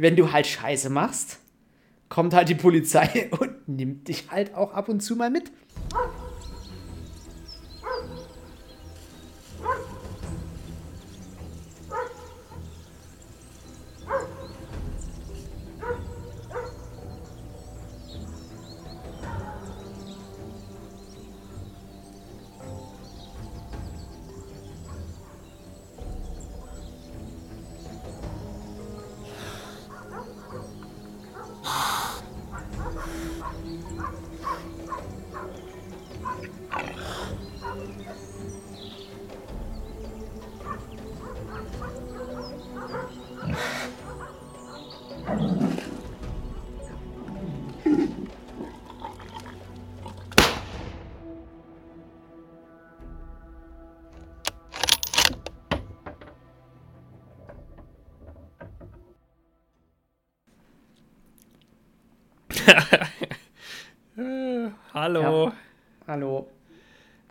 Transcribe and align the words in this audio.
wenn 0.00 0.16
du 0.16 0.32
halt 0.32 0.46
Scheiße 0.46 0.90
machst, 0.90 1.38
kommt 2.08 2.34
halt 2.34 2.48
die 2.48 2.54
Polizei 2.54 3.28
und 3.38 3.68
nimmt 3.68 4.08
dich 4.08 4.30
halt 4.30 4.54
auch 4.54 4.72
ab 4.72 4.88
und 4.88 5.00
zu 5.00 5.16
mal 5.16 5.30
mit. 5.30 5.50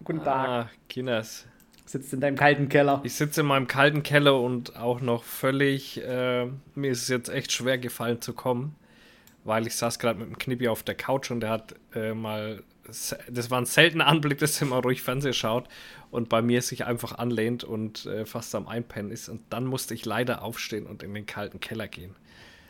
Guten 0.07 0.23
Tag. 0.23 0.47
Ah, 0.47 0.69
Kinas. 0.87 1.45
Sitzt 1.85 2.13
in 2.13 2.21
deinem 2.21 2.37
kalten 2.37 2.69
Keller. 2.69 3.01
Ich 3.03 3.15
sitze 3.15 3.41
in 3.41 3.47
meinem 3.47 3.67
kalten 3.67 4.03
Keller 4.03 4.39
und 4.39 4.77
auch 4.77 5.01
noch 5.01 5.25
völlig, 5.25 6.01
äh, 6.01 6.45
mir 6.75 6.91
ist 6.91 7.01
es 7.01 7.07
jetzt 7.09 7.27
echt 7.27 7.51
schwer 7.51 7.77
gefallen 7.77 8.21
zu 8.21 8.31
kommen, 8.31 8.77
weil 9.43 9.67
ich 9.67 9.75
saß 9.75 9.99
gerade 9.99 10.17
mit 10.17 10.29
dem 10.29 10.37
Knippi 10.37 10.69
auf 10.69 10.81
der 10.81 10.95
Couch 10.95 11.29
und 11.29 11.41
der 11.41 11.49
hat 11.49 11.75
äh, 11.93 12.13
mal, 12.13 12.63
das 12.85 13.51
war 13.51 13.59
ein 13.59 13.65
seltener 13.65 14.07
Anblick, 14.07 14.37
dass 14.39 14.61
er 14.61 14.67
mal 14.67 14.79
ruhig 14.79 15.01
Fernsehen 15.01 15.33
schaut 15.33 15.67
und 16.09 16.29
bei 16.29 16.41
mir 16.41 16.61
sich 16.61 16.85
einfach 16.85 17.17
anlehnt 17.17 17.65
und 17.65 18.05
äh, 18.05 18.25
fast 18.25 18.55
am 18.55 18.65
Einpennen 18.69 19.11
ist. 19.11 19.27
Und 19.27 19.41
dann 19.49 19.65
musste 19.65 19.93
ich 19.93 20.05
leider 20.05 20.41
aufstehen 20.41 20.85
und 20.85 21.03
in 21.03 21.13
den 21.13 21.25
kalten 21.25 21.59
Keller 21.59 21.89
gehen. 21.89 22.15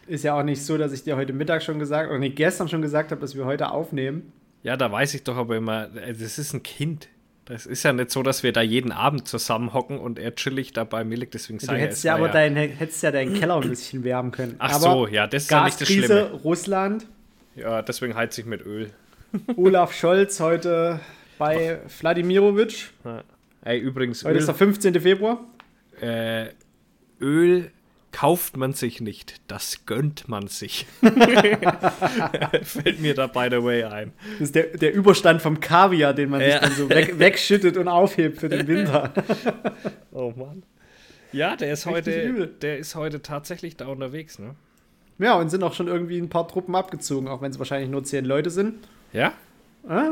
Ist 0.08 0.24
ja 0.24 0.36
auch 0.36 0.44
nicht 0.44 0.66
so, 0.66 0.76
dass 0.80 0.92
ich 0.92 1.04
dir 1.04 1.16
heute 1.16 1.34
Mittag 1.34 1.62
schon 1.62 1.78
gesagt, 1.78 2.10
oder 2.10 2.18
nee, 2.18 2.30
gestern 2.30 2.68
schon 2.68 2.82
gesagt 2.82 3.12
habe, 3.12 3.22
dass 3.22 3.36
wir 3.36 3.46
heute 3.46 3.70
aufnehmen. 3.70 4.34
Ja, 4.64 4.76
da 4.76 4.92
weiß 4.92 5.14
ich 5.14 5.24
doch 5.24 5.36
aber 5.36 5.56
immer, 5.56 5.96
äh, 5.96 6.14
das 6.14 6.40
ist 6.40 6.54
ein 6.54 6.64
Kind. 6.64 7.10
Das 7.48 7.66
ist 7.66 7.84
ja 7.84 7.94
nicht 7.94 8.12
so, 8.12 8.24
dass 8.24 8.44
wir 8.44 8.52
da 8.52 8.62
jeden 8.62 8.92
Abend 8.92 9.28
zusammen 9.28 9.74
hocken 9.74 10.00
und 10.00 10.20
er 10.20 10.36
chillig 10.36 10.74
dabei 10.74 11.06
mir 11.06 11.16
liegt. 11.16 11.34
Deswegen 11.34 11.60
Du 11.60 11.66
sage 11.66 11.78
ich, 11.78 11.84
hättest 11.86 12.00
es 12.00 12.04
ja 12.04 12.16
aber 12.16 12.28
dein, 12.28 12.56
hättest 12.56 13.02
ja 13.04 13.12
deinen 13.12 13.34
Keller 13.34 13.56
ein 13.62 13.70
bisschen 13.70 14.04
wärmen 14.04 14.32
können. 14.32 14.56
Ach 14.60 14.74
aber 14.74 14.80
so, 14.80 15.08
ja, 15.08 15.28
das 15.28 15.44
ist 15.44 15.52
ja 15.52 15.64
nicht 15.64 15.80
das 15.80 15.88
Schlimme. 15.88 16.32
Russland, 16.44 17.08
Ja, 17.56 17.82
deswegen 17.82 18.16
heiz 18.16 18.38
ich 18.38 18.46
mit 18.46 18.66
Öl. 18.66 18.92
Olaf 19.56 19.94
Scholz 19.94 20.40
heute 20.42 21.00
bei 21.38 21.80
Wladimirovic. 22.00 22.90
Ja. 23.06 23.24
Ey, 23.64 23.80
übrigens, 23.80 24.24
Heute 24.26 24.40
ist 24.40 24.48
der 24.48 24.56
15. 24.56 25.00
Februar. 25.00 25.40
Öl, 26.02 26.08
äh, 26.10 27.24
Öl 27.24 27.72
kauft 28.12 28.58
man 28.58 28.74
sich 28.74 29.02
nicht, 29.02 29.42
das 29.48 29.86
gönnt 29.86 30.28
man 30.28 30.48
sich. 30.48 30.86
Fällt 32.64 33.00
mir 33.00 33.14
da 33.14 33.28
by 33.28 33.48
the 33.52 33.64
way 33.64 33.84
ein. 33.84 34.12
Das 34.34 34.48
ist 34.50 34.56
der, 34.56 34.64
der 34.78 34.94
Überstand 34.94 35.42
vom 35.42 35.60
Kaviar, 35.60 36.14
den 36.14 36.30
man 36.30 36.40
sich 36.40 36.50
Ja. 36.50 36.60
dann 36.60 36.72
so 36.74 36.90
weg, 36.90 37.16
wegschüttet 37.20 37.78
und 37.78 37.88
aufhebt 37.88 38.40
für 38.40 38.50
den 38.50 38.68
Winter. 38.68 39.14
Oh 40.12 40.34
Mann. 40.36 40.64
Ja, 41.34 41.56
der 41.56 41.74
ist 41.74 41.86
Richtig 41.86 42.16
heute, 42.16 42.22
übel. 42.22 42.48
der 42.62 42.78
ist 42.78 42.96
heute 42.96 43.22
tatsächlich 43.22 43.76
da 43.76 43.88
unterwegs, 43.88 44.40
ne? 44.40 44.56
Ja, 45.20 45.34
und 45.36 45.50
sind 45.50 45.64
auch 45.64 45.74
schon 45.74 45.88
irgendwie 45.88 46.18
ein 46.20 46.30
paar 46.30 46.48
Truppen 46.48 46.76
abgezogen, 46.76 47.28
auch 47.28 47.42
wenn 47.42 47.52
es 47.52 47.60
wahrscheinlich 47.60 47.90
nur 47.90 48.04
zehn 48.04 48.24
Leute 48.24 48.50
sind. 48.52 48.76
Ja? 49.14 49.34
Ah, 49.88 50.12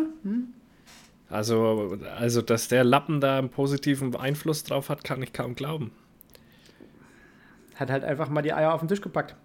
Also, 1.30 1.98
also, 2.18 2.42
dass 2.42 2.68
der 2.68 2.84
Lappen 2.84 3.22
da 3.22 3.38
einen 3.38 3.50
positiven 3.50 4.16
Einfluss 4.16 4.64
drauf 4.64 4.90
hat, 4.90 5.04
kann 5.04 5.22
ich 5.22 5.32
kaum 5.32 5.56
glauben. 5.56 5.92
Hat 7.76 7.90
halt 7.90 8.04
einfach 8.04 8.30
mal 8.30 8.42
die 8.42 8.54
Eier 8.54 8.74
auf 8.74 8.82
den 8.82 8.88
Tisch 8.88 9.02
gepackt. 9.02 9.36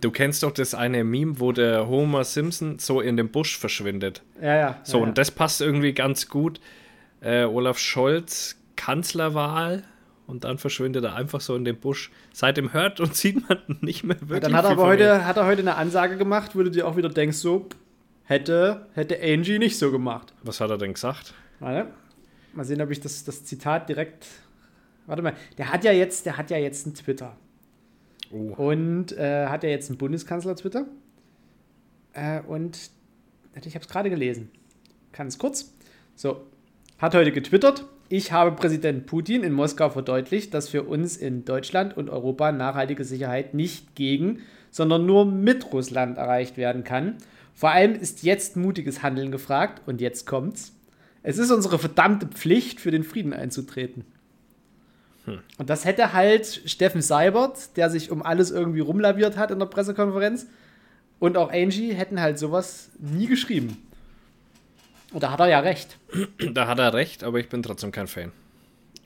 Du 0.00 0.10
kennst 0.10 0.42
doch 0.42 0.50
das 0.50 0.74
eine 0.74 1.04
Meme, 1.04 1.38
wo 1.38 1.52
der 1.52 1.86
Homer 1.86 2.24
Simpson 2.24 2.78
so 2.78 3.00
in 3.00 3.16
dem 3.16 3.30
Busch 3.30 3.58
verschwindet. 3.58 4.22
Ja, 4.40 4.56
ja. 4.56 4.78
So, 4.82 4.98
ja, 4.98 5.04
und 5.04 5.18
das 5.18 5.30
passt 5.30 5.60
irgendwie 5.60 5.92
ganz 5.92 6.28
gut. 6.28 6.60
Äh, 7.20 7.44
Olaf 7.44 7.78
Scholz, 7.78 8.56
Kanzlerwahl, 8.76 9.84
und 10.26 10.44
dann 10.44 10.58
verschwindet 10.58 11.04
er 11.04 11.14
einfach 11.14 11.40
so 11.40 11.54
in 11.54 11.64
den 11.64 11.78
Busch. 11.78 12.10
Seitdem 12.32 12.72
hört 12.72 13.00
und 13.00 13.14
sieht 13.14 13.48
man 13.48 13.58
nicht 13.80 14.04
mehr 14.04 14.16
wirklich. 14.20 14.40
Dann 14.40 14.54
hat 14.54 14.64
er 14.64 14.72
aber 14.72 14.86
heute, 14.86 15.26
hat 15.26 15.36
er 15.36 15.46
heute 15.46 15.60
eine 15.60 15.76
Ansage 15.76 16.16
gemacht, 16.16 16.52
wo 16.54 16.62
du 16.62 16.70
dir 16.70 16.86
auch 16.86 16.96
wieder 16.96 17.10
denkst, 17.10 17.36
so, 17.36 17.68
hätte, 18.24 18.86
hätte 18.94 19.18
Angie 19.22 19.58
nicht 19.58 19.78
so 19.78 19.90
gemacht. 19.90 20.32
Was 20.42 20.60
hat 20.60 20.70
er 20.70 20.78
denn 20.78 20.94
gesagt? 20.94 21.34
Warte. 21.60 21.90
Mal 22.54 22.64
sehen, 22.64 22.80
ob 22.80 22.90
ich 22.90 23.00
das, 23.00 23.24
das 23.24 23.44
Zitat 23.44 23.88
direkt. 23.88 24.26
Warte 25.06 25.22
mal, 25.22 25.34
der 25.58 25.72
hat 25.72 25.84
ja 25.84 25.92
jetzt, 25.92 26.26
der 26.26 26.36
hat 26.36 26.50
ja 26.50 26.58
jetzt 26.58 26.86
einen 26.86 26.94
Twitter. 26.94 27.36
Oh. 28.30 28.68
Und 28.68 29.12
äh, 29.16 29.46
hat 29.46 29.62
ja 29.62 29.70
jetzt 29.70 29.90
einen 29.90 29.98
Bundeskanzler-Twitter. 29.98 30.86
Äh, 32.14 32.40
und 32.40 32.90
ich 33.54 33.74
habe 33.74 33.84
es 33.84 33.88
gerade 33.88 34.10
gelesen. 34.10 34.50
Ganz 35.12 35.38
kurz. 35.38 35.72
So, 36.14 36.46
hat 36.98 37.14
heute 37.14 37.32
getwittert. 37.32 37.86
Ich 38.08 38.32
habe 38.32 38.52
Präsident 38.52 39.06
Putin 39.06 39.42
in 39.42 39.52
Moskau 39.52 39.90
verdeutlicht, 39.90 40.52
dass 40.54 40.68
für 40.68 40.82
uns 40.82 41.16
in 41.16 41.44
Deutschland 41.44 41.96
und 41.96 42.10
Europa 42.10 42.52
nachhaltige 42.52 43.04
Sicherheit 43.04 43.54
nicht 43.54 43.94
gegen, 43.94 44.40
sondern 44.70 45.06
nur 45.06 45.24
mit 45.24 45.72
Russland 45.72 46.18
erreicht 46.18 46.56
werden 46.56 46.84
kann. 46.84 47.16
Vor 47.54 47.70
allem 47.70 47.94
ist 47.94 48.22
jetzt 48.22 48.56
mutiges 48.56 49.02
Handeln 49.02 49.30
gefragt 49.30 49.82
und 49.86 50.00
jetzt 50.00 50.26
kommt's. 50.26 50.76
Es 51.22 51.38
ist 51.38 51.50
unsere 51.50 51.78
verdammte 51.78 52.26
Pflicht, 52.26 52.80
für 52.80 52.90
den 52.90 53.04
Frieden 53.04 53.32
einzutreten. 53.32 54.04
Und 55.26 55.70
das 55.70 55.84
hätte 55.84 56.12
halt 56.12 56.62
Steffen 56.66 57.00
Seibert, 57.00 57.76
der 57.76 57.88
sich 57.90 58.10
um 58.10 58.22
alles 58.22 58.50
irgendwie 58.50 58.80
rumlaviert 58.80 59.36
hat 59.36 59.50
in 59.50 59.58
der 59.58 59.66
Pressekonferenz, 59.66 60.46
und 61.18 61.36
auch 61.38 61.50
Angie 61.50 61.92
hätten 61.94 62.20
halt 62.20 62.38
sowas 62.38 62.90
nie 62.98 63.26
geschrieben. 63.26 63.78
Und 65.12 65.22
da 65.22 65.30
hat 65.30 65.40
er 65.40 65.46
ja 65.48 65.60
recht. 65.60 65.96
Da 66.52 66.66
hat 66.66 66.78
er 66.78 66.92
recht, 66.92 67.24
aber 67.24 67.38
ich 67.38 67.48
bin 67.48 67.62
trotzdem 67.62 67.92
kein 67.92 68.08
Fan. 68.08 68.32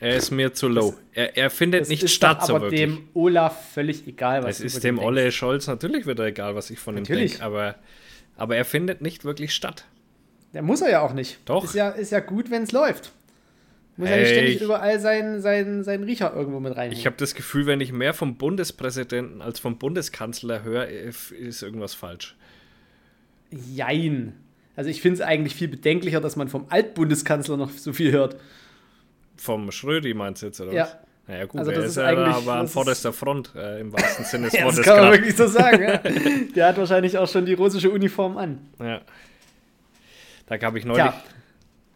Er 0.00 0.16
ist 0.16 0.30
mir 0.30 0.54
zu 0.54 0.68
low. 0.68 0.94
Er, 1.12 1.36
er 1.36 1.50
findet 1.50 1.82
Das 1.82 1.88
nicht 1.88 2.02
ist 2.04 2.14
statt, 2.14 2.46
so 2.46 2.60
wirklich. 2.60 2.80
dem 2.80 3.08
Olaf 3.14 3.72
völlig 3.72 4.06
egal, 4.06 4.42
was 4.42 4.60
Es 4.60 4.74
ist 4.74 4.84
dem 4.84 4.98
Olle 4.98 5.22
denkst. 5.22 5.36
Scholz 5.36 5.66
natürlich 5.66 6.06
wieder 6.06 6.24
egal, 6.24 6.54
was 6.54 6.70
ich 6.70 6.78
von 6.78 6.94
ihm 6.96 7.02
Natürlich. 7.02 7.32
denke, 7.32 7.44
aber, 7.44 7.74
aber 8.36 8.56
er 8.56 8.64
findet 8.64 9.02
nicht 9.02 9.24
wirklich 9.24 9.52
statt. 9.52 9.84
Der 10.54 10.62
muss 10.62 10.80
er 10.80 10.90
ja 10.90 11.00
auch 11.02 11.12
nicht. 11.12 11.38
Doch. 11.44 11.64
Ist 11.64 11.74
ja, 11.74 11.90
ist 11.90 12.10
ja 12.10 12.20
gut, 12.20 12.50
wenn 12.50 12.62
es 12.62 12.72
läuft. 12.72 13.12
Muss 13.98 14.08
ja 14.08 14.14
Ey, 14.14 14.20
nicht 14.22 14.30
ständig 14.30 14.54
ich- 14.56 14.62
überall 14.62 14.98
seinen, 15.00 15.40
seinen, 15.42 15.82
seinen 15.84 16.04
Riecher 16.04 16.32
irgendwo 16.34 16.60
mit 16.60 16.74
rein. 16.76 16.92
Ich 16.92 17.04
habe 17.04 17.16
das 17.18 17.34
Gefühl, 17.34 17.66
wenn 17.66 17.80
ich 17.80 17.92
mehr 17.92 18.14
vom 18.14 18.36
Bundespräsidenten 18.36 19.42
als 19.42 19.58
vom 19.58 19.76
Bundeskanzler 19.78 20.62
höre, 20.62 20.86
ist 20.88 21.62
irgendwas 21.62 21.94
falsch. 21.94 22.36
Jein. 23.50 24.34
Also 24.76 24.90
ich 24.90 25.00
finde 25.02 25.14
es 25.16 25.20
eigentlich 25.20 25.54
viel 25.54 25.68
bedenklicher, 25.68 26.20
dass 26.20 26.36
man 26.36 26.48
vom 26.48 26.66
Altbundeskanzler 26.68 27.56
noch 27.56 27.70
so 27.70 27.92
viel 27.92 28.12
hört. 28.12 28.36
Vom 29.36 29.70
Schrödi 29.72 30.14
meinst 30.14 30.42
du 30.42 30.46
jetzt, 30.46 30.60
oder 30.60 30.72
Ja. 30.72 30.82
was? 30.84 30.96
Naja, 31.26 31.44
gut, 31.46 31.58
Also 31.58 31.70
er 31.72 31.76
das 31.76 31.84
ist 31.86 31.90
ist 31.90 31.96
ja 31.96 32.04
eigentlich- 32.06 32.34
aber 32.36 32.54
an 32.54 32.64
ist- 32.66 32.72
vorderster 32.72 33.12
Front, 33.12 33.52
äh, 33.54 33.80
im 33.80 33.92
wahrsten 33.92 34.24
Sinne 34.24 34.44
des 34.44 34.52
Ja, 34.58 34.62
Wortes. 34.64 34.76
das 34.76 34.86
kann 34.86 34.96
man 35.04 35.12
wirklich 35.12 35.36
so 35.36 35.46
sagen. 35.46 35.82
Ja. 35.82 35.98
Der 36.54 36.68
hat 36.68 36.78
wahrscheinlich 36.78 37.18
auch 37.18 37.28
schon 37.28 37.44
die 37.44 37.52
russische 37.54 37.90
Uniform 37.90 38.36
an. 38.38 38.58
Ja. 38.80 39.00
Da 40.46 40.56
gab 40.56 40.74
ich 40.76 40.84
neulich, 40.86 41.02
Tja, 41.04 41.22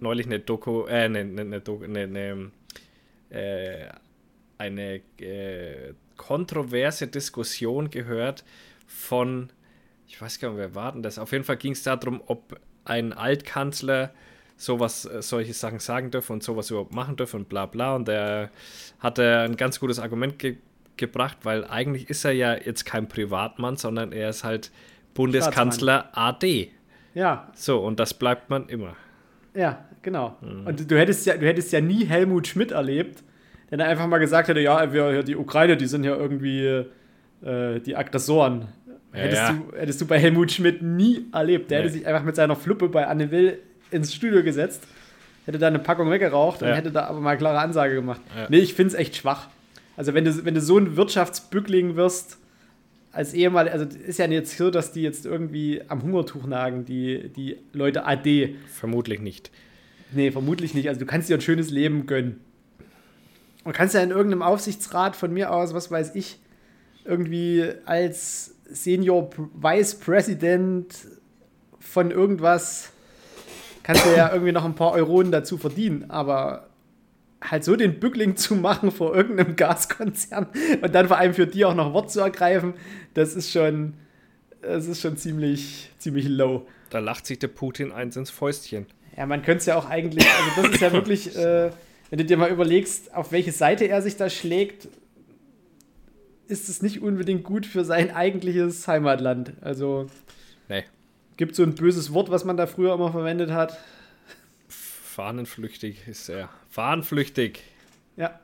neulich 0.02 0.26
eine 0.26 0.40
Doku, 0.40 0.86
äh, 0.86 1.04
eine, 1.04 1.20
eine, 1.20 1.40
eine, 1.42 1.62
eine, 1.84 2.00
eine, 2.00 2.50
äh, 3.30 3.88
eine 4.58 5.00
äh, 5.18 5.94
kontroverse 6.16 7.06
Diskussion 7.08 7.90
gehört 7.90 8.44
von, 8.86 9.50
ich 10.06 10.20
weiß 10.20 10.38
gar 10.38 10.50
nicht, 10.50 10.58
wer 10.58 10.74
war 10.74 10.92
denn 10.92 11.02
das? 11.02 11.18
Auf 11.18 11.32
jeden 11.32 11.44
Fall 11.44 11.56
ging 11.56 11.72
es 11.72 11.82
darum, 11.82 12.22
ob 12.26 12.60
ein 12.84 13.12
Altkanzler 13.12 14.12
sowas, 14.56 15.04
äh, 15.04 15.22
solche 15.22 15.52
Sachen 15.54 15.78
sagen 15.78 16.10
dürfen 16.10 16.34
und 16.34 16.42
sowas 16.42 16.70
überhaupt 16.70 16.94
machen 16.94 17.16
dürfen 17.16 17.40
und 17.40 17.48
bla 17.48 17.66
bla. 17.66 17.96
Und 17.96 18.08
der 18.08 18.50
hatte 19.00 19.40
ein 19.40 19.56
ganz 19.56 19.80
gutes 19.80 19.98
Argument 19.98 20.38
ge 20.38 20.56
gebracht, 20.98 21.38
weil 21.42 21.64
eigentlich 21.64 22.10
ist 22.10 22.22
er 22.26 22.32
ja 22.32 22.54
jetzt 22.54 22.84
kein 22.84 23.08
Privatmann, 23.08 23.78
sondern 23.78 24.12
er 24.12 24.28
ist 24.28 24.44
halt 24.44 24.70
Bundeskanzler 25.14 26.10
AD. 26.12 26.70
ja, 27.14 27.50
So, 27.54 27.80
und 27.80 27.98
das 27.98 28.12
bleibt 28.12 28.50
man 28.50 28.68
immer. 28.68 28.94
ja, 29.54 29.86
genau. 30.02 30.36
Mhm. 30.40 30.66
Und 30.66 30.90
du 30.90 30.98
hättest 30.98 31.26
ja, 31.26 31.36
du 31.36 31.46
hättest 31.46 31.72
ja 31.72 31.80
nie 31.80 32.04
Helmut 32.04 32.46
Schmidt 32.46 32.70
erlebt, 32.72 33.22
der 33.70 33.78
dann 33.78 33.88
einfach 33.88 34.06
mal 34.06 34.18
gesagt 34.18 34.48
hätte, 34.48 34.60
ja, 34.60 34.92
wir, 34.92 35.22
die 35.22 35.36
Ukraine, 35.36 35.76
die 35.76 35.86
sind 35.86 36.04
ja 36.04 36.14
irgendwie, 36.16 36.84
äh, 37.44 37.80
die 37.80 37.96
Aggressoren. 37.96 38.68
Ja, 39.14 39.18
hättest, 39.20 39.42
ja. 39.42 39.52
Du, 39.70 39.76
hättest 39.76 40.00
du 40.00 40.06
bei 40.06 40.18
Helmut 40.18 40.52
Schmidt 40.52 40.82
nie 40.82 41.26
erlebt. 41.32 41.70
Der 41.70 41.78
Nee. 41.78 41.84
hätte 41.84 41.92
sich 41.98 42.06
einfach 42.06 42.24
mit 42.24 42.36
seiner 42.36 42.56
Fluppe 42.56 42.88
bei 42.88 43.06
Anne 43.06 43.30
Will 43.30 43.58
ins 43.90 44.14
Studio 44.14 44.42
gesetzt, 44.42 44.86
hätte 45.44 45.58
da 45.58 45.66
eine 45.66 45.78
Packung 45.78 46.10
weggeraucht 46.10 46.62
und 46.62 46.68
hätte 46.68 46.90
da 46.90 47.04
aber 47.04 47.20
mal 47.20 47.36
klare 47.36 47.58
Ansage 47.58 47.94
gemacht. 47.94 48.20
Ja. 48.36 48.46
Nee, 48.48 48.58
ich 48.58 48.74
finde 48.74 48.94
es 48.94 48.98
echt 48.98 49.16
schwach. 49.16 49.48
Also 49.96 50.14
wenn 50.14 50.24
du, 50.24 50.44
wenn 50.46 50.54
du 50.54 50.60
so 50.62 50.78
ein 50.78 50.96
Wirtschaftsbückling 50.96 51.96
wirst, 51.96 52.38
als 53.12 53.34
ehemal, 53.34 53.68
also 53.68 53.84
ist 53.84 54.18
ja 54.18 54.26
jetzt 54.26 54.56
so, 54.56 54.70
dass 54.70 54.92
die 54.92 55.02
jetzt 55.02 55.26
irgendwie 55.26 55.82
am 55.88 56.02
Hungertuch 56.02 56.46
nagen, 56.46 56.86
die, 56.86 57.28
die 57.28 57.58
Leute 57.74 58.06
AD. 58.06 58.56
Vermutlich 58.68 59.20
nicht. 59.20 59.50
Nee, 60.14 60.30
vermutlich 60.30 60.74
nicht. 60.74 60.88
Also 60.88 61.00
du 61.00 61.06
kannst 61.06 61.28
dir 61.28 61.36
ein 61.36 61.40
schönes 61.40 61.70
Leben 61.70 62.06
gönnen. 62.06 62.40
Und 63.64 63.72
kannst 63.72 63.94
ja 63.94 64.02
in 64.02 64.10
irgendeinem 64.10 64.42
Aufsichtsrat 64.42 65.14
von 65.14 65.32
mir 65.32 65.52
aus, 65.52 65.72
was 65.72 65.90
weiß 65.90 66.14
ich, 66.14 66.40
irgendwie 67.04 67.64
als 67.84 68.56
Senior 68.64 69.30
Vice 69.54 69.94
President 69.96 70.94
von 71.78 72.10
irgendwas, 72.10 72.92
kannst 73.82 74.04
du 74.04 74.16
ja 74.16 74.30
irgendwie 74.32 74.52
noch 74.52 74.64
ein 74.64 74.74
paar 74.74 74.92
Euronen 74.92 75.30
dazu 75.30 75.58
verdienen. 75.58 76.10
Aber 76.10 76.68
halt 77.42 77.64
so 77.64 77.76
den 77.76 77.98
Bückling 77.98 78.36
zu 78.36 78.54
machen 78.54 78.90
vor 78.90 79.14
irgendeinem 79.14 79.56
Gaskonzern 79.56 80.46
und 80.80 80.94
dann 80.94 81.08
vor 81.08 81.18
allem 81.18 81.34
für 81.34 81.46
die 81.46 81.64
auch 81.64 81.74
noch 81.74 81.92
Wort 81.92 82.10
zu 82.10 82.20
ergreifen, 82.20 82.74
das 83.14 83.34
ist 83.34 83.50
schon, 83.50 83.94
das 84.60 84.86
ist 84.86 85.00
schon 85.00 85.16
ziemlich, 85.16 85.90
ziemlich 85.98 86.28
low. 86.28 86.66
Da 86.90 86.98
lacht 86.98 87.26
sich 87.26 87.38
der 87.38 87.48
Putin 87.48 87.90
eins 87.90 88.16
ins 88.16 88.30
Fäustchen. 88.30 88.86
Ja, 89.16 89.26
man 89.26 89.42
könnte 89.42 89.58
es 89.58 89.66
ja 89.66 89.76
auch 89.76 89.88
eigentlich, 89.88 90.26
also 90.26 90.62
das 90.62 90.74
ist 90.74 90.80
ja 90.80 90.92
wirklich, 90.92 91.36
äh, 91.36 91.70
wenn 92.10 92.18
du 92.18 92.24
dir 92.24 92.36
mal 92.36 92.50
überlegst, 92.50 93.14
auf 93.14 93.32
welche 93.32 93.52
Seite 93.52 93.86
er 93.88 94.02
sich 94.02 94.16
da 94.16 94.30
schlägt, 94.30 94.88
ist 96.48 96.68
es 96.68 96.82
nicht 96.82 97.00
unbedingt 97.02 97.44
gut 97.44 97.66
für 97.66 97.84
sein 97.84 98.10
eigentliches 98.10 98.86
Heimatland. 98.88 99.52
Also 99.60 100.06
Nee. 100.68 100.84
gibt 101.36 101.54
so 101.56 101.62
ein 101.62 101.74
böses 101.74 102.12
Wort, 102.12 102.30
was 102.30 102.44
man 102.44 102.56
da 102.56 102.66
früher 102.66 102.94
immer 102.94 103.10
verwendet 103.12 103.50
hat. 103.50 103.78
Fahnenflüchtig 104.68 106.06
ist 106.08 106.28
er. 106.28 106.48
Fahnenflüchtig. 106.70 107.60
Ja. 108.16 108.38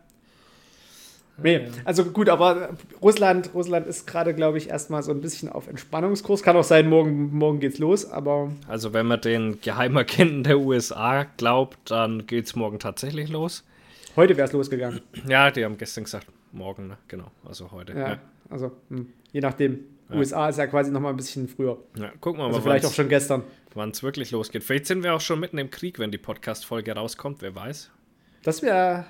Nee, 1.43 1.69
also 1.85 2.05
gut, 2.07 2.29
aber 2.29 2.71
Russland, 3.01 3.51
Russland 3.55 3.87
ist 3.87 4.07
gerade, 4.07 4.35
glaube 4.35 4.59
ich, 4.59 4.69
erstmal 4.71 5.03
so 5.03 5.13
ein 5.13 5.21
bisschen 5.21 5.49
auf 5.49 5.69
Entspannungskurs. 5.69 6.43
Kann 6.43 6.57
auch 6.57 6.65
sein, 6.65 6.89
morgen, 6.89 7.33
morgen 7.37 7.61
geht's 7.61 7.79
los, 7.79 8.11
aber 8.11 8.51
Also 8.67 8.93
wenn 8.93 9.07
man 9.07 9.21
den 9.21 9.61
Geheimagenten 9.61 10.43
der 10.43 10.59
USA 10.59 11.25
glaubt, 11.37 11.79
dann 11.91 12.27
geht's 12.27 12.57
morgen 12.57 12.79
tatsächlich 12.79 13.29
los. 13.29 13.65
heute 14.17 14.37
wäre 14.37 14.49
es 14.49 14.53
losgegangen. 14.53 15.01
Ja, 15.29 15.51
die 15.51 15.65
haben 15.65 15.79
gestern 15.79 16.05
gesagt, 16.05 16.27
morgen, 16.53 16.89
ne? 16.89 16.99
genau. 17.07 17.31
Also 17.45 17.71
heute. 17.71 17.93
Ja, 17.93 18.09
Ja. 18.11 18.19
also 18.51 18.73
hm, 18.91 19.07
je 19.33 19.41
nachdem. 19.41 19.81
USA 20.11 20.49
ist 20.49 20.57
ja 20.59 20.67
quasi 20.67 20.91
noch 20.91 21.01
mal 21.01 21.11
ein 21.11 21.17
bisschen 21.17 21.47
früher. 21.49 21.77
Ja, 21.99 22.11
gucken 22.19 22.41
wir 22.41 22.47
Also 22.47 22.59
mal, 22.61 22.63
vielleicht 22.65 22.87
auch 22.87 22.93
schon 22.95 23.11
gestern. 23.11 23.43
wann 23.75 23.91
es 23.91 24.03
wirklich 24.03 24.31
losgeht. 24.31 24.65
Vielleicht 24.65 24.87
sind 24.87 25.03
wir 25.05 25.13
auch 25.15 25.21
schon 25.21 25.39
mitten 25.39 25.59
im 25.59 25.71
Krieg, 25.71 25.99
wenn 25.99 26.11
die 26.11 26.17
Podcast-Folge 26.17 26.93
rauskommt, 26.95 27.43
wer 27.43 27.55
weiß. 27.55 27.91
Das 28.43 28.63
wäre 28.63 29.05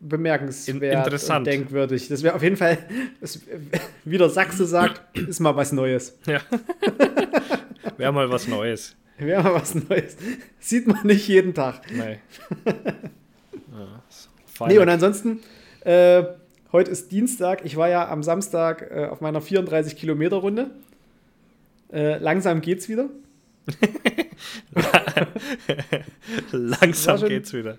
bemerkenswert 0.00 0.82
In- 0.82 0.98
interessant. 0.98 1.46
und 1.46 1.52
denkwürdig. 1.52 2.08
Das 2.08 2.22
wäre 2.22 2.34
auf 2.34 2.42
jeden 2.42 2.56
Fall, 2.56 2.78
das, 3.20 3.40
wie 4.04 4.18
der 4.18 4.28
Sachse 4.28 4.66
sagt, 4.66 5.18
ist 5.18 5.40
mal 5.40 5.56
was 5.56 5.72
Neues. 5.72 6.18
Ja. 6.26 6.40
Wäre 7.96 8.12
mal 8.12 8.28
was 8.30 8.48
Neues. 8.48 8.96
Wäre 9.18 9.42
mal 9.42 9.54
was 9.54 9.74
Neues. 9.74 10.16
Sieht 10.58 10.86
man 10.86 11.06
nicht 11.06 11.26
jeden 11.28 11.54
Tag. 11.54 11.80
Ja, 13.76 14.02
so. 14.08 14.66
Nee, 14.66 14.78
und 14.78 14.88
ansonsten, 14.88 15.40
äh, 15.80 16.22
heute 16.70 16.92
ist 16.92 17.10
Dienstag. 17.10 17.64
Ich 17.64 17.76
war 17.76 17.88
ja 17.88 18.08
am 18.08 18.22
Samstag 18.22 18.88
äh, 18.88 19.06
auf 19.06 19.20
meiner 19.20 19.40
34 19.40 19.96
Kilometer 19.96 20.36
Runde. 20.36 20.70
Äh, 21.92 22.18
langsam 22.18 22.60
geht's 22.60 22.88
wieder. 22.88 23.08
Langsam 26.52 27.18
schon- 27.18 27.28
geht's 27.28 27.52
wieder. 27.52 27.78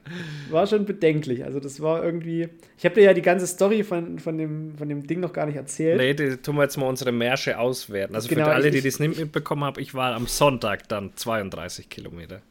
War 0.50 0.68
schon 0.68 0.86
bedenklich. 0.86 1.44
Also 1.44 1.60
das 1.60 1.82
war 1.82 2.04
irgendwie. 2.04 2.50
Ich 2.78 2.86
habe 2.86 2.96
dir 2.96 3.02
ja 3.04 3.14
die 3.14 3.22
ganze 3.22 3.48
Story 3.48 3.84
von, 3.84 4.20
von, 4.20 4.38
dem, 4.38 4.76
von 4.78 4.88
dem 4.90 5.06
Ding 5.06 5.20
noch 5.20 5.34
gar 5.34 5.46
nicht 5.46 5.56
erzählt. 5.56 5.98
Nee, 5.98 6.14
die 6.14 6.38
tun 6.38 6.56
wir 6.56 6.64
jetzt 6.64 6.78
mal 6.78 6.88
unsere 6.88 7.12
Märsche 7.12 7.58
auswerten. 7.60 8.16
Also 8.16 8.28
Genau, 8.30 8.46
für 8.46 8.54
alle, 8.54 8.72
die 8.72 8.78
ich- 8.80 8.84
das 8.84 9.00
nicht 9.00 9.20
mitbekommen 9.20 9.64
haben, 9.64 9.80
ich 9.80 9.94
war 9.94 10.16
am 10.16 10.28
Sonntag 10.28 10.88
dann 10.90 11.12
32 11.16 11.90
Kilometer. 11.90 12.42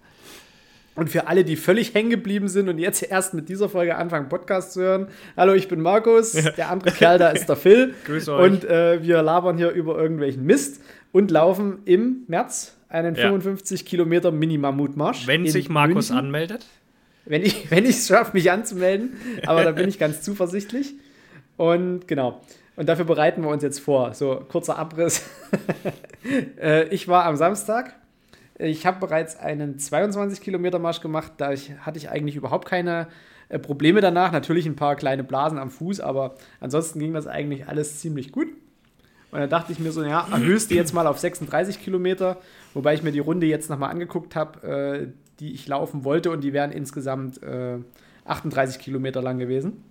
Und 0.97 1.11
für 1.11 1.27
alle, 1.27 1.43
die 1.45 1.57
völlig 1.57 1.93
hängen 1.93 2.11
geblieben 2.11 2.47
sind 2.47 2.69
und 2.69 2.79
jetzt 2.79 3.03
erst 3.03 3.35
mit 3.35 3.49
dieser 3.49 3.69
Folge 3.69 3.97
anfangen, 3.97 4.29
Podcast 4.29 4.75
zu 4.75 4.81
hören. 4.81 5.09
Hallo, 5.37 5.53
ich 5.53 5.67
bin 5.67 5.81
Markus. 5.81 6.33
Der 6.57 6.71
andere 6.71 6.93
Kerl 6.93 7.19
da 7.19 7.31
ist 7.31 7.47
der 7.49 7.57
Phil. 7.57 7.95
Grüß 8.07 8.29
euch. 8.29 8.45
Und 8.53 8.65
äh, 8.65 9.03
wir 9.03 9.21
labern 9.23 9.57
hier 9.59 9.71
über 9.71 9.99
irgendwelchen 10.01 10.45
Mist 10.47 10.81
und 11.11 11.33
laufen 11.33 11.79
im 11.85 12.19
März 12.29 12.77
einen 12.95 13.15
Ja. 13.17 13.29
55 13.29 13.85
Kilometer 13.85 14.31
Mini-Mammutmarsch. 14.31 15.27
Wenn 15.27 15.47
sich 15.47 15.69
Markus 15.69 16.11
München. 16.11 16.17
anmeldet. 16.17 16.67
Wenn 17.27 17.43
ich 17.43 17.71
wenn 17.71 17.85
es 17.85 18.07
schaffe, 18.07 18.31
mich 18.35 18.51
anzumelden. 18.51 19.15
Aber 19.47 19.65
da 19.65 19.73
bin 19.73 19.89
ich 19.89 19.99
ganz 19.99 20.23
zuversichtlich. 20.23 20.95
Und 21.57 22.07
genau. 22.09 22.41
Und 22.77 22.89
dafür 22.89 23.05
bereiten 23.05 23.43
wir 23.43 23.51
uns 23.51 23.63
jetzt 23.63 23.81
vor. 23.81 24.15
So, 24.15 24.45
kurzer 24.49 24.79
Abriss. 24.79 25.29
äh, 26.61 26.89
ich 26.89 27.07
war 27.07 27.25
am 27.25 27.37
Samstag. 27.37 27.95
Ich 28.59 28.87
habe 28.87 29.01
bereits 29.01 29.37
einen 29.37 29.79
22 29.79 30.41
Kilometer 30.41 30.79
Marsch 30.79 31.01
gemacht. 31.01 31.33
Da 31.39 31.53
ich, 31.53 31.73
hatte 31.81 31.99
ich 31.99 32.11
eigentlich 32.11 32.37
überhaupt 32.37 32.69
keine 32.69 33.09
äh, 33.49 33.59
Probleme 33.59 34.01
danach. 34.01 34.33
Natürlich 34.33 34.67
ein 34.67 34.77
paar 34.77 34.97
kleine 34.97 35.25
Blasen 35.25 35.59
am 35.59 35.71
Fuß, 35.71 36.01
aber 36.01 36.35
ansonsten 36.61 36.99
ging 36.99 37.13
das 37.13 37.27
eigentlich 37.27 37.69
alles 37.69 38.01
ziemlich 38.01 38.33
gut. 38.33 38.49
Und 39.31 39.41
dann 39.41 39.51
dachte 39.51 39.73
ich 39.73 39.81
mir 39.81 39.91
so, 39.91 40.05
ja, 40.05 40.29
erhöhst 40.31 40.71
du 40.71 40.77
jetzt 40.77 40.95
mal 40.95 41.09
auf 41.09 41.19
36 41.19 41.83
Kilometer, 41.83 42.37
wobei 42.75 42.95
ich 42.95 43.03
mir 43.03 43.13
die 43.13 43.21
Runde 43.21 43.47
jetzt 43.47 43.71
nochmal 43.71 43.91
angeguckt 43.91 44.37
habe, 44.37 44.67
äh, 44.67 45.07
die 45.41 45.53
ich 45.53 45.67
laufen 45.67 46.05
wollte 46.05 46.31
und 46.31 46.45
die 46.45 46.53
wären 46.53 46.71
insgesamt 46.71 47.43
äh, 47.43 47.79
38 48.25 48.79
Kilometer 48.79 49.23
lang 49.23 49.39
gewesen. 49.39 49.83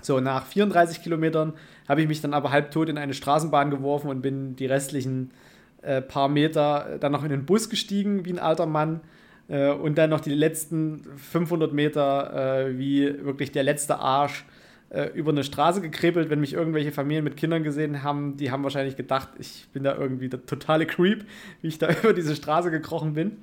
So, 0.00 0.20
nach 0.20 0.46
34 0.46 1.02
Kilometern 1.02 1.54
habe 1.88 2.02
ich 2.02 2.08
mich 2.08 2.20
dann 2.20 2.32
aber 2.32 2.52
halbtot 2.52 2.88
in 2.88 2.98
eine 2.98 3.14
Straßenbahn 3.14 3.70
geworfen 3.70 4.08
und 4.08 4.22
bin 4.22 4.54
die 4.54 4.66
restlichen 4.66 5.32
äh, 5.82 6.00
paar 6.00 6.28
Meter 6.28 6.98
dann 7.00 7.12
noch 7.12 7.24
in 7.24 7.30
den 7.30 7.46
Bus 7.46 7.68
gestiegen, 7.68 8.24
wie 8.24 8.32
ein 8.32 8.38
alter 8.38 8.66
Mann. 8.66 9.00
Äh, 9.48 9.70
und 9.70 9.98
dann 9.98 10.10
noch 10.10 10.20
die 10.20 10.34
letzten 10.34 11.04
500 11.16 11.72
Meter, 11.72 12.66
äh, 12.66 12.78
wie 12.78 13.24
wirklich 13.24 13.50
der 13.50 13.64
letzte 13.64 13.98
Arsch, 13.98 14.44
über 15.14 15.32
eine 15.32 15.44
Straße 15.44 15.82
gekrebelt. 15.82 16.30
Wenn 16.30 16.40
mich 16.40 16.54
irgendwelche 16.54 16.92
Familien 16.92 17.22
mit 17.22 17.36
Kindern 17.36 17.62
gesehen 17.62 18.02
haben, 18.02 18.38
die 18.38 18.50
haben 18.50 18.62
wahrscheinlich 18.62 18.96
gedacht, 18.96 19.28
ich 19.38 19.68
bin 19.72 19.84
da 19.84 19.94
irgendwie 19.94 20.30
der 20.30 20.46
totale 20.46 20.86
Creep, 20.86 21.26
wie 21.60 21.68
ich 21.68 21.78
da 21.78 21.90
über 22.02 22.14
diese 22.14 22.34
Straße 22.34 22.70
gekrochen 22.70 23.12
bin. 23.12 23.36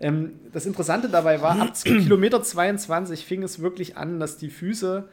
Ähm, 0.00 0.32
das 0.52 0.66
Interessante 0.66 1.08
dabei 1.08 1.42
war, 1.42 1.60
ab 1.60 1.74
Kilometer 1.84 2.42
22 2.42 3.24
fing 3.24 3.42
es 3.42 3.60
wirklich 3.60 3.96
an, 3.96 4.18
dass 4.18 4.38
die 4.38 4.50
Füße 4.50 5.08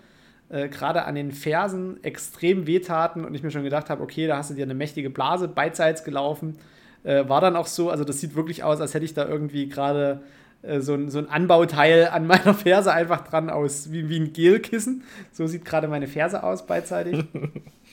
äh, 0.49 0.69
gerade 0.69 1.03
an 1.05 1.15
den 1.15 1.31
Fersen 1.31 2.03
extrem 2.03 2.67
wehtaten 2.67 3.25
und 3.25 3.35
ich 3.35 3.43
mir 3.43 3.51
schon 3.51 3.63
gedacht 3.63 3.89
habe, 3.89 4.01
okay, 4.01 4.27
da 4.27 4.37
hast 4.37 4.49
du 4.49 4.53
dir 4.53 4.63
eine 4.63 4.75
mächtige 4.75 5.09
Blase 5.09 5.47
beidseits 5.47 6.03
gelaufen. 6.03 6.57
Äh, 7.03 7.27
war 7.27 7.41
dann 7.41 7.55
auch 7.55 7.67
so, 7.67 7.89
also 7.89 8.03
das 8.03 8.21
sieht 8.21 8.35
wirklich 8.35 8.63
aus, 8.63 8.79
als 8.79 8.93
hätte 8.93 9.05
ich 9.05 9.13
da 9.13 9.27
irgendwie 9.27 9.67
gerade 9.67 10.21
äh, 10.21 10.46
so, 10.79 10.93
ein, 10.93 11.09
so 11.09 11.19
ein 11.19 11.29
Anbauteil 11.29 12.07
an 12.07 12.27
meiner 12.27 12.53
Ferse 12.53 12.91
einfach 12.91 13.27
dran 13.27 13.49
aus, 13.49 13.91
wie, 13.91 14.09
wie 14.09 14.19
ein 14.19 14.33
Gelkissen. 14.33 15.03
So 15.31 15.47
sieht 15.47 15.65
gerade 15.65 15.87
meine 15.87 16.07
Ferse 16.07 16.43
aus 16.43 16.65
beidseitig. 16.65 17.23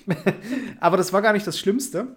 Aber 0.81 0.97
das 0.97 1.13
war 1.13 1.23
gar 1.23 1.33
nicht 1.33 1.47
das 1.47 1.59
Schlimmste. 1.59 2.09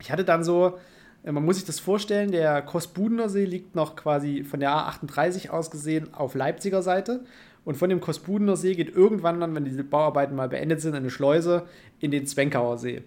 Ich 0.00 0.10
hatte 0.10 0.24
dann 0.24 0.44
so, 0.44 0.78
äh, 1.24 1.32
man 1.32 1.44
muss 1.44 1.56
sich 1.56 1.64
das 1.64 1.80
vorstellen, 1.80 2.32
der 2.32 2.62
Kosbudener 2.62 3.28
See 3.28 3.44
liegt 3.44 3.74
noch 3.74 3.96
quasi 3.96 4.44
von 4.44 4.60
der 4.60 4.70
A38 4.70 5.50
aus 5.50 5.70
gesehen 5.70 6.14
auf 6.14 6.34
Leipziger 6.34 6.82
Seite. 6.82 7.24
Und 7.64 7.76
von 7.76 7.88
dem 7.88 8.00
Kosbudener 8.00 8.56
See 8.56 8.74
geht 8.74 8.94
irgendwann 8.94 9.40
dann, 9.40 9.54
wenn 9.54 9.64
diese 9.64 9.84
Bauarbeiten 9.84 10.34
mal 10.34 10.48
beendet 10.48 10.80
sind, 10.80 10.94
eine 10.94 11.10
Schleuse 11.10 11.64
in 12.00 12.10
den 12.10 12.26
Zwenkauer 12.26 12.78
See. 12.78 13.02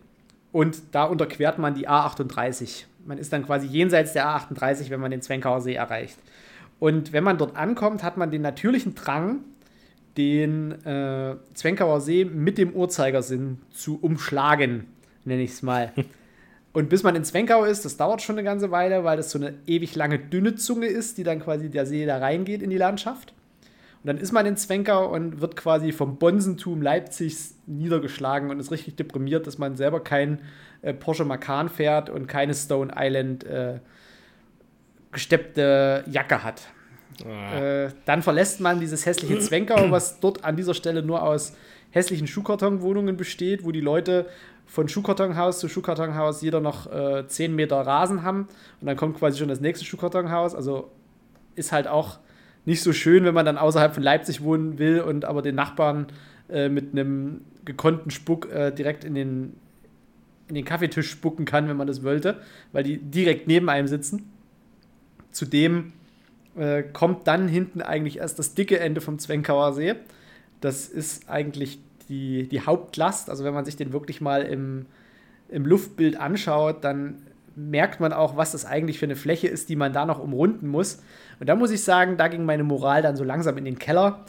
Und 0.51 0.81
da 0.93 1.03
unterquert 1.03 1.57
man 1.57 1.75
die 1.75 1.89
A38. 1.89 2.85
Man 3.05 3.17
ist 3.17 3.33
dann 3.33 3.45
quasi 3.45 3.67
jenseits 3.67 4.13
der 4.13 4.25
A38, 4.27 4.89
wenn 4.89 5.01
man 5.01 5.11
den 5.11 5.21
Zwenkauer 5.21 5.59
See 5.59 5.75
erreicht. 5.75 6.17
Und 6.79 7.13
wenn 7.13 7.23
man 7.23 7.37
dort 7.37 7.55
ankommt, 7.55 8.03
hat 8.03 8.17
man 8.17 8.31
den 8.31 8.41
natürlichen 8.41 8.95
Drang, 8.95 9.39
den 10.17 10.71
äh, 10.85 11.35
Zwenkauer 11.53 12.01
See 12.01 12.25
mit 12.25 12.57
dem 12.57 12.73
Uhrzeigersinn 12.73 13.59
zu 13.71 13.99
umschlagen, 14.01 14.87
nenne 15.23 15.41
ich 15.41 15.51
es 15.51 15.61
mal. 15.61 15.91
Und 16.73 16.89
bis 16.89 17.03
man 17.03 17.15
in 17.15 17.23
Zwenkau 17.23 17.63
ist, 17.63 17.85
das 17.85 17.95
dauert 17.95 18.21
schon 18.21 18.35
eine 18.35 18.43
ganze 18.43 18.69
Weile, 18.69 19.05
weil 19.05 19.15
das 19.15 19.31
so 19.31 19.39
eine 19.39 19.53
ewig 19.65 19.95
lange 19.95 20.19
dünne 20.19 20.55
Zunge 20.55 20.87
ist, 20.87 21.17
die 21.17 21.23
dann 21.23 21.39
quasi 21.39 21.69
der 21.69 21.85
See 21.85 22.05
da 22.05 22.17
reingeht 22.17 22.61
in 22.61 22.69
die 22.69 22.77
Landschaft. 22.77 23.33
Und 24.03 24.07
dann 24.07 24.17
ist 24.17 24.33
man 24.33 24.45
in 24.45 24.57
Zwenkau 24.57 25.09
und 25.09 25.39
wird 25.39 25.55
quasi 25.55 25.93
vom 25.93 26.17
Bonsentum 26.17 26.81
Leipzigs 26.81 27.55
niedergeschlagen 27.65 28.49
und 28.49 28.59
ist 28.59 28.71
richtig 28.71 28.97
deprimiert, 28.97 29.47
dass 29.47 29.57
man 29.57 29.77
selber 29.77 30.03
kein 30.03 30.41
äh, 30.81 30.93
Porsche 30.93 31.23
Macan 31.23 31.69
fährt 31.69 32.09
und 32.09 32.27
keine 32.27 32.53
Stone 32.53 32.93
Island 32.95 33.45
äh, 33.45 33.79
gesteppte 35.15 36.03
Jacke 36.07 36.43
hat. 36.43 36.61
Ah, 37.25 37.85
Äh, 37.85 37.89
dann 38.05 38.21
verlässt 38.21 38.59
man 38.59 38.79
dieses 38.79 39.05
hässliche 39.05 39.39
Zwenkau, 39.39 39.89
was 39.89 40.19
dort 40.19 40.43
an 40.43 40.55
dieser 40.55 40.73
Stelle 40.73 41.01
nur 41.01 41.23
aus 41.23 41.53
hässlichen 41.91 42.27
Schuhkartonwohnungen 42.27 43.17
besteht, 43.17 43.63
wo 43.63 43.71
die 43.71 43.81
Leute 43.81 44.27
von 44.65 44.89
Schuhkartonhaus 44.89 45.59
zu 45.59 45.69
Schuhkartonhaus 45.69 46.41
jeder 46.41 46.59
noch 46.59 46.91
äh, 46.91 47.25
10 47.27 47.55
Meter 47.55 47.77
Rasen 47.81 48.23
haben 48.23 48.47
und 48.81 48.87
dann 48.87 48.97
kommt 48.97 49.17
quasi 49.17 49.39
schon 49.39 49.47
das 49.47 49.61
nächste 49.61 49.85
Schuhkartonhaus. 49.85 50.55
Also 50.55 50.91
ist 51.55 51.71
halt 51.71 51.87
auch 51.87 52.19
nicht 52.65 52.81
so 52.81 52.91
schön, 52.91 53.23
wenn 53.23 53.33
man 53.33 53.45
dann 53.45 53.57
außerhalb 53.57 53.93
von 53.93 54.03
Leipzig 54.03 54.41
wohnen 54.43 54.77
will 54.77 54.99
und 54.99 55.23
aber 55.23 55.41
den 55.41 55.55
Nachbarn 55.55 56.07
äh, 56.49 56.67
mit 56.67 56.91
einem 56.91 57.41
gekonnten 57.63 58.11
Spuck 58.11 58.51
äh, 58.51 58.71
direkt 58.71 59.05
in 59.05 59.15
den, 59.15 59.53
in 60.49 60.55
den 60.55 60.65
Kaffeetisch 60.65 61.09
spucken 61.09 61.45
kann, 61.45 61.69
wenn 61.69 61.77
man 61.77 61.87
das 61.87 62.03
wollte, 62.03 62.41
weil 62.73 62.83
die 62.83 62.97
direkt 62.97 63.47
neben 63.47 63.69
einem 63.69 63.87
sitzen. 63.87 64.31
Zudem 65.35 65.91
äh, 66.57 66.81
kommt 66.81 67.27
dann 67.27 67.49
hinten 67.49 67.81
eigentlich 67.81 68.19
erst 68.19 68.39
das 68.39 68.53
dicke 68.53 68.79
Ende 68.79 69.01
vom 69.01 69.19
Zwenkauer 69.19 69.73
See. 69.73 69.95
Das 70.61 70.87
ist 70.87 71.29
eigentlich 71.29 71.77
die, 72.07 72.47
die 72.47 72.61
Hauptlast. 72.61 73.29
Also 73.29 73.43
wenn 73.43 73.53
man 73.53 73.65
sich 73.65 73.75
den 73.75 73.91
wirklich 73.91 74.21
mal 74.21 74.43
im, 74.43 74.85
im 75.49 75.65
Luftbild 75.65 76.17
anschaut, 76.17 76.85
dann 76.85 77.15
merkt 77.53 77.99
man 77.99 78.13
auch, 78.13 78.37
was 78.37 78.53
das 78.53 78.63
eigentlich 78.63 78.97
für 78.97 79.07
eine 79.07 79.17
Fläche 79.17 79.49
ist, 79.49 79.67
die 79.67 79.75
man 79.75 79.91
da 79.91 80.05
noch 80.05 80.19
umrunden 80.19 80.69
muss. 80.69 81.01
Und 81.41 81.49
da 81.49 81.55
muss 81.55 81.69
ich 81.71 81.83
sagen, 81.83 82.15
da 82.15 82.29
ging 82.29 82.45
meine 82.45 82.63
Moral 82.63 83.01
dann 83.01 83.17
so 83.17 83.25
langsam 83.25 83.57
in 83.57 83.65
den 83.65 83.77
Keller. 83.77 84.23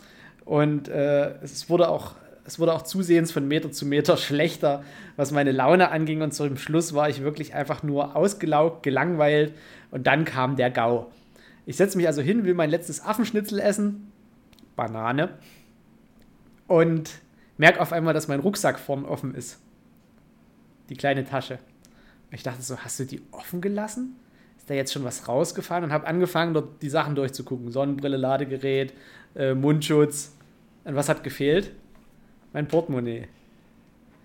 Und 0.45 0.89
äh, 0.89 1.41
es 1.41 1.71
wurde 1.71 1.89
auch 1.89 2.17
es 2.47 2.61
wurde 2.61 2.73
auch 2.73 2.83
zusehends 2.83 3.33
von 3.33 3.47
Meter 3.49 3.73
zu 3.73 3.87
Meter 3.87 4.17
schlechter, 4.17 4.85
was 5.17 5.33
meine 5.33 5.53
Laune 5.53 5.91
anging. 5.91 6.23
Und 6.23 6.33
zum 6.33 6.57
Schluss 6.57 6.95
war 6.95 7.09
ich 7.09 7.23
wirklich 7.23 7.55
einfach 7.55 7.83
nur 7.83 8.17
ausgelaugt, 8.17 8.83
gelangweilt. 8.83 9.55
Und 9.91 10.07
dann 10.07 10.25
kam 10.25 10.57
der 10.57 10.71
GAU. 10.71 11.11
Ich 11.67 11.77
setze 11.77 11.97
mich 11.97 12.07
also 12.07 12.23
hin, 12.23 12.45
will 12.45 12.55
mein 12.55 12.71
letztes 12.71 13.05
Affenschnitzel 13.05 13.59
essen. 13.59 14.13
Banane. 14.77 15.31
Und 16.69 17.11
merke 17.57 17.81
auf 17.81 17.93
einmal, 17.93 18.15
dass 18.15 18.29
mein 18.29 18.41
Rucksack 18.41 18.79
vorn 18.79 19.05
offen 19.05 19.35
ist. 19.35 19.59
Die 20.89 20.97
kleine 20.97 21.25
Tasche. 21.25 21.59
Ich 22.31 22.43
dachte 22.43 22.63
so, 22.63 22.79
hast 22.79 23.01
du 23.01 23.05
die 23.05 23.23
offen 23.33 23.61
gelassen? 23.61 24.17
Ist 24.57 24.71
da 24.71 24.75
jetzt 24.75 24.93
schon 24.93 25.05
was 25.05 25.27
rausgefallen? 25.27 25.85
Und 25.85 25.93
habe 25.93 26.07
angefangen, 26.07 26.55
dort 26.55 26.83
die 26.83 26.91
Sachen 26.91 27.17
durchzugucken. 27.17 27.73
Sonnenbrille, 27.73 28.17
Ladegerät, 28.17 28.93
äh, 29.35 29.55
Mundschutz. 29.55 30.33
Und 30.85 30.95
was 30.95 31.09
hat 31.09 31.25
gefehlt? 31.25 31.73
Mein 32.57 32.69
Portemonnaie. 32.69 33.29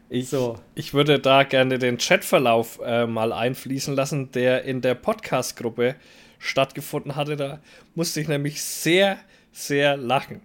Ich, 0.08 0.30
so. 0.30 0.58
ich 0.74 0.94
würde 0.94 1.20
da 1.20 1.44
gerne 1.44 1.80
den 1.80 1.98
Chatverlauf 1.98 2.80
äh, 2.82 3.06
mal 3.06 3.34
einfließen 3.34 3.94
lassen, 3.94 4.32
der 4.32 4.64
in 4.64 4.80
der 4.80 4.96
Podcast-Gruppe 4.96 5.98
stattgefunden 6.40 7.18
hatte. 7.18 7.36
Da 7.36 7.60
musste 7.94 8.22
ich 8.22 8.30
nämlich 8.30 8.64
sehr, 8.64 9.18
sehr 9.52 9.98
lachen. 9.98 10.40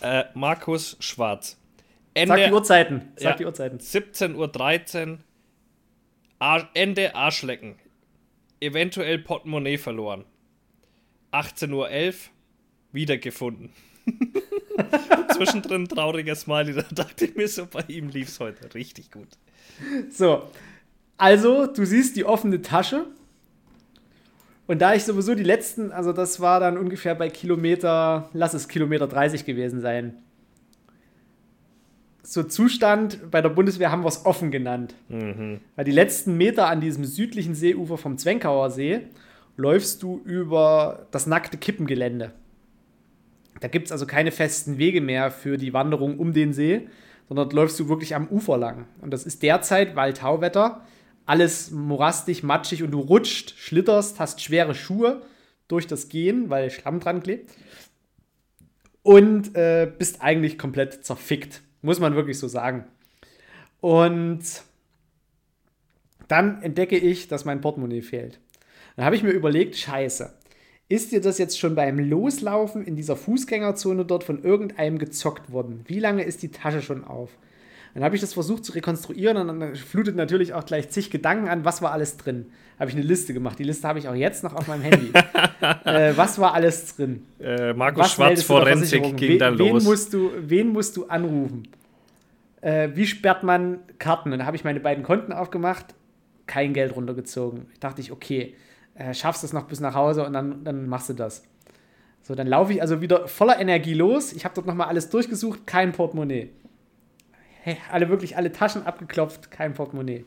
Äh, 0.00 0.26
Markus 0.34 0.96
Schwarz. 1.00 1.58
Ende, 2.14 2.36
Sag 2.36 2.46
die 2.46 2.52
Uhrzeiten. 2.52 3.12
Sag 3.16 3.30
ja, 3.30 3.36
die 3.38 3.46
Uhrzeiten. 3.46 3.78
17.13 3.80 5.18
Uhr. 6.38 6.68
Ende 6.74 7.16
Arschlecken. 7.16 7.74
Eventuell 8.60 9.18
Portemonnaie 9.18 9.76
verloren. 9.76 10.24
18.11 11.32 11.72
Uhr. 11.72 12.14
Wiedergefunden. 12.92 13.72
Zwischendrin 15.34 15.88
trauriger 15.88 16.34
Smiley. 16.34 16.74
Da 16.74 16.84
dachte 16.90 17.24
ich 17.26 17.34
mir 17.34 17.48
so, 17.48 17.66
bei 17.66 17.84
ihm 17.88 18.08
lief 18.08 18.28
es 18.28 18.40
heute 18.40 18.74
richtig 18.74 19.10
gut. 19.10 19.28
So. 20.10 20.44
Also, 21.16 21.66
du 21.66 21.84
siehst 21.84 22.16
die 22.16 22.24
offene 22.24 22.62
Tasche 22.62 23.06
und 24.66 24.80
da 24.80 24.94
ich 24.94 25.04
sowieso 25.04 25.34
die 25.34 25.42
letzten, 25.42 25.92
also 25.92 26.12
das 26.12 26.40
war 26.40 26.60
dann 26.60 26.78
ungefähr 26.78 27.14
bei 27.14 27.28
Kilometer, 27.28 28.30
lass 28.32 28.54
es 28.54 28.68
Kilometer 28.68 29.06
30 29.06 29.44
gewesen 29.44 29.80
sein. 29.80 30.14
So 32.22 32.44
Zustand 32.44 33.30
bei 33.30 33.42
der 33.42 33.48
Bundeswehr 33.48 33.90
haben 33.90 34.02
wir 34.02 34.08
es 34.08 34.24
offen 34.24 34.50
genannt. 34.50 34.94
Mhm. 35.08 35.60
Weil 35.74 35.84
die 35.84 35.92
letzten 35.92 36.36
Meter 36.36 36.68
an 36.68 36.80
diesem 36.80 37.04
südlichen 37.04 37.54
Seeufer 37.54 37.98
vom 37.98 38.16
Zwenkauer 38.16 38.70
See 38.70 39.00
läufst 39.56 40.02
du 40.02 40.22
über 40.24 41.06
das 41.10 41.26
nackte 41.26 41.58
Kippengelände. 41.58 42.32
Da 43.62 43.68
gibt 43.68 43.86
es 43.86 43.92
also 43.92 44.06
keine 44.06 44.32
festen 44.32 44.76
Wege 44.76 45.00
mehr 45.00 45.30
für 45.30 45.56
die 45.56 45.72
Wanderung 45.72 46.18
um 46.18 46.32
den 46.32 46.52
See, 46.52 46.88
sondern 47.28 47.46
dort 47.46 47.52
läufst 47.52 47.78
du 47.78 47.88
wirklich 47.88 48.16
am 48.16 48.26
Ufer 48.26 48.58
lang. 48.58 48.86
Und 49.00 49.12
das 49.12 49.24
ist 49.24 49.44
derzeit, 49.44 49.94
weil 49.94 50.14
Tauwetter, 50.14 50.84
alles 51.26 51.70
morastig, 51.70 52.42
matschig 52.42 52.82
und 52.82 52.90
du 52.90 52.98
rutscht, 52.98 53.54
schlitterst, 53.56 54.18
hast 54.18 54.40
schwere 54.40 54.74
Schuhe 54.74 55.22
durch 55.68 55.86
das 55.86 56.08
Gehen, 56.08 56.50
weil 56.50 56.70
Schlamm 56.70 56.98
dran 56.98 57.22
klebt. 57.22 57.52
Und 59.04 59.54
äh, 59.54 59.88
bist 59.96 60.22
eigentlich 60.22 60.58
komplett 60.58 61.04
zerfickt. 61.04 61.62
Muss 61.82 62.00
man 62.00 62.16
wirklich 62.16 62.40
so 62.40 62.48
sagen. 62.48 62.86
Und 63.80 64.42
dann 66.26 66.62
entdecke 66.62 66.98
ich, 66.98 67.28
dass 67.28 67.44
mein 67.44 67.60
Portemonnaie 67.60 68.02
fehlt. 68.02 68.40
Dann 68.96 69.04
habe 69.04 69.14
ich 69.14 69.22
mir 69.22 69.30
überlegt, 69.30 69.76
scheiße, 69.76 70.32
ist 70.92 71.10
dir 71.10 71.22
das 71.22 71.38
jetzt 71.38 71.58
schon 71.58 71.74
beim 71.74 71.98
Loslaufen 71.98 72.84
in 72.84 72.96
dieser 72.96 73.16
Fußgängerzone 73.16 74.04
dort 74.04 74.24
von 74.24 74.44
irgendeinem 74.44 74.98
gezockt 74.98 75.50
worden? 75.50 75.80
Wie 75.86 75.98
lange 75.98 76.22
ist 76.22 76.42
die 76.42 76.50
Tasche 76.50 76.82
schon 76.82 77.04
auf? 77.04 77.30
Dann 77.94 78.04
habe 78.04 78.14
ich 78.14 78.20
das 78.20 78.34
versucht 78.34 78.64
zu 78.64 78.72
rekonstruieren 78.72 79.38
und 79.38 79.60
dann 79.60 79.74
flutet 79.74 80.16
natürlich 80.16 80.52
auch 80.52 80.66
gleich 80.66 80.90
zig 80.90 81.10
Gedanken 81.10 81.48
an, 81.48 81.64
was 81.64 81.80
war 81.80 81.92
alles 81.92 82.18
drin. 82.18 82.46
Habe 82.78 82.90
ich 82.90 82.96
eine 82.96 83.04
Liste 83.04 83.32
gemacht. 83.32 83.58
Die 83.58 83.64
Liste 83.64 83.88
habe 83.88 83.98
ich 83.98 84.08
auch 84.08 84.14
jetzt 84.14 84.44
noch 84.44 84.54
auf 84.54 84.68
meinem 84.68 84.82
Handy. 84.82 85.12
äh, 85.84 86.12
was 86.14 86.38
war 86.38 86.52
alles 86.52 86.94
drin? 86.94 87.22
Äh, 87.40 87.72
Markus 87.72 88.04
was 88.04 88.12
Schwarz 88.12 88.42
Forensik 88.42 89.16
ging 89.16 89.38
dann 89.38 89.58
wen 89.58 89.74
los. 89.74 89.84
Musst 89.84 90.12
du, 90.12 90.30
wen 90.38 90.68
musst 90.68 90.98
du 90.98 91.06
anrufen? 91.06 91.68
Äh, 92.60 92.90
wie 92.94 93.06
sperrt 93.06 93.44
man 93.44 93.78
Karten? 93.98 94.30
Und 94.32 94.38
dann 94.40 94.46
habe 94.46 94.56
ich 94.56 94.64
meine 94.64 94.80
beiden 94.80 95.04
Konten 95.04 95.32
aufgemacht, 95.32 95.94
kein 96.46 96.74
Geld 96.74 96.94
runtergezogen. 96.94 97.66
Ich 97.72 97.80
dachte 97.80 98.02
ich, 98.02 98.12
okay, 98.12 98.54
äh, 98.94 99.14
schaffst 99.14 99.44
es 99.44 99.52
noch 99.52 99.64
bis 99.64 99.80
nach 99.80 99.94
Hause 99.94 100.26
und 100.26 100.32
dann, 100.32 100.64
dann 100.64 100.88
machst 100.88 101.08
du 101.08 101.14
das. 101.14 101.42
So, 102.22 102.34
dann 102.34 102.46
laufe 102.46 102.72
ich 102.72 102.80
also 102.80 103.00
wieder 103.00 103.26
voller 103.28 103.58
Energie 103.58 103.94
los. 103.94 104.32
Ich 104.32 104.44
habe 104.44 104.54
dort 104.54 104.66
nochmal 104.66 104.88
alles 104.88 105.10
durchgesucht, 105.10 105.66
kein 105.66 105.92
Portemonnaie 105.92 106.50
hey, 107.62 107.78
alle 107.90 108.08
wirklich 108.08 108.36
alle 108.36 108.52
Taschen 108.52 108.84
abgeklopft, 108.84 109.50
kein 109.50 109.72
Portemonnaie. 109.74 110.24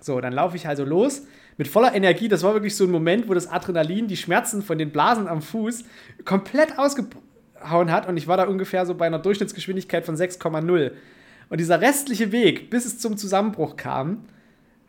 So, 0.00 0.20
dann 0.20 0.32
laufe 0.32 0.56
ich 0.56 0.66
also 0.68 0.84
los 0.84 1.26
mit 1.56 1.68
voller 1.68 1.94
Energie. 1.94 2.28
Das 2.28 2.42
war 2.42 2.54
wirklich 2.54 2.76
so 2.76 2.84
ein 2.84 2.90
Moment, 2.90 3.28
wo 3.28 3.34
das 3.34 3.48
Adrenalin, 3.48 4.06
die 4.06 4.16
Schmerzen 4.16 4.62
von 4.62 4.78
den 4.78 4.92
Blasen 4.92 5.28
am 5.28 5.42
Fuß 5.42 5.84
komplett 6.24 6.78
ausgehauen 6.78 7.90
hat 7.90 8.06
und 8.06 8.16
ich 8.16 8.28
war 8.28 8.36
da 8.36 8.44
ungefähr 8.44 8.86
so 8.86 8.94
bei 8.94 9.06
einer 9.06 9.18
Durchschnittsgeschwindigkeit 9.18 10.06
von 10.06 10.16
6,0. 10.16 10.92
Und 11.48 11.58
dieser 11.58 11.80
restliche 11.80 12.32
Weg, 12.32 12.70
bis 12.70 12.84
es 12.84 12.98
zum 12.98 13.16
Zusammenbruch 13.16 13.76
kam, 13.76 14.24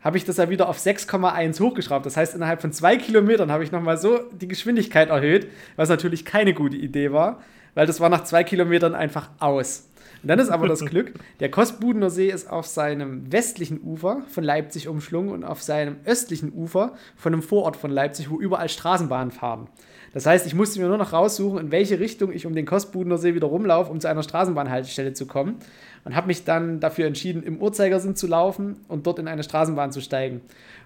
habe 0.02 0.16
ich 0.16 0.24
das 0.24 0.36
ja 0.36 0.50
wieder 0.50 0.68
auf 0.68 0.78
6,1 0.78 1.60
hochgeschraubt. 1.60 2.06
Das 2.06 2.16
heißt, 2.16 2.34
innerhalb 2.34 2.60
von 2.60 2.72
zwei 2.72 2.96
Kilometern 2.96 3.50
habe 3.50 3.64
ich 3.64 3.72
nochmal 3.72 3.98
so 3.98 4.20
die 4.32 4.48
Geschwindigkeit 4.48 5.08
erhöht, 5.08 5.48
was 5.76 5.88
natürlich 5.88 6.24
keine 6.24 6.54
gute 6.54 6.76
Idee 6.76 7.12
war, 7.12 7.40
weil 7.74 7.86
das 7.86 8.00
war 8.00 8.08
nach 8.08 8.24
zwei 8.24 8.44
Kilometern 8.44 8.94
einfach 8.94 9.30
aus. 9.38 9.88
Und 10.22 10.28
dann 10.28 10.38
ist 10.38 10.50
aber 10.50 10.68
das 10.68 10.80
Glück, 10.84 11.12
der 11.40 11.50
Kostbudener 11.50 12.10
See 12.10 12.28
ist 12.28 12.50
auf 12.50 12.66
seinem 12.66 13.32
westlichen 13.32 13.80
Ufer 13.82 14.22
von 14.28 14.44
Leipzig 14.44 14.88
umschlungen 14.88 15.30
und 15.32 15.44
auf 15.44 15.62
seinem 15.62 15.96
östlichen 16.04 16.52
Ufer 16.52 16.94
von 17.16 17.32
einem 17.32 17.42
Vorort 17.42 17.76
von 17.76 17.90
Leipzig, 17.90 18.30
wo 18.30 18.40
überall 18.40 18.68
Straßenbahnen 18.68 19.30
fahren. 19.30 19.68
Das 20.12 20.26
heißt, 20.26 20.46
ich 20.46 20.54
musste 20.54 20.78
mir 20.78 20.88
nur 20.88 20.98
noch 20.98 21.12
raussuchen, 21.12 21.58
in 21.58 21.70
welche 21.70 21.98
Richtung 21.98 22.32
ich 22.32 22.44
um 22.44 22.54
den 22.54 22.66
Kostbudener 22.66 23.16
See 23.16 23.34
wieder 23.34 23.46
rumlaufe, 23.46 23.90
um 23.90 23.98
zu 23.98 24.08
einer 24.08 24.22
Straßenbahnhaltestelle 24.22 25.14
zu 25.14 25.26
kommen. 25.26 25.56
Und 26.04 26.16
habe 26.16 26.26
mich 26.26 26.44
dann 26.44 26.80
dafür 26.80 27.06
entschieden, 27.06 27.42
im 27.42 27.60
Uhrzeigersinn 27.60 28.16
zu 28.16 28.26
laufen 28.26 28.80
und 28.88 29.06
dort 29.06 29.18
in 29.18 29.28
eine 29.28 29.44
Straßenbahn 29.44 29.92
zu 29.92 30.00
steigen. 30.00 30.40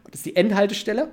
Und 0.04 0.12
das 0.12 0.20
ist 0.20 0.26
die 0.26 0.36
Endhaltestelle. 0.36 1.08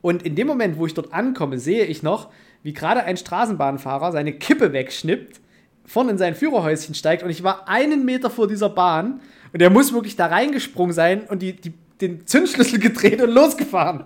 Und 0.00 0.22
in 0.22 0.36
dem 0.36 0.46
Moment, 0.46 0.78
wo 0.78 0.86
ich 0.86 0.94
dort 0.94 1.12
ankomme, 1.12 1.58
sehe 1.58 1.84
ich 1.84 2.02
noch, 2.02 2.30
wie 2.62 2.72
gerade 2.72 3.04
ein 3.04 3.16
Straßenbahnfahrer 3.16 4.12
seine 4.12 4.32
Kippe 4.32 4.72
wegschnippt 4.72 5.40
vorne 5.88 6.12
in 6.12 6.18
sein 6.18 6.34
Führerhäuschen 6.34 6.94
steigt 6.94 7.22
und 7.22 7.30
ich 7.30 7.42
war 7.42 7.66
einen 7.66 8.04
Meter 8.04 8.28
vor 8.28 8.46
dieser 8.46 8.68
Bahn 8.68 9.20
und 9.52 9.62
er 9.62 9.70
muss 9.70 9.92
wirklich 9.92 10.16
da 10.16 10.26
reingesprungen 10.26 10.92
sein 10.92 11.22
und 11.22 11.40
die, 11.40 11.54
die, 11.54 11.72
den 12.00 12.26
Zündschlüssel 12.26 12.78
gedreht 12.78 13.20
und 13.20 13.30
losgefahren. 13.30 14.04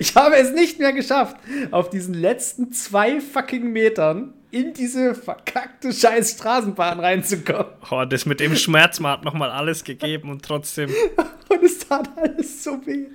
Ich 0.00 0.14
habe 0.16 0.36
es 0.36 0.52
nicht 0.52 0.78
mehr 0.78 0.92
geschafft, 0.92 1.36
auf 1.70 1.90
diesen 1.90 2.14
letzten 2.14 2.72
zwei 2.72 3.20
fucking 3.20 3.72
Metern 3.72 4.34
in 4.50 4.72
diese 4.72 5.14
verkackte 5.14 5.92
scheiß 5.92 6.32
Straßenbahn 6.32 7.00
reinzukommen. 7.00 7.66
Oh, 7.90 8.04
das 8.04 8.26
mit 8.26 8.40
dem 8.40 8.56
Schmerz 8.56 9.00
hat 9.00 9.24
nochmal 9.24 9.50
alles 9.50 9.84
gegeben 9.84 10.30
und 10.30 10.42
trotzdem. 10.44 10.90
und 11.48 11.62
es 11.62 11.78
tat 11.78 12.10
alles 12.16 12.64
so 12.64 12.84
weh. 12.84 13.06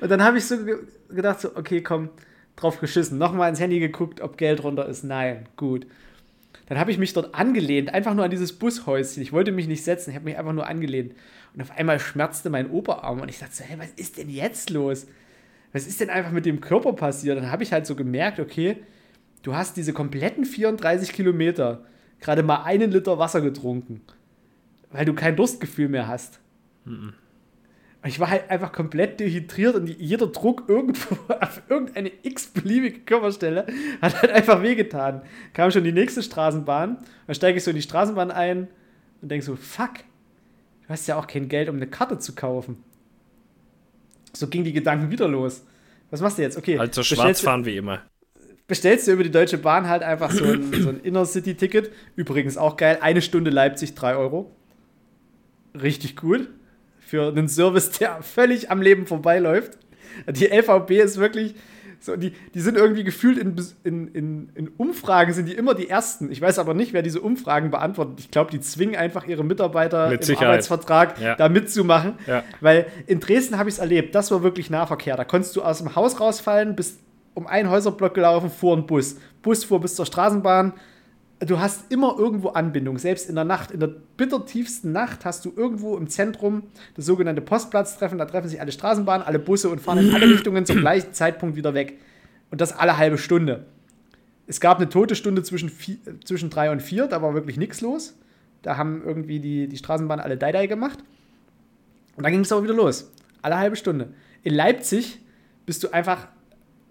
Und 0.00 0.08
dann 0.10 0.22
habe 0.22 0.38
ich 0.38 0.46
so 0.46 0.56
gedacht, 1.08 1.40
so, 1.40 1.56
okay, 1.56 1.82
komm, 1.82 2.10
drauf 2.56 2.80
geschissen. 2.80 3.18
Nochmal 3.18 3.50
ins 3.50 3.60
Handy 3.60 3.80
geguckt, 3.80 4.20
ob 4.20 4.36
Geld 4.36 4.62
runter 4.62 4.86
ist. 4.86 5.02
Nein, 5.02 5.48
gut. 5.56 5.86
Dann 6.66 6.78
habe 6.78 6.92
ich 6.92 6.98
mich 6.98 7.12
dort 7.12 7.34
angelehnt, 7.34 7.92
einfach 7.92 8.14
nur 8.14 8.24
an 8.24 8.30
dieses 8.30 8.52
Bushäuschen. 8.52 9.22
Ich 9.22 9.32
wollte 9.32 9.50
mich 9.50 9.66
nicht 9.66 9.82
setzen, 9.82 10.10
ich 10.10 10.16
habe 10.16 10.26
mich 10.26 10.38
einfach 10.38 10.52
nur 10.52 10.68
angelehnt. 10.68 11.14
Und 11.54 11.62
auf 11.62 11.70
einmal 11.72 11.98
schmerzte 11.98 12.50
mein 12.50 12.70
Oberarm 12.70 13.20
und 13.20 13.28
ich 13.28 13.38
dachte 13.38 13.54
so, 13.54 13.64
hey, 13.64 13.78
was 13.78 13.90
ist 13.96 14.18
denn 14.18 14.30
jetzt 14.30 14.70
los? 14.70 15.06
Was 15.72 15.86
ist 15.86 16.00
denn 16.00 16.10
einfach 16.10 16.32
mit 16.32 16.46
dem 16.46 16.60
Körper 16.60 16.92
passiert? 16.92 17.38
Dann 17.38 17.50
habe 17.50 17.62
ich 17.62 17.72
halt 17.72 17.86
so 17.86 17.94
gemerkt, 17.94 18.40
okay, 18.40 18.76
du 19.42 19.54
hast 19.54 19.76
diese 19.76 19.92
kompletten 19.92 20.44
34 20.44 21.12
Kilometer 21.12 21.84
gerade 22.20 22.42
mal 22.42 22.64
einen 22.64 22.90
Liter 22.90 23.18
Wasser 23.18 23.40
getrunken, 23.40 24.02
weil 24.90 25.04
du 25.04 25.14
kein 25.14 25.36
Durstgefühl 25.36 25.88
mehr 25.88 26.06
hast. 26.06 26.40
Mhm. 26.84 27.14
Ich 28.04 28.18
war 28.18 28.30
halt 28.30 28.48
einfach 28.48 28.72
komplett 28.72 29.20
dehydriert 29.20 29.74
und 29.74 29.86
jeder 29.86 30.26
Druck 30.28 30.64
irgendwo 30.68 31.16
auf 31.40 31.62
irgendeine 31.68 32.10
x-beliebige 32.22 33.00
Körperstelle 33.00 33.66
hat 34.00 34.22
halt 34.22 34.32
einfach 34.32 34.62
wehgetan. 34.62 35.22
Kam 35.52 35.70
schon 35.70 35.84
die 35.84 35.92
nächste 35.92 36.22
Straßenbahn, 36.22 36.96
dann 37.26 37.34
steige 37.34 37.58
ich 37.58 37.64
so 37.64 37.70
in 37.70 37.76
die 37.76 37.82
Straßenbahn 37.82 38.30
ein 38.30 38.68
und 39.20 39.30
denke 39.30 39.44
so, 39.44 39.54
fuck, 39.54 39.90
du 40.90 40.94
hast 40.94 41.06
ja 41.06 41.16
auch 41.16 41.28
kein 41.28 41.48
Geld, 41.48 41.68
um 41.68 41.76
eine 41.76 41.86
Karte 41.86 42.18
zu 42.18 42.34
kaufen. 42.34 42.82
So 44.32 44.48
ging 44.48 44.64
die 44.64 44.72
Gedanken 44.72 45.12
wieder 45.12 45.28
los. 45.28 45.64
Was 46.10 46.20
machst 46.20 46.38
du 46.38 46.42
jetzt? 46.42 46.58
Okay. 46.58 46.78
Also 46.78 47.04
schwarz 47.04 47.40
fahren 47.40 47.64
wie 47.64 47.76
immer. 47.76 48.02
Bestellst 48.66 49.06
du 49.06 49.12
über 49.12 49.22
die 49.22 49.30
Deutsche 49.30 49.56
Bahn 49.56 49.88
halt 49.88 50.02
einfach 50.02 50.32
so 50.32 50.44
ein, 50.44 50.72
so 50.82 50.88
ein 50.88 51.00
Inner-City-Ticket. 51.04 51.92
Übrigens 52.16 52.56
auch 52.56 52.76
geil. 52.76 52.98
Eine 53.02 53.22
Stunde 53.22 53.52
Leipzig, 53.52 53.94
3 53.94 54.16
Euro. 54.16 54.50
Richtig 55.80 56.16
gut 56.16 56.48
für 56.98 57.28
einen 57.28 57.48
Service, 57.48 57.92
der 57.92 58.20
völlig 58.22 58.72
am 58.72 58.82
Leben 58.82 59.06
vorbeiläuft. 59.06 59.78
Die 60.28 60.46
LVB 60.46 60.90
ist 60.90 61.18
wirklich 61.18 61.54
so, 62.00 62.16
die, 62.16 62.32
die 62.54 62.60
sind 62.60 62.76
irgendwie 62.76 63.04
gefühlt 63.04 63.36
in, 63.38 63.56
in, 63.84 64.08
in, 64.08 64.48
in 64.54 64.68
Umfragen 64.78 65.32
sind 65.34 65.46
die 65.46 65.52
immer 65.54 65.74
die 65.74 65.88
Ersten. 65.90 66.32
Ich 66.32 66.40
weiß 66.40 66.58
aber 66.58 66.72
nicht, 66.74 66.92
wer 66.92 67.02
diese 67.02 67.20
Umfragen 67.20 67.70
beantwortet. 67.70 68.20
Ich 68.20 68.30
glaube, 68.30 68.50
die 68.50 68.60
zwingen 68.60 68.96
einfach 68.96 69.26
ihre 69.26 69.44
Mitarbeiter 69.44 70.08
Mit 70.08 70.20
im 70.22 70.26
Sicherheit. 70.26 70.48
Arbeitsvertrag 70.48 71.20
Ja. 71.20 71.34
da 71.34 71.48
mitzumachen. 71.50 72.14
Ja. 72.26 72.42
Weil 72.60 72.86
in 73.06 73.20
Dresden 73.20 73.58
habe 73.58 73.68
ich 73.68 73.74
es 73.74 73.78
erlebt, 73.80 74.14
das 74.14 74.30
war 74.30 74.42
wirklich 74.42 74.70
Nahverkehr. 74.70 75.16
Da 75.16 75.24
konntest 75.24 75.54
du 75.56 75.62
aus 75.62 75.78
dem 75.78 75.94
Haus 75.94 76.18
rausfallen, 76.20 76.74
bist 76.74 76.98
um 77.34 77.46
einen 77.46 77.70
Häuserblock 77.70 78.14
gelaufen, 78.14 78.50
fuhr 78.50 78.76
ein 78.76 78.86
Bus. 78.86 79.16
Bus 79.42 79.64
fuhr 79.64 79.80
bis 79.80 79.94
zur 79.94 80.06
Straßenbahn. 80.06 80.72
Du 81.40 81.58
hast 81.58 81.90
immer 81.90 82.16
irgendwo 82.18 82.50
Anbindung, 82.50 82.98
selbst 82.98 83.28
in 83.30 83.34
der 83.34 83.44
Nacht. 83.44 83.70
In 83.70 83.80
der 83.80 83.86
bittertiefsten 83.86 84.92
Nacht 84.92 85.24
hast 85.24 85.44
du 85.46 85.52
irgendwo 85.56 85.96
im 85.96 86.06
Zentrum 86.08 86.64
das 86.96 87.06
sogenannte 87.06 87.40
Postplatztreffen. 87.40 88.18
Da 88.18 88.26
treffen 88.26 88.48
sich 88.48 88.60
alle 88.60 88.72
Straßenbahnen, 88.72 89.26
alle 89.26 89.38
Busse 89.38 89.70
und 89.70 89.80
fahren 89.80 89.98
in 89.98 90.14
alle 90.14 90.26
Richtungen 90.30 90.66
zum 90.66 90.80
gleichen 90.80 91.14
Zeitpunkt 91.14 91.56
wieder 91.56 91.72
weg. 91.72 91.98
Und 92.50 92.60
das 92.60 92.76
alle 92.76 92.98
halbe 92.98 93.16
Stunde. 93.16 93.64
Es 94.46 94.60
gab 94.60 94.78
eine 94.78 94.90
tote 94.90 95.14
Stunde 95.14 95.42
zwischen, 95.42 95.70
vier, 95.70 95.96
zwischen 96.24 96.50
drei 96.50 96.70
und 96.70 96.82
vier, 96.82 97.06
da 97.06 97.22
war 97.22 97.32
wirklich 97.32 97.56
nichts 97.56 97.80
los. 97.80 98.18
Da 98.60 98.76
haben 98.76 99.02
irgendwie 99.02 99.40
die, 99.40 99.66
die 99.66 99.76
Straßenbahnen 99.78 100.22
alle 100.22 100.36
Dai 100.36 100.66
gemacht. 100.66 100.98
Und 102.16 102.24
dann 102.24 102.32
ging 102.32 102.42
es 102.42 102.52
aber 102.52 102.64
wieder 102.64 102.74
los. 102.74 103.12
Alle 103.40 103.56
halbe 103.56 103.76
Stunde. 103.76 104.12
In 104.42 104.54
Leipzig 104.54 105.20
bist 105.64 105.82
du 105.84 105.90
einfach 105.90 106.28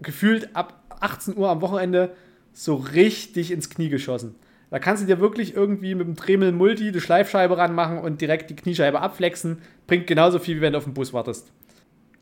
gefühlt 0.02 0.56
ab 0.56 0.82
18 1.00 1.36
Uhr 1.36 1.50
am 1.50 1.60
Wochenende 1.60 2.16
so 2.52 2.74
richtig 2.76 3.50
ins 3.50 3.70
Knie 3.70 3.88
geschossen. 3.88 4.34
Da 4.70 4.78
kannst 4.78 5.02
du 5.02 5.06
dir 5.06 5.20
wirklich 5.20 5.54
irgendwie 5.54 5.94
mit 5.94 6.06
dem 6.06 6.14
Dremel 6.14 6.52
Multi 6.52 6.92
die 6.92 7.00
Schleifscheibe 7.00 7.56
ranmachen 7.58 7.98
und 7.98 8.20
direkt 8.20 8.50
die 8.50 8.56
Kniescheibe 8.56 9.00
abflexen. 9.00 9.58
Bringt 9.86 10.06
genauso 10.06 10.38
viel, 10.38 10.58
wie 10.58 10.60
wenn 10.60 10.72
du 10.72 10.78
auf 10.78 10.84
den 10.84 10.94
Bus 10.94 11.12
wartest. 11.12 11.50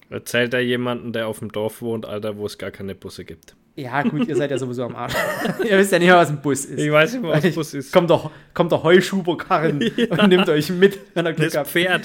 Erzählt 0.08 0.54
da 0.54 0.58
jemanden, 0.58 1.12
der 1.12 1.28
auf 1.28 1.40
dem 1.40 1.52
Dorf 1.52 1.82
wohnt, 1.82 2.06
Alter, 2.06 2.38
wo 2.38 2.46
es 2.46 2.56
gar 2.56 2.70
keine 2.70 2.94
Busse 2.94 3.26
gibt. 3.26 3.54
Ja, 3.76 4.02
gut, 4.02 4.26
ihr 4.26 4.34
seid 4.34 4.50
ja 4.50 4.58
sowieso 4.58 4.84
am 4.84 4.96
Arsch. 4.96 5.14
ihr 5.68 5.78
wisst 5.78 5.92
ja 5.92 5.98
nicht 6.00 6.08
mehr, 6.08 6.16
was 6.16 6.30
ein 6.30 6.40
Bus 6.40 6.64
ist. 6.64 6.80
Ich 6.80 6.90
weiß 6.90 7.12
nicht, 7.12 7.22
was 7.22 7.42
Weil 7.42 7.50
ein 7.50 7.54
Bus 7.54 7.74
ist. 7.74 7.92
Kommt 7.92 8.10
doch, 8.10 8.30
kommt 8.52 8.72
der 8.72 8.82
Heuschuberkarren 8.82 9.78
und 10.10 10.28
nimmt 10.28 10.48
euch 10.48 10.70
mit, 10.70 10.98
wenn 11.14 11.26
er 11.26 11.32
Glück 11.34 11.50
Das 11.50 11.58
habt. 11.58 11.68
Pferd. 11.68 12.02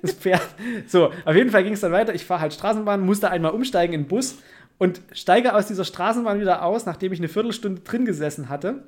Das 0.00 0.14
Pferd. 0.14 0.42
So, 0.88 1.12
auf 1.24 1.36
jeden 1.36 1.50
Fall 1.50 1.62
ging 1.62 1.74
es 1.74 1.80
dann 1.80 1.92
weiter. 1.92 2.12
Ich 2.14 2.24
fahre 2.24 2.40
halt 2.40 2.54
Straßenbahn, 2.54 3.02
musste 3.02 3.30
einmal 3.30 3.52
umsteigen 3.52 3.94
in 3.94 4.02
den 4.02 4.08
Bus 4.08 4.38
und 4.78 5.00
steige 5.12 5.54
aus 5.54 5.66
dieser 5.66 5.84
Straßenbahn 5.84 6.40
wieder 6.40 6.64
aus, 6.64 6.86
nachdem 6.86 7.12
ich 7.12 7.20
eine 7.20 7.28
Viertelstunde 7.28 7.82
drin 7.82 8.04
gesessen 8.04 8.48
hatte. 8.48 8.82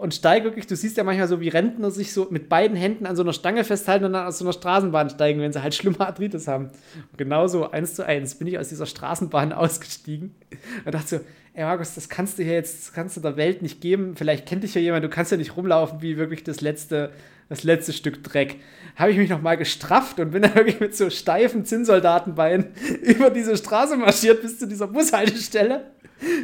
Und 0.00 0.14
steige 0.14 0.44
wirklich, 0.46 0.66
du 0.66 0.76
siehst 0.76 0.96
ja 0.96 1.04
manchmal 1.04 1.28
so, 1.28 1.42
wie 1.42 1.48
Rentner 1.48 1.90
sich 1.90 2.14
so 2.14 2.28
mit 2.30 2.48
beiden 2.48 2.74
Händen 2.74 3.04
an 3.04 3.16
so 3.16 3.22
einer 3.22 3.34
Stange 3.34 3.64
festhalten 3.64 4.06
und 4.06 4.14
dann 4.14 4.26
aus 4.26 4.38
so 4.38 4.46
einer 4.46 4.54
Straßenbahn 4.54 5.10
steigen, 5.10 5.40
wenn 5.40 5.52
sie 5.52 5.62
halt 5.62 5.74
schlimme 5.74 6.00
Arthritis 6.00 6.48
haben. 6.48 6.70
Und 7.10 7.18
genauso, 7.18 7.70
eins 7.70 7.96
zu 7.96 8.06
eins, 8.06 8.36
bin 8.36 8.48
ich 8.48 8.58
aus 8.58 8.70
dieser 8.70 8.86
Straßenbahn 8.86 9.52
ausgestiegen 9.52 10.34
und 10.86 10.94
dachte 10.94 11.18
so, 11.18 11.20
ey 11.52 11.64
Markus, 11.64 11.94
das 11.94 12.08
kannst 12.08 12.38
du 12.38 12.42
hier 12.42 12.54
jetzt, 12.54 12.80
das 12.80 12.92
kannst 12.94 13.18
du 13.18 13.20
der 13.20 13.36
Welt 13.36 13.60
nicht 13.60 13.82
geben. 13.82 14.16
Vielleicht 14.16 14.46
kennt 14.46 14.62
dich 14.64 14.74
ja 14.74 14.80
jemand, 14.80 15.04
du 15.04 15.10
kannst 15.10 15.32
ja 15.32 15.36
nicht 15.36 15.56
rumlaufen 15.56 16.00
wie 16.00 16.16
wirklich 16.16 16.44
das 16.44 16.62
letzte, 16.62 17.10
das 17.50 17.64
letzte 17.64 17.92
Stück 17.92 18.24
Dreck. 18.24 18.56
Habe 18.96 19.10
ich 19.10 19.18
mich 19.18 19.28
nochmal 19.28 19.58
gestrafft 19.58 20.18
und 20.18 20.30
bin 20.30 20.42
dann 20.42 20.54
wirklich 20.54 20.80
mit 20.80 20.96
so 20.96 21.10
steifen 21.10 21.66
Zinnsoldatenbeinen 21.66 22.68
über 23.02 23.28
diese 23.28 23.54
Straße 23.58 23.98
marschiert 23.98 24.40
bis 24.40 24.58
zu 24.58 24.66
dieser 24.66 24.86
Bushaltestelle. 24.86 25.90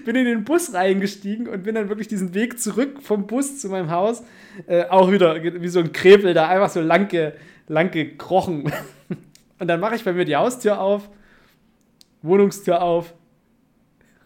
Bin 0.04 0.16
in 0.16 0.24
den 0.24 0.44
Bus 0.44 0.72
reingestiegen 0.72 1.48
und 1.48 1.62
bin 1.62 1.74
dann 1.74 1.88
wirklich 1.88 2.08
diesen 2.08 2.34
Weg 2.34 2.58
zurück 2.58 3.02
vom 3.02 3.26
Bus 3.26 3.58
zu 3.58 3.68
meinem 3.68 3.90
Haus 3.90 4.22
äh, 4.66 4.84
auch 4.86 5.10
wieder 5.10 5.42
wie 5.42 5.68
so 5.68 5.80
ein 5.80 5.92
Krepel 5.92 6.34
da 6.34 6.48
einfach 6.48 6.70
so 6.70 6.80
lang, 6.80 7.08
ge, 7.08 7.32
lang 7.68 7.90
gekrochen. 7.90 8.72
Und 9.58 9.68
dann 9.68 9.80
mache 9.80 9.94
ich 9.94 10.04
bei 10.04 10.12
mir 10.12 10.24
die 10.24 10.36
Haustür 10.36 10.80
auf, 10.80 11.08
Wohnungstür 12.22 12.82
auf. 12.82 13.14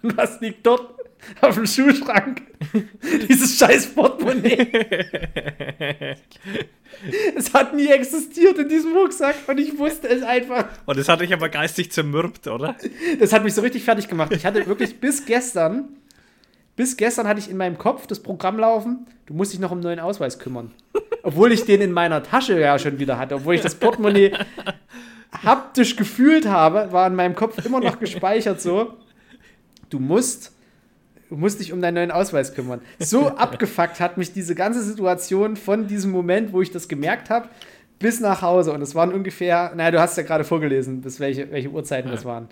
Und 0.03 0.17
was 0.17 0.41
liegt 0.41 0.67
dort 0.67 1.00
auf 1.41 1.55
dem 1.55 1.67
Schuhschrank? 1.67 2.43
Dieses 3.29 3.59
scheiß 3.59 3.95
Portemonnaie. 3.95 4.67
es 7.37 7.55
hat 7.55 7.75
nie 7.75 7.89
existiert 7.89 8.59
in 8.59 8.69
diesem 8.69 8.97
Rucksack 8.97 9.37
und 9.47 9.59
ich 9.59 9.79
wusste 9.79 10.09
es 10.09 10.23
einfach. 10.23 10.67
Und 10.87 10.99
das 10.99 11.09
hatte 11.09 11.25
ich 11.25 11.33
aber 11.33 11.49
geistig 11.49 11.93
zermürbt, 11.93 12.47
oder? 12.47 12.77
Das 13.19 13.33
hat 13.33 13.45
mich 13.45 13.55
so 13.55 13.63
richtig 13.63 13.85
fertig 13.85 14.09
gemacht. 14.09 14.33
Ich 14.33 14.45
hatte 14.45 14.67
wirklich 14.67 15.01
bis 15.01 15.25
gestern, 15.25 15.89
bis 16.77 16.97
gestern 16.97 17.27
hatte 17.27 17.41
ich 17.41 17.51
in 17.51 17.57
meinem 17.57 17.79
Kopf 17.79 18.07
das 18.07 18.21
Programm 18.21 18.59
laufen, 18.59 19.07
du 19.27 19.35
musst 19.35 19.53
dich 19.53 19.61
noch 19.61 19.71
um 19.71 19.79
einen 19.79 19.85
neuen 19.85 20.01
Ausweis 20.01 20.39
kümmern. 20.39 20.73
Obwohl 21.23 21.53
ich 21.53 21.65
den 21.65 21.81
in 21.81 21.93
meiner 21.93 22.23
Tasche 22.23 22.59
ja 22.59 22.79
schon 22.79 22.99
wieder 22.99 23.19
hatte, 23.19 23.37
obwohl 23.37 23.55
ich 23.55 23.61
das 23.61 23.75
Portemonnaie 23.75 24.33
haptisch 25.45 25.97
gefühlt 25.97 26.47
habe, 26.47 26.93
war 26.93 27.07
in 27.07 27.15
meinem 27.15 27.35
Kopf 27.35 27.65
immer 27.65 27.81
noch 27.81 27.99
gespeichert 28.01 28.61
so, 28.61 28.95
du 29.91 29.99
musst, 29.99 30.53
du 31.31 31.37
musst 31.37 31.61
dich 31.61 31.73
um 31.73 31.81
deinen 31.81 31.95
neuen 31.95 32.11
Ausweis 32.11 32.55
kümmern. 32.55 32.81
So 32.99 33.29
abgefuckt 33.37 34.01
hat 34.01 34.19
mich 34.19 34.33
diese 34.33 34.55
ganze 34.55 34.83
Situation 34.83 35.57
von 35.57 35.87
diesem 35.87 36.11
Moment, 36.11 36.53
wo 36.53 36.61
ich 36.61 36.71
das 36.71 36.89
gemerkt 36.89 37.31
habe, 37.31 37.49
bis 37.99 38.21
nach 38.21 38.43
Hause. 38.43 38.73
Und 38.73 38.83
es 38.83 38.95
waren 38.95 39.13
ungefähr, 39.13 39.73
naja, 39.75 39.93
du 39.93 40.01
hast 40.01 40.17
ja 40.17 40.25
gerade 40.25 40.45
vorgelesen, 40.45 41.01
bis 41.01 41.21
welche, 41.21 41.51
welche 41.51 41.71
Uhrzeiten 41.71 42.11
das 42.11 42.25
waren. 42.25 42.49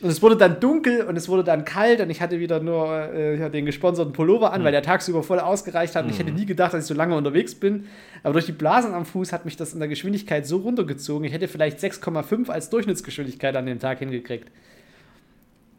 Und 0.00 0.10
es 0.10 0.20
wurde 0.20 0.36
dann 0.36 0.60
dunkel 0.60 1.02
und 1.02 1.16
es 1.16 1.28
wurde 1.28 1.44
dann 1.44 1.64
kalt 1.64 2.00
und 2.00 2.10
ich 2.10 2.20
hatte 2.20 2.38
wieder 2.38 2.60
nur 2.60 2.92
äh, 3.14 3.38
ja, 3.38 3.48
den 3.48 3.64
gesponserten 3.64 4.12
Pullover 4.12 4.52
an, 4.52 4.62
weil 4.62 4.72
der 4.72 4.82
tagsüber 4.82 5.22
voll 5.22 5.38
ausgereicht 5.38 5.94
hat. 5.96 6.04
Und 6.04 6.10
ich 6.10 6.18
hätte 6.18 6.32
nie 6.32 6.44
gedacht, 6.44 6.74
dass 6.74 6.82
ich 6.82 6.86
so 6.88 6.94
lange 6.94 7.16
unterwegs 7.16 7.54
bin. 7.54 7.86
Aber 8.22 8.34
durch 8.34 8.44
die 8.44 8.52
Blasen 8.52 8.92
am 8.92 9.06
Fuß 9.06 9.32
hat 9.32 9.46
mich 9.46 9.56
das 9.56 9.72
in 9.72 9.78
der 9.78 9.88
Geschwindigkeit 9.88 10.46
so 10.46 10.58
runtergezogen. 10.58 11.24
Ich 11.24 11.32
hätte 11.32 11.48
vielleicht 11.48 11.78
6,5 11.78 12.50
als 12.50 12.68
Durchschnittsgeschwindigkeit 12.68 13.56
an 13.56 13.64
dem 13.64 13.78
Tag 13.78 14.00
hingekriegt. 14.00 14.50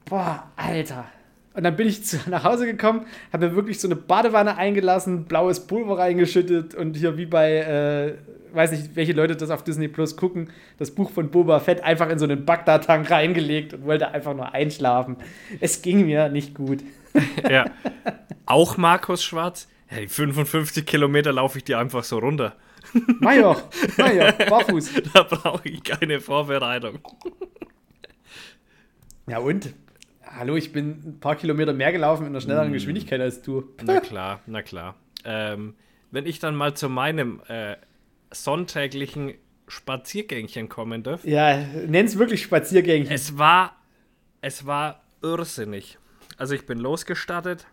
Boah, 0.05 0.49
Alter. 0.55 1.05
Und 1.55 1.63
dann 1.63 1.75
bin 1.77 1.87
ich 1.87 2.03
zu, 2.03 2.17
nach 2.29 2.43
Hause 2.43 2.65
gekommen, 2.65 3.05
habe 3.31 3.47
mir 3.47 3.55
wirklich 3.55 3.79
so 3.79 3.87
eine 3.87 3.95
Badewanne 3.95 4.57
eingelassen, 4.57 5.23
blaues 5.23 5.65
Pulver 5.67 5.97
reingeschüttet 5.97 6.75
und 6.75 6.97
hier 6.97 7.17
wie 7.17 7.25
bei, 7.25 7.55
äh, 7.59 8.15
weiß 8.53 8.71
nicht, 8.71 8.95
welche 8.95 9.13
Leute 9.13 9.37
das 9.37 9.49
auf 9.49 9.63
Disney 9.63 9.87
Plus 9.87 10.17
gucken, 10.17 10.49
das 10.79 10.91
Buch 10.91 11.11
von 11.11 11.31
Boba 11.31 11.61
Fett 11.61 11.81
einfach 11.81 12.09
in 12.09 12.19
so 12.19 12.25
einen 12.25 12.43
Bagdad-Tank 12.45 13.09
reingelegt 13.09 13.73
und 13.73 13.85
wollte 13.85 14.09
einfach 14.09 14.33
nur 14.35 14.53
einschlafen. 14.53 15.15
Es 15.61 15.81
ging 15.81 16.05
mir 16.05 16.29
nicht 16.29 16.53
gut. 16.53 16.83
Ja. 17.49 17.63
Auch 18.45 18.75
Markus 18.75 19.23
Schwarz? 19.23 19.69
Ja, 19.89 20.01
die 20.01 20.09
55 20.09 20.85
Kilometer 20.85 21.31
laufe 21.31 21.59
ich 21.59 21.63
dir 21.63 21.79
einfach 21.79 22.03
so 22.03 22.17
runter. 22.17 22.57
Major, 23.21 23.61
Major, 23.97 24.33
barfuß. 24.33 24.91
Da 25.13 25.23
brauche 25.23 25.69
ich 25.69 25.81
keine 25.81 26.19
Vorbereitung. 26.19 26.99
Ja 29.27 29.39
und? 29.39 29.73
Hallo, 30.37 30.57
ich 30.57 30.73
bin 30.73 31.01
ein 31.05 31.19
paar 31.21 31.37
Kilometer 31.37 31.71
mehr 31.71 31.93
gelaufen 31.93 32.23
in 32.23 32.29
einer 32.33 32.41
schnelleren 32.41 32.73
Geschwindigkeit 32.73 33.21
als 33.21 33.41
du. 33.41 33.69
Na 33.81 34.01
klar, 34.01 34.41
na 34.47 34.61
klar. 34.61 34.95
Ähm, 35.23 35.75
wenn 36.11 36.25
ich 36.25 36.39
dann 36.39 36.55
mal 36.55 36.73
zu 36.75 36.89
meinem 36.89 37.41
äh, 37.47 37.77
sonntäglichen 38.31 39.35
Spaziergängchen 39.69 40.67
kommen 40.67 41.03
darf. 41.03 41.23
Ja, 41.23 41.57
nenn's 41.87 42.17
wirklich 42.17 42.43
Spaziergängchen. 42.43 43.13
Es 43.13 43.37
war, 43.37 43.77
es 44.41 44.65
war 44.65 45.03
irrsinnig. 45.21 45.97
Also 46.35 46.53
ich 46.53 46.65
bin 46.65 46.79
losgestartet, 46.79 47.65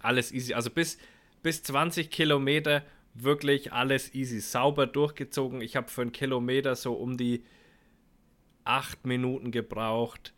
alles 0.00 0.30
easy. 0.30 0.54
Also 0.54 0.70
bis, 0.70 0.98
bis 1.42 1.64
20 1.64 2.08
Kilometer 2.08 2.82
wirklich 3.14 3.72
alles 3.72 4.14
easy, 4.14 4.38
sauber 4.38 4.86
durchgezogen. 4.86 5.60
Ich 5.60 5.74
habe 5.74 5.88
für 5.88 6.02
einen 6.02 6.12
Kilometer 6.12 6.76
so 6.76 6.94
um 6.94 7.16
die 7.16 7.42
8 8.62 9.06
Minuten 9.06 9.50
gebraucht. 9.50 10.32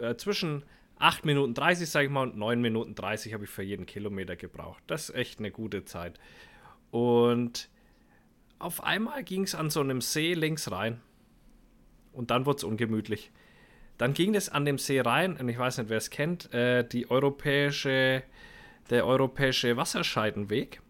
Äh, 0.00 0.16
zwischen 0.16 0.64
8 0.98 1.24
Minuten 1.24 1.54
30, 1.54 1.88
sage 1.88 2.06
ich 2.06 2.12
mal, 2.12 2.22
und 2.22 2.36
9 2.36 2.60
Minuten 2.60 2.94
30 2.94 3.32
habe 3.34 3.44
ich 3.44 3.50
für 3.50 3.62
jeden 3.62 3.86
Kilometer 3.86 4.36
gebraucht. 4.36 4.82
Das 4.86 5.08
ist 5.08 5.14
echt 5.14 5.38
eine 5.38 5.50
gute 5.50 5.84
Zeit. 5.84 6.18
Und 6.90 7.68
auf 8.58 8.82
einmal 8.82 9.24
ging 9.24 9.44
es 9.44 9.54
an 9.54 9.70
so 9.70 9.80
einem 9.80 10.00
See 10.00 10.34
links 10.34 10.70
rein. 10.70 11.00
Und 12.12 12.30
dann 12.30 12.44
wurde 12.46 12.58
es 12.58 12.64
ungemütlich. 12.64 13.30
Dann 13.96 14.14
ging 14.14 14.34
es 14.34 14.48
an 14.48 14.64
dem 14.64 14.78
See 14.78 15.00
rein, 15.00 15.36
und 15.36 15.48
ich 15.48 15.58
weiß 15.58 15.78
nicht, 15.78 15.90
wer 15.90 15.98
es 15.98 16.10
kennt, 16.10 16.52
äh, 16.52 16.84
die 16.86 17.10
europäische 17.10 18.22
der 18.90 19.06
europäische 19.06 19.76
Wasserscheidenweg. 19.76 20.80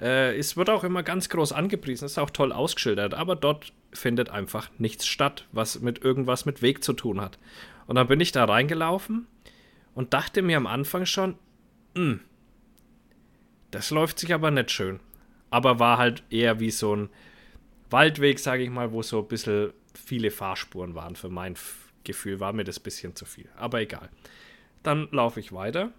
Äh, 0.00 0.36
es 0.36 0.56
wird 0.56 0.70
auch 0.70 0.84
immer 0.84 1.02
ganz 1.02 1.28
groß 1.28 1.52
angepriesen, 1.52 2.04
ist 2.04 2.18
auch 2.18 2.30
toll 2.30 2.52
ausgeschildert, 2.52 3.14
aber 3.14 3.36
dort 3.36 3.72
findet 3.92 4.30
einfach 4.30 4.70
nichts 4.78 5.06
statt, 5.06 5.46
was 5.52 5.80
mit 5.80 6.04
irgendwas 6.04 6.44
mit 6.44 6.62
Weg 6.62 6.82
zu 6.82 6.92
tun 6.92 7.20
hat. 7.20 7.38
Und 7.86 7.96
dann 7.96 8.06
bin 8.06 8.20
ich 8.20 8.32
da 8.32 8.44
reingelaufen 8.44 9.26
und 9.94 10.14
dachte 10.14 10.42
mir 10.42 10.56
am 10.56 10.66
Anfang 10.66 11.06
schon, 11.06 11.36
hm, 11.94 12.20
das 13.70 13.90
läuft 13.90 14.18
sich 14.18 14.32
aber 14.32 14.50
nicht 14.50 14.70
schön. 14.70 15.00
Aber 15.50 15.78
war 15.78 15.98
halt 15.98 16.22
eher 16.30 16.60
wie 16.60 16.70
so 16.70 16.94
ein 16.94 17.10
Waldweg, 17.90 18.38
sage 18.38 18.62
ich 18.62 18.70
mal, 18.70 18.92
wo 18.92 19.02
so 19.02 19.20
ein 19.20 19.28
bisschen 19.28 19.72
viele 19.94 20.30
Fahrspuren 20.30 20.94
waren. 20.94 21.16
Für 21.16 21.28
mein 21.28 21.56
Gefühl 22.04 22.40
war 22.40 22.52
mir 22.52 22.64
das 22.64 22.78
ein 22.78 22.82
bisschen 22.82 23.16
zu 23.16 23.24
viel. 23.24 23.48
Aber 23.56 23.80
egal. 23.80 24.08
Dann 24.82 25.08
laufe 25.10 25.40
ich 25.40 25.52
weiter. 25.52 25.92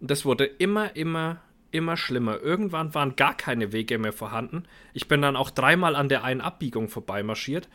Das 0.00 0.24
wurde 0.24 0.44
immer, 0.44 0.96
immer, 0.96 1.40
immer 1.70 1.96
schlimmer. 1.96 2.40
Irgendwann 2.40 2.94
waren 2.94 3.16
gar 3.16 3.36
keine 3.36 3.72
Wege 3.72 3.98
mehr 3.98 4.12
vorhanden. 4.12 4.64
Ich 4.92 5.08
bin 5.08 5.22
dann 5.22 5.36
auch 5.36 5.50
dreimal 5.50 5.96
an 5.96 6.08
der 6.08 6.24
einen 6.24 6.40
Abbiegung 6.40 6.88
vorbeimarschiert, 6.88 7.68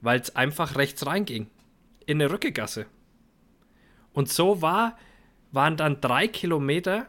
weil 0.00 0.20
es 0.20 0.34
einfach 0.36 0.76
rechts 0.76 1.06
reinging. 1.06 1.48
In 2.06 2.22
eine 2.22 2.30
Rückegasse. 2.30 2.86
Und 4.12 4.28
so 4.28 4.62
war, 4.62 4.96
waren 5.52 5.76
dann 5.76 6.00
drei 6.00 6.28
Kilometer 6.28 7.06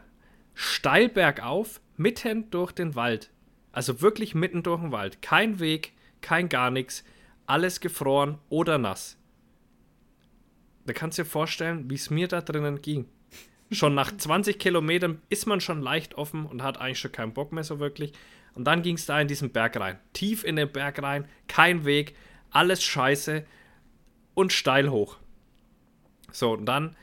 steil 0.54 1.08
bergauf, 1.08 1.80
mitten 1.96 2.50
durch 2.50 2.72
den 2.72 2.94
Wald. 2.96 3.30
Also 3.72 4.00
wirklich 4.02 4.34
mitten 4.34 4.62
durch 4.62 4.80
den 4.80 4.92
Wald. 4.92 5.22
Kein 5.22 5.60
Weg, 5.60 5.92
kein 6.20 6.48
gar 6.48 6.70
nichts. 6.70 7.04
Alles 7.46 7.80
gefroren 7.80 8.38
oder 8.48 8.76
nass. 8.76 9.16
Da 10.84 10.92
kannst 10.92 11.18
du 11.18 11.22
dir 11.22 11.28
vorstellen, 11.28 11.88
wie 11.88 11.94
es 11.94 12.10
mir 12.10 12.28
da 12.28 12.40
drinnen 12.40 12.82
ging. 12.82 13.06
Schon 13.70 13.94
nach 13.94 14.16
20 14.16 14.58
Kilometern 14.58 15.20
ist 15.28 15.46
man 15.46 15.60
schon 15.60 15.82
leicht 15.82 16.14
offen 16.14 16.46
und 16.46 16.62
hat 16.62 16.80
eigentlich 16.80 16.98
schon 16.98 17.12
keinen 17.12 17.34
Bock 17.34 17.52
mehr 17.52 17.64
so 17.64 17.78
wirklich. 17.78 18.12
Und 18.54 18.64
dann 18.64 18.82
ging 18.82 18.96
es 18.96 19.06
da 19.06 19.20
in 19.20 19.28
diesen 19.28 19.50
Berg 19.50 19.78
rein. 19.78 19.98
Tief 20.12 20.42
in 20.42 20.56
den 20.56 20.72
Berg 20.72 21.02
rein, 21.02 21.28
kein 21.46 21.84
Weg, 21.84 22.16
alles 22.50 22.82
scheiße 22.82 23.44
und 24.38 24.52
steil 24.52 24.88
hoch. 24.88 25.16
So, 26.30 26.52
und 26.52 26.66
dann 26.66 26.94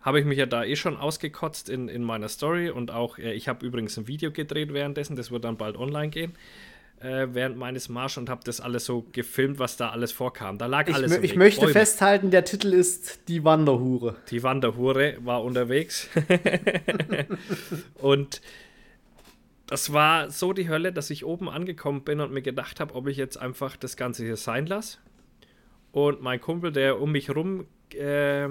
habe 0.00 0.20
ich 0.20 0.24
mich 0.24 0.38
ja 0.38 0.46
da 0.46 0.62
eh 0.62 0.76
schon 0.76 0.96
ausgekotzt 0.96 1.68
in, 1.68 1.88
in 1.88 2.04
meiner 2.04 2.28
Story 2.28 2.70
und 2.70 2.92
auch, 2.92 3.18
äh, 3.18 3.32
ich 3.32 3.48
habe 3.48 3.66
übrigens 3.66 3.96
ein 3.96 4.06
Video 4.06 4.30
gedreht 4.30 4.72
währenddessen, 4.72 5.16
das 5.16 5.32
wird 5.32 5.42
dann 5.44 5.56
bald 5.56 5.76
online 5.76 6.10
gehen, 6.10 6.32
äh, 7.00 7.26
während 7.32 7.56
meines 7.56 7.88
Marsch 7.88 8.18
und 8.18 8.30
habe 8.30 8.42
das 8.44 8.60
alles 8.60 8.84
so 8.84 9.04
gefilmt, 9.10 9.58
was 9.58 9.76
da 9.76 9.90
alles 9.90 10.12
vorkam. 10.12 10.56
Da 10.56 10.66
lag 10.66 10.86
ich 10.86 10.94
alles. 10.94 11.18
Ich 11.22 11.34
möchte 11.34 11.62
Bäume. 11.62 11.72
festhalten, 11.72 12.30
der 12.30 12.44
Titel 12.44 12.72
ist 12.72 13.26
Die 13.26 13.42
Wanderhure. 13.42 14.14
Die 14.30 14.44
Wanderhure 14.44 15.16
war 15.24 15.42
unterwegs. 15.42 16.08
und 17.96 18.40
das 19.66 19.92
war 19.92 20.30
so 20.30 20.52
die 20.52 20.68
Hölle, 20.68 20.92
dass 20.92 21.10
ich 21.10 21.24
oben 21.24 21.48
angekommen 21.48 22.04
bin 22.04 22.20
und 22.20 22.32
mir 22.32 22.42
gedacht 22.42 22.78
habe, 22.78 22.94
ob 22.94 23.08
ich 23.08 23.16
jetzt 23.16 23.38
einfach 23.38 23.76
das 23.76 23.96
Ganze 23.96 24.22
hier 24.22 24.36
sein 24.36 24.66
lasse. 24.66 24.98
Und 25.94 26.22
mein 26.22 26.40
Kumpel, 26.40 26.72
der 26.72 27.00
um 27.00 27.12
mich 27.12 27.30
rum 27.30 27.68
äh, 27.94 28.48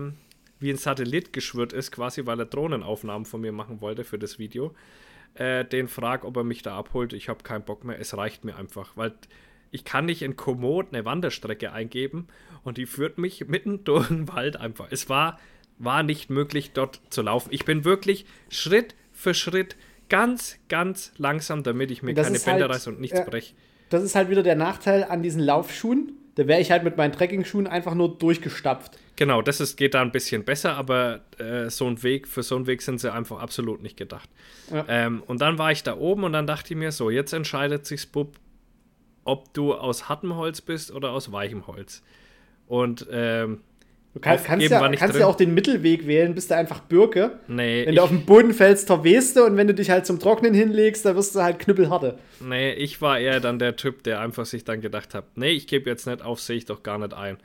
wie 0.60 0.70
ein 0.70 0.78
Satellit 0.78 1.34
geschwört 1.34 1.74
ist, 1.74 1.92
quasi 1.92 2.26
weil 2.26 2.40
er 2.40 2.46
Drohnenaufnahmen 2.46 3.26
von 3.26 3.42
mir 3.42 3.52
machen 3.52 3.82
wollte 3.82 4.06
für 4.06 4.18
das 4.18 4.40
Video, 4.40 4.74
äh, 5.34 5.66
den 5.66 5.90
frag, 5.90 6.24
ob 6.24 6.38
er 6.38 6.46
mich 6.46 6.62
da 6.62 6.78
abholt. 6.78 7.12
Ich 7.12 7.28
habe 7.28 7.44
keinen 7.44 7.66
Bock 7.66 7.84
mehr, 7.84 8.00
es 8.00 8.16
reicht 8.16 8.46
mir 8.46 8.56
einfach, 8.56 8.96
weil 8.96 9.12
ich 9.72 9.84
kann 9.84 10.06
nicht 10.06 10.22
in 10.22 10.38
Komoot 10.38 10.94
eine 10.94 11.04
Wanderstrecke 11.04 11.74
eingeben 11.74 12.30
und 12.64 12.78
die 12.78 12.86
führt 12.86 13.18
mich 13.18 13.46
mitten 13.50 13.84
durch 13.84 14.08
den 14.08 14.30
Wald 14.30 14.56
einfach. 14.56 14.88
Es 14.90 15.10
war, 15.10 15.38
war 15.80 16.02
nicht 16.02 16.30
möglich, 16.30 16.72
dort 16.72 17.02
zu 17.10 17.24
laufen. 17.24 17.50
Ich 17.52 17.66
bin 17.66 17.84
wirklich 17.84 18.26
Schritt 18.48 18.96
für 19.12 19.34
Schritt 19.34 19.76
ganz, 20.08 20.60
ganz 20.70 21.12
langsam, 21.18 21.62
damit 21.64 21.92
ich 21.92 22.04
mir 22.04 22.14
keine 22.14 22.40
Bänder 22.40 22.52
halt, 22.54 22.72
reiße 22.72 22.90
und 22.90 23.02
nichts 23.02 23.20
äh, 23.20 23.26
breche. 23.26 23.54
Das 23.90 24.02
ist 24.02 24.16
halt 24.16 24.30
wieder 24.30 24.44
der 24.44 24.56
Nachteil 24.56 25.04
an 25.04 25.22
diesen 25.22 25.42
Laufschuhen. 25.42 26.23
Da 26.36 26.48
wäre 26.48 26.60
ich 26.60 26.72
halt 26.72 26.84
mit 26.84 26.98
meinen 26.98 27.12
Trekkingschuhen 27.12 27.68
einfach 27.68 27.94
nur 27.94 28.18
durchgestapft. 28.18 28.98
Genau, 29.16 29.44
das 29.44 29.60
ist, 29.60 29.78
geht 29.78 29.94
da 29.94 30.02
ein 30.02 30.12
bisschen 30.12 30.44
besser, 30.44 30.76
aber 30.76 31.22
äh, 31.38 31.70
so 31.70 31.88
ein 31.88 32.02
Weg, 32.02 32.28
für 32.28 32.42
so 32.42 32.56
einen 32.56 32.66
Weg 32.66 32.82
sind 32.82 33.00
sie 33.00 33.14
einfach 33.14 33.40
absolut 33.40 33.84
nicht 33.84 33.98
gedacht. 33.98 34.30
Ja. 34.72 34.86
Ähm, 34.88 35.22
und 35.28 35.42
dann 35.42 35.60
war 35.60 35.72
ich 35.72 35.84
da 35.84 35.96
oben 35.96 36.24
und 36.24 36.34
dann 36.34 36.48
dachte 36.48 36.74
ich 36.74 36.80
mir, 36.80 36.92
so, 36.92 37.12
jetzt 37.12 37.34
entscheidet 37.34 37.86
sich 37.86 38.12
Bub, 38.12 38.36
ob 39.24 39.54
du 39.54 39.76
aus 39.76 40.10
hartem 40.10 40.36
Holz 40.36 40.62
bist 40.62 40.92
oder 40.92 41.12
aus 41.12 41.32
weichem 41.32 41.68
Holz. 41.68 42.02
Und 42.68 43.06
ähm, 43.12 43.62
Du 44.14 44.20
kann, 44.20 44.38
kannst, 44.44 44.70
ja, 44.70 44.92
kannst 44.92 45.18
ja 45.18 45.26
auch 45.26 45.36
den 45.36 45.56
Mittelweg 45.56 46.06
wählen, 46.06 46.36
bist 46.36 46.52
du 46.52 46.56
einfach 46.56 46.82
Birke. 46.82 47.40
Nee. 47.48 47.88
Wenn 47.88 47.96
du 47.96 48.04
auf 48.04 48.10
den 48.10 48.26
Boden 48.26 48.54
fällst, 48.54 48.86
verwehst 48.86 49.36
du 49.36 49.44
und 49.44 49.58
wenn 49.58 49.66
du 49.66 49.74
dich 49.74 49.90
halt 49.90 50.06
zum 50.06 50.20
Trocknen 50.20 50.54
hinlegst, 50.54 51.04
dann 51.04 51.16
wirst 51.16 51.34
du 51.34 51.42
halt 51.42 51.58
knüppelharte. 51.58 52.20
Nee, 52.40 52.74
ich 52.74 53.02
war 53.02 53.18
eher 53.18 53.40
dann 53.40 53.58
der 53.58 53.76
Typ, 53.76 54.04
der 54.04 54.20
einfach 54.20 54.46
sich 54.46 54.66
dann 54.66 54.82
gedacht 54.82 55.16
hat, 55.16 55.36
nee, 55.36 55.50
ich 55.50 55.66
gebe 55.66 55.90
jetzt 55.90 56.06
nicht 56.06 56.22
auf, 56.22 56.40
sehe 56.40 56.58
ich 56.58 56.66
doch 56.66 56.84
gar 56.84 57.00
nicht 57.00 57.16
ein. 57.16 57.38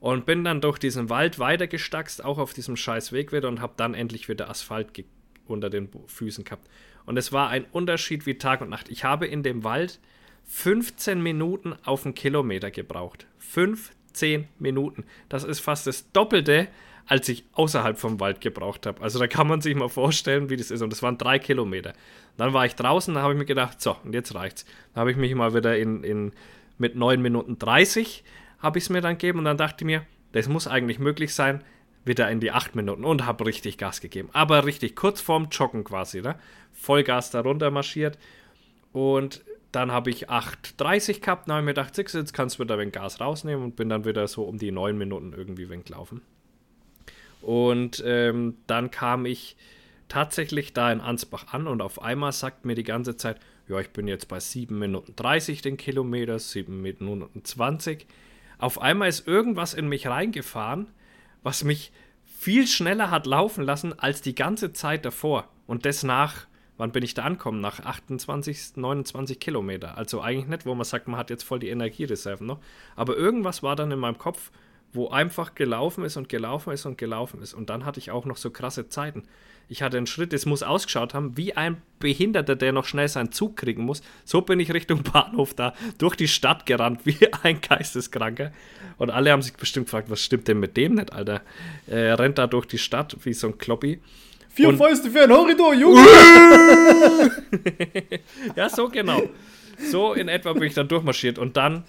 Und 0.00 0.26
bin 0.26 0.42
dann 0.42 0.60
durch 0.60 0.78
diesen 0.78 1.08
Wald 1.08 1.38
weitergestackst, 1.38 2.24
auch 2.24 2.38
auf 2.38 2.52
diesem 2.52 2.76
scheiß 2.76 3.12
Weg 3.12 3.32
wieder 3.32 3.48
und 3.48 3.60
habe 3.60 3.74
dann 3.76 3.94
endlich 3.94 4.28
wieder 4.28 4.50
Asphalt 4.50 4.88
unter 5.46 5.70
den 5.70 5.88
Füßen 6.06 6.44
gehabt. 6.44 6.68
Und 7.06 7.16
es 7.16 7.32
war 7.32 7.48
ein 7.48 7.64
Unterschied 7.70 8.26
wie 8.26 8.38
Tag 8.38 8.60
und 8.60 8.70
Nacht. 8.70 8.88
Ich 8.90 9.04
habe 9.04 9.26
in 9.26 9.44
dem 9.44 9.62
Wald 9.62 10.00
15 10.46 11.22
Minuten 11.22 11.74
auf 11.84 12.04
einen 12.04 12.14
Kilometer 12.14 12.70
gebraucht. 12.70 13.26
15 13.38 13.97
Minuten. 14.58 15.04
Das 15.28 15.44
ist 15.44 15.60
fast 15.60 15.86
das 15.86 16.10
Doppelte, 16.12 16.68
als 17.06 17.28
ich 17.28 17.44
außerhalb 17.52 17.98
vom 17.98 18.20
Wald 18.20 18.40
gebraucht 18.40 18.86
habe. 18.86 19.02
Also 19.02 19.18
da 19.18 19.26
kann 19.26 19.46
man 19.46 19.60
sich 19.60 19.74
mal 19.74 19.88
vorstellen, 19.88 20.50
wie 20.50 20.56
das 20.56 20.70
ist. 20.70 20.82
Und 20.82 20.90
das 20.90 21.02
waren 21.02 21.16
drei 21.18 21.38
Kilometer. 21.38 21.94
Dann 22.36 22.52
war 22.52 22.66
ich 22.66 22.74
draußen, 22.74 23.14
da 23.14 23.22
habe 23.22 23.32
ich 23.32 23.38
mir 23.38 23.46
gedacht, 23.46 23.80
so, 23.80 23.96
und 24.04 24.14
jetzt 24.14 24.34
reicht's. 24.34 24.66
Da 24.94 25.00
habe 25.00 25.10
ich 25.10 25.16
mich 25.16 25.34
mal 25.34 25.54
wieder 25.54 25.76
in, 25.78 26.04
in 26.04 26.32
mit 26.78 26.94
9 26.94 27.20
Minuten 27.20 27.58
30 27.58 28.24
habe 28.60 28.78
ich 28.78 28.84
es 28.84 28.90
mir 28.90 29.00
dann 29.00 29.18
gegeben 29.18 29.40
und 29.40 29.44
dann 29.44 29.56
dachte 29.56 29.84
ich 29.84 29.86
mir, 29.86 30.04
das 30.32 30.48
muss 30.48 30.66
eigentlich 30.66 30.98
möglich 30.98 31.34
sein, 31.34 31.62
wieder 32.04 32.30
in 32.30 32.40
die 32.40 32.52
8 32.52 32.74
Minuten 32.74 33.04
und 33.04 33.26
habe 33.26 33.46
richtig 33.46 33.78
Gas 33.78 34.00
gegeben. 34.00 34.30
Aber 34.32 34.64
richtig 34.64 34.96
kurz 34.96 35.20
vorm 35.20 35.48
Joggen 35.50 35.84
quasi, 35.84 36.22
ne? 36.22 36.36
Vollgas 36.72 37.30
da 37.30 37.40
runter 37.40 37.70
marschiert 37.70 38.18
und 38.92 39.44
dann 39.72 39.92
habe 39.92 40.10
ich 40.10 40.30
8,30 40.30 41.20
gehabt, 41.20 41.48
dann 41.48 41.54
habe 41.54 41.62
ich 41.62 41.66
mir 41.66 41.74
gedacht, 41.74 41.96
jetzt 41.96 42.32
kannst 42.32 42.58
du 42.58 42.64
wieder 42.64 42.78
ein 42.78 42.92
Gas 42.92 43.20
rausnehmen 43.20 43.64
und 43.64 43.76
bin 43.76 43.88
dann 43.88 44.04
wieder 44.04 44.26
so 44.28 44.44
um 44.44 44.58
die 44.58 44.70
9 44.70 44.96
Minuten 44.96 45.32
irgendwie 45.36 45.68
weglaufen. 45.68 46.22
Und 47.42 48.02
ähm, 48.06 48.56
dann 48.66 48.90
kam 48.90 49.26
ich 49.26 49.56
tatsächlich 50.08 50.72
da 50.72 50.90
in 50.90 51.00
Ansbach 51.00 51.52
an 51.52 51.66
und 51.66 51.82
auf 51.82 52.02
einmal 52.02 52.32
sagt 52.32 52.64
mir 52.64 52.74
die 52.74 52.84
ganze 52.84 53.16
Zeit, 53.16 53.38
ja, 53.68 53.78
ich 53.78 53.90
bin 53.90 54.08
jetzt 54.08 54.28
bei 54.28 54.40
7 54.40 54.78
Minuten 54.78 55.14
30 55.14 55.60
den 55.60 55.76
Kilometer, 55.76 56.38
7 56.38 56.80
Minuten 56.80 57.44
20 57.44 58.06
auf 58.58 58.80
einmal 58.80 59.08
ist 59.08 59.26
irgendwas 59.26 59.72
in 59.72 59.88
mich 59.88 60.08
reingefahren, 60.08 60.88
was 61.42 61.62
mich 61.62 61.92
viel 62.24 62.66
schneller 62.66 63.10
hat 63.10 63.26
laufen 63.26 63.64
lassen 63.64 63.98
als 63.98 64.20
die 64.20 64.34
ganze 64.34 64.72
Zeit 64.72 65.04
davor. 65.04 65.48
Und 65.66 65.86
das 65.86 66.02
nach, 66.02 66.47
wann 66.78 66.92
bin 66.92 67.02
ich 67.02 67.12
da 67.12 67.24
angekommen? 67.24 67.60
Nach 67.60 67.80
28, 67.80 68.76
29 68.76 69.38
Kilometer. 69.38 69.98
Also 69.98 70.22
eigentlich 70.22 70.46
nicht, 70.46 70.64
wo 70.64 70.74
man 70.74 70.84
sagt, 70.84 71.08
man 71.08 71.18
hat 71.18 71.28
jetzt 71.28 71.42
voll 71.42 71.58
die 71.58 71.68
Energiereserven 71.68 72.46
noch. 72.46 72.60
Aber 72.96 73.16
irgendwas 73.16 73.62
war 73.62 73.76
dann 73.76 73.90
in 73.90 73.98
meinem 73.98 74.16
Kopf, 74.16 74.50
wo 74.92 75.08
einfach 75.08 75.54
gelaufen 75.54 76.04
ist 76.04 76.16
und 76.16 76.28
gelaufen 76.28 76.72
ist 76.72 76.86
und 76.86 76.96
gelaufen 76.96 77.42
ist. 77.42 77.52
Und 77.52 77.68
dann 77.68 77.84
hatte 77.84 78.00
ich 78.00 78.10
auch 78.10 78.24
noch 78.24 78.38
so 78.38 78.50
krasse 78.50 78.88
Zeiten. 78.88 79.24
Ich 79.70 79.82
hatte 79.82 79.98
einen 79.98 80.06
Schritt, 80.06 80.32
es 80.32 80.46
muss 80.46 80.62
ausgeschaut 80.62 81.12
haben, 81.12 81.36
wie 81.36 81.54
ein 81.54 81.82
Behinderter, 81.98 82.56
der 82.56 82.72
noch 82.72 82.86
schnell 82.86 83.08
seinen 83.08 83.32
Zug 83.32 83.56
kriegen 83.58 83.84
muss. 83.84 84.02
So 84.24 84.40
bin 84.40 84.60
ich 84.60 84.72
Richtung 84.72 85.02
Bahnhof 85.12 85.52
da 85.52 85.74
durch 85.98 86.16
die 86.16 86.28
Stadt 86.28 86.64
gerannt, 86.64 87.04
wie 87.04 87.18
ein 87.42 87.60
Geisteskranker. 87.60 88.52
Und 88.96 89.10
alle 89.10 89.30
haben 89.30 89.42
sich 89.42 89.52
bestimmt 89.52 89.86
gefragt, 89.86 90.08
was 90.08 90.22
stimmt 90.22 90.48
denn 90.48 90.58
mit 90.58 90.76
dem 90.76 90.94
nicht, 90.94 91.12
Alter? 91.12 91.42
Er 91.86 92.18
rennt 92.18 92.38
da 92.38 92.46
durch 92.46 92.66
die 92.66 92.78
Stadt 92.78 93.16
wie 93.24 93.34
so 93.34 93.48
ein 93.48 93.58
Kloppi. 93.58 94.00
Vier 94.48 94.68
und 94.68 94.76
Fäuste 94.76 95.10
für 95.10 95.22
ein 95.22 95.30
Horridor, 95.30 95.74
Junge! 95.74 96.04
ja, 98.56 98.68
so 98.68 98.88
genau. 98.88 99.22
So 99.90 100.14
in 100.14 100.28
etwa 100.28 100.52
bin 100.52 100.64
ich 100.64 100.74
dann 100.74 100.88
durchmarschiert. 100.88 101.38
Und 101.38 101.56
dann 101.56 101.84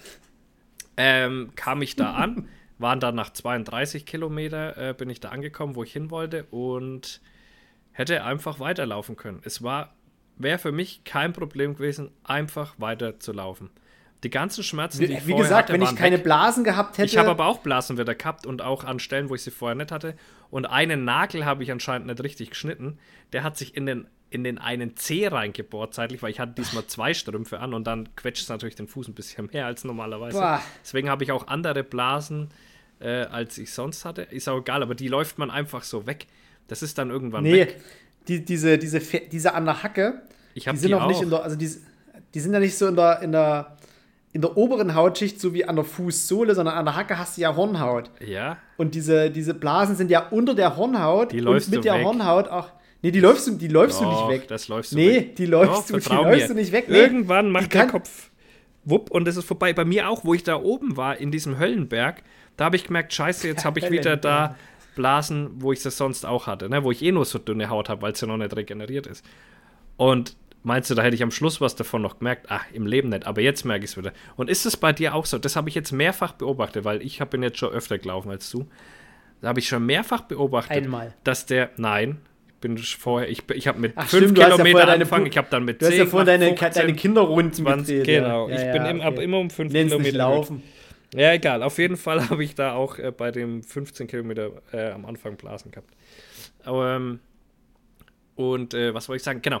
ähm, 0.96 1.50
kam 1.56 1.82
ich 1.82 1.96
da 1.96 2.14
an, 2.14 2.48
waren 2.78 3.00
dann 3.00 3.14
nach 3.14 3.32
32 3.32 4.06
Kilometer, 4.06 4.76
äh, 4.90 4.94
bin 4.94 5.10
ich 5.10 5.20
da 5.20 5.30
angekommen, 5.30 5.74
wo 5.74 5.82
ich 5.82 5.92
hin 5.92 6.10
wollte. 6.10 6.44
Und 6.50 7.20
hätte 7.92 8.24
einfach 8.24 8.60
weiterlaufen 8.60 9.16
können. 9.16 9.40
Es 9.44 9.62
war, 9.62 9.94
wäre 10.36 10.58
für 10.58 10.72
mich 10.72 11.04
kein 11.04 11.32
Problem 11.32 11.74
gewesen, 11.74 12.10
einfach 12.24 12.74
weiter 12.78 13.18
zu 13.20 13.32
laufen. 13.32 13.70
Die 14.22 14.30
ganzen 14.30 14.62
Schmerzen, 14.62 14.98
die 15.00 15.06
ich 15.12 15.26
Wie 15.26 15.34
gesagt, 15.34 15.70
hatte, 15.70 15.72
wenn 15.72 15.82
ich 15.82 15.96
keine 15.96 16.16
weg. 16.16 16.24
Blasen 16.24 16.62
gehabt 16.62 16.98
hätte. 16.98 17.06
Ich 17.06 17.16
habe 17.16 17.30
aber 17.30 17.46
auch 17.46 17.58
Blasen 17.58 17.96
wieder 17.96 18.14
gehabt 18.14 18.44
und 18.46 18.60
auch 18.60 18.84
an 18.84 18.98
Stellen, 18.98 19.30
wo 19.30 19.34
ich 19.34 19.42
sie 19.42 19.50
vorher 19.50 19.74
nicht 19.74 19.92
hatte. 19.92 20.14
Und 20.50 20.66
einen 20.66 21.04
Nagel 21.04 21.44
habe 21.46 21.62
ich 21.62 21.72
anscheinend 21.72 22.06
nicht 22.06 22.22
richtig 22.22 22.50
geschnitten. 22.50 22.98
Der 23.32 23.44
hat 23.44 23.56
sich 23.56 23.76
in 23.76 23.86
den, 23.86 24.06
in 24.28 24.44
den 24.44 24.58
einen 24.58 24.94
Zeh 24.96 25.28
reingebohrt 25.28 25.94
zeitlich, 25.94 26.22
weil 26.22 26.30
ich 26.30 26.38
hatte 26.40 26.52
diesmal 26.52 26.86
zwei 26.86 27.14
Strümpfe 27.14 27.60
an 27.60 27.72
und 27.72 27.86
dann 27.86 28.14
quetscht 28.14 28.42
es 28.42 28.48
natürlich 28.50 28.74
den 28.74 28.88
Fuß 28.88 29.08
ein 29.08 29.14
bisschen 29.14 29.48
mehr 29.52 29.64
als 29.64 29.84
normalerweise. 29.84 30.36
Boah. 30.38 30.60
Deswegen 30.82 31.08
habe 31.08 31.24
ich 31.24 31.32
auch 31.32 31.46
andere 31.46 31.82
Blasen, 31.82 32.50
äh, 33.00 33.22
als 33.22 33.56
ich 33.56 33.72
sonst 33.72 34.04
hatte. 34.04 34.22
Ist 34.22 34.48
auch 34.50 34.58
egal, 34.58 34.82
aber 34.82 34.94
die 34.94 35.08
läuft 35.08 35.38
man 35.38 35.50
einfach 35.50 35.82
so 35.82 36.06
weg 36.06 36.26
Das 36.68 36.82
ist 36.82 36.98
dann 36.98 37.08
irgendwann 37.08 37.44
Nee, 37.44 37.60
weg. 37.60 37.80
die, 38.28 38.44
diese, 38.44 38.76
diese, 38.76 39.00
diese 39.00 39.54
an 39.54 39.64
der 39.64 39.82
Hacke, 39.82 40.20
Ich 40.52 40.64
die 40.64 40.76
sind 40.76 40.88
die 40.90 40.94
auch 40.94 41.06
nicht 41.08 41.22
in 41.22 41.30
der, 41.30 41.42
also 41.42 41.56
die, 41.56 41.70
die 42.34 42.40
sind 42.40 42.52
ja 42.52 42.60
nicht 42.60 42.76
so 42.76 42.86
in 42.88 42.96
der, 42.96 43.22
in 43.22 43.32
der, 43.32 43.76
in 44.32 44.42
der 44.42 44.56
oberen 44.56 44.94
Hautschicht, 44.94 45.40
so 45.40 45.54
wie 45.54 45.64
an 45.64 45.76
der 45.76 45.84
Fußsohle, 45.84 46.54
sondern 46.54 46.76
an 46.76 46.84
der 46.84 46.94
Hacke 46.96 47.18
hast 47.18 47.36
du 47.36 47.40
ja 47.42 47.56
Hornhaut. 47.56 48.10
Ja, 48.24 48.58
Und 48.76 48.94
diese, 48.94 49.30
diese 49.30 49.54
Blasen 49.54 49.96
sind 49.96 50.10
ja 50.10 50.28
unter 50.30 50.54
der 50.54 50.76
Hornhaut 50.76 51.32
Die 51.32 51.38
und 51.38 51.44
läufst 51.44 51.70
mit 51.70 51.78
du 51.78 51.82
der 51.82 51.94
weg. 51.94 52.04
Hornhaut 52.04 52.48
auch. 52.48 52.68
Nee, 53.02 53.10
die 53.10 53.20
läufst 53.20 53.48
du, 53.48 53.52
die 53.56 53.68
läufst 53.68 54.00
du 54.00 54.04
Doch, 54.04 54.28
nicht 54.28 54.40
weg. 54.42 54.48
das 54.48 54.68
läufst 54.68 54.92
du 54.92 54.96
nee, 54.96 55.16
weg. 55.16 55.36
die 55.36 55.46
läufst, 55.46 55.90
Doch, 55.90 55.98
du, 55.98 56.08
die 56.08 56.14
läufst 56.14 56.48
mir. 56.48 56.48
du 56.48 56.54
nicht 56.60 56.72
weg. 56.72 56.84
Nee, 56.88 56.98
Irgendwann 56.98 57.50
macht 57.50 57.74
der 57.74 57.86
Kopf 57.86 58.30
wupp 58.84 59.10
und 59.10 59.26
es 59.28 59.36
ist 59.36 59.46
vorbei. 59.46 59.72
Bei 59.72 59.84
mir 59.84 60.08
auch, 60.08 60.24
wo 60.24 60.34
ich 60.34 60.42
da 60.42 60.56
oben 60.56 60.96
war, 60.96 61.16
in 61.18 61.30
diesem 61.30 61.58
Höllenberg, 61.58 62.22
da 62.56 62.66
habe 62.66 62.76
ich 62.76 62.84
gemerkt, 62.84 63.12
scheiße, 63.12 63.46
jetzt 63.48 63.64
habe 63.64 63.78
ich 63.80 63.90
wieder 63.90 64.16
da 64.16 64.56
Blasen, 64.94 65.50
wo 65.56 65.72
ich 65.72 65.82
das 65.82 65.96
sonst 65.96 66.24
auch 66.26 66.46
hatte, 66.46 66.68
ne? 66.68 66.84
wo 66.84 66.90
ich 66.90 67.02
eh 67.02 67.12
nur 67.12 67.24
so 67.24 67.38
dünne 67.38 67.68
Haut 67.70 67.88
habe, 67.88 68.02
weil 68.02 68.12
es 68.12 68.20
ja 68.20 68.26
noch 68.28 68.36
nicht 68.36 68.54
regeneriert 68.56 69.06
ist. 69.06 69.24
Und 69.96 70.36
meinst 70.62 70.90
du, 70.90 70.94
da 70.94 71.02
hätte 71.02 71.14
ich 71.14 71.22
am 71.22 71.30
Schluss 71.30 71.60
was 71.60 71.76
davon 71.76 72.02
noch 72.02 72.18
gemerkt? 72.18 72.46
Ach, 72.48 72.64
im 72.72 72.86
Leben 72.86 73.08
nicht, 73.08 73.26
aber 73.26 73.40
jetzt 73.40 73.64
merke 73.64 73.84
ich 73.84 73.92
es 73.92 73.96
wieder. 73.96 74.12
Und 74.36 74.50
ist 74.50 74.66
es 74.66 74.76
bei 74.76 74.92
dir 74.92 75.14
auch 75.14 75.26
so? 75.26 75.38
Das 75.38 75.56
habe 75.56 75.68
ich 75.68 75.74
jetzt 75.74 75.92
mehrfach 75.92 76.32
beobachtet, 76.32 76.84
weil 76.84 77.02
ich 77.02 77.18
bin 77.18 77.42
jetzt 77.42 77.58
schon 77.58 77.72
öfter 77.72 77.98
gelaufen 77.98 78.30
als 78.30 78.50
du. 78.50 78.66
Da 79.40 79.48
habe 79.48 79.60
ich 79.60 79.68
schon 79.68 79.86
mehrfach 79.86 80.22
beobachtet, 80.22 80.84
Einmal. 80.84 81.14
dass 81.24 81.46
der, 81.46 81.70
nein, 81.76 82.18
ich 82.48 82.54
bin 82.60 82.76
vorher, 82.76 83.30
ich, 83.30 83.48
ich 83.54 83.66
habe 83.66 83.78
mit 83.78 83.92
Ach, 83.96 84.06
5 84.06 84.22
stimmt, 84.22 84.38
ja 84.38 84.44
Kilometer 84.44 84.70
vorher 84.70 84.86
deine 84.86 84.92
angefangen, 84.92 85.26
ich 85.26 85.38
habe 85.38 85.48
dann 85.50 85.64
mit 85.64 85.80
Du 85.80 85.86
hast 85.86 85.92
10 85.92 85.98
ja 85.98 86.06
vorhin 86.06 86.26
deine, 86.26 86.46
15, 86.48 86.72
deine 86.74 86.94
Kinderrunden 86.94 87.54
20, 87.54 87.98
gezählt, 88.00 88.22
genau. 88.22 88.48
Ja, 88.48 88.54
ich 88.54 88.60
ja, 88.60 88.72
bin 88.72 88.82
ja, 88.82 88.90
im, 88.90 88.96
okay. 88.98 89.06
ab 89.06 89.18
immer 89.18 89.38
um 89.38 89.48
5 89.48 89.72
Nenn's 89.72 89.90
Kilometer. 89.92 90.10
nicht 90.10 90.18
laufen. 90.18 90.62
Ja, 91.14 91.32
egal. 91.32 91.62
Auf 91.62 91.78
jeden 91.78 91.96
Fall 91.96 92.28
habe 92.30 92.44
ich 92.44 92.54
da 92.54 92.74
auch 92.74 92.98
äh, 92.98 93.10
bei 93.10 93.30
dem 93.30 93.62
15 93.62 94.06
Kilometer 94.06 94.50
äh, 94.72 94.90
am 94.90 95.06
Anfang 95.06 95.36
Blasen 95.36 95.70
gehabt. 95.70 95.94
Aber, 96.64 96.96
ähm, 96.96 97.20
und 98.36 98.74
äh, 98.74 98.94
was 98.94 99.08
wollte 99.08 99.18
ich 99.18 99.24
sagen? 99.24 99.40
Genau. 99.42 99.60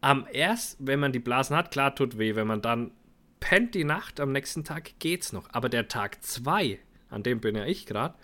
Am 0.00 0.26
erst, 0.32 0.76
wenn 0.80 1.00
man 1.00 1.12
die 1.12 1.18
Blasen 1.18 1.56
hat, 1.56 1.70
klar 1.70 1.94
tut 1.94 2.18
weh. 2.18 2.34
Wenn 2.36 2.46
man 2.46 2.62
dann 2.62 2.92
pennt 3.40 3.74
die 3.74 3.84
Nacht, 3.84 4.20
am 4.20 4.32
nächsten 4.32 4.64
Tag 4.64 4.98
geht's 4.98 5.32
noch. 5.32 5.48
Aber 5.52 5.68
der 5.68 5.88
Tag 5.88 6.22
2, 6.22 6.78
an 7.10 7.22
dem 7.22 7.40
bin 7.40 7.56
ja 7.56 7.64
ich 7.64 7.86
gerade, 7.86 8.14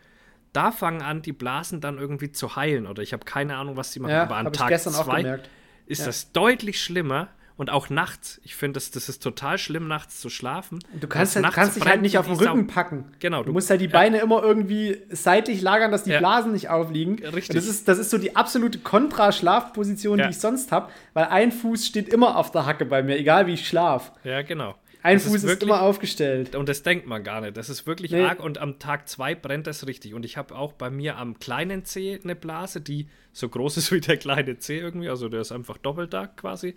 da 0.53 0.71
fangen 0.71 1.03
an, 1.03 1.23
die 1.23 1.33
Blasen 1.33 1.81
dann 1.81 1.99
irgendwie 1.99 2.31
zu 2.31 2.55
heilen. 2.57 2.87
Oder 2.87 3.03
ich 3.03 3.13
habe 3.13 3.25
keine 3.25 3.57
Ahnung, 3.57 3.77
was 3.77 3.91
die 3.91 4.01
machen. 4.01 4.13
Ja, 4.13 4.23
Aber 4.23 4.37
an 4.37 4.53
Tag 4.53 4.69
gestern 4.69 4.95
auch 4.95 5.05
2 5.05 5.23
gemerkt. 5.23 5.51
ist 5.87 6.01
Ja. 6.01 6.07
das 6.07 6.33
deutlich 6.33 6.81
schlimmer. 6.81 7.29
Und 7.57 7.71
auch 7.71 7.89
nachts. 7.89 8.41
Ich 8.43 8.57
finde, 8.57 8.79
das, 8.79 8.91
das 8.91 9.09
ist 9.09 9.23
total 9.23 9.59
schlimm, 9.59 9.87
nachts 9.87 10.21
zu 10.21 10.29
schlafen. 10.29 10.81
Du 11.01 11.07
kannst, 11.07 11.37
halt, 11.37 11.49
kannst 11.53 11.77
dich 11.77 11.85
halt 11.87 12.03
nicht 12.03 12.19
auf 12.19 12.27
den. 12.27 12.35
Rücken 12.35 12.67
packen. 12.67 13.05
Genau, 13.21 13.43
Du 13.43 13.47
du- 13.47 13.53
musst 13.53 13.71
halt 13.71 13.81
die 13.81 13.85
ja. 13.87 13.93
Beine 13.93 14.19
immer 14.19 14.43
irgendwie 14.43 14.99
seitlich 15.11 15.61
lagern, 15.63 15.93
dass 15.93 16.03
die 16.03 16.11
Ja. 16.11 16.19
Blasen 16.19 16.51
nicht 16.51 16.69
aufliegen. 16.69 17.25
Richtig. 17.25 17.51
Und 17.51 17.55
das 17.57 17.67
ist, 17.69 17.87
das 17.87 17.99
ist 17.99 18.11
so 18.11 18.19
die 18.19 18.35
absolute 18.35 18.81
Kontra-Schlafposition, 18.81 20.19
Ja. 20.19 20.27
die 20.27 20.31
ich 20.33 20.39
sonst 20.41 20.73
habe, 20.73 20.91
weil 21.13 21.27
ein 21.27 21.53
Fuß 21.53 21.87
steht 21.87 22.09
immer 22.09 22.37
auf 22.37 22.51
der 22.51 22.67
Hacke 22.67 22.85
bei 22.85 23.03
mir, 23.03 23.17
egal 23.19 23.47
wie 23.47 23.53
ich 23.55 23.69
schlaf. 23.69 24.13
Ja, 24.25 24.43
genau. 24.43 24.75
Ein 25.03 25.17
Das 25.19 25.27
Fuß 25.27 25.35
ist, 25.37 25.43
wirklich- 25.47 25.69
immer 25.69 25.83
aufgestellt. 25.83 26.57
Und 26.57 26.67
das 26.69 26.83
denkt 26.83 27.07
man 27.07 27.23
gar 27.23 27.43
nicht. 27.43 27.57
Das 27.59 27.69
ist 27.69 27.87
wirklich 27.87 28.11
Nee. 28.11 28.23
arg 28.25 28.43
und 28.43 28.57
am 28.59 28.79
Tag 28.79 29.07
2 29.07 29.35
brennt 29.35 29.67
das 29.67 29.87
richtig. 29.87 30.15
Und 30.15 30.25
ich 30.25 30.39
habe 30.39 30.55
auch 30.57 30.73
bei 30.73 30.89
mir 30.89 31.19
am 31.19 31.39
kleinen 31.39 31.85
Zeh 31.85 32.19
eine 32.25 32.35
Blase, 32.35 32.81
die 32.81 33.07
so 33.33 33.49
groß 33.51 33.77
ist 33.77 33.93
wie 33.93 34.01
der 34.01 34.17
kleine 34.17 34.59
Zeh 34.59 34.79
irgendwie. 34.79 35.11
Also 35.11 35.29
der 35.29 35.43
ist 35.43 35.53
einfach 35.53 35.77
doppelt 35.77 36.15
da 36.15 36.27
quasi. 36.27 36.75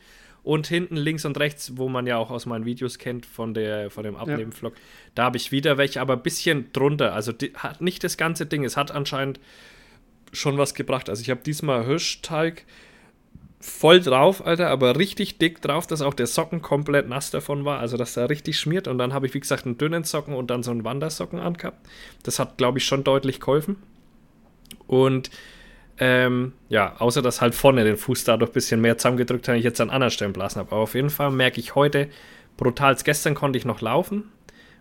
Und 0.47 0.65
hinten 0.65 0.95
links 0.95 1.25
und 1.25 1.37
rechts, 1.37 1.73
wo 1.75 1.89
man 1.89 2.07
ja 2.07 2.15
auch 2.15 2.31
aus 2.31 2.45
meinen 2.45 2.63
Videos 2.63 2.99
kennt 2.99 3.25
von, 3.25 3.53
der, 3.53 3.91
von 3.91 4.05
dem 4.05 4.15
Abnehmvlog, 4.15 4.73
da 5.13 5.25
habe 5.25 5.35
ich 5.35 5.51
wieder 5.51 5.77
welche, 5.77 5.99
aber 5.99 6.13
ein 6.13 6.21
bisschen 6.21 6.71
drunter. 6.71 7.13
Also 7.13 7.33
die, 7.33 7.51
hat 7.55 7.81
nicht 7.81 8.01
das 8.01 8.15
ganze 8.15 8.45
Ding. 8.45 8.63
Es 8.63 8.77
hat 8.77 8.91
anscheinend 8.91 9.41
schon 10.31 10.57
was 10.57 10.73
gebracht. 10.73 11.09
Also 11.09 11.21
ich 11.21 11.29
habe 11.31 11.41
diesmal 11.45 11.85
Hirschteig 11.85 12.63
voll 13.59 13.99
drauf, 13.99 14.45
Alter, 14.45 14.69
aber 14.69 14.97
richtig 14.97 15.37
dick 15.37 15.61
drauf, 15.61 15.85
dass 15.85 16.01
auch 16.01 16.13
der 16.13 16.27
Socken 16.27 16.61
komplett 16.61 17.09
nass 17.09 17.29
davon 17.29 17.65
war, 17.65 17.79
also 17.79 17.97
dass 17.97 18.15
er 18.15 18.29
richtig 18.29 18.57
schmiert. 18.57 18.87
Und 18.87 18.99
dann 18.99 19.13
habe 19.13 19.27
ich, 19.27 19.33
wie 19.33 19.41
gesagt, 19.41 19.65
einen 19.65 19.77
dünnen 19.77 20.05
Socken 20.05 20.33
und 20.33 20.49
dann 20.49 20.63
so 20.63 20.71
einen 20.71 20.85
Wandersocken 20.85 21.39
angehabt. 21.39 21.85
Das 22.23 22.39
hat, 22.39 22.57
glaube 22.57 22.77
ich, 22.77 22.85
schon 22.85 23.03
deutlich 23.03 23.41
geholfen. 23.41 23.75
Und 24.87 25.29
ähm, 25.99 26.53
ja, 26.69 26.95
außer 26.99 27.21
dass 27.21 27.41
halt 27.41 27.55
vorne 27.55 27.83
den 27.83 27.97
Fuß 27.97 28.23
dadurch 28.23 28.51
ein 28.51 28.53
bisschen 28.53 28.81
mehr 28.81 28.97
zusammengedrückt 28.97 29.47
habe, 29.47 29.57
ich 29.57 29.63
jetzt 29.63 29.81
an 29.81 29.89
anderen 29.89 30.11
Stellen 30.11 30.33
blasen 30.33 30.59
habe. 30.59 30.71
Aber 30.71 30.81
auf 30.81 30.95
jeden 30.95 31.09
Fall 31.09 31.31
merke 31.31 31.59
ich 31.59 31.75
heute 31.75 32.07
brutal. 32.55 32.95
Gestern 33.03 33.35
konnte 33.35 33.57
ich 33.57 33.65
noch 33.65 33.81
laufen. 33.81 34.31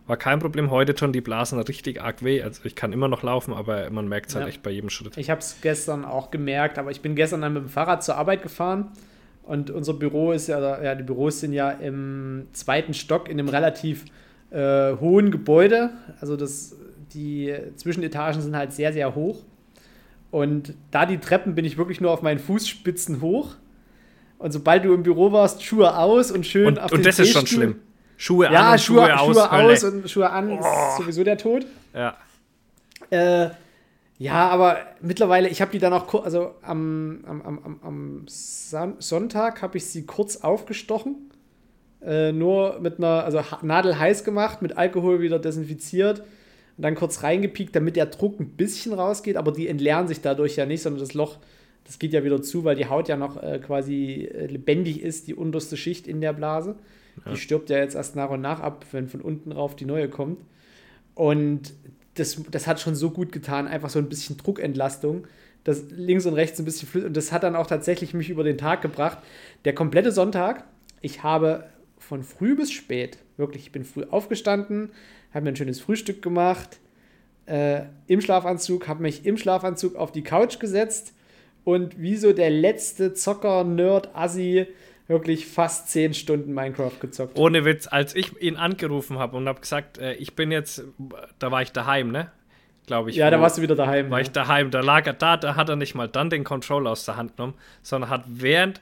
War 0.06 0.16
kein 0.16 0.38
Problem. 0.38 0.70
Heute 0.70 0.94
tun 0.94 1.12
die 1.12 1.20
Blasen 1.20 1.58
richtig 1.58 2.00
arg 2.00 2.22
weh. 2.22 2.40
Also 2.42 2.62
ich 2.64 2.76
kann 2.76 2.92
immer 2.92 3.08
noch 3.08 3.22
laufen, 3.22 3.52
aber 3.52 3.90
man 3.90 4.06
merkt 4.08 4.28
es 4.28 4.34
halt 4.36 4.44
Ja. 4.44 4.48
echt 4.50 4.62
bei 4.62 4.70
jedem 4.70 4.88
Schritt. 4.88 5.16
Ich 5.16 5.30
habe 5.30 5.40
es 5.40 5.56
gestern 5.62 6.04
auch 6.04 6.30
gemerkt, 6.30 6.78
aber 6.78 6.90
ich 6.92 7.00
bin 7.00 7.16
gestern 7.16 7.40
dann 7.40 7.54
mit 7.54 7.64
dem 7.64 7.68
Fahrrad 7.68 8.04
zur 8.04 8.16
Arbeit 8.16 8.42
gefahren 8.42 8.92
und 9.42 9.70
unser 9.70 9.94
Büro 9.94 10.30
ist 10.32 10.46
ja, 10.46 10.82
ja 10.82 10.94
die 10.94 11.02
Büros 11.02 11.40
sind 11.40 11.52
ja 11.52 11.70
im 11.70 12.46
zweiten 12.52 12.94
Stock 12.94 13.28
in 13.28 13.38
einem 13.40 13.48
relativ 13.48 14.04
äh, 14.50 14.92
hohen 15.00 15.32
Gebäude. 15.32 15.90
Also 16.20 16.36
das, 16.36 16.76
die 17.12 17.52
Zwischenetagen 17.74 18.40
sind 18.40 18.54
halt 18.56 18.72
sehr, 18.72 18.92
sehr 18.92 19.14
hoch. 19.14 19.42
Und 20.36 20.74
da 20.90 21.06
die 21.06 21.18
Treppen 21.18 21.54
bin 21.54 21.64
ich 21.64 21.78
wirklich 21.78 22.00
nur 22.00 22.10
auf 22.10 22.20
meinen 22.22 22.38
Fußspitzen 22.38 23.20
hoch. 23.22 23.54
Und 24.38 24.52
sobald 24.52 24.84
du 24.84 24.92
im 24.92 25.02
Büro 25.02 25.32
warst, 25.32 25.62
Schuhe 25.64 25.96
aus 25.96 26.30
und 26.30 26.44
schön 26.46 26.66
Und, 26.66 26.78
auf 26.78 26.92
und 26.92 26.98
den 26.98 27.04
das 27.04 27.18
ist 27.18 27.30
schon 27.32 27.46
schlimm. 27.46 27.76
Schuhe 28.18 28.52
Ja, 28.52 28.66
an 28.66 28.72
und 28.72 28.80
Schuhe, 28.80 29.06
Schuhe, 29.06 29.18
aus. 29.18 29.34
Schuhe 29.36 29.50
Hölle. 29.50 29.72
aus 29.72 29.84
und 29.84 30.10
Schuhe 30.10 30.30
an 30.30 30.50
Oh. 30.50 30.58
ist 30.60 30.96
sowieso 30.98 31.24
der 31.24 31.38
Tod. 31.38 31.64
ja. 31.94 32.16
Äh, 33.10 33.50
ja, 34.18 34.48
aber 34.48 34.78
mittlerweile, 35.02 35.48
ich 35.48 35.60
habe 35.60 35.70
die 35.72 35.78
dann 35.78 35.92
auch, 35.92 36.06
kur- 36.06 36.24
also 36.24 36.54
am, 36.62 37.20
am, 37.26 37.42
am, 37.42 37.58
am, 37.64 37.80
am 37.82 38.22
Son 38.26 38.94
Sonntag 38.98 39.60
habe 39.62 39.76
ich 39.76 39.86
sie 39.86 40.06
kurz 40.06 40.36
aufgestochen. 40.38 41.30
Äh, 42.02 42.32
nur 42.32 42.78
mit 42.80 42.98
einer, 42.98 43.24
also 43.24 43.40
Nadel 43.62 43.98
heiß 43.98 44.24
gemacht, 44.24 44.60
mit 44.62 44.76
Alkohol 44.76 45.20
wieder 45.20 45.38
desinfiziert 45.38 46.22
und 46.76 46.82
dann 46.82 46.94
kurz 46.94 47.22
reingepiekt, 47.22 47.74
damit 47.74 47.96
der 47.96 48.06
Druck 48.06 48.38
ein 48.40 48.50
bisschen 48.50 48.92
rausgeht, 48.92 49.36
aber 49.36 49.52
die 49.52 49.68
entleeren 49.68 50.08
sich 50.08 50.20
dadurch 50.20 50.56
ja 50.56 50.66
nicht, 50.66 50.82
sondern 50.82 51.00
das 51.00 51.14
Loch, 51.14 51.38
das 51.84 51.98
geht 51.98 52.12
ja 52.12 52.24
wieder 52.24 52.42
zu, 52.42 52.64
weil 52.64 52.76
die 52.76 52.88
Haut 52.88 53.08
ja 53.08 53.16
noch 53.16 53.42
äh, 53.42 53.58
quasi 53.58 54.28
äh, 54.32 54.46
lebendig 54.46 55.02
ist, 55.02 55.26
die 55.28 55.34
unterste 55.34 55.76
Schicht 55.76 56.06
in 56.06 56.20
der 56.20 56.32
Blase. 56.32 56.76
Die 57.30 57.36
stirbt 57.38 57.70
ja 57.70 57.78
jetzt 57.78 57.94
erst 57.94 58.14
nach 58.14 58.28
und 58.30 58.42
nach 58.42 58.60
ab, 58.60 58.84
wenn 58.92 59.08
von 59.08 59.22
unten 59.22 59.50
rauf 59.52 59.74
die 59.74 59.86
neue 59.86 60.08
kommt. 60.08 60.38
Und 61.14 61.72
das, 62.14 62.42
das 62.50 62.66
hat 62.66 62.80
schon 62.80 62.94
so 62.94 63.10
gut 63.10 63.32
getan, 63.32 63.66
einfach 63.66 63.88
so 63.88 63.98
ein 63.98 64.08
bisschen 64.08 64.36
Druckentlastung, 64.36 65.26
dass 65.64 65.90
links 65.90 66.26
und 66.26 66.34
rechts 66.34 66.58
ein 66.58 66.64
bisschen 66.64 66.88
flüssig. 66.88 67.08
Und 67.08 67.16
das 67.16 67.32
hat 67.32 67.42
dann 67.42 67.56
auch 67.56 67.66
tatsächlich 67.66 68.12
mich 68.12 68.28
über 68.28 68.44
den 68.44 68.58
Tag 68.58 68.82
gebracht. 68.82 69.18
Der 69.64 69.74
komplette 69.74 70.12
Sonntag, 70.12 70.64
ich 71.00 71.22
habe 71.22 71.64
von 71.98 72.22
früh 72.22 72.54
bis 72.54 72.70
spät, 72.70 73.18
wirklich, 73.36 73.62
ich 73.64 73.72
bin 73.72 73.84
früh 73.84 74.04
aufgestanden, 74.04 74.90
habe 75.36 75.44
mir 75.44 75.52
ein 75.52 75.56
schönes 75.56 75.80
Frühstück 75.80 76.22
gemacht, 76.22 76.80
äh, 77.46 77.82
im 78.08 78.20
Schlafanzug, 78.20 78.88
habe 78.88 79.02
mich 79.02 79.24
im 79.24 79.36
Schlafanzug 79.36 79.94
auf 79.94 80.10
die 80.10 80.22
Couch 80.22 80.58
gesetzt 80.58 81.14
und 81.64 82.00
wie 82.00 82.16
so 82.16 82.32
der 82.32 82.50
letzte 82.50 83.12
Zocker, 83.14 83.62
Nerd, 83.64 84.14
Assi, 84.14 84.66
wirklich 85.08 85.46
fast 85.46 85.90
zehn 85.90 86.14
Stunden 86.14 86.52
Minecraft 86.52 86.98
gezockt. 87.00 87.38
Ohne 87.38 87.64
Witz, 87.64 87.86
als 87.88 88.16
ich 88.16 88.40
ihn 88.42 88.56
angerufen 88.56 89.18
habe 89.18 89.36
und 89.36 89.46
habe 89.46 89.60
gesagt, 89.60 89.98
äh, 89.98 90.14
ich 90.14 90.34
bin 90.34 90.50
jetzt, 90.50 90.82
da 91.38 91.52
war 91.52 91.62
ich 91.62 91.70
daheim, 91.70 92.10
ne? 92.10 92.32
Glaube 92.86 93.10
ich. 93.10 93.16
ja, 93.16 93.30
da 93.30 93.40
warst 93.40 93.58
du 93.58 93.62
wieder 93.62 93.74
daheim. 93.74 94.10
war 94.10 94.18
ja. 94.18 94.22
ich 94.22 94.30
daheim. 94.30 94.70
Da 94.70 94.80
lag 94.80 95.06
er 95.06 95.12
da, 95.12 95.36
da 95.36 95.56
hat 95.56 95.68
er 95.68 95.74
nicht 95.76 95.94
mal 95.96 96.08
dann 96.08 96.30
den 96.30 96.44
Controller 96.44 96.90
aus 96.92 97.04
der 97.04 97.16
Hand 97.16 97.36
genommen, 97.36 97.54
sondern 97.82 98.10
hat 98.10 98.24
während 98.26 98.80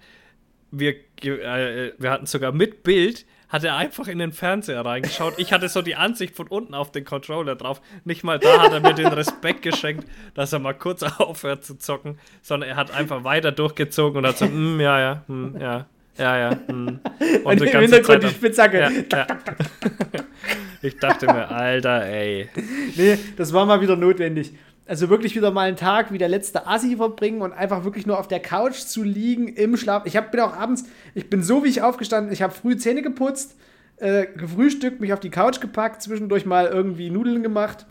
wir, 0.70 0.94
ge- 1.16 1.40
äh, 1.40 1.92
wir 1.98 2.10
hatten 2.10 2.26
sogar 2.26 2.52
mit 2.52 2.82
Bild, 2.82 3.24
hat 3.54 3.62
er 3.62 3.76
einfach 3.76 4.08
in 4.08 4.18
den 4.18 4.32
Fernseher 4.32 4.84
reingeschaut. 4.84 5.34
Ich 5.36 5.52
hatte 5.52 5.68
so 5.68 5.80
die 5.80 5.94
Ansicht 5.94 6.34
von 6.34 6.48
unten 6.48 6.74
auf 6.74 6.90
den 6.90 7.04
Controller 7.04 7.54
drauf. 7.54 7.80
Nicht 8.04 8.24
mal 8.24 8.40
da 8.40 8.60
hat 8.60 8.72
er 8.72 8.80
mir 8.80 8.94
den 8.94 9.06
Respekt 9.06 9.62
geschenkt, 9.62 10.08
dass 10.34 10.52
er 10.52 10.58
mal 10.58 10.72
kurz 10.72 11.02
aufhört 11.20 11.64
zu 11.64 11.78
zocken, 11.78 12.18
sondern 12.42 12.70
er 12.70 12.74
hat 12.74 12.90
einfach 12.90 13.22
weiter 13.22 13.52
durchgezogen 13.52 14.18
und 14.18 14.26
hat 14.26 14.38
so, 14.38 14.46
mm, 14.46 14.80
ja, 14.80 14.98
ja, 14.98 15.22
mm, 15.28 15.56
ja, 15.60 15.86
ja, 16.18 16.36
ja. 16.36 16.50
Mm. 16.66 16.88
Und, 16.88 17.00
Und 17.44 17.62
im 17.62 17.80
Hintergrund 17.80 18.24
die 18.24 18.28
Spitzhacke. 18.28 18.80
ja, 18.80 18.90
ja. 18.90 19.26
Ich 20.82 20.98
dachte 20.98 21.26
mir, 21.26 21.48
Alter, 21.48 22.04
ey. 22.04 22.50
Nee, 22.96 23.18
das 23.36 23.52
war 23.52 23.64
mal 23.66 23.80
wieder 23.80 23.94
notwendig. 23.94 24.52
Also 24.86 25.08
wirklich 25.08 25.34
wieder 25.34 25.50
mal 25.50 25.68
einen 25.68 25.76
Tag 25.76 26.12
wie 26.12 26.18
der 26.18 26.28
letzte 26.28 26.66
Assi 26.66 26.96
verbringen 26.96 27.40
und 27.40 27.52
einfach 27.52 27.84
wirklich 27.84 28.06
nur 28.06 28.18
auf 28.18 28.28
der 28.28 28.40
Couch 28.40 28.76
zu 28.76 29.02
liegen 29.02 29.48
im 29.48 29.76
Schlaf. 29.78 30.04
Ich 30.04 30.16
hab, 30.16 30.30
bin 30.30 30.40
auch 30.40 30.54
abends, 30.54 30.84
ich 31.14 31.30
bin 31.30 31.42
so 31.42 31.64
wie 31.64 31.68
ich 31.68 31.80
aufgestanden, 31.80 32.32
ich 32.32 32.42
habe 32.42 32.52
früh 32.52 32.76
Zähne 32.76 33.00
geputzt, 33.00 33.56
äh, 33.96 34.26
gefrühstückt, 34.26 35.00
mich 35.00 35.14
auf 35.14 35.20
die 35.20 35.30
Couch 35.30 35.60
gepackt, 35.60 36.02
zwischendurch 36.02 36.44
mal 36.44 36.66
irgendwie 36.66 37.08
Nudeln 37.08 37.42
gemacht, 37.42 37.86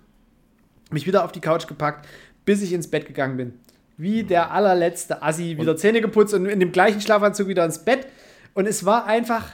mich 0.92 1.08
wieder 1.08 1.26
auf 1.26 1.32
die 1.32 1.42
Couch 1.42 1.68
gepackt, 1.68 2.08
bis 2.46 2.62
ich 2.62 2.74
ins 2.74 2.90
Bett 2.90 3.08
gegangen 3.08 3.38
bin. 3.38 3.54
Wie 3.98 4.24
der 4.24 4.52
allerletzte 4.52 5.24
Assi, 5.24 5.58
wieder 5.58 5.76
Zähne 5.76 6.02
geputzt 6.02 6.34
und 6.36 6.46
in 6.46 6.60
dem 6.60 6.72
gleichen 6.72 7.02
Schlafanzug 7.02 7.48
wieder 7.48 7.66
ins 7.66 7.80
Bett. 7.80 8.08
Und 8.54 8.68
es 8.68 8.86
war 8.86 9.08
einfach, 9.08 9.48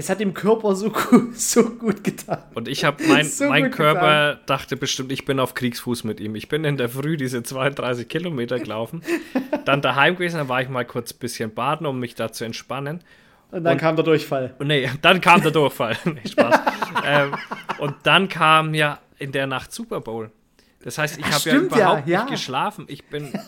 es 0.00 0.08
hat 0.08 0.18
dem 0.18 0.32
Körper 0.32 0.74
so 0.74 0.90
gut, 0.90 1.36
so 1.38 1.62
gut 1.62 2.02
getan. 2.02 2.42
Und 2.54 2.68
ich 2.68 2.84
habe, 2.84 3.04
mein, 3.06 3.26
so 3.26 3.48
mein 3.48 3.70
Körper 3.70 4.30
getan. 4.32 4.46
dachte 4.46 4.76
bestimmt, 4.76 5.12
ich 5.12 5.26
bin 5.26 5.38
auf 5.38 5.52
Kriegsfuß 5.52 6.04
mit 6.04 6.20
ihm. 6.20 6.34
Ich 6.34 6.48
bin 6.48 6.64
in 6.64 6.78
der 6.78 6.88
Früh 6.88 7.18
diese 7.18 7.42
32 7.42 8.08
Kilometer 8.08 8.58
gelaufen, 8.58 9.02
dann 9.66 9.82
daheim 9.82 10.14
gewesen, 10.14 10.38
dann 10.38 10.48
war 10.48 10.62
ich 10.62 10.70
mal 10.70 10.86
kurz 10.86 11.12
ein 11.12 11.18
bisschen 11.18 11.52
baden, 11.52 11.86
um 11.86 12.00
mich 12.00 12.14
da 12.14 12.32
zu 12.32 12.44
entspannen. 12.44 13.04
Und 13.50 13.64
dann 13.64 13.74
und, 13.74 13.78
kam 13.78 13.96
der 13.96 14.04
Durchfall. 14.04 14.54
Nee, 14.60 14.90
dann 15.02 15.20
kam 15.20 15.42
der 15.42 15.50
Durchfall. 15.50 15.98
nee, 16.04 16.26
Spaß. 16.26 16.60
ähm, 17.04 17.34
und 17.78 17.94
dann 18.04 18.28
kam 18.28 18.72
ja 18.72 19.00
in 19.18 19.32
der 19.32 19.46
Nacht 19.46 19.70
Super 19.72 20.00
Bowl. 20.00 20.30
Das 20.82 20.96
heißt, 20.96 21.18
ich 21.18 21.26
habe 21.26 21.50
ja 21.50 21.56
überhaupt 21.56 22.06
ja, 22.06 22.12
ja. 22.12 22.22
nicht 22.22 22.30
geschlafen. 22.30 22.86
Ich 22.88 23.04
bin, 23.04 23.38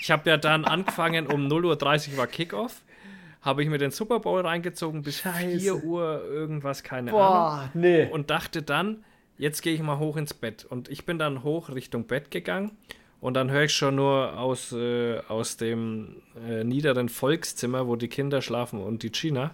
ich 0.00 0.10
habe 0.10 0.28
ja 0.28 0.38
dann 0.38 0.64
angefangen, 0.64 1.28
um 1.28 1.46
0.30 1.46 2.12
Uhr 2.12 2.18
war 2.18 2.26
Kickoff. 2.26 2.82
Habe 3.40 3.62
ich 3.62 3.68
mir 3.68 3.78
den 3.78 3.90
Super 3.90 4.20
Bowl 4.20 4.40
reingezogen 4.40 5.02
bis 5.02 5.20
Scheiße. 5.20 5.60
4 5.60 5.84
Uhr 5.84 6.24
irgendwas, 6.24 6.82
keine 6.82 7.12
Boah, 7.12 7.52
Ahnung. 7.52 7.70
Nee. 7.74 8.08
Und 8.10 8.30
dachte 8.30 8.62
dann, 8.62 9.04
jetzt 9.36 9.62
gehe 9.62 9.74
ich 9.74 9.82
mal 9.82 9.98
hoch 9.98 10.16
ins 10.16 10.34
Bett. 10.34 10.64
Und 10.64 10.88
ich 10.88 11.06
bin 11.06 11.18
dann 11.18 11.44
hoch 11.44 11.70
Richtung 11.70 12.06
Bett 12.06 12.30
gegangen. 12.30 12.72
Und 13.20 13.34
dann 13.34 13.50
höre 13.50 13.64
ich 13.64 13.72
schon 13.72 13.96
nur 13.96 14.38
aus, 14.38 14.72
äh, 14.72 15.18
aus 15.28 15.56
dem 15.56 16.22
äh, 16.48 16.62
niederen 16.62 17.08
Volkszimmer, 17.08 17.86
wo 17.88 17.96
die 17.96 18.08
Kinder 18.08 18.42
schlafen 18.42 18.80
und 18.80 19.02
die 19.02 19.10
China, 19.10 19.52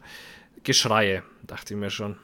Geschreie. 0.64 1.22
Dachte 1.46 1.74
ich 1.74 1.80
mir 1.80 1.90
schon, 1.90 2.16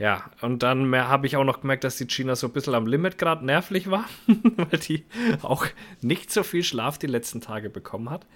ja, 0.00 0.30
und 0.40 0.62
dann 0.62 0.94
habe 0.96 1.26
ich 1.26 1.36
auch 1.36 1.44
noch 1.44 1.60
gemerkt, 1.60 1.84
dass 1.84 1.98
die 1.98 2.06
China 2.06 2.34
so 2.34 2.46
ein 2.46 2.54
bisschen 2.54 2.74
am 2.74 2.86
Limit 2.86 3.18
gerade 3.18 3.44
nervlich 3.44 3.90
war, 3.90 4.06
weil 4.26 4.78
die 4.78 5.04
auch 5.42 5.66
nicht 6.00 6.32
so 6.32 6.42
viel 6.42 6.62
Schlaf 6.62 6.96
die 6.96 7.06
letzten 7.06 7.42
Tage 7.42 7.68
bekommen 7.68 8.08
hat. 8.08 8.26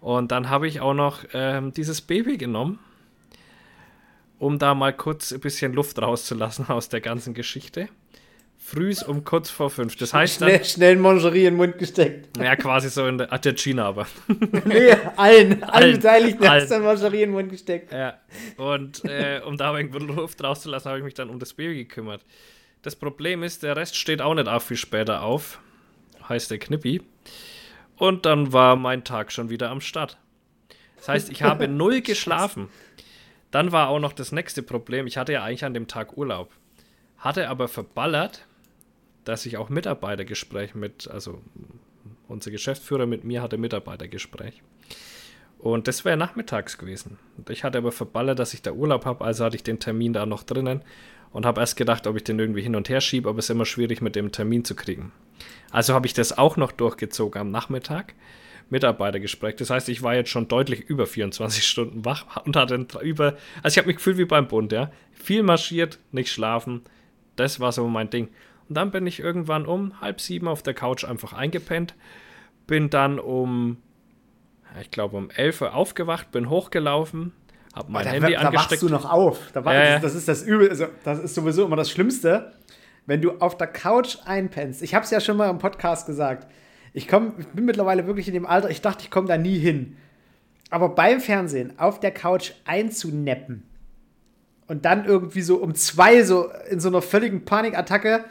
Und 0.00 0.32
dann 0.32 0.50
habe 0.50 0.68
ich 0.68 0.80
auch 0.80 0.94
noch 0.94 1.24
ähm, 1.32 1.72
dieses 1.72 2.00
Baby 2.00 2.36
genommen, 2.36 2.78
um 4.38 4.58
da 4.58 4.74
mal 4.74 4.92
kurz 4.92 5.32
ein 5.32 5.40
bisschen 5.40 5.72
Luft 5.72 6.00
rauszulassen 6.00 6.68
aus 6.68 6.88
der 6.88 7.00
ganzen 7.00 7.34
Geschichte 7.34 7.88
frühs 8.66 9.02
um 9.02 9.24
kurz 9.24 9.48
vor 9.48 9.70
fünf. 9.70 9.96
Das 9.96 10.12
heißt 10.12 10.40
dann, 10.40 10.48
schnell, 10.48 10.64
schnell 10.64 10.96
Mangerie 10.96 11.44
in 11.44 11.54
den 11.54 11.56
Mund 11.56 11.78
gesteckt. 11.78 12.36
Ja, 12.36 12.56
quasi 12.56 12.88
so 12.90 13.06
in 13.06 13.18
der 13.18 13.32
Argentina 13.32 13.86
aber. 13.86 14.06
nee, 14.64 14.90
allen, 15.16 15.62
allen 15.62 15.96
Beteiligten 15.96 16.48
hast 16.48 16.70
du 16.70 16.80
Mangerie 16.80 17.22
in 17.22 17.30
den 17.30 17.32
Mund 17.32 17.50
gesteckt. 17.50 17.92
Ja, 17.92 18.18
und 18.56 19.04
äh, 19.04 19.40
um 19.46 19.56
da 19.56 19.76
irgendwo 19.76 19.98
Luft 19.98 20.42
rauszulassen, 20.42 20.88
habe 20.88 20.98
ich 20.98 21.04
mich 21.04 21.14
dann 21.14 21.30
um 21.30 21.38
das 21.38 21.54
Baby 21.54 21.76
gekümmert. 21.76 22.24
Das 22.82 22.96
Problem 22.96 23.42
ist, 23.42 23.62
der 23.62 23.76
Rest 23.76 23.96
steht 23.96 24.20
auch 24.20 24.34
nicht 24.34 24.48
auch 24.48 24.62
viel 24.62 24.76
später 24.76 25.22
auf. 25.22 25.60
Heißt 26.28 26.50
der 26.50 26.58
Knippi. 26.58 27.02
Und 27.96 28.26
dann 28.26 28.52
war 28.52 28.76
mein 28.76 29.04
Tag 29.04 29.32
schon 29.32 29.50
wieder 29.50 29.70
am 29.70 29.80
Start. 29.80 30.18
Das 30.96 31.08
heißt, 31.08 31.30
ich 31.30 31.42
habe 31.42 31.68
null 31.68 32.02
geschlafen. 32.02 32.68
Dann 33.50 33.72
war 33.72 33.88
auch 33.88 34.00
noch 34.00 34.12
das 34.12 34.32
nächste 34.32 34.62
Problem. 34.62 35.06
Ich 35.06 35.16
hatte 35.16 35.32
ja 35.32 35.42
eigentlich 35.42 35.64
an 35.64 35.74
dem 35.74 35.86
Tag 35.86 36.16
Urlaub. 36.16 36.50
Hatte 37.18 37.48
aber 37.48 37.68
verballert, 37.68 38.46
dass 39.24 39.46
ich 39.46 39.56
auch 39.56 39.68
Mitarbeitergespräch 39.68 40.74
mit, 40.74 41.08
also 41.08 41.40
unser 42.28 42.50
Geschäftsführer 42.50 43.06
mit 43.06 43.24
mir 43.24 43.42
hatte 43.42 43.56
Mitarbeitergespräch. 43.56 44.62
Und 45.58 45.88
das 45.88 46.04
wäre 46.04 46.16
nachmittags 46.16 46.76
gewesen. 46.76 47.18
Ich 47.48 47.64
hatte 47.64 47.78
aber 47.78 47.92
verballert, 47.92 48.38
dass 48.38 48.52
ich 48.52 48.62
da 48.62 48.72
Urlaub 48.72 49.04
habe, 49.04 49.24
also 49.24 49.44
hatte 49.44 49.56
ich 49.56 49.62
den 49.62 49.80
Termin 49.80 50.12
da 50.12 50.26
noch 50.26 50.42
drinnen 50.42 50.82
und 51.32 51.46
habe 51.46 51.60
erst 51.60 51.76
gedacht, 51.76 52.06
ob 52.06 52.16
ich 52.16 52.24
den 52.24 52.38
irgendwie 52.38 52.62
hin 52.62 52.76
und 52.76 52.88
her 52.88 53.00
schiebe, 53.00 53.28
aber 53.28 53.38
es 53.38 53.46
ist 53.46 53.50
immer 53.50 53.66
schwierig 53.66 54.00
mit 54.00 54.16
dem 54.16 54.32
Termin 54.32 54.64
zu 54.64 54.74
kriegen. 54.74 55.12
Also 55.70 55.94
habe 55.94 56.06
ich 56.06 56.14
das 56.14 56.36
auch 56.36 56.56
noch 56.56 56.72
durchgezogen 56.72 57.40
am 57.40 57.50
Nachmittag. 57.50 58.14
Mitarbeitergespräch. 58.70 59.56
Das 59.56 59.70
heißt, 59.70 59.88
ich 59.88 60.02
war 60.02 60.14
jetzt 60.14 60.30
schon 60.30 60.48
deutlich 60.48 60.80
über 60.80 61.06
24 61.06 61.66
Stunden 61.66 62.04
wach 62.04 62.44
und 62.44 62.56
hatte 62.56 62.86
über, 63.02 63.36
also 63.62 63.74
ich 63.74 63.78
habe 63.78 63.88
mich 63.88 63.96
gefühlt 63.96 64.18
wie 64.18 64.24
beim 64.24 64.48
Bund, 64.48 64.72
ja. 64.72 64.90
Viel 65.12 65.42
marschiert, 65.42 65.98
nicht 66.12 66.32
schlafen. 66.32 66.82
Das 67.36 67.60
war 67.60 67.72
so 67.72 67.86
mein 67.88 68.10
Ding. 68.10 68.28
Und 68.68 68.76
dann 68.76 68.90
bin 68.90 69.06
ich 69.06 69.20
irgendwann 69.20 69.66
um 69.66 70.00
halb 70.00 70.20
sieben 70.20 70.48
auf 70.48 70.62
der 70.62 70.74
Couch 70.74 71.04
einfach 71.04 71.32
eingepennt. 71.32 71.94
Bin 72.66 72.90
dann 72.90 73.20
um, 73.20 73.76
ich 74.80 74.90
glaube 74.90 75.16
um 75.16 75.30
elf 75.30 75.60
Uhr 75.60 75.74
aufgewacht, 75.74 76.32
bin 76.32 76.50
hochgelaufen, 76.50 77.32
habe 77.76 77.92
mein 77.92 78.04
da, 78.04 78.10
Handy 78.10 78.32
da 78.32 78.38
angesteckt. 78.40 78.54
Da 78.54 78.70
wachst 78.70 78.82
du 78.82 78.88
noch 78.88 79.10
auf. 79.10 79.38
Da 79.52 79.64
wach, 79.64 79.72
äh, 79.72 80.00
das, 80.00 80.14
ist 80.14 80.26
das 80.26 80.42
Übel. 80.42 80.70
Also, 80.70 80.86
das 81.04 81.18
ist 81.18 81.34
sowieso 81.34 81.64
immer 81.64 81.76
das 81.76 81.90
Schlimmste, 81.90 82.52
wenn 83.04 83.20
du 83.20 83.32
auf 83.38 83.56
der 83.56 83.66
Couch 83.66 84.16
einpennst. 84.24 84.82
Ich 84.82 84.94
habe 84.94 85.04
es 85.04 85.10
ja 85.10 85.20
schon 85.20 85.36
mal 85.36 85.50
im 85.50 85.58
Podcast 85.58 86.06
gesagt. 86.06 86.50
Ich, 86.94 87.06
komm, 87.06 87.34
ich 87.38 87.46
bin 87.48 87.66
mittlerweile 87.66 88.06
wirklich 88.06 88.26
in 88.26 88.34
dem 88.34 88.46
Alter, 88.46 88.70
ich 88.70 88.80
dachte, 88.80 89.02
ich 89.02 89.10
komme 89.10 89.28
da 89.28 89.36
nie 89.36 89.58
hin. 89.58 89.96
Aber 90.70 90.88
beim 90.88 91.20
Fernsehen 91.20 91.78
auf 91.78 92.00
der 92.00 92.10
Couch 92.10 92.52
einzuneppen 92.64 93.62
und 94.66 94.84
dann 94.84 95.04
irgendwie 95.04 95.42
so 95.42 95.56
um 95.56 95.74
zwei 95.74 96.24
so 96.24 96.50
in 96.70 96.80
so 96.80 96.88
einer 96.88 97.02
völligen 97.02 97.44
Panikattacke 97.44 98.24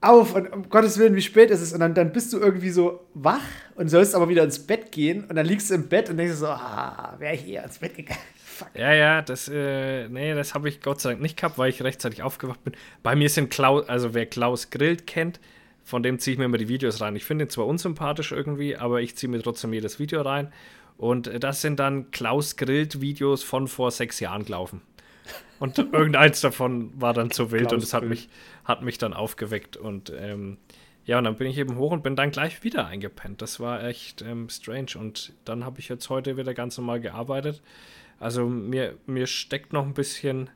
auf 0.00 0.34
und 0.34 0.52
um 0.52 0.68
Gottes 0.68 0.98
Willen, 0.98 1.16
wie 1.16 1.22
spät 1.22 1.50
ist 1.50 1.60
es? 1.60 1.72
Und 1.72 1.80
dann, 1.80 1.94
dann 1.94 2.12
bist 2.12 2.32
du 2.32 2.38
irgendwie 2.38 2.70
so 2.70 3.00
wach 3.14 3.42
und 3.74 3.88
sollst 3.88 4.14
aber 4.14 4.28
wieder 4.28 4.44
ins 4.44 4.60
Bett 4.60 4.92
gehen 4.92 5.24
und 5.24 5.34
dann 5.34 5.46
liegst 5.46 5.70
du 5.70 5.74
im 5.74 5.88
Bett 5.88 6.08
und 6.08 6.18
denkst 6.18 6.36
so, 6.36 6.46
ah, 6.46 7.16
wäre 7.18 7.34
ich 7.34 7.48
eher 7.48 7.64
ins 7.64 7.78
Bett 7.78 7.96
gegangen. 7.96 8.20
Fuck. 8.58 8.70
Ja, 8.74 8.92
ja, 8.92 9.22
das, 9.22 9.46
äh, 9.46 10.08
nee, 10.08 10.34
das 10.34 10.52
habe 10.52 10.68
ich 10.68 10.80
Gott 10.80 11.00
sei 11.00 11.10
Dank 11.10 11.22
nicht 11.22 11.36
gehabt, 11.36 11.58
weil 11.58 11.70
ich 11.70 11.80
rechtzeitig 11.80 12.24
aufgewacht 12.24 12.64
bin. 12.64 12.72
Bei 13.04 13.14
mir 13.14 13.28
sind 13.28 13.50
Klaus, 13.50 13.88
also 13.88 14.14
wer 14.14 14.26
Klaus 14.26 14.70
Grillt 14.70 15.06
kennt, 15.06 15.38
von 15.84 16.02
dem 16.02 16.18
ziehe 16.18 16.32
ich 16.32 16.38
mir 16.38 16.46
immer 16.46 16.58
die 16.58 16.68
Videos 16.68 17.00
rein. 17.00 17.14
Ich 17.14 17.24
finde 17.24 17.44
ihn 17.44 17.50
zwar 17.50 17.68
unsympathisch 17.68 18.32
irgendwie, 18.32 18.76
aber 18.76 19.00
ich 19.00 19.14
ziehe 19.14 19.30
mir 19.30 19.40
trotzdem 19.40 19.72
jedes 19.72 20.00
Video 20.00 20.22
rein. 20.22 20.52
Und 20.96 21.30
das 21.44 21.60
sind 21.60 21.78
dann 21.78 22.10
Klaus 22.10 22.56
Grillt 22.56 23.00
Videos 23.00 23.44
von 23.44 23.68
vor 23.68 23.92
sechs 23.92 24.18
Jahren 24.18 24.44
gelaufen. 24.44 24.82
Und 25.60 25.78
irgendeins 25.92 26.40
davon 26.40 26.90
war 27.00 27.14
dann 27.14 27.30
zu 27.30 27.52
wild 27.52 27.72
und 27.72 27.80
es 27.80 27.94
hat 27.94 28.02
mich, 28.02 28.28
hat 28.64 28.82
mich 28.82 28.98
dann 28.98 29.12
aufgeweckt. 29.14 29.76
Und 29.76 30.12
ähm, 30.18 30.58
ja, 31.04 31.18
und 31.18 31.24
dann 31.24 31.36
bin 31.36 31.46
ich 31.46 31.58
eben 31.58 31.76
hoch 31.76 31.92
und 31.92 32.02
bin 32.02 32.16
dann 32.16 32.32
gleich 32.32 32.64
wieder 32.64 32.88
eingepennt. 32.88 33.40
Das 33.40 33.60
war 33.60 33.84
echt 33.84 34.20
ähm, 34.20 34.48
strange. 34.48 34.98
Und 34.98 35.32
dann 35.44 35.64
habe 35.64 35.78
ich 35.78 35.88
jetzt 35.88 36.10
heute 36.10 36.36
wieder 36.36 36.54
ganz 36.54 36.76
normal 36.76 36.98
gearbeitet. 36.98 37.62
Also 38.20 38.46
mir, 38.46 38.96
mir 39.06 39.26
steckt 39.26 39.72
noch 39.72 39.84
ein 39.84 39.94
bisschen 39.94 40.50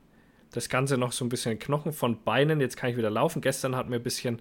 das 0.53 0.69
Ganze 0.69 0.99
noch 0.99 1.13
so 1.13 1.25
ein 1.25 1.29
bisschen 1.29 1.59
Knochen 1.59 1.93
von 1.93 2.23
Beinen. 2.23 2.61
Jetzt 2.61 2.77
kann 2.77 2.91
ich 2.91 2.97
wieder 2.97 3.11
laufen. 3.11 3.41
Gestern 3.41 3.75
hat 3.75 3.89
mir 3.89 3.97
ein 3.97 4.03
bisschen, 4.03 4.41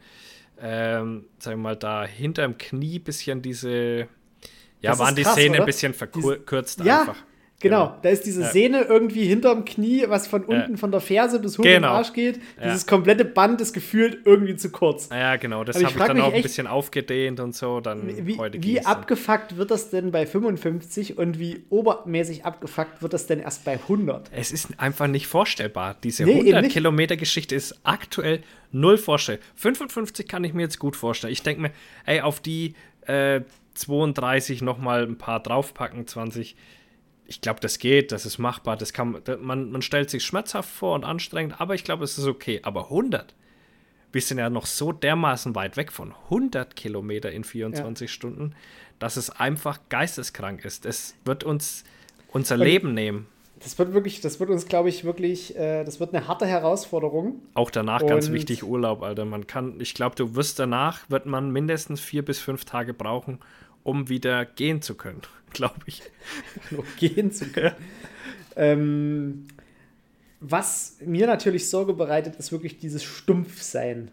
ähm, 0.59 1.25
sagen 1.39 1.59
wir 1.59 1.63
mal, 1.63 1.75
da 1.75 2.05
hinterm 2.05 2.57
Knie 2.57 2.99
ein 2.99 3.03
bisschen 3.03 3.41
diese, 3.41 4.07
ja, 4.81 4.91
das 4.91 4.99
waren 4.99 5.15
die 5.15 5.23
krass, 5.23 5.33
Szene 5.33 5.55
oder? 5.55 5.63
ein 5.63 5.65
bisschen 5.65 5.93
verkürzt 5.93 6.79
Dies, 6.79 6.87
einfach. 6.87 7.15
Ja, 7.15 7.23
Genau, 7.61 7.87
genau, 7.87 7.99
da 8.01 8.09
ist 8.09 8.25
diese 8.25 8.41
ja. 8.41 8.49
Sehne 8.49 8.81
irgendwie 8.81 9.25
hinterm 9.25 9.65
Knie, 9.65 10.05
was 10.07 10.27
von 10.27 10.43
unten 10.43 10.71
ja. 10.71 10.77
von 10.77 10.91
der 10.91 10.99
Ferse 10.99 11.39
bis 11.39 11.57
hoch 11.57 11.63
genau. 11.63 11.89
Arsch 11.89 12.13
geht. 12.13 12.39
Dieses 12.63 12.87
komplette 12.87 13.23
Band 13.23 13.61
ist 13.61 13.73
gefühlt 13.73 14.19
irgendwie 14.25 14.55
zu 14.55 14.71
kurz. 14.71 15.09
Ja, 15.11 15.35
genau, 15.35 15.63
das 15.63 15.75
habe 15.75 15.85
ich, 15.85 15.91
ich 15.91 15.97
dann 15.97 16.21
auch 16.21 16.33
ein 16.33 16.41
bisschen 16.41 16.67
aufgedehnt 16.67 17.39
und 17.39 17.55
so. 17.55 17.79
Dann 17.79 18.07
wie, 18.25 18.37
wie 18.53 18.85
abgefuckt 18.85 19.57
wird 19.57 19.71
das 19.71 19.89
denn 19.89 20.11
bei 20.11 20.25
55 20.25 21.17
und 21.17 21.39
wie 21.39 21.63
obermäßig 21.69 22.45
abgefuckt 22.45 23.01
wird 23.01 23.13
das 23.13 23.27
denn 23.27 23.39
erst 23.39 23.63
bei 23.63 23.73
100? 23.73 24.31
Es 24.33 24.51
ist 24.51 24.79
einfach 24.79 25.07
nicht 25.07 25.27
vorstellbar. 25.27 25.95
Diese 26.03 26.23
nee, 26.23 26.39
100 26.39 26.69
Kilometer 26.69 27.15
Geschichte 27.15 27.55
ist 27.55 27.79
aktuell 27.83 28.41
null 28.71 28.97
vorstellbar. 28.97 29.45
55 29.55 30.27
kann 30.27 30.43
ich 30.43 30.53
mir 30.53 30.63
jetzt 30.63 30.79
gut 30.79 30.95
vorstellen. 30.95 31.33
Ich 31.33 31.43
denke 31.43 31.61
mir, 31.61 31.71
ey, 32.05 32.21
auf 32.21 32.39
die 32.39 32.73
äh, 33.05 33.41
32 33.75 34.61
nochmal 34.61 35.03
ein 35.03 35.17
paar 35.17 35.41
draufpacken, 35.41 36.07
20 36.07 36.55
ich 37.31 37.39
glaube, 37.39 37.61
das 37.61 37.79
geht, 37.79 38.11
das 38.11 38.25
ist 38.25 38.39
machbar, 38.39 38.75
das 38.75 38.91
kann 38.91 39.21
man, 39.39 39.71
man 39.71 39.81
stellt 39.81 40.09
sich 40.09 40.25
schmerzhaft 40.25 40.69
vor 40.69 40.95
und 40.95 41.05
anstrengend, 41.05 41.61
aber 41.61 41.75
ich 41.75 41.85
glaube, 41.85 42.03
es 42.03 42.17
ist 42.17 42.27
okay. 42.27 42.59
Aber 42.61 42.85
100, 42.85 43.33
wir 44.11 44.21
sind 44.21 44.37
ja 44.37 44.49
noch 44.49 44.65
so 44.65 44.91
dermaßen 44.91 45.55
weit 45.55 45.77
weg 45.77 45.93
von 45.93 46.13
100 46.25 46.75
Kilometer 46.75 47.31
in 47.31 47.45
24 47.45 48.09
ja. 48.09 48.13
Stunden, 48.13 48.53
dass 48.99 49.15
es 49.15 49.29
einfach 49.29 49.79
geisteskrank 49.87 50.65
ist. 50.65 50.85
Es 50.85 51.15
wird 51.23 51.45
uns 51.45 51.85
unser 52.33 52.55
und 52.55 52.61
Leben 52.61 52.93
nehmen. 52.93 53.27
Das 53.63 53.79
wird 53.79 53.93
wirklich, 53.93 54.19
das 54.19 54.41
wird 54.41 54.49
uns, 54.49 54.65
glaube 54.65 54.89
ich, 54.89 55.05
wirklich, 55.05 55.55
äh, 55.55 55.85
das 55.85 56.01
wird 56.01 56.13
eine 56.13 56.27
harte 56.27 56.45
Herausforderung. 56.45 57.41
Auch 57.53 57.71
danach 57.71 58.01
und 58.01 58.09
ganz 58.09 58.29
wichtig 58.33 58.63
Urlaub, 58.63 59.03
Alter. 59.03 59.23
Man 59.23 59.47
kann, 59.47 59.79
ich 59.79 59.93
glaube, 59.93 60.17
du 60.17 60.35
wirst 60.35 60.59
danach, 60.59 61.09
wird 61.09 61.27
man 61.27 61.49
mindestens 61.49 62.01
vier 62.01 62.25
bis 62.25 62.39
fünf 62.39 62.65
Tage 62.65 62.93
brauchen, 62.93 63.39
um 63.83 64.09
wieder 64.09 64.45
gehen 64.45 64.81
zu 64.81 64.95
können, 64.95 65.21
glaube 65.53 65.81
ich. 65.85 66.01
Nur 66.69 66.83
gehen 66.97 67.31
zu 67.31 67.47
können. 67.47 67.75
ähm, 68.55 69.47
was 70.39 70.97
mir 71.05 71.27
natürlich 71.27 71.69
Sorge 71.69 71.93
bereitet, 71.93 72.35
ist 72.37 72.51
wirklich 72.51 72.79
dieses 72.79 73.03
Stumpfsein. 73.03 74.11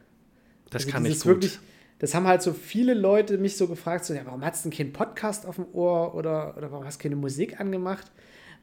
Das 0.71 0.83
also 0.85 0.93
kann 0.93 1.07
ich 1.07 1.21
gut. 1.21 1.27
Wirklich, 1.27 1.59
das 1.99 2.15
haben 2.15 2.27
halt 2.27 2.43
so 2.43 2.53
viele 2.53 2.95
Leute 2.95 3.39
mich 3.39 3.57
so 3.57 3.67
gefragt, 3.67 4.05
so, 4.05 4.15
ja, 4.15 4.25
warum 4.25 4.45
hast 4.45 4.65
du 4.65 4.69
denn 4.69 4.77
keinen 4.77 4.93
Podcast 4.93 5.47
auf 5.47 5.57
dem 5.57 5.67
Ohr 5.73 6.15
oder, 6.15 6.57
oder 6.57 6.71
warum 6.71 6.85
hast 6.85 6.99
du 6.99 7.03
keine 7.05 7.17
Musik 7.17 7.61
angemacht? 7.61 8.11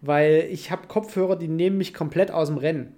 Weil 0.02 0.48
ich 0.52 0.72
habe 0.72 0.88
Kopfhörer, 0.88 1.36
die 1.36 1.48
nehmen 1.48 1.78
mich 1.78 1.94
komplett 1.94 2.32
aus 2.32 2.48
dem 2.48 2.58
Rennen. 2.58 2.94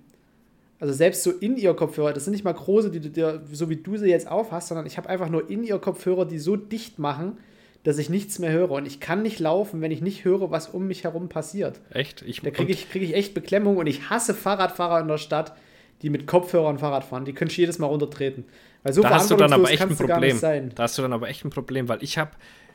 Also 0.80 0.94
selbst 0.94 1.24
so 1.24 1.32
in 1.32 1.58
ihr 1.58 1.74
Kopfhörer, 1.74 2.14
das 2.14 2.26
sind 2.26 2.34
nicht 2.34 2.44
mal 2.44 2.54
große, 2.54 2.92
die 2.92 3.00
du 3.00 3.10
dir, 3.10 3.44
so 3.52 3.70
wie 3.70 3.78
du 3.78 3.98
sie 3.98 4.10
jetzt 4.10 4.30
aufhast, 4.30 4.68
sondern 4.68 4.86
ich 4.86 4.98
habe 4.98 5.10
einfach 5.10 5.30
nur 5.30 5.50
in 5.50 5.64
ihr 5.64 5.80
Kopfhörer, 5.80 6.26
die 6.26 6.38
so 6.38 6.56
dicht 6.56 7.00
machen, 7.00 7.38
dass 7.84 7.98
ich 7.98 8.10
nichts 8.10 8.40
mehr 8.40 8.52
höre. 8.52 8.72
Und 8.72 8.86
ich 8.86 9.00
kann 9.00 9.22
nicht 9.22 9.40
laufen, 9.40 9.82
wenn 9.82 9.92
ich 9.92 10.02
nicht 10.02 10.26
höre, 10.26 10.52
was 10.52 10.68
um 10.70 10.88
mich 10.88 11.04
herum 11.04 11.30
passiert. 11.30 11.80
Echt? 11.90 12.22
Ich, 12.24 12.42
Da 12.42 12.52
kriege 12.52 12.72
ich, 12.72 12.90
krieg 12.90 13.02
ich 13.02 13.14
echt 13.14 13.34
Beklemmung 13.34 13.78
und 13.78 13.88
ich 13.88 14.10
hasse 14.10 14.34
Fahrradfahrer 14.34 15.02
in 15.02 15.08
der 15.08 15.18
Stadt, 15.18 15.56
die 16.02 16.10
mit 16.10 16.28
Kopfhörern 16.28 16.80
Fahrrad 16.80 17.04
fahren. 17.04 17.26
Die 17.26 17.34
können 17.34 17.50
ich 17.50 17.58
jedes 17.58 17.80
Mal 17.80 17.88
runtertreten. 17.88 18.46
Weil 18.84 18.94
so 18.94 19.02
da 19.02 19.10
hast 19.10 19.32
du 19.32 19.36
dann 19.36 19.54
aber 19.54 19.70
echt 19.70 19.82
ein 19.82 19.96
Problem. 19.96 20.38
sein. 20.38 20.72
Da 20.76 20.84
hast 20.84 20.98
du 20.98 21.02
dann 21.02 21.14
aber 21.14 21.28
echt 21.30 21.44
ein 21.44 21.50
Problem, 21.50 21.90
weil 21.90 22.04
ich 22.04 22.18
habe 22.18 22.32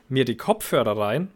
mir 0.09 0.25
die 0.25 0.37
Kopfhörer 0.37 0.97
rein 0.97 1.29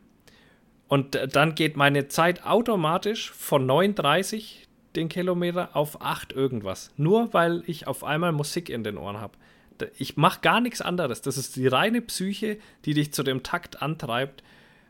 und 0.89 1.19
dann 1.33 1.55
geht 1.55 1.77
meine 1.77 2.09
Zeit 2.09 2.45
automatisch 2.45 3.33
von 3.33 3.67
39 3.67 4.69
den 4.95 5.09
Kilometer 5.09 5.71
auf 5.75 6.01
8 6.01 6.33
irgendwas. 6.33 6.91
Nur 6.97 7.33
weil 7.35 7.63
ich 7.67 7.87
auf 7.87 8.05
einmal 8.05 8.33
Musik 8.33 8.69
in 8.69 8.83
den 8.85 8.97
Ohren 8.97 9.21
habe. 9.21 9.35
Ich 9.99 10.17
mache 10.17 10.41
gar 10.41 10.61
nichts 10.61 10.81
anderes. 10.81 11.23
Das 11.23 11.37
ist 11.39 11.57
die 11.57 11.67
reine 11.67 12.01
Psyche, 12.01 12.59
die 12.85 12.95
dich 12.95 13.13
zu 13.13 13.23
dem 13.23 13.43
Takt 13.43 13.83
antreibt. 13.83 14.43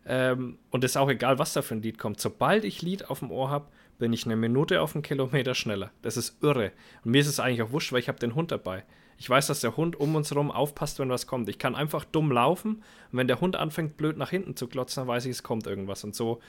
Ähm, 0.06 0.58
und 0.70 0.84
es 0.84 0.92
ist 0.92 0.96
auch 0.96 1.10
egal, 1.10 1.38
was 1.38 1.52
da 1.52 1.62
für 1.62 1.74
ein 1.74 1.82
Lied 1.82 1.98
kommt. 1.98 2.20
Sobald 2.20 2.64
ich 2.64 2.82
Lied 2.82 3.10
auf 3.10 3.20
dem 3.20 3.30
Ohr 3.30 3.50
habe, 3.50 3.66
bin 3.98 4.12
ich 4.12 4.24
eine 4.24 4.36
Minute 4.36 4.80
auf 4.80 4.94
einen 4.94 5.02
Kilometer 5.02 5.54
schneller. 5.54 5.90
Das 6.02 6.16
ist 6.16 6.42
irre. 6.42 6.72
Und 7.04 7.12
mir 7.12 7.20
ist 7.20 7.26
es 7.26 7.40
eigentlich 7.40 7.62
auch 7.62 7.72
wurscht, 7.72 7.92
weil 7.92 8.00
ich 8.00 8.08
habe 8.08 8.18
den 8.18 8.34
Hund 8.34 8.52
dabei. 8.52 8.84
Ich 9.18 9.28
weiß, 9.28 9.46
dass 9.46 9.60
der 9.60 9.76
Hund 9.76 9.98
um 9.98 10.14
uns 10.14 10.30
herum 10.30 10.50
aufpasst, 10.50 10.98
wenn 10.98 11.08
was 11.08 11.26
kommt. 11.26 11.48
Ich 11.48 11.58
kann 11.58 11.74
einfach 11.74 12.04
dumm 12.04 12.30
laufen 12.30 12.82
und 13.10 13.18
wenn 13.18 13.28
der 13.28 13.40
Hund 13.40 13.56
anfängt, 13.56 13.96
blöd 13.96 14.18
nach 14.18 14.30
hinten 14.30 14.56
zu 14.56 14.68
klotzen, 14.68 15.02
dann 15.02 15.08
weiß 15.08 15.24
ich, 15.24 15.30
es 15.30 15.42
kommt 15.42 15.66
irgendwas. 15.66 16.04
Und 16.04 16.14
so 16.14 16.40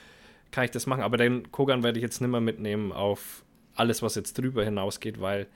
kann 0.50 0.64
ich 0.64 0.70
das 0.70 0.86
machen. 0.86 1.02
Aber 1.02 1.16
den 1.16 1.50
Kogan 1.50 1.82
werde 1.82 1.98
ich 1.98 2.02
jetzt 2.02 2.20
nicht 2.20 2.30
mehr 2.30 2.40
mitnehmen 2.40 2.92
auf 2.92 3.42
alles, 3.74 4.02
was 4.02 4.16
jetzt 4.16 4.36
drüber 4.36 4.64
hinausgeht, 4.64 5.20
weil 5.20 5.46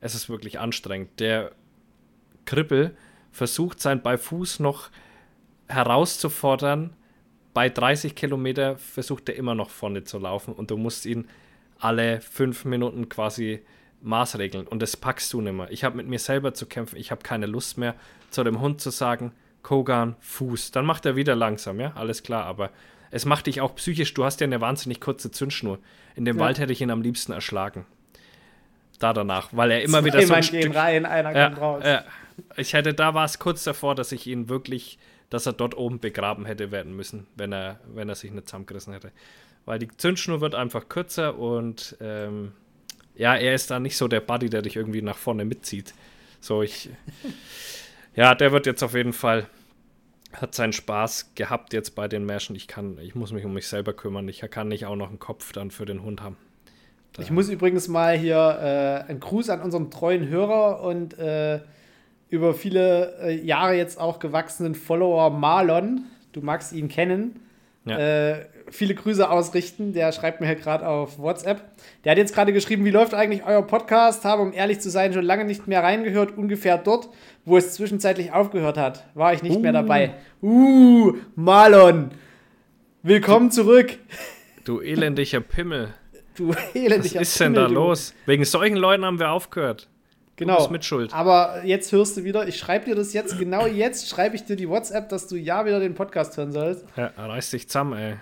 es 0.00 0.14
ist 0.14 0.28
wirklich 0.28 0.58
anstrengend. 0.58 1.20
Der 1.20 1.52
Krippel 2.48 2.96
versucht 3.30 3.78
sein 3.78 4.00
bei 4.00 4.16
Fuß 4.16 4.60
noch 4.60 4.88
herauszufordern. 5.68 6.94
Bei 7.52 7.68
30 7.68 8.14
Kilometer 8.14 8.78
versucht 8.78 9.28
er 9.28 9.36
immer 9.36 9.54
noch 9.54 9.68
vorne 9.68 10.04
zu 10.04 10.18
laufen 10.18 10.54
und 10.54 10.70
du 10.70 10.78
musst 10.78 11.04
ihn 11.04 11.28
alle 11.78 12.22
fünf 12.22 12.64
Minuten 12.64 13.08
quasi 13.10 13.60
maßregeln 14.00 14.66
und 14.66 14.80
das 14.80 14.96
packst 14.96 15.30
du 15.32 15.42
nicht 15.42 15.52
mehr. 15.52 15.70
Ich 15.70 15.84
habe 15.84 15.96
mit 15.96 16.06
mir 16.08 16.18
selber 16.18 16.54
zu 16.54 16.64
kämpfen, 16.66 16.96
ich 16.96 17.10
habe 17.10 17.22
keine 17.22 17.46
Lust 17.46 17.76
mehr, 17.76 17.94
zu 18.30 18.44
dem 18.44 18.60
Hund 18.60 18.80
zu 18.80 18.90
sagen, 18.90 19.32
Kogan, 19.62 20.16
Fuß. 20.20 20.70
Dann 20.70 20.86
macht 20.86 21.04
er 21.04 21.16
wieder 21.16 21.34
langsam, 21.34 21.80
ja, 21.80 21.92
alles 21.96 22.22
klar, 22.22 22.44
aber 22.46 22.70
es 23.10 23.26
macht 23.26 23.46
dich 23.46 23.60
auch 23.60 23.74
psychisch, 23.74 24.14
du 24.14 24.24
hast 24.24 24.40
ja 24.40 24.46
eine 24.46 24.60
wahnsinnig 24.62 25.00
kurze 25.00 25.30
Zündschnur. 25.30 25.78
In 26.14 26.24
dem 26.24 26.38
Ja. 26.38 26.44
Wald 26.44 26.58
hätte 26.58 26.72
ich 26.72 26.80
ihn 26.80 26.90
am 26.90 27.02
liebsten 27.02 27.32
erschlagen. 27.32 27.84
Da 29.00 29.12
danach, 29.12 29.50
weil 29.52 29.70
er 29.70 29.82
immer 29.82 29.98
Zwei 30.00 30.04
wieder 30.06 30.22
so 30.22 30.34
ein 30.34 30.42
Stück, 30.42 30.74
rein, 30.74 31.06
einer 31.06 31.36
ja, 31.36 31.48
kommt 31.50 31.60
raus. 31.60 31.82
ja. 31.84 32.04
Ich 32.56 32.72
hätte, 32.72 32.94
da 32.94 33.14
war 33.14 33.24
es 33.24 33.38
kurz 33.38 33.64
davor, 33.64 33.94
dass 33.94 34.12
ich 34.12 34.26
ihn 34.26 34.48
wirklich, 34.48 34.98
dass 35.30 35.46
er 35.46 35.52
dort 35.52 35.76
oben 35.76 35.98
begraben 36.00 36.44
hätte 36.46 36.70
werden 36.70 36.94
müssen, 36.94 37.26
wenn 37.36 37.52
er, 37.52 37.80
wenn 37.94 38.08
er 38.08 38.14
sich 38.14 38.30
nicht 38.30 38.48
zusammengerissen 38.48 38.92
hätte. 38.92 39.10
Weil 39.64 39.78
die 39.78 39.88
Zündschnur 39.88 40.40
wird 40.40 40.54
einfach 40.54 40.88
kürzer 40.88 41.38
und 41.38 41.96
ähm, 42.00 42.52
ja, 43.14 43.34
er 43.34 43.54
ist 43.54 43.70
da 43.70 43.80
nicht 43.80 43.96
so 43.96 44.08
der 44.08 44.20
Buddy, 44.20 44.48
der 44.48 44.62
dich 44.62 44.76
irgendwie 44.76 45.02
nach 45.02 45.16
vorne 45.16 45.44
mitzieht. 45.44 45.92
So, 46.40 46.62
ich. 46.62 46.88
ja, 48.14 48.34
der 48.34 48.52
wird 48.52 48.66
jetzt 48.66 48.82
auf 48.82 48.94
jeden 48.94 49.12
Fall, 49.12 49.46
hat 50.32 50.54
seinen 50.54 50.72
Spaß 50.72 51.32
gehabt 51.34 51.72
jetzt 51.72 51.94
bei 51.94 52.06
den 52.08 52.24
Märschen. 52.24 52.54
Ich 52.56 52.68
kann, 52.68 52.98
ich 52.98 53.14
muss 53.14 53.32
mich 53.32 53.44
um 53.44 53.52
mich 53.54 53.66
selber 53.66 53.92
kümmern. 53.92 54.28
Ich 54.28 54.40
kann 54.50 54.68
nicht 54.68 54.86
auch 54.86 54.96
noch 54.96 55.08
einen 55.08 55.18
Kopf 55.18 55.52
dann 55.52 55.70
für 55.70 55.84
den 55.84 56.02
Hund 56.02 56.22
haben. 56.22 56.36
Da- 57.12 57.22
Ich 57.22 57.30
muss 57.30 57.48
übrigens 57.48 57.88
mal 57.88 58.16
hier 58.16 58.36
äh, 59.06 59.10
einen 59.10 59.20
Gruß 59.20 59.50
an 59.50 59.60
unseren 59.60 59.90
treuen 59.90 60.28
Hörer 60.28 60.80
und 60.82 61.18
äh, 61.18 61.60
über 62.30 62.54
viele 62.54 63.14
äh, 63.22 63.34
Jahre 63.44 63.74
jetzt 63.74 63.98
auch 64.00 64.18
gewachsenen 64.18 64.74
Follower 64.74 65.30
Marlon, 65.30 66.02
du 66.32 66.40
magst 66.40 66.72
ihn 66.72 66.88
kennen, 66.88 67.40
Ja. 67.84 67.98
äh, 67.98 68.46
viele 68.70 68.94
Grüße 68.94 69.28
ausrichten. 69.30 69.94
Der 69.94 70.12
schreibt 70.12 70.40
mir 70.40 70.46
hier 70.46 70.56
gerade 70.56 70.86
auf 70.86 71.18
WhatsApp. 71.18 71.62
Der 72.04 72.12
hat 72.12 72.18
jetzt 72.18 72.34
gerade 72.34 72.52
geschrieben, 72.52 72.84
wie 72.84 72.90
läuft 72.90 73.14
eigentlich 73.14 73.44
euer 73.46 73.62
Podcast? 73.66 74.24
Habe, 74.26 74.42
um 74.42 74.52
ehrlich 74.52 74.80
zu 74.80 74.90
sein, 74.90 75.12
schon 75.14 75.24
lange 75.24 75.44
nicht 75.46 75.66
mehr 75.66 75.82
reingehört. 75.82 76.36
Ungefähr 76.36 76.76
dort, 76.76 77.08
wo 77.46 77.56
es 77.56 77.72
zwischenzeitlich 77.74 78.32
aufgehört 78.32 78.76
hat, 78.76 79.04
war 79.14 79.32
ich 79.32 79.42
nicht 79.42 79.60
mehr 79.60 79.72
dabei. 79.72 80.14
Uh, 80.42 81.14
Marlon, 81.34 82.10
willkommen 83.02 83.50
zurück. 83.50 83.96
Du 84.64 84.82
elendiger 84.82 85.40
Pimmel. 85.40 85.94
Du 86.36 86.48
Was 86.54 86.74
elendiger 86.74 87.20
ist 87.22 87.40
denn 87.40 87.54
da 87.54 87.62
Pimmel, 87.62 87.74
los? 87.74 88.14
Wegen 88.26 88.44
solchen 88.44 88.76
Leuten 88.76 89.04
haben 89.06 89.18
wir 89.18 89.30
aufgehört. 89.30 89.88
Genau. 90.38 90.56
bist 90.56 90.70
mitschuld. 90.70 91.12
Aber 91.12 91.62
jetzt 91.64 91.92
hörst 91.92 92.16
du 92.16 92.24
wieder, 92.24 92.48
ich 92.48 92.58
schreibe 92.58 92.86
dir 92.86 92.94
das 92.94 93.12
jetzt, 93.12 93.38
genau 93.38 93.66
jetzt 93.66 94.08
schreibe 94.08 94.36
ich 94.36 94.44
dir 94.44 94.56
die 94.56 94.68
WhatsApp, 94.68 95.08
dass 95.10 95.26
du 95.28 95.36
ja 95.36 95.66
wieder 95.66 95.80
den 95.80 95.94
Podcast 95.94 96.36
hören 96.36 96.52
sollst. 96.52 96.84
Ja, 96.96 97.12
reiß 97.16 97.50
dich 97.50 97.68
zusammen, 97.68 97.98
ey. 97.98 98.14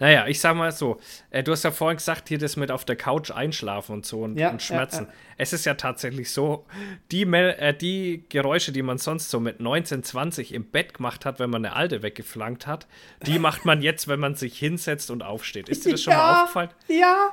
Naja, 0.00 0.26
ich 0.26 0.40
sag 0.40 0.56
mal 0.56 0.72
so, 0.72 0.98
äh, 1.30 1.44
du 1.44 1.52
hast 1.52 1.62
ja 1.62 1.70
vorhin 1.70 1.98
gesagt, 1.98 2.28
hier 2.28 2.38
das 2.38 2.56
mit 2.56 2.72
auf 2.72 2.84
der 2.84 2.96
Couch 2.96 3.30
einschlafen 3.30 3.92
und 3.92 4.06
so 4.06 4.22
und, 4.22 4.36
Ja, 4.36 4.50
und 4.50 4.60
Schmerzen. 4.60 5.04
ja, 5.04 5.12
Es 5.36 5.52
ist 5.52 5.66
ja 5.66 5.74
tatsächlich 5.74 6.32
so, 6.32 6.66
die, 7.12 7.24
Mel 7.24 7.54
äh, 7.58 7.72
die 7.72 8.24
Geräusche, 8.28 8.72
die 8.72 8.82
man 8.82 8.98
sonst 8.98 9.30
so 9.30 9.38
mit 9.38 9.60
19, 9.60 10.02
20 10.02 10.52
im 10.52 10.64
Bett 10.64 10.94
gemacht 10.94 11.24
hat, 11.24 11.38
wenn 11.38 11.48
man 11.48 11.64
eine 11.64 11.76
alte 11.76 12.02
weggeflankt 12.02 12.66
hat, 12.66 12.88
die 13.24 13.38
macht 13.38 13.64
man 13.64 13.82
jetzt, 13.82 14.08
wenn 14.08 14.18
man 14.18 14.34
sich 14.34 14.58
hinsetzt 14.58 15.12
und 15.12 15.22
aufsteht. 15.22 15.68
Ist 15.68 15.86
dir 15.86 15.92
das 15.92 16.02
schon 16.02 16.12
mal 16.14 16.34
aufgefallen? 16.42 16.70
Ja. 16.88 17.30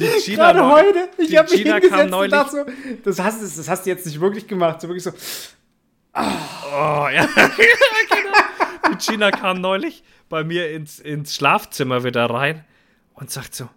Die 0.00 0.08
Gina 0.24 0.52
Gerade 0.52 0.66
heute. 0.66 1.08
Ich 1.18 1.36
habe 1.36 1.50
mich 1.50 1.60
hingesetzt 1.62 1.90
kam 2.10 2.12
und 2.20 2.30
dachte 2.32 2.66
so, 2.66 2.96
das 3.04 3.20
hast, 3.20 3.40
du- 3.42 3.56
das 3.58 3.68
hast 3.68 3.86
du 3.86 3.90
jetzt 3.90 4.06
nicht 4.06 4.20
wirklich 4.20 4.46
gemacht. 4.46 4.80
So 4.80 4.88
wirklich 4.88 5.04
so, 5.04 5.12
Oh, 6.14 7.06
ja. 7.12 7.26
genau. 7.36 8.90
Die 8.92 8.96
Gina 9.10 9.30
kam 9.30 9.60
neulich 9.60 10.02
bei 10.28 10.42
mir 10.44 10.70
ins, 10.70 10.98
ins 10.98 11.36
Schlafzimmer 11.36 12.02
wieder 12.04 12.26
rein 12.28 12.64
und 13.14 13.30
sagt 13.30 13.54
so, 13.54 13.68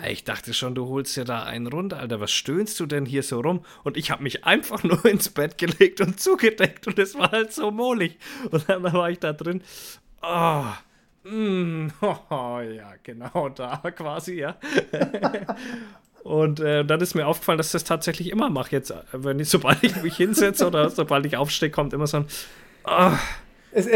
"Ey, 0.00 0.12
ich 0.12 0.24
dachte 0.24 0.54
schon, 0.54 0.74
du 0.76 0.86
holst 0.88 1.16
dir 1.16 1.24
da 1.24 1.42
einen 1.42 1.66
runter, 1.66 1.98
Alter. 1.98 2.20
Was 2.20 2.30
stöhnst 2.30 2.78
du 2.78 2.86
denn 2.86 3.04
hier 3.06 3.22
so 3.24 3.40
rum? 3.40 3.64
Und 3.82 3.96
ich 3.96 4.10
habe 4.10 4.22
mich 4.22 4.44
einfach 4.44 4.82
nur 4.84 5.04
ins 5.06 5.28
Bett 5.30 5.58
gelegt 5.58 6.00
und 6.00 6.20
zugedeckt 6.20 6.86
und 6.86 6.98
es 6.98 7.14
war 7.16 7.32
halt 7.32 7.52
so 7.52 7.70
mohlig. 7.70 8.16
Und 8.50 8.68
dann 8.68 8.82
war 8.84 9.10
ich 9.10 9.18
da 9.18 9.32
drin. 9.32 9.62
Oh, 10.22 10.64
mm, 11.30 11.92
oh 12.30 12.60
ja, 12.60 12.94
genau 13.02 13.48
da 13.54 13.78
quasi, 13.90 14.34
ja. 14.40 14.56
Und 16.26 16.58
äh, 16.58 16.84
dann 16.84 17.00
ist 17.00 17.14
mir 17.14 17.24
aufgefallen, 17.26 17.58
dass 17.58 17.68
ich 17.68 17.72
das 17.72 17.84
tatsächlich 17.84 18.30
immer 18.30 18.50
mache. 18.50 18.72
Jetzt, 18.72 18.90
äh, 18.90 18.96
wenn 19.12 19.38
ich, 19.38 19.48
sobald 19.48 19.82
ich 19.84 20.02
mich 20.02 20.16
hinsetze 20.16 20.66
oder 20.66 20.90
sobald 20.90 21.24
ich 21.24 21.36
aufstehe, 21.36 21.70
kommt 21.70 21.92
immer 21.92 22.08
so 22.08 22.18
ein. 22.18 22.26
ah, 22.84 23.16
es, 23.70 23.88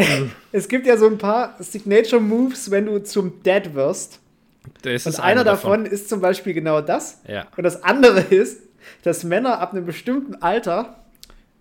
es 0.53 0.68
gibt 0.68 0.87
ja 0.87 0.97
so 0.97 1.07
ein 1.07 1.18
paar 1.18 1.57
Signature 1.59 2.20
Moves, 2.20 2.70
wenn 2.70 2.87
du 2.87 3.03
zum 3.03 3.43
Dad 3.43 3.74
wirst. 3.74 4.20
das 4.83 5.07
Und 5.07 5.12
ist 5.12 5.20
einer 5.20 5.43
davon 5.43 5.87
ist 5.87 6.09
zum 6.09 6.20
Beispiel 6.20 6.55
genau 6.55 6.81
das. 6.81 7.20
Ja. 7.26 7.47
Und 7.57 7.64
das 7.64 7.83
andere 7.83 8.20
ist, 8.20 8.62
dass 9.03 9.24
Männer 9.24 9.59
ab 9.59 9.72
einem 9.72 9.85
bestimmten 9.85 10.37
Alter, 10.37 11.03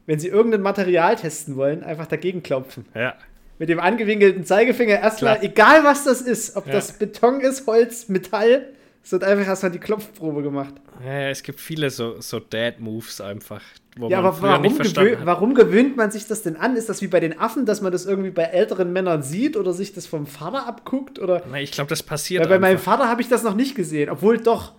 wenn 0.05 0.19
sie 0.19 0.27
irgendein 0.27 0.61
Material 0.61 1.15
testen 1.15 1.55
wollen, 1.55 1.83
einfach 1.83 2.05
dagegen 2.05 2.43
klopfen. 2.43 2.85
Ja. 2.93 3.15
Mit 3.59 3.69
dem 3.69 3.79
angewinkelten 3.79 4.45
Zeigefinger 4.45 4.95
erstmal, 4.99 5.35
Klar. 5.39 5.43
egal 5.51 5.83
was 5.83 6.05
das 6.05 6.21
ist, 6.21 6.55
ob 6.55 6.65
Ja. 6.67 6.73
das 6.73 6.93
Beton 6.93 7.41
ist, 7.41 7.67
Holz, 7.67 8.07
Metall, 8.09 8.67
es 9.03 9.11
wird 9.11 9.23
einfach 9.23 9.47
erstmal 9.47 9.71
die 9.71 9.79
Klopfprobe 9.79 10.41
gemacht. 10.41 10.73
ja, 11.05 11.29
es 11.29 11.43
gibt 11.43 11.59
viele 11.59 11.89
so, 11.89 12.19
so 12.21 12.39
Dad-Moves 12.39 13.19
einfach, 13.21 13.61
wo 13.97 14.07
Ja, 14.09 14.21
man 14.21 14.27
aber 14.33 14.41
warum, 14.41 14.77
gewö 14.77 15.17
hat. 15.17 15.25
warum 15.25 15.53
gewöhnt 15.55 15.97
man 15.97 16.09
sich 16.09 16.25
das 16.27 16.41
denn 16.41 16.55
an? 16.55 16.75
Ist 16.77 16.87
das 16.89 17.01
wie 17.01 17.07
bei 17.07 17.19
den 17.19 17.37
Affen, 17.37 17.65
dass 17.65 17.81
man 17.81 17.91
das 17.91 18.05
irgendwie 18.05 18.31
bei 18.31 18.43
älteren 18.43 18.93
Männern 18.93 19.23
sieht 19.23 19.57
oder 19.57 19.73
sich 19.73 19.93
das 19.93 20.05
vom 20.07 20.25
Vater 20.25 20.65
abguckt? 20.65 21.19
Oder 21.19 21.43
Nein, 21.51 21.63
ich 21.63 21.71
glaube, 21.71 21.89
das 21.89 22.01
passiert 22.03 22.41
Weil 22.43 22.49
bei 22.49 22.59
meinem. 22.59 22.77
Vater 22.79 23.07
habe 23.09 23.21
ich 23.21 23.27
das 23.29 23.43
noch 23.43 23.55
nicht 23.55 23.75
gesehen. 23.75 24.09
Obwohl 24.09 24.37
doch, 24.37 24.73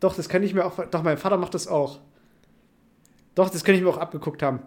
doch, 0.00 0.14
das 0.16 0.28
kann 0.30 0.42
ich 0.42 0.54
mir 0.54 0.64
auch. 0.64 0.82
Doch, 0.90 1.02
mein 1.02 1.18
Vater 1.18 1.36
macht 1.36 1.52
das 1.54 1.66
auch. 1.68 2.00
Doch, 3.34 3.50
das 3.50 3.62
kann 3.64 3.74
ich 3.74 3.82
mir 3.82 3.88
auch 3.88 3.98
abgeguckt 3.98 4.42
haben. 4.42 4.60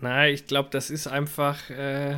Nein, 0.00 0.34
ich 0.34 0.46
glaube, 0.46 0.68
das 0.70 0.90
ist 0.90 1.06
einfach. 1.06 1.68
Äh, 1.70 2.16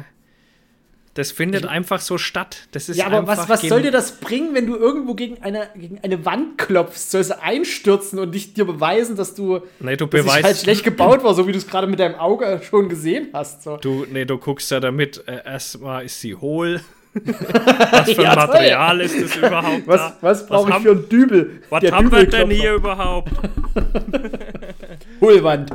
das 1.15 1.31
findet 1.33 1.65
einfach 1.67 2.01
so 2.01 2.19
statt. 2.19 2.67
Das 2.73 2.89
ist 2.89 2.97
Ja, 2.97 3.07
aber 3.07 3.27
was, 3.27 3.49
was 3.49 3.63
soll 3.63 3.83
dir 3.83 3.91
das 3.93 4.17
bringen, 4.21 4.55
wenn 4.55 4.67
du 4.67 4.77
irgendwo 4.77 5.15
gegen 5.15 5.43
eine, 5.43 5.69
gegen 5.77 5.99
eine 6.03 6.25
Wand 6.25 6.59
klopfst? 6.59 7.11
Soll 7.13 7.23
sie 7.25 7.41
einstürzen 7.41 8.19
und 8.19 8.31
nicht 8.31 8.57
dir 8.57 8.65
beweisen, 8.65 9.17
dass 9.17 9.35
du 9.35 9.61
Nee, 9.81 9.97
du 9.97 10.07
dass 10.07 10.27
halt 10.43 10.57
schlecht 10.57 10.83
gebaut 10.85 11.23
war, 11.25 11.35
so 11.35 11.47
wie 11.47 11.53
du 11.53 11.59
es 11.59 11.67
gerade 11.69 11.87
mit 11.87 12.01
deinem 12.01 12.17
Auge 12.17 12.61
schon 12.69 12.89
gesehen 12.89 13.29
hast? 13.33 13.63
So. 13.63 13.77
Du, 13.77 14.05
nee, 14.13 14.25
du 14.25 14.39
guckst 14.39 14.71
ja 14.71 14.81
damit, 14.81 15.23
äh, 15.29 15.39
erstmal 15.45 16.05
ist 16.05 16.21
sie 16.21 16.35
hohl. 16.35 16.81
was 17.15 18.11
für 18.13 18.23
Ja, 18.23 18.31
ein 18.33 18.37
toll. 18.39 18.47
Material 18.49 19.01
ist 19.01 19.23
das 19.23 19.37
überhaupt 19.37 19.87
Was, 19.87 20.01
da? 20.01 20.17
was 20.21 20.47
brauche 20.49 20.69
ich 20.69 20.75
haben- 20.75 20.83
für 20.83 20.91
einen 20.91 21.09
Dübel? 21.09 21.63
Was 21.71 21.85
haben 21.93 22.11
wir 22.11 22.27
denn 22.27 22.51
hier 22.51 22.75
überhaupt? 22.75 23.31
Hohlwand. 25.21 25.71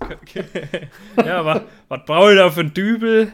ja, 1.24 1.38
aber 1.38 1.64
was 1.88 2.04
brauche 2.04 2.32
ich 2.32 2.38
da 2.38 2.50
für 2.50 2.60
einen 2.60 2.74
Dübel? 2.74 3.32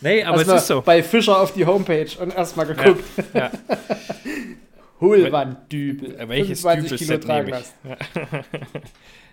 Nee, 0.00 0.22
aber 0.22 0.38
Erstmal 0.38 0.56
es 0.56 0.62
ist 0.62 0.68
so. 0.68 0.82
bei 0.82 1.02
Fischer 1.02 1.40
auf 1.40 1.52
die 1.52 1.66
Homepage 1.66 2.08
und 2.20 2.34
erstmal 2.34 2.66
geguckt. 2.66 3.04
Ja. 3.34 3.50
Hohlwanddübel. 5.00 6.18
Äh, 6.18 6.28
Welches 6.28 6.60
25 6.60 6.98
Kilo 6.98 7.18
Dübelset 7.18 7.24
tragen 7.24 7.46
nehme 7.46 7.60
ich? 7.60 8.82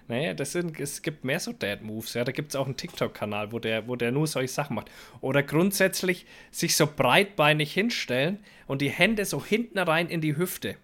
Naja, 0.08 0.34
das 0.36 0.54
sind, 0.54 0.80
es 0.80 1.02
gibt 1.02 1.26
mehr 1.26 1.40
so 1.40 1.52
Dad-Moves. 1.52 2.14
Ja. 2.14 2.24
Da 2.24 2.32
gibt 2.32 2.50
es 2.50 2.56
auch 2.56 2.66
einen 2.66 2.78
TikTok-Kanal, 2.78 3.52
wo 3.52 3.60
der, 3.60 3.88
wo 3.88 3.96
der 3.96 4.12
nur 4.12 4.28
solche 4.28 4.54
Sachen 4.54 4.76
macht. 4.76 4.90
Oder 5.22 5.44
grundsätzlich 5.44 6.26
sich 6.52 6.76
so 6.76 6.88
breitbeinig 6.88 7.74
hinstellen 7.74 8.40
und 8.66 8.82
die 8.82 8.90
Hände 8.90 9.26
so 9.26 9.44
hinten 9.44 9.80
rein 9.80 10.08
in 10.08 10.22
die 10.22 10.38
Hüfte 10.38 10.76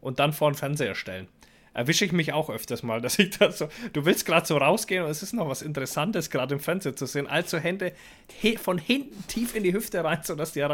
und 0.00 0.18
dann 0.18 0.32
vor 0.32 0.50
den 0.50 0.56
Fernseher 0.56 0.94
stellen. 0.94 1.28
Erwische 1.74 2.04
ich 2.04 2.12
mich 2.12 2.32
auch 2.32 2.50
öfters 2.50 2.82
mal, 2.82 3.00
dass 3.02 3.18
ich 3.18 3.30
da 3.38 3.50
so, 3.50 3.68
du 3.92 4.04
willst 4.04 4.26
gerade 4.26 4.46
so 4.46 4.56
rausgehen 4.58 5.04
und 5.04 5.10
es 5.10 5.22
ist 5.22 5.32
noch 5.32 5.48
was 5.48 5.62
Interessantes 5.62 6.28
gerade 6.30 6.54
im 6.54 6.60
Fernseher 6.60 6.94
zu 6.96 7.06
sehen, 7.06 7.26
also 7.26 7.58
Hände 7.58 7.92
he 8.40 8.56
von 8.56 8.78
hinten 8.78 9.26
tief 9.26 9.54
in 9.54 9.62
die 9.62 9.72
Hüfte 9.72 10.04
rein, 10.04 10.20
sodass 10.22 10.52
die, 10.52 10.66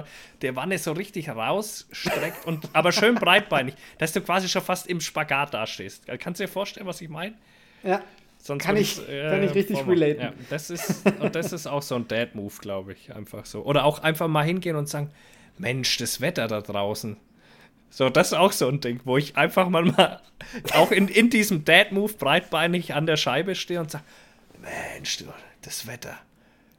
der 0.43 0.57
Wanne 0.57 0.79
so 0.79 0.93
richtig 0.93 1.29
rausstreckt 1.29 2.47
und 2.47 2.69
aber 2.73 2.93
schön 2.93 3.15
breitbeinig, 3.15 3.75
dass 3.99 4.13
du 4.13 4.21
quasi 4.21 4.49
schon 4.49 4.63
fast 4.63 4.87
im 4.87 5.01
Spagat 5.01 5.55
dastehst. 5.55 6.05
Kannst 6.19 6.41
du 6.41 6.45
dir 6.45 6.49
vorstellen, 6.51 6.87
was 6.87 7.01
ich 7.01 7.09
meine? 7.09 7.35
Ja. 7.83 8.03
Sonst 8.41 8.65
Kann 8.65 8.77
ich- 8.77 9.01
äh, 9.09 9.31
kann 9.31 9.43
ich 9.43 9.55
richtig 9.55 9.85
relaten. 9.87 10.21
Ja, 10.23 10.33
das 10.49 10.71
ist, 10.71 11.05
und 11.21 11.35
das 11.35 11.53
ist 11.53 11.67
auch 11.67 11.83
so 11.83 11.97
ein 11.97 12.07
Dad-Move, 12.07 12.55
glaube 12.61 12.93
ich. 12.93 13.13
Einfach 13.15 13.45
so. 13.47 13.65
Oder 13.65 13.85
auch 13.85 13.99
einfach 14.01 14.29
mal 14.29 14.45
hingehen 14.45 14.77
und 14.77 14.89
sagen: 14.89 15.11
Mensch, 15.59 15.97
das 15.97 16.21
Wetter 16.21 16.47
da 16.47 16.61
draußen. 16.61 17.17
So, 17.91 18.11
das 18.11 18.29
ist 18.29 18.35
auch 18.35 18.53
so 18.53 18.69
ein 18.69 18.81
Ding, 18.81 19.01
wo 19.05 19.17
ich 19.17 19.37
einfach 19.37 19.69
mal, 19.69 19.85
mal 19.85 20.21
auch 20.75 20.91
in, 20.91 21.09
in 21.09 21.31
diesem 21.31 21.65
Dad-Move 21.65 22.15
breitbeinig 22.15 22.95
an 22.95 23.07
der 23.07 23.17
Scheibe 23.17 23.55
stehe 23.55 23.81
und 23.81 23.91
sage: 23.91 24.05
Mensch, 24.61 25.19
du, 25.19 25.25
das 25.63 25.87
Wetter. 25.87 26.19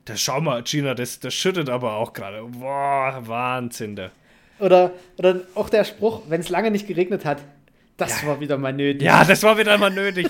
Das, 0.05 0.21
schau 0.21 0.41
mal, 0.41 0.63
Gina, 0.63 0.93
das, 0.93 1.19
das 1.19 1.33
schüttet 1.33 1.69
aber 1.69 1.93
auch 1.93 2.13
gerade. 2.13 2.43
Boah, 2.43 3.21
Wahnsinn. 3.25 3.95
Da. 3.95 4.11
Oder, 4.59 4.91
oder 5.17 5.41
auch 5.55 5.69
der 5.69 5.83
Spruch, 5.83 6.23
wenn 6.27 6.41
es 6.41 6.49
lange 6.49 6.71
nicht 6.71 6.87
geregnet 6.87 7.25
hat, 7.25 7.39
das 7.97 8.25
war 8.25 8.39
wieder 8.39 8.57
mal 8.57 8.73
nötig. 8.73 9.01
Ja, 9.01 9.25
das 9.25 9.43
war 9.43 9.57
wieder 9.57 9.77
mal 9.77 9.91
nötig. 9.91 10.27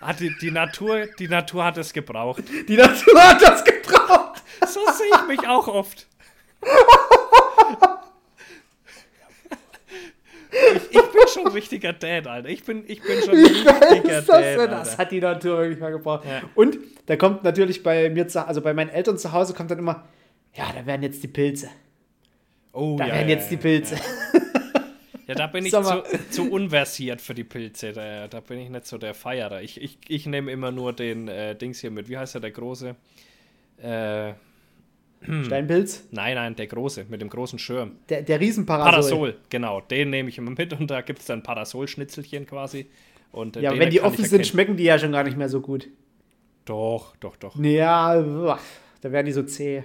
Ah, 0.00 0.14
die, 0.14 0.34
die, 0.40 0.50
Natur, 0.50 1.06
die 1.18 1.28
Natur 1.28 1.64
hat 1.64 1.76
es 1.76 1.92
gebraucht. 1.92 2.42
Die 2.66 2.76
Natur 2.76 3.22
hat 3.22 3.42
das 3.42 3.62
gebraucht. 3.62 4.42
So 4.66 4.80
sehe 4.92 5.10
ich 5.14 5.26
mich 5.28 5.46
auch 5.46 5.68
oft. 5.68 6.06
Ich, 10.76 10.82
ich 10.90 11.02
bin 11.02 11.22
schon 11.32 11.46
ein 11.46 11.52
richtiger 11.52 11.92
Dad, 11.92 12.26
Alter. 12.26 12.48
Ich 12.48 12.64
bin, 12.64 12.84
ich 12.86 13.02
bin 13.02 13.20
schon 13.22 13.34
ein 13.34 13.44
richtiger 13.44 13.72
das 14.12 14.26
Dad. 14.26 14.42
denn? 14.44 14.70
Das 14.70 14.88
Alter. 14.90 14.98
hat 14.98 15.12
die 15.12 15.20
Natur 15.20 15.58
wirklich 15.58 15.80
mal 15.80 15.90
gebraucht. 15.90 16.24
Ja. 16.26 16.42
Und 16.54 16.78
da 17.06 17.16
kommt 17.16 17.44
natürlich 17.44 17.82
bei 17.82 18.10
mir, 18.10 18.28
zu, 18.28 18.46
also 18.46 18.60
bei 18.60 18.74
meinen 18.74 18.90
Eltern 18.90 19.18
zu 19.18 19.32
Hause, 19.32 19.54
kommt 19.54 19.70
dann 19.70 19.78
immer, 19.78 20.04
ja, 20.54 20.72
da 20.74 20.84
werden 20.86 21.02
jetzt 21.02 21.22
die 21.22 21.28
Pilze. 21.28 21.68
Oh, 22.72 22.96
Da 22.98 23.06
ja, 23.06 23.14
werden 23.14 23.28
jetzt 23.28 23.50
die 23.50 23.56
Pilze. 23.56 23.96
Ja, 25.26 25.34
da 25.34 25.46
bin 25.46 25.64
ich 25.66 25.72
zu, 25.72 26.02
zu 26.30 26.50
unversiert 26.50 27.20
für 27.20 27.34
die 27.34 27.44
Pilze. 27.44 27.92
Da, 27.92 28.28
da 28.28 28.40
bin 28.40 28.58
ich 28.58 28.68
nicht 28.70 28.86
so 28.86 28.98
der 28.98 29.14
Feierer. 29.14 29.62
Ich, 29.62 29.80
ich, 29.80 29.98
ich 30.08 30.26
nehme 30.26 30.50
immer 30.50 30.70
nur 30.70 30.92
den 30.92 31.28
äh, 31.28 31.54
Dings 31.56 31.80
hier 31.80 31.90
mit. 31.90 32.08
Wie 32.08 32.18
heißt 32.18 32.34
er, 32.34 32.40
der 32.40 32.50
große? 32.50 32.96
Äh, 33.82 34.32
Steinpilz, 35.22 36.08
nein, 36.12 36.34
nein, 36.36 36.56
der 36.56 36.66
große, 36.66 37.04
mit 37.10 37.20
dem 37.20 37.28
großen 37.28 37.58
Schirm. 37.58 37.96
der, 38.08 38.22
der 38.22 38.40
Riesenparasol. 38.40 38.90
Parasol, 38.92 39.36
genau. 39.50 39.80
Den 39.82 40.10
nehme 40.10 40.28
ich 40.30 40.38
immer 40.38 40.52
mit 40.56 40.72
und 40.72 40.90
da 40.90 41.02
gibt 41.02 41.18
es 41.18 41.26
dann 41.26 41.42
Parasolschnitzelchen 41.42 42.46
quasi. 42.46 42.86
Und, 43.32 43.56
äh, 43.56 43.60
Ja, 43.62 43.78
wenn 43.78 43.90
die 43.90 44.00
offen 44.00 44.24
sind, 44.24 44.46
schmecken 44.46 44.76
die 44.76 44.84
ja 44.84 44.98
schon 44.98 45.12
gar 45.12 45.22
nicht 45.24 45.36
mehr 45.36 45.48
so 45.50 45.60
gut. 45.60 45.88
Doch, 46.64 47.14
doch, 47.16 47.36
doch. 47.36 47.54
Ja, 47.56 48.58
da 49.02 49.12
werden 49.12 49.26
die 49.26 49.32
so 49.32 49.42
zäh. 49.42 49.84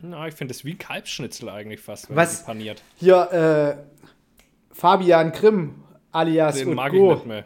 Na, 0.00 0.26
ich 0.28 0.34
finde 0.34 0.52
es 0.52 0.64
wie 0.64 0.74
Kalbsschnitzel 0.74 1.48
eigentlich 1.48 1.80
fast, 1.80 2.10
wenn 2.10 2.16
Was? 2.16 2.44
paniert. 2.44 2.82
Hier, 2.96 3.78
äh, 3.80 4.74
Fabian 4.74 5.32
Grimm 5.32 5.76
alias 6.12 6.56
Den 6.58 6.74
mag 6.74 6.92
ich 6.92 7.00
nicht 7.00 7.26
mehr. 7.26 7.44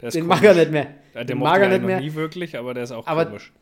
Der 0.00 0.08
ist 0.08 0.14
Den 0.14 0.24
komisch. 0.28 0.40
mag 0.40 0.44
er 0.48 0.54
nicht 0.54 0.70
mehr. 0.70 0.86
Ja, 1.14 1.20
den 1.20 1.26
Den 1.26 1.38
mag 1.40 1.60
er 1.60 1.68
nicht 1.68 1.82
mehr. 1.84 2.00
nie 2.00 2.14
wirklich, 2.14 2.56
aber 2.56 2.74
der 2.74 2.84
ist 2.84 2.92
auch 2.92 3.06
Aber- 3.06 3.26
komisch. 3.26 3.52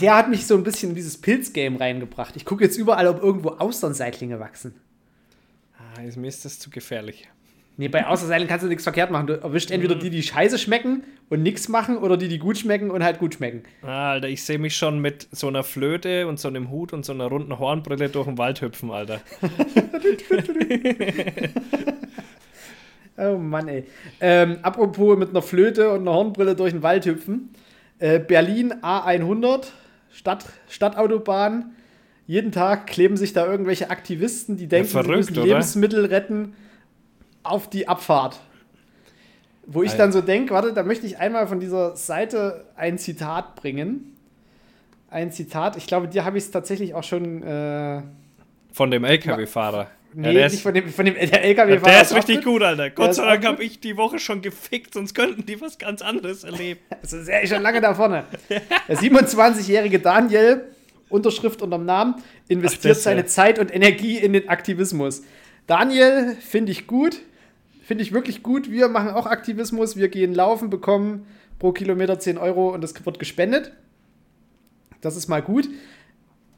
Der 0.00 0.16
hat 0.16 0.28
mich 0.28 0.46
so 0.46 0.54
ein 0.56 0.62
bisschen 0.64 0.90
in 0.90 0.94
dieses 0.94 1.20
Pilzgame 1.20 1.80
reingebracht. 1.80 2.36
Ich 2.36 2.44
gucke 2.44 2.64
jetzt 2.64 2.76
überall, 2.76 3.06
ob 3.08 3.22
irgendwo 3.22 3.50
Austernseitlinge 3.50 4.38
wachsen. 4.40 4.74
Ah, 5.78 6.02
ist- 6.02 6.16
mir 6.16 6.28
ist 6.28 6.44
das 6.44 6.58
zu 6.58 6.70
gefährlich. 6.70 7.28
Nee, 7.78 7.88
bei 7.88 8.06
Außerseilen 8.06 8.48
kannst 8.48 8.64
du 8.64 8.68
nichts 8.68 8.84
verkehrt 8.84 9.10
machen. 9.10 9.26
Du 9.26 9.34
erwischt 9.38 9.70
entweder 9.70 9.94
die, 9.96 10.08
die 10.08 10.22
scheiße 10.22 10.58
schmecken 10.58 11.04
und 11.28 11.42
nichts 11.42 11.68
machen, 11.68 11.98
oder 11.98 12.16
die, 12.16 12.28
die 12.28 12.38
gut 12.38 12.56
schmecken 12.56 12.90
und 12.90 13.04
halt 13.04 13.18
gut 13.18 13.34
schmecken. 13.34 13.64
Ah, 13.82 14.12
Alter, 14.12 14.28
ich 14.28 14.42
sehe 14.44 14.58
mich 14.58 14.74
schon 14.74 14.98
mit 14.98 15.28
so 15.30 15.48
einer 15.48 15.62
Flöte 15.62 16.26
und 16.26 16.40
so 16.40 16.48
einem 16.48 16.70
Hut 16.70 16.94
und 16.94 17.04
so 17.04 17.12
einer 17.12 17.26
runden 17.26 17.58
Hornbrille 17.58 18.08
durch 18.08 18.26
den 18.26 18.38
Wald 18.38 18.62
hüpfen, 18.62 18.90
Alter. 18.90 19.20
Oh 23.18 23.38
Mann, 23.38 23.66
ey. 23.68 23.84
Ähm, 24.20 24.58
apropos 24.60 25.16
mit 25.16 25.30
einer 25.30 25.40
Flöte 25.40 25.90
und 25.90 26.02
einer 26.02 26.12
Hornbrille 26.12 26.54
durch 26.54 26.72
den 26.72 26.82
Wald 26.82 27.06
hüpfen. 27.06 27.48
Äh, 27.98 28.18
Berlin 28.18 28.74
A100, 28.82 29.68
Stadt, 30.16 30.46
Stadtautobahn. 30.68 31.74
Jeden 32.26 32.50
Tag 32.50 32.86
kleben 32.86 33.16
sich 33.16 33.32
da 33.34 33.46
irgendwelche 33.46 33.90
Aktivisten, 33.90 34.56
die 34.56 34.66
denken, 34.66 34.86
sie 34.88 34.92
verrückt, 34.92 35.16
müssen 35.16 35.36
oder? 35.38 35.46
Lebensmittel 35.46 36.06
retten, 36.06 36.54
auf 37.42 37.68
die 37.68 37.86
Abfahrt. 37.86 38.40
Wo 39.66 39.82
ich 39.82 39.90
Alter. 39.90 40.04
dann 40.04 40.12
so 40.12 40.22
denke, 40.22 40.54
warte, 40.54 40.72
da 40.72 40.82
möchte 40.82 41.06
ich 41.06 41.18
einmal 41.18 41.46
von 41.46 41.60
dieser 41.60 41.96
Seite 41.96 42.64
ein 42.76 42.98
Zitat 42.98 43.56
bringen. 43.56 44.16
Ein 45.10 45.30
Zitat, 45.32 45.76
ich 45.76 45.86
glaube, 45.86 46.08
dir 46.08 46.24
habe 46.24 46.38
ich 46.38 46.44
es 46.44 46.50
tatsächlich 46.50 46.94
auch 46.94 47.04
schon. 47.04 47.42
Äh, 47.42 48.02
Von 48.72 48.90
dem 48.90 49.04
LKW-Fahrer. 49.04 49.88
Nee, 50.22 50.32
der 50.32 50.44
nicht 50.44 50.54
ist, 50.54 50.62
von 50.62 50.74
dem, 50.74 50.88
von 50.88 51.04
dem 51.04 51.14
der 51.14 51.44
LKW-Fahrer. 51.44 51.92
der 51.92 52.02
ist 52.02 52.14
richtig 52.14 52.44
gut, 52.44 52.62
Alter. 52.62 52.90
Gott 52.90 53.14
sei 53.14 53.24
Dank 53.24 53.44
habe 53.44 53.62
ich 53.62 53.80
die 53.80 53.96
Woche 53.96 54.18
schon 54.18 54.42
gefickt, 54.42 54.94
sonst 54.94 55.14
könnten 55.14 55.44
die 55.46 55.60
was 55.60 55.78
ganz 55.78 56.02
anderes 56.02 56.44
erleben. 56.44 56.80
Also 57.02 57.18
ist 57.18 57.28
ja 57.28 57.46
schon 57.46 57.62
lange 57.62 57.80
da 57.80 57.94
vorne. 57.94 58.24
Der 58.48 58.96
27-jährige 58.96 60.00
Daniel, 60.00 60.64
Unterschrift 61.08 61.62
unterm 61.62 61.84
Namen, 61.84 62.16
investiert 62.48 62.96
das, 62.96 63.04
seine 63.04 63.20
ja. 63.20 63.26
Zeit 63.26 63.58
und 63.58 63.72
Energie 63.72 64.16
in 64.16 64.32
den 64.32 64.48
Aktivismus. 64.48 65.22
Daniel 65.66 66.36
finde 66.40 66.72
ich 66.72 66.86
gut. 66.86 67.20
Finde 67.82 68.02
ich 68.02 68.12
wirklich 68.12 68.42
gut. 68.42 68.70
Wir 68.70 68.88
machen 68.88 69.10
auch 69.10 69.26
Aktivismus. 69.26 69.96
Wir 69.96 70.08
gehen 70.08 70.34
laufen, 70.34 70.70
bekommen 70.70 71.26
pro 71.58 71.72
Kilometer 71.72 72.18
10 72.18 72.38
Euro 72.38 72.74
und 72.74 72.82
das 72.82 72.94
wird 73.04 73.18
gespendet. 73.18 73.72
Das 75.00 75.16
ist 75.16 75.28
mal 75.28 75.42
gut. 75.42 75.68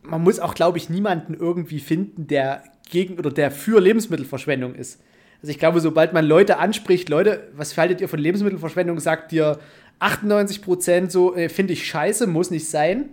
Man 0.02 0.22
muss 0.22 0.40
auch, 0.40 0.54
glaube 0.54 0.78
ich, 0.78 0.88
niemanden 0.88 1.34
irgendwie 1.34 1.80
finden, 1.80 2.26
der 2.26 2.62
gegen 2.91 3.18
oder 3.18 3.30
der 3.30 3.51
für 3.51 3.80
Lebensmittelverschwendung 3.80 4.74
ist. 4.74 5.01
Also 5.41 5.51
ich 5.51 5.59
glaube, 5.59 5.80
sobald 5.80 6.12
man 6.12 6.24
Leute 6.24 6.59
anspricht, 6.59 7.09
Leute, 7.09 7.49
was 7.55 7.76
haltet 7.76 8.01
ihr 8.01 8.09
von 8.09 8.18
Lebensmittelverschwendung, 8.18 8.99
sagt 8.99 9.30
dir 9.30 9.59
98 10.01 10.62
Prozent 10.62 11.12
so, 11.12 11.34
äh, 11.34 11.49
finde 11.49 11.72
ich 11.72 11.86
scheiße, 11.86 12.26
muss 12.26 12.51
nicht 12.51 12.68
sein. 12.68 13.11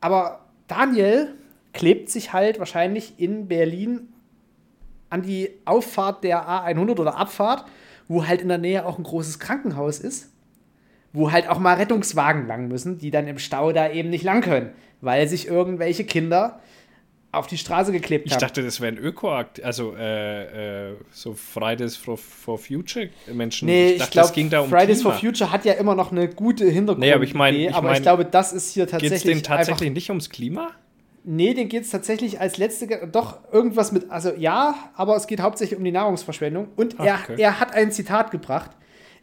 Aber 0.00 0.46
Daniel 0.68 1.34
klebt 1.72 2.08
sich 2.08 2.32
halt 2.32 2.58
wahrscheinlich 2.58 3.14
in 3.18 3.48
Berlin 3.48 4.08
an 5.10 5.22
die 5.22 5.50
Auffahrt 5.64 6.24
der 6.24 6.48
A100 6.48 6.98
oder 6.98 7.16
Abfahrt, 7.16 7.64
wo 8.08 8.26
halt 8.26 8.40
in 8.40 8.48
der 8.48 8.58
Nähe 8.58 8.86
auch 8.86 8.98
ein 8.98 9.04
großes 9.04 9.38
Krankenhaus 9.38 9.98
ist, 9.98 10.30
wo 11.12 11.30
halt 11.30 11.48
auch 11.48 11.58
mal 11.58 11.74
Rettungswagen 11.74 12.46
lang 12.46 12.68
müssen, 12.68 12.98
die 12.98 13.10
dann 13.10 13.28
im 13.28 13.38
Stau 13.38 13.72
da 13.72 13.90
eben 13.90 14.10
nicht 14.10 14.24
lang 14.24 14.40
können, 14.40 14.70
weil 15.00 15.28
sich 15.28 15.46
irgendwelche 15.46 16.04
Kinder 16.04 16.60
auf 17.36 17.46
die 17.46 17.58
Straße 17.58 17.92
geklebt 17.92 18.26
Ich 18.26 18.32
haben. 18.32 18.40
dachte, 18.40 18.62
das 18.62 18.80
wäre 18.80 18.92
ein 18.92 18.98
Ökoakt, 18.98 19.62
also 19.62 19.94
äh, 19.96 20.90
äh, 20.90 20.94
so 21.12 21.34
Fridays 21.34 21.96
for, 21.96 22.16
for 22.18 22.58
Future 22.58 23.08
Menschen. 23.32 23.66
Nee, 23.66 23.92
ich, 23.92 23.98
dachte, 23.98 24.12
glaube, 24.12 24.26
es 24.28 24.32
ging 24.34 24.50
da 24.50 24.60
um 24.60 24.68
Fridays 24.70 24.98
Klima. 25.00 25.10
for 25.12 25.20
Future 25.20 25.52
hat 25.52 25.64
ja 25.64 25.74
immer 25.74 25.94
noch 25.94 26.12
eine 26.12 26.28
gute 26.28 26.64
Hintergrund. 26.64 27.00
Nee, 27.04 27.12
aber 27.12 27.24
ich 27.24 27.34
mein- 27.34 27.54
ich 27.54 27.74
aber 27.74 27.88
mein, 27.88 27.96
ich 27.96 28.02
glaube, 28.02 28.24
das 28.24 28.52
ist 28.52 28.72
hier 28.72 28.84
Geht 28.86 28.94
es 28.94 29.00
tatsächlich. 29.00 29.22
denen 29.22 29.42
tatsächlich 29.42 29.92
nicht 29.92 30.08
ums 30.10 30.30
Klima? 30.30 30.70
nee, 31.26 31.54
den 31.54 31.70
geht 31.70 31.84
es 31.84 31.90
tatsächlich 31.90 32.38
als 32.40 32.58
letzte. 32.58 33.08
Doch, 33.10 33.38
irgendwas 33.50 33.92
mit. 33.92 34.10
Also 34.10 34.32
ja, 34.36 34.74
aber 34.94 35.16
es 35.16 35.26
geht 35.26 35.40
hauptsächlich 35.40 35.78
um 35.78 35.82
die 35.82 35.90
Nahrungsverschwendung. 35.90 36.68
Und 36.76 36.96
Ach, 36.98 37.04
er, 37.06 37.14
okay. 37.22 37.40
er 37.40 37.60
hat 37.60 37.72
ein 37.74 37.90
Zitat 37.92 38.30
gebracht. 38.30 38.70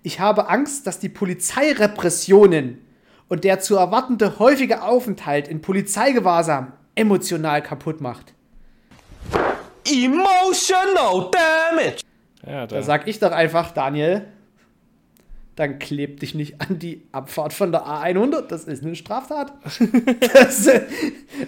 Ich 0.01 0.19
habe 0.19 0.49
Angst, 0.49 0.87
dass 0.87 0.97
die 0.97 1.09
Polizeirepressionen 1.09 2.79
und 3.27 3.43
der 3.43 3.59
zu 3.59 3.75
erwartende 3.75 4.39
häufige 4.39 4.81
Aufenthalt 4.83 5.47
in 5.47 5.61
Polizeigewahrsam 5.61 6.73
emotional 6.95 7.61
kaputt 7.61 8.01
macht. 8.01 8.33
Emotional 9.85 11.29
damage. 11.31 11.97
Ja, 12.45 12.67
da, 12.67 12.75
Da 12.77 12.81
sag 12.81 13.07
ich 13.07 13.19
doch 13.19 13.31
einfach, 13.31 13.71
Daniel, 13.71 14.25
dann 15.55 15.79
kleb 15.79 16.19
dich 16.21 16.33
nicht 16.33 16.61
an 16.61 16.79
die 16.79 17.03
Abfahrt 17.11 17.53
von 17.53 17.71
der 17.71 17.85
A100. 17.85 18.47
Das 18.47 18.63
ist 18.65 18.83
eine 18.83 18.95
Straftat. 18.95 19.53
das, 20.33 20.67
äh, 20.67 20.81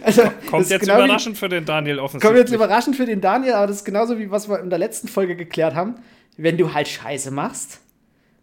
also, 0.04 0.24
kommt 0.50 0.70
jetzt 0.70 0.82
genau 0.82 1.00
wie- 1.00 1.06
überraschend 1.06 1.38
für 1.38 1.50
den 1.50 1.66
Daniel 1.66 2.00
offensichtlich. 2.00 2.28
Kommt 2.28 2.38
jetzt 2.40 2.54
überraschend 2.54 2.96
für 2.96 3.06
den 3.06 3.22
Daniel, 3.22 3.54
aber 3.54 3.68
das 3.68 3.78
ist 3.78 3.86
genauso 3.86 4.20
wie 4.20 4.30
was 4.30 4.50
wir 4.50 4.60
in 4.60 4.70
der 4.70 4.80
letzten 4.80 5.08
Folge 5.08 5.36
geklärt 5.36 5.74
haben. 5.74 5.96
Wenn 6.38 6.58
du 6.58 6.74
halt 6.74 6.88
Scheiße 6.88 7.32
machst, 7.32 7.80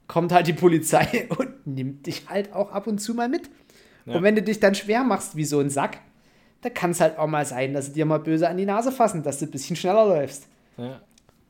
kommt 0.06 0.32
halt 0.32 0.46
die 0.46 0.52
Polizei 0.54 1.28
und 1.38 1.66
nimmt 1.66 2.06
dich 2.06 2.24
halt 2.28 2.52
auch 2.52 2.72
ab 2.72 2.86
und 2.86 2.98
zu 2.98 3.14
mal 3.14 3.28
mit. 3.28 3.50
Ja. 4.06 4.14
Und 4.16 4.22
wenn 4.22 4.34
du 4.34 4.42
dich 4.42 4.60
dann 4.60 4.74
schwer 4.74 5.04
machst 5.04 5.36
wie 5.36 5.44
so 5.44 5.60
ein 5.60 5.70
Sack, 5.70 5.98
da 6.62 6.70
kann 6.70 6.90
es 6.90 7.00
halt 7.00 7.18
auch 7.18 7.26
mal 7.26 7.46
sein, 7.46 7.72
dass 7.72 7.86
sie 7.86 7.92
dir 7.92 8.06
mal 8.06 8.18
böse 8.18 8.48
an 8.48 8.56
die 8.56 8.66
Nase 8.66 8.92
fassen, 8.92 9.22
dass 9.22 9.38
du 9.38 9.46
ein 9.46 9.50
bisschen 9.50 9.76
schneller 9.76 10.06
läufst. 10.06 10.46
Ja. 10.76 11.00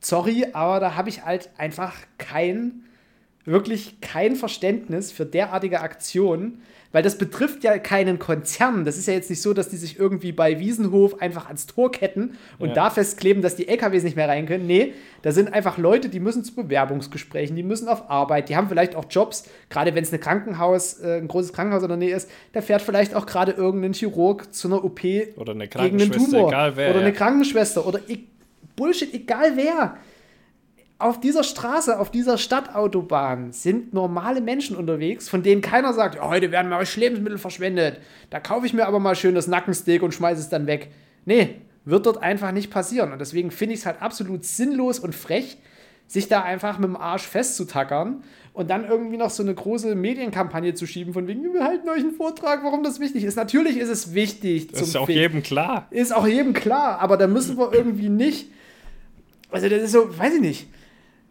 sorry, 0.00 0.46
aber 0.52 0.80
da 0.80 0.96
habe 0.96 1.08
ich 1.08 1.24
halt 1.24 1.50
einfach 1.56 1.94
kein, 2.18 2.84
wirklich 3.44 4.00
kein 4.00 4.34
Verständnis 4.34 5.12
für 5.12 5.26
derartige 5.26 5.80
Aktionen, 5.80 6.62
weil 6.92 7.02
das 7.02 7.18
betrifft 7.18 7.62
ja 7.62 7.78
keinen 7.78 8.18
Konzern. 8.18 8.84
Das 8.84 8.96
ist 8.98 9.06
ja 9.06 9.14
jetzt 9.14 9.30
nicht 9.30 9.42
so, 9.42 9.52
dass 9.52 9.68
die 9.68 9.76
sich 9.76 9.98
irgendwie 9.98 10.32
bei 10.32 10.58
Wiesenhof 10.58 11.20
einfach 11.20 11.46
ans 11.46 11.66
Tor 11.66 11.92
ketten 11.92 12.36
und 12.58 12.68
Ja. 12.70 12.74
da 12.74 12.90
festkleben, 12.90 13.42
dass 13.42 13.54
die 13.56 13.68
LKWs 13.68 14.02
nicht 14.02 14.16
mehr 14.16 14.28
rein 14.28 14.46
können. 14.46 14.66
Nee, 14.66 14.94
da 15.22 15.32
sind 15.32 15.52
einfach 15.52 15.78
Leute, 15.78 16.08
die 16.08 16.18
müssen 16.20 16.42
zu 16.44 16.54
Bewerbungsgesprächen, 16.54 17.54
die 17.54 17.62
müssen 17.62 17.88
auf 17.88 18.10
Arbeit, 18.10 18.48
die 18.48 18.56
haben 18.56 18.68
vielleicht 18.68 18.96
auch 18.96 19.04
Jobs, 19.08 19.44
gerade 19.68 19.94
wenn 19.94 20.02
es 20.02 20.12
ein 20.12 20.20
Krankenhaus, 20.20 21.00
äh, 21.00 21.18
ein 21.18 21.28
großes 21.28 21.52
Krankenhaus 21.52 21.82
in 21.82 21.88
der 21.88 21.96
Nähe 21.98 22.14
ist, 22.16 22.28
da 22.52 22.60
fährt 22.60 22.82
vielleicht 22.82 23.14
auch 23.14 23.26
gerade 23.26 23.52
irgendein 23.52 23.92
Chirurg 23.92 24.52
zu 24.52 24.68
einer 24.68 24.82
OP 24.84 25.00
Oder 25.36 25.52
eine 25.52 25.68
gegen 25.68 25.80
einen 25.80 25.98
Krankenschwester, 25.98 26.30
Tumor. 26.30 26.48
egal 26.48 26.76
wer. 26.76 26.90
oder 26.90 27.00
eine 27.00 27.08
ja. 27.10 27.14
Krankenschwester 27.14 27.86
oder 27.86 28.00
e 28.08 28.18
Bullshit, 28.76 29.12
egal 29.12 29.52
wer. 29.56 29.96
Auf 31.00 31.18
dieser 31.18 31.44
Straße, 31.44 31.98
auf 31.98 32.10
dieser 32.10 32.36
Stadtautobahn 32.36 33.52
sind 33.52 33.94
normale 33.94 34.42
Menschen 34.42 34.76
unterwegs, 34.76 35.30
von 35.30 35.42
denen 35.42 35.62
keiner 35.62 35.94
sagt, 35.94 36.16
ja, 36.16 36.28
heute 36.28 36.52
werden 36.52 36.68
mal 36.68 36.84
Lebensmittel 36.94 37.38
verschwendet. 37.38 38.00
Da 38.28 38.38
kaufe 38.38 38.66
ich 38.66 38.74
mir 38.74 38.86
aber 38.86 39.00
mal 39.00 39.16
schön 39.16 39.34
das 39.34 39.46
Nackensteak 39.46 40.02
und 40.02 40.12
schmeiße 40.12 40.42
es 40.42 40.50
dann 40.50 40.66
weg. 40.66 40.90
Nee, 41.24 41.56
wird 41.86 42.04
dort 42.04 42.22
einfach 42.22 42.52
nicht 42.52 42.70
passieren. 42.70 43.12
Und 43.12 43.18
deswegen 43.18 43.50
finde 43.50 43.74
ich 43.74 43.80
es 43.80 43.86
halt 43.86 44.02
absolut 44.02 44.44
sinnlos 44.44 44.98
und 44.98 45.14
frech, 45.14 45.56
sich 46.06 46.28
da 46.28 46.42
einfach 46.42 46.78
mit 46.78 46.88
dem 46.88 46.96
Arsch 46.96 47.22
festzutackern 47.22 48.22
und 48.52 48.68
dann 48.68 48.86
irgendwie 48.86 49.16
noch 49.16 49.30
so 49.30 49.42
eine 49.42 49.54
große 49.54 49.94
Medienkampagne 49.94 50.74
zu 50.74 50.86
schieben, 50.86 51.14
von 51.14 51.26
wegen, 51.26 51.54
wir 51.54 51.64
halten 51.64 51.88
euch 51.88 52.00
einen 52.00 52.12
Vortrag, 52.12 52.62
warum 52.62 52.82
das 52.82 53.00
wichtig 53.00 53.24
ist. 53.24 53.36
Natürlich 53.36 53.78
ist 53.78 53.88
es 53.88 54.12
wichtig. 54.12 54.68
Das 54.68 54.82
ist 54.82 54.96
auch 54.98 55.06
Fick. 55.06 55.16
jedem 55.16 55.42
klar. 55.42 55.86
Ist 55.90 56.14
auch 56.14 56.26
jedem 56.26 56.52
klar, 56.52 56.98
aber 56.98 57.16
da 57.16 57.26
müssen 57.26 57.56
wir 57.56 57.72
irgendwie 57.72 58.10
nicht. 58.10 58.48
Also, 59.50 59.66
das 59.70 59.82
ist 59.82 59.92
so, 59.92 60.18
weiß 60.18 60.34
ich 60.34 60.40
nicht. 60.42 60.68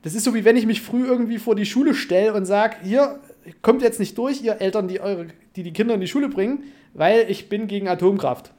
Das 0.02 0.16
ist 0.16 0.24
so, 0.24 0.34
wie 0.34 0.46
wenn 0.46 0.56
ich 0.56 0.66
mich 0.66 0.82
früh 0.82 1.06
irgendwie 1.06 1.38
vor 1.40 1.56
die 1.56 1.66
Schule 1.66 1.94
stelle 1.94 2.34
und 2.34 2.46
sage: 2.46 2.78
Hier, 2.84 3.20
kommt 3.62 3.82
jetzt 3.82 4.00
nicht 4.00 4.18
durch, 4.18 4.42
ihr 4.42 4.62
Eltern, 4.62 4.88
die, 4.88 5.00
eure, 5.02 5.28
die 5.56 5.64
die 5.64 5.74
Kinder 5.74 5.96
in 5.96 6.02
die 6.02 6.08
Schule 6.08 6.30
bringen, 6.30 6.64
weil 6.94 7.26
ich 7.30 7.50
bin 7.50 7.68
gegen 7.68 7.88
Atomkraft. 7.88 8.52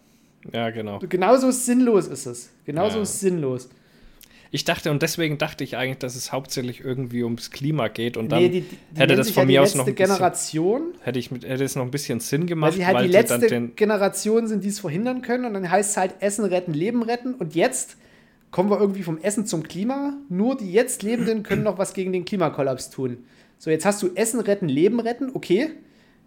Ja, 0.52 0.70
genau. 0.70 0.98
Genauso 1.00 1.50
sinnlos 1.50 2.06
ist 2.08 2.26
es. 2.26 2.50
Genauso 2.64 2.98
Ja. 2.98 3.04
sinnlos. 3.04 3.68
Ich 4.52 4.64
dachte, 4.64 4.90
und 4.90 5.00
deswegen 5.02 5.38
dachte 5.38 5.62
ich 5.62 5.76
eigentlich, 5.76 5.98
dass 5.98 6.16
es 6.16 6.32
hauptsächlich 6.32 6.80
irgendwie 6.80 7.22
ums 7.22 7.52
Klima 7.52 7.86
geht 7.86 8.16
und 8.16 8.32
dann 8.32 8.42
nee, 8.42 8.48
die, 8.48 8.60
die 8.62 9.00
hätte 9.00 9.14
das 9.14 9.30
von 9.30 9.42
ja 9.42 9.46
mir 9.46 9.52
die 9.52 9.58
aus 9.60 9.74
noch 9.76 9.86
ein 9.86 9.94
bisschen, 9.94 10.08
Generation, 10.16 10.82
hätte 11.02 11.18
ich 11.20 11.30
mit, 11.30 11.44
hätte 11.44 11.62
es 11.62 11.76
noch 11.76 11.84
ein 11.84 11.92
bisschen 11.92 12.18
Sinn 12.18 12.42
weil 12.42 12.46
gemacht, 12.48 12.72
sie 12.72 12.84
halt 12.84 12.98
die 12.98 13.06
sie 13.06 13.12
letzte 13.12 13.68
Generation 13.76 14.48
sind, 14.48 14.64
die 14.64 14.68
es 14.68 14.80
verhindern 14.80 15.22
können. 15.22 15.44
Und 15.44 15.54
dann 15.54 15.70
heißt 15.70 15.90
es 15.92 15.96
halt 15.96 16.14
Essen 16.18 16.44
retten, 16.44 16.74
Leben 16.74 17.04
retten. 17.04 17.34
Und 17.34 17.54
jetzt 17.54 17.96
kommen 18.50 18.70
wir 18.70 18.80
irgendwie 18.80 19.02
vom 19.02 19.18
Essen 19.18 19.46
zum 19.46 19.62
Klima. 19.62 20.14
Nur 20.28 20.56
die 20.56 20.72
jetzt 20.72 21.02
Lebenden 21.02 21.42
können 21.42 21.62
noch 21.62 21.78
was 21.78 21.94
gegen 21.94 22.12
den 22.12 22.24
Klimakollaps 22.24 22.90
tun. 22.90 23.24
So, 23.58 23.70
jetzt 23.70 23.84
hast 23.84 24.02
du 24.02 24.10
Essen 24.14 24.40
retten, 24.40 24.68
Leben 24.68 25.00
retten. 25.00 25.30
Okay, 25.34 25.70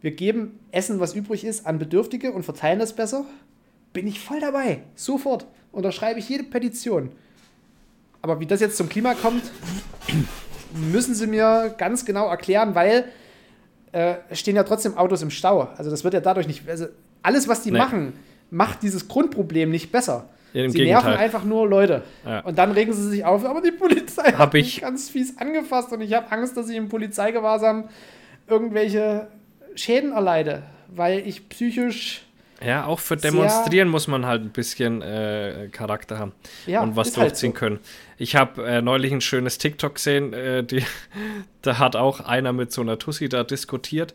wir 0.01 0.11
geben 0.11 0.59
Essen, 0.71 0.99
was 0.99 1.13
übrig 1.15 1.43
ist, 1.45 1.65
an 1.65 1.79
Bedürftige 1.79 2.31
und 2.31 2.43
verteilen 2.43 2.79
das 2.79 2.93
besser. 2.93 3.25
Bin 3.91 4.07
ich 4.07 4.19
voll 4.19 4.39
dabei. 4.39 4.83
Sofort. 4.95 5.45
Unterschreibe 5.71 6.19
ich 6.19 6.29
jede 6.29 6.43
Petition. 6.43 7.11
Aber 8.21 8.39
wie 8.39 8.45
das 8.45 8.61
jetzt 8.61 8.77
zum 8.77 8.89
Klima 8.89 9.15
kommt, 9.15 9.43
müssen 10.91 11.15
sie 11.15 11.27
mir 11.27 11.73
ganz 11.77 12.05
genau 12.05 12.27
erklären, 12.27 12.75
weil 12.75 13.05
äh, 13.91 14.15
es 14.29 14.39
stehen 14.39 14.55
ja 14.55 14.63
trotzdem 14.63 14.97
Autos 14.97 15.21
im 15.21 15.29
Stau. 15.29 15.69
Also 15.77 15.89
das 15.89 16.03
wird 16.03 16.13
ja 16.13 16.19
dadurch 16.19 16.47
nicht. 16.47 16.67
Also 16.67 16.87
alles, 17.21 17.47
was 17.47 17.61
die 17.63 17.71
Nee. 17.71 17.77
machen, 17.77 18.13
macht 18.49 18.81
dieses 18.83 19.07
Grundproblem 19.07 19.69
nicht 19.69 19.91
besser. 19.91 20.29
Im 20.53 20.69
sie 20.71 20.77
Gegenteil. 20.79 21.03
nerven 21.03 21.19
einfach 21.19 21.43
nur 21.43 21.67
Leute. 21.67 22.03
Ja. 22.25 22.39
Und 22.41 22.57
dann 22.57 22.71
regen 22.71 22.93
sie 22.93 23.09
sich 23.09 23.25
auf, 23.25 23.43
aber 23.45 23.61
die 23.61 23.71
Polizei 23.71 24.23
Hab 24.31 24.37
hat 24.37 24.55
ich- 24.55 24.65
mich 24.75 24.81
ganz 24.81 25.09
fies 25.09 25.37
angefasst 25.37 25.91
und 25.93 26.01
ich 26.01 26.13
habe 26.13 26.31
Angst, 26.31 26.55
dass 26.57 26.69
ich 26.69 26.75
im 26.77 26.89
Polizeigewahrsam 26.89 27.89
irgendwelche 28.47 29.27
Schäden 29.75 30.11
erleide, 30.11 30.63
weil 30.89 31.19
ich 31.27 31.49
psychisch 31.49 32.21
Ja, 32.63 32.85
auch 32.85 32.99
für 32.99 33.17
Demonstrieren 33.17 33.87
muss 33.89 34.07
man 34.07 34.25
halt 34.25 34.43
ein 34.43 34.51
bisschen 34.51 35.01
äh, 35.01 35.69
Charakter 35.71 36.19
haben 36.19 36.33
Ja, 36.67 36.81
und 36.81 36.95
was 36.95 37.17
halt 37.17 37.29
durchziehen 37.31 37.53
so. 37.53 37.57
können. 37.59 37.79
Ich 38.17 38.35
habe 38.35 38.63
äh, 38.65 38.81
neulich 38.81 39.11
ein 39.11 39.21
schönes 39.21 39.57
TikTok 39.57 39.95
gesehen, 39.95 40.33
äh, 40.33 40.63
die, 40.63 40.83
da 41.61 41.79
hat 41.79 41.95
auch 41.95 42.19
einer 42.19 42.53
mit 42.53 42.71
so 42.71 42.81
einer 42.81 42.99
Tussi 42.99 43.27
da 43.29 43.43
diskutiert 43.43 44.13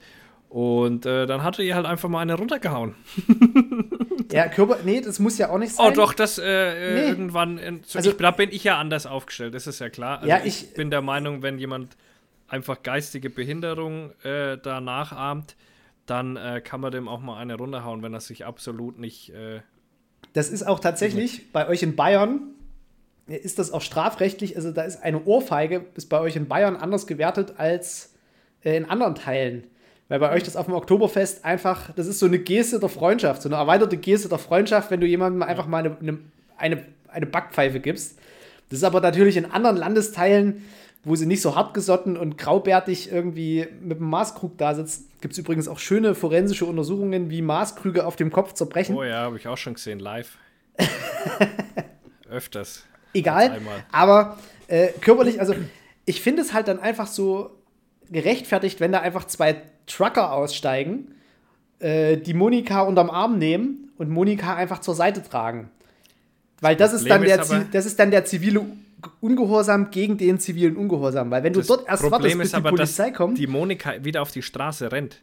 und 0.48 1.04
äh, 1.04 1.26
dann 1.26 1.42
hatte 1.42 1.62
ihr 1.62 1.74
halt 1.74 1.84
einfach 1.86 2.08
mal 2.08 2.20
eine 2.20 2.34
runtergehauen. 2.34 2.94
ja 4.32 4.48
Körper 4.48 4.78
nee, 4.84 5.00
das 5.00 5.18
muss 5.18 5.38
ja 5.38 5.50
auch 5.50 5.58
nicht 5.58 5.74
Oh 5.78 5.84
sein. 5.84 5.94
doch, 5.94 6.12
das 6.14 6.38
äh, 6.38 6.44
äh, 6.44 6.94
Nee. 6.94 7.08
irgendwann, 7.08 7.58
in, 7.58 7.82
so, 7.84 7.98
Also- 7.98 8.10
ich, 8.10 8.16
da 8.16 8.30
bin 8.30 8.50
ich 8.52 8.64
ja 8.64 8.78
anders 8.78 9.06
aufgestellt, 9.06 9.54
das 9.54 9.66
ist 9.66 9.78
ja 9.80 9.88
klar. 9.90 10.18
Also 10.18 10.28
Ja, 10.28 10.40
ich, 10.44 10.64
ich- 10.64 10.74
bin 10.74 10.90
der 10.90 11.02
Meinung, 11.02 11.42
wenn 11.42 11.58
jemand 11.58 11.96
einfach 12.48 12.82
geistige 12.82 13.30
Behinderung 13.30 14.12
äh, 14.24 14.56
da 14.58 14.80
nachahmt, 14.80 15.56
dann 16.06 16.36
äh, 16.36 16.60
kann 16.64 16.80
man 16.80 16.90
dem 16.92 17.06
auch 17.08 17.20
mal 17.20 17.38
eine 17.38 17.54
runterhauen, 17.56 18.02
wenn 18.02 18.14
er 18.14 18.20
sich 18.20 18.46
absolut 18.46 18.98
nicht... 18.98 19.30
Äh, 19.34 19.60
Das 20.32 20.48
ist 20.48 20.62
auch 20.66 20.80
tatsächlich 20.80 21.52
bei 21.52 21.68
euch 21.68 21.82
in 21.82 21.96
Bayern 21.96 22.40
ist 23.26 23.58
das 23.58 23.72
auch 23.72 23.82
strafrechtlich, 23.82 24.56
also 24.56 24.72
da 24.72 24.82
ist 24.82 25.02
eine 25.02 25.22
Ohrfeige 25.24 25.84
ist 25.96 26.08
bei 26.08 26.18
euch 26.18 26.34
in 26.36 26.48
Bayern 26.48 26.76
anders 26.76 27.06
gewertet 27.06 27.54
als 27.58 28.14
äh, 28.64 28.74
in 28.78 28.86
anderen 28.86 29.14
Teilen. 29.16 29.66
Weil 30.08 30.20
bei 30.20 30.32
euch 30.32 30.42
das 30.42 30.56
auf 30.56 30.66
dem 30.66 30.74
Oktoberfest 30.74 31.44
einfach, 31.44 31.92
das 31.94 32.06
ist 32.06 32.18
so 32.18 32.26
eine 32.26 32.38
Geste 32.38 32.80
der 32.80 32.88
Freundschaft, 32.88 33.42
so 33.42 33.48
eine 33.48 33.56
erweiterte 33.56 33.98
Geste 33.98 34.28
der 34.28 34.38
Freundschaft, 34.38 34.90
wenn 34.90 35.00
du 35.00 35.06
jemandem 35.06 35.42
einfach 35.42 35.66
mal 35.66 35.84
eine, 35.84 35.96
eine, 36.00 36.18
eine, 36.56 36.84
eine 37.08 37.26
Backpfeife 37.26 37.80
gibst. 37.80 38.18
Das 38.70 38.78
ist 38.78 38.84
aber 38.84 39.00
natürlich 39.00 39.36
in 39.36 39.46
anderen 39.46 39.76
Landesteilen, 39.76 40.64
wo 41.04 41.14
sie 41.14 41.26
nicht 41.26 41.42
so 41.42 41.54
hartgesotten 41.54 42.16
und 42.16 42.38
graubärtig 42.38 43.12
irgendwie 43.12 43.66
mit 43.80 43.98
dem 43.98 44.08
Maßkrug 44.08 44.56
da 44.58 44.74
sitzen. 44.74 45.10
Gibt 45.20 45.32
es 45.32 45.38
übrigens 45.38 45.68
auch 45.68 45.78
schöne 45.78 46.14
forensische 46.14 46.64
Untersuchungen, 46.64 47.30
wie 47.30 47.42
Maßkrüge 47.42 48.06
auf 48.06 48.16
dem 48.16 48.30
Kopf 48.30 48.54
zerbrechen. 48.54 48.96
Oh 48.96 49.04
ja, 49.04 49.22
habe 49.22 49.36
ich 49.36 49.46
auch 49.46 49.56
schon 49.56 49.74
gesehen, 49.74 49.98
live. 49.98 50.38
Öfters. 52.30 52.84
egal. 53.14 53.58
Aber 53.90 54.38
äh, 54.68 54.88
körperlich, 55.00 55.40
also 55.40 55.54
ich 56.04 56.20
finde 56.20 56.42
es 56.42 56.52
halt 56.52 56.68
dann 56.68 56.78
einfach 56.78 57.06
so 57.06 57.57
gerechtfertigt, 58.10 58.80
wenn 58.80 58.92
da 58.92 59.00
einfach 59.00 59.26
zwei 59.26 59.62
Trucker 59.86 60.32
aussteigen, 60.32 61.14
äh, 61.80 62.16
die 62.16 62.34
Monika 62.34 62.82
unterm 62.82 63.10
Arm 63.10 63.38
nehmen 63.38 63.90
und 63.98 64.10
Monika 64.10 64.54
einfach 64.56 64.80
zur 64.80 64.94
Seite 64.94 65.22
tragen. 65.22 65.70
Weil 66.60 66.76
das, 66.76 66.92
ist 66.92 67.08
dann 67.08 67.22
der, 67.22 67.40
ist 67.40 67.50
aber- 67.52 67.64
das 67.70 67.86
ist 67.86 67.98
dann 67.98 68.10
der 68.10 68.24
zivile 68.24 68.62
Ungehorsam 69.20 69.90
gegen 69.90 70.18
den 70.18 70.40
zivilen 70.40 70.76
Ungehorsam. 70.76 71.30
Weil 71.30 71.44
wenn 71.44 71.52
du 71.52 71.60
Das 71.60 71.68
dort 71.68 71.88
erst 71.88 72.02
wartest, 72.02 72.10
Problem 72.10 72.38
bis 72.38 72.48
ist 72.48 72.56
die 72.56 72.62
Polizei 72.62 73.08
dass 73.10 73.16
kommt, 73.16 73.38
die 73.38 73.46
Monika 73.46 74.04
wieder 74.04 74.22
auf 74.22 74.32
die 74.32 74.42
Straße 74.42 74.90
rennt. 74.90 75.22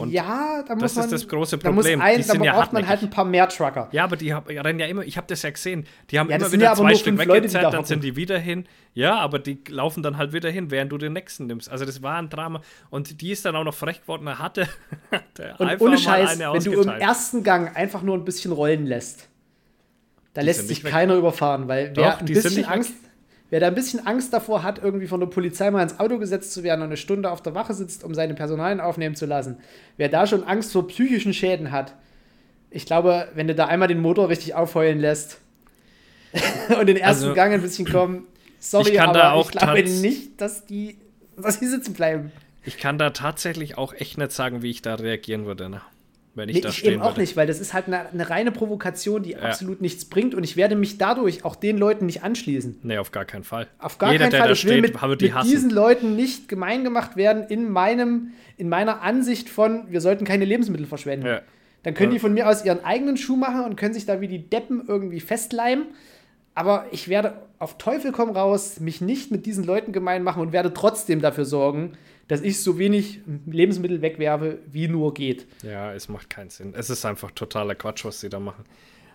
Und 0.00 0.10
ja, 0.10 0.62
da 0.66 0.74
muss 0.74 0.82
das 0.82 0.92
ist 0.92 0.96
man, 0.98 1.10
das 1.10 1.28
große 1.28 1.58
Da 1.58 1.70
Problem. 1.70 2.00
ein, 2.00 2.16
Die 2.16 2.26
da 2.26 2.32
sind 2.32 2.44
ja 2.44 2.52
braucht 2.52 2.72
man 2.72 2.86
halt 2.86 3.02
ein 3.02 3.10
paar 3.10 3.24
mehr 3.24 3.48
Trucker. 3.48 3.88
Ja, 3.92 4.04
aber 4.04 4.16
die 4.16 4.32
rennen 4.32 4.78
ja 4.78 4.86
immer, 4.86 5.02
ich 5.02 5.16
habe 5.16 5.26
das 5.26 5.42
ja 5.42 5.50
gesehen, 5.50 5.86
die 6.10 6.18
haben 6.18 6.30
Ja, 6.30 6.36
immer 6.36 6.50
wieder 6.52 6.74
zwei 6.74 6.94
Stück 6.94 7.18
weggezerrt, 7.18 7.64
da 7.64 7.70
dann 7.70 7.84
sind 7.84 8.04
die 8.04 8.16
wieder 8.16 8.38
hin. 8.38 8.66
Ja, 8.92 9.18
aber 9.18 9.38
die 9.38 9.58
laufen 9.68 10.02
dann 10.02 10.16
halt 10.16 10.32
wieder 10.32 10.50
hin, 10.50 10.70
während 10.70 10.92
du 10.92 10.98
den 10.98 11.12
nächsten 11.12 11.46
nimmst. 11.46 11.70
Also 11.70 11.84
das 11.84 12.02
war 12.02 12.16
ein 12.16 12.28
Drama. 12.28 12.60
Und 12.90 13.20
die 13.20 13.30
ist 13.32 13.44
dann 13.44 13.56
auch 13.56 13.64
noch 13.64 13.74
frech 13.74 14.02
geworden, 14.02 14.26
er 14.28 14.38
hatte, 14.38 14.68
hatte 15.10 15.54
Und 15.58 15.68
einfach 15.68 15.84
ohne 15.86 15.96
mal 15.96 15.98
Scheiß, 15.98 16.38
wenn 16.38 16.64
du 16.64 16.80
im 16.82 16.88
ersten 16.88 17.42
Gang 17.42 17.76
einfach 17.76 18.02
nur 18.02 18.16
ein 18.16 18.24
bisschen 18.24 18.52
rollen 18.52 18.86
lässt, 18.86 19.28
da 20.32 20.40
Die 20.40 20.46
lässt 20.46 20.68
sich 20.68 20.82
keiner 20.82 21.14
überfahren, 21.14 21.68
weil 21.68 21.92
Doch, 21.92 22.02
wer 22.02 22.18
ein 22.18 22.26
die 22.26 22.34
sind 22.34 22.42
bisschen 22.42 22.58
nicht 22.60 22.70
weg. 22.70 22.94
Wer 23.50 23.60
da 23.60 23.68
ein 23.68 23.74
bisschen 23.74 24.06
Angst 24.06 24.32
davor 24.32 24.62
hat, 24.62 24.82
irgendwie 24.82 25.06
von 25.06 25.20
der 25.20 25.26
Polizei 25.26 25.70
mal 25.70 25.82
ins 25.82 26.00
Auto 26.00 26.18
gesetzt 26.18 26.52
zu 26.52 26.62
werden 26.62 26.80
und 26.80 26.86
eine 26.86 26.96
Stunde 26.96 27.30
auf 27.30 27.42
der 27.42 27.54
Wache 27.54 27.74
sitzt, 27.74 28.02
um 28.02 28.14
seine 28.14 28.34
Personalien 28.34 28.80
aufnehmen 28.80 29.14
zu 29.14 29.26
lassen, 29.26 29.58
wer 29.96 30.08
da 30.08 30.26
schon 30.26 30.44
Angst 30.44 30.72
vor 30.72 30.88
psychischen 30.88 31.34
Schäden 31.34 31.70
hat, 31.70 31.94
ich 32.70 32.86
glaube, 32.86 33.28
wenn 33.34 33.46
du 33.46 33.54
da 33.54 33.66
einmal 33.66 33.86
den 33.86 34.00
Motor 34.00 34.28
richtig 34.28 34.54
aufheulen 34.54 34.98
lässt 34.98 35.38
und 36.80 36.86
den 36.86 36.96
ersten 36.96 37.24
Also, 37.26 37.34
Gang 37.34 37.52
ein 37.52 37.62
bisschen 37.62 37.86
kommen, 37.86 38.26
sorry, 38.58 38.90
ich 38.90 38.96
kann 38.96 39.10
aber 39.10 39.18
da 39.18 39.32
auch 39.32 39.50
ich 39.50 39.56
glaube 39.56 39.82
nicht, 39.84 40.40
dass 40.40 40.66
die, 40.66 40.98
dass 41.36 41.60
die 41.60 41.66
sitzen 41.66 41.94
bleiben. 41.94 42.32
Ich 42.64 42.78
kann 42.78 42.98
da 42.98 43.10
tatsächlich 43.10 43.78
auch 43.78 43.92
echt 43.92 44.18
nicht 44.18 44.32
sagen, 44.32 44.62
wie 44.62 44.70
ich 44.70 44.82
da 44.82 44.96
reagieren 44.96 45.46
würde, 45.46 45.68
ne? 45.68 45.82
Wenn 46.34 46.48
ich 46.48 46.56
Nee, 46.56 46.60
da 46.62 46.68
ich 46.70 46.84
eben 46.84 47.00
auch 47.02 47.10
würde. 47.12 47.20
nicht, 47.20 47.36
weil 47.36 47.46
das 47.46 47.60
ist 47.60 47.74
halt 47.74 47.86
eine, 47.86 48.08
eine 48.08 48.28
reine 48.30 48.50
Provokation, 48.52 49.22
die 49.22 49.36
absolut 49.36 49.80
nichts 49.80 50.04
bringt 50.04 50.34
und 50.34 50.42
ich 50.44 50.56
werde 50.56 50.74
mich 50.76 50.98
dadurch 50.98 51.44
auch 51.44 51.56
den 51.56 51.78
Leuten 51.78 52.06
nicht 52.06 52.22
anschließen. 52.22 52.80
Nee, 52.82 52.98
auf 52.98 53.12
gar 53.12 53.24
keinen 53.24 53.44
Fall. 53.44 53.68
Auf 53.78 53.98
gar 53.98 54.12
Jeder, 54.12 54.28
keinen 54.28 54.40
Fall. 54.40 54.52
Ich 54.52 54.64
will 54.64 54.72
steht, 54.84 55.00
mit, 55.02 55.20
die 55.20 55.30
mit 55.32 55.44
diesen 55.44 55.70
Leuten 55.70 56.16
nicht 56.16 56.48
gemein 56.48 56.82
gemacht 56.84 57.16
werden 57.16 57.44
in 57.44 57.68
meinem, 57.70 58.32
in 58.56 58.68
meiner 58.68 59.02
Ansicht 59.02 59.48
von, 59.48 59.84
wir 59.90 60.00
sollten 60.00 60.24
keine 60.24 60.44
Lebensmittel 60.44 60.86
verschwenden. 60.86 61.26
Ja. 61.26 61.40
Dann 61.84 61.94
können 61.94 62.10
Ja. 62.12 62.14
die 62.14 62.20
von 62.20 62.32
mir 62.34 62.48
aus 62.48 62.64
ihren 62.64 62.82
eigenen 62.84 63.16
Schuh 63.16 63.36
machen 63.36 63.62
und 63.64 63.76
können 63.76 63.94
sich 63.94 64.06
da 64.06 64.20
wie 64.20 64.28
die 64.28 64.48
Deppen 64.48 64.84
irgendwie 64.88 65.20
festleimen. 65.20 65.86
Aber 66.56 66.86
ich 66.92 67.08
werde 67.08 67.34
auf 67.58 67.78
Teufel 67.78 68.12
komm 68.12 68.30
raus 68.30 68.78
mich 68.80 69.00
nicht 69.00 69.30
mit 69.30 69.44
diesen 69.44 69.64
Leuten 69.64 69.92
gemein 69.92 70.22
machen 70.22 70.40
und 70.40 70.52
werde 70.52 70.72
trotzdem 70.72 71.20
dafür 71.20 71.44
sorgen, 71.44 71.92
dass 72.28 72.40
ich 72.40 72.62
so 72.62 72.78
wenig 72.78 73.20
Lebensmittel 73.46 74.02
wegwerfe, 74.02 74.58
wie 74.66 74.88
nur 74.88 75.14
geht. 75.14 75.46
Ja, 75.62 75.92
es 75.92 76.08
macht 76.08 76.30
keinen 76.30 76.50
Sinn. 76.50 76.74
Es 76.74 76.90
ist 76.90 77.04
einfach 77.04 77.30
totaler 77.30 77.74
Quatsch, 77.74 78.04
was 78.04 78.20
sie 78.20 78.28
da 78.28 78.40
machen. 78.40 78.64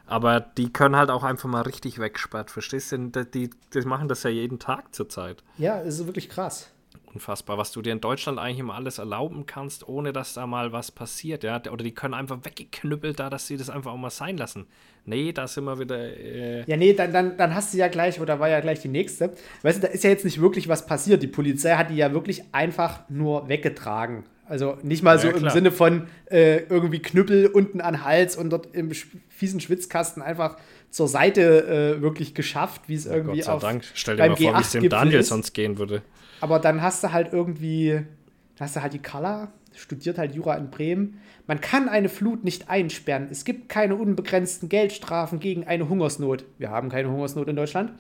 Aber 0.05 0.39
die 0.39 0.74
können 0.74 0.95
halt 0.95 1.12
auch 1.12 1.24
einfach 1.24 1.47
mal 1.47 1.62
richtig 1.62 1.99
wegsperrt, 1.99 2.49
verstehst 2.49 2.91
du? 2.91 3.10
Die, 3.10 3.51
die 3.74 3.82
machen 3.82 4.07
das 4.07 4.24
ja 4.24 4.32
jeden 4.32 4.57
Tag 4.57 4.95
zurzeit. 4.95 5.43
Ja, 5.60 5.82
es 5.82 5.99
ist 5.99 6.07
wirklich 6.07 6.30
krass. 6.30 6.72
Unfassbar, 7.14 7.57
was 7.57 7.72
du 7.72 7.82
dir 7.82 7.91
in 7.91 8.01
Deutschland 8.01 8.38
eigentlich 8.38 8.60
immer 8.60 8.76
alles 8.76 8.99
erlauben 8.99 9.47
kannst, 9.47 9.88
ohne 9.88 10.14
dass 10.14 10.36
da 10.36 10.45
mal 10.45 10.72
was 10.72 10.91
passiert, 10.91 11.43
ja. 11.43 11.60
Oder 11.72 11.84
die 11.84 11.93
können 11.93 12.14
einfach 12.14 12.39
weggeknüppelt 12.43 13.20
da, 13.20 13.32
dass 13.32 13.47
sie 13.47 13.57
das 13.57 13.70
einfach 13.72 13.91
auch 13.91 13.97
mal 13.97 14.12
sein 14.12 14.38
lassen. 14.38 14.68
Nee, 15.05 15.32
da 15.32 15.47
sind 15.47 15.64
wir 15.64 15.80
wieder. 15.80 15.97
Äh 15.97 16.64
ja, 16.68 16.78
nee, 16.78 16.93
dann, 16.93 17.12
dann, 17.12 17.36
dann 17.36 17.55
hast 17.55 17.74
du 17.74 17.80
ja 17.80 17.88
gleich, 17.88 18.22
oder 18.22 18.39
war 18.39 18.47
ja 18.47 18.60
gleich 18.60 18.82
die 18.82 18.89
nächste. 18.89 19.34
Weißt 19.64 19.80
du, 19.80 19.88
da 19.88 19.91
ist 19.91 20.03
ja 20.03 20.12
jetzt 20.12 20.24
nicht 20.24 20.39
wirklich 20.39 20.68
was 20.68 20.86
passiert. 20.86 21.24
Die 21.24 21.28
Polizei 21.28 21.76
hat 21.76 21.89
die 21.89 21.95
ja 21.95 22.14
wirklich 22.14 22.43
einfach 22.51 23.01
nur 23.10 23.49
weggetragen. 23.49 24.26
Also 24.45 24.78
nicht 24.84 25.03
mal 25.03 25.18
so 25.20 25.30
ja, 25.30 25.38
im 25.38 25.49
Sinne 25.49 25.72
von 25.72 26.07
äh, 26.26 26.64
irgendwie 26.70 26.99
Knüppel 26.99 27.47
unten 27.47 27.82
an 27.82 28.03
Hals 28.03 28.36
und 28.36 28.49
dort 28.49 28.76
im 28.76 28.91
fiesen 29.30 29.60
Schwitzkasten 29.60 30.24
einfach 30.24 30.57
zur 30.89 31.07
Seite 31.07 31.97
äh, 31.97 32.01
wirklich 32.01 32.34
geschafft, 32.34 32.84
wie 32.88 32.95
es 32.95 33.05
ja, 33.05 33.14
irgendwie 33.14 33.38
Gott 33.38 33.45
sei 33.45 33.51
auf. 33.53 33.62
Dank. 33.62 33.84
Stell 33.93 34.18
dir 34.18 34.30
mal 34.30 34.36
vor, 34.36 34.57
wie 34.57 34.62
es 34.62 34.72
dem 34.72 34.89
Daniel 34.89 35.20
ist. 35.20 35.30
sonst 35.30 35.53
gehen 35.53 35.78
würde. 35.78 36.01
Aber 36.42 36.60
dann 36.60 36.82
hast 36.82 37.04
du 37.04 37.12
halt 37.12 37.34
irgendwie, 37.34 37.92
dann 38.56 38.66
hast 38.66 38.76
du 38.76 38.82
halt 38.82 38.94
die 38.94 39.02
Color, 39.02 39.52
studiert 39.74 40.18
halt 40.18 40.36
Jura 40.36 40.56
in 40.56 40.70
Bremen. 40.70 41.20
Man 41.48 41.62
kann 41.62 41.90
eine 41.90 42.10
Flut 42.10 42.44
nicht 42.44 42.70
einsperren. 42.70 43.28
Es 43.32 43.46
gibt 43.46 43.70
keine 43.70 43.96
unbegrenzten 43.96 44.70
Geldstrafen 44.70 45.40
gegen 45.40 45.66
eine 45.66 45.90
Hungersnot. 45.90 46.46
Wir 46.58 46.70
haben 46.70 46.90
keine 46.90 47.10
Hungersnot 47.10 47.48
in 47.48 47.56
Deutschland. 47.56 47.92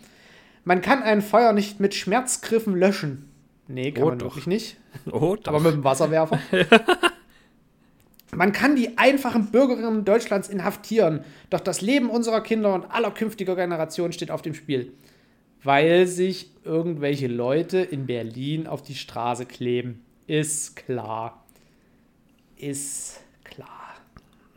Man 0.63 0.81
kann 0.81 1.01
ein 1.03 1.21
Feuer 1.21 1.53
nicht 1.53 1.79
mit 1.79 1.95
Schmerzgriffen 1.95 2.75
löschen. 2.75 3.29
Nee, 3.67 3.91
kann 3.91 4.03
oh, 4.03 4.07
man 4.07 4.19
doch. 4.19 4.27
wirklich 4.27 4.47
nicht. 4.47 4.77
Oh, 5.11 5.35
doch. 5.35 5.53
Aber 5.53 5.59
mit 5.59 5.73
dem 5.73 5.83
Wasserwerfer. 5.83 6.39
Man 8.31 8.51
kann 8.51 8.75
die 8.75 8.97
einfachen 8.97 9.47
Bürgerinnen 9.51 10.05
Deutschlands 10.05 10.49
inhaftieren, 10.49 11.21
doch 11.49 11.59
das 11.59 11.81
Leben 11.81 12.09
unserer 12.09 12.41
Kinder 12.41 12.73
und 12.73 12.85
aller 12.91 13.09
künftiger 13.11 13.55
Generationen 13.55 14.13
steht 14.13 14.29
auf 14.29 14.43
dem 14.43 14.53
Spiel 14.53 14.93
weil 15.63 16.07
sich 16.07 16.51
irgendwelche 16.63 17.27
Leute 17.27 17.79
in 17.79 18.05
Berlin 18.05 18.67
auf 18.67 18.81
die 18.81 18.95
Straße 18.95 19.45
kleben. 19.45 20.03
Ist 20.27 20.75
klar. 20.75 21.45
Ist 22.57 23.21
klar. 23.43 23.95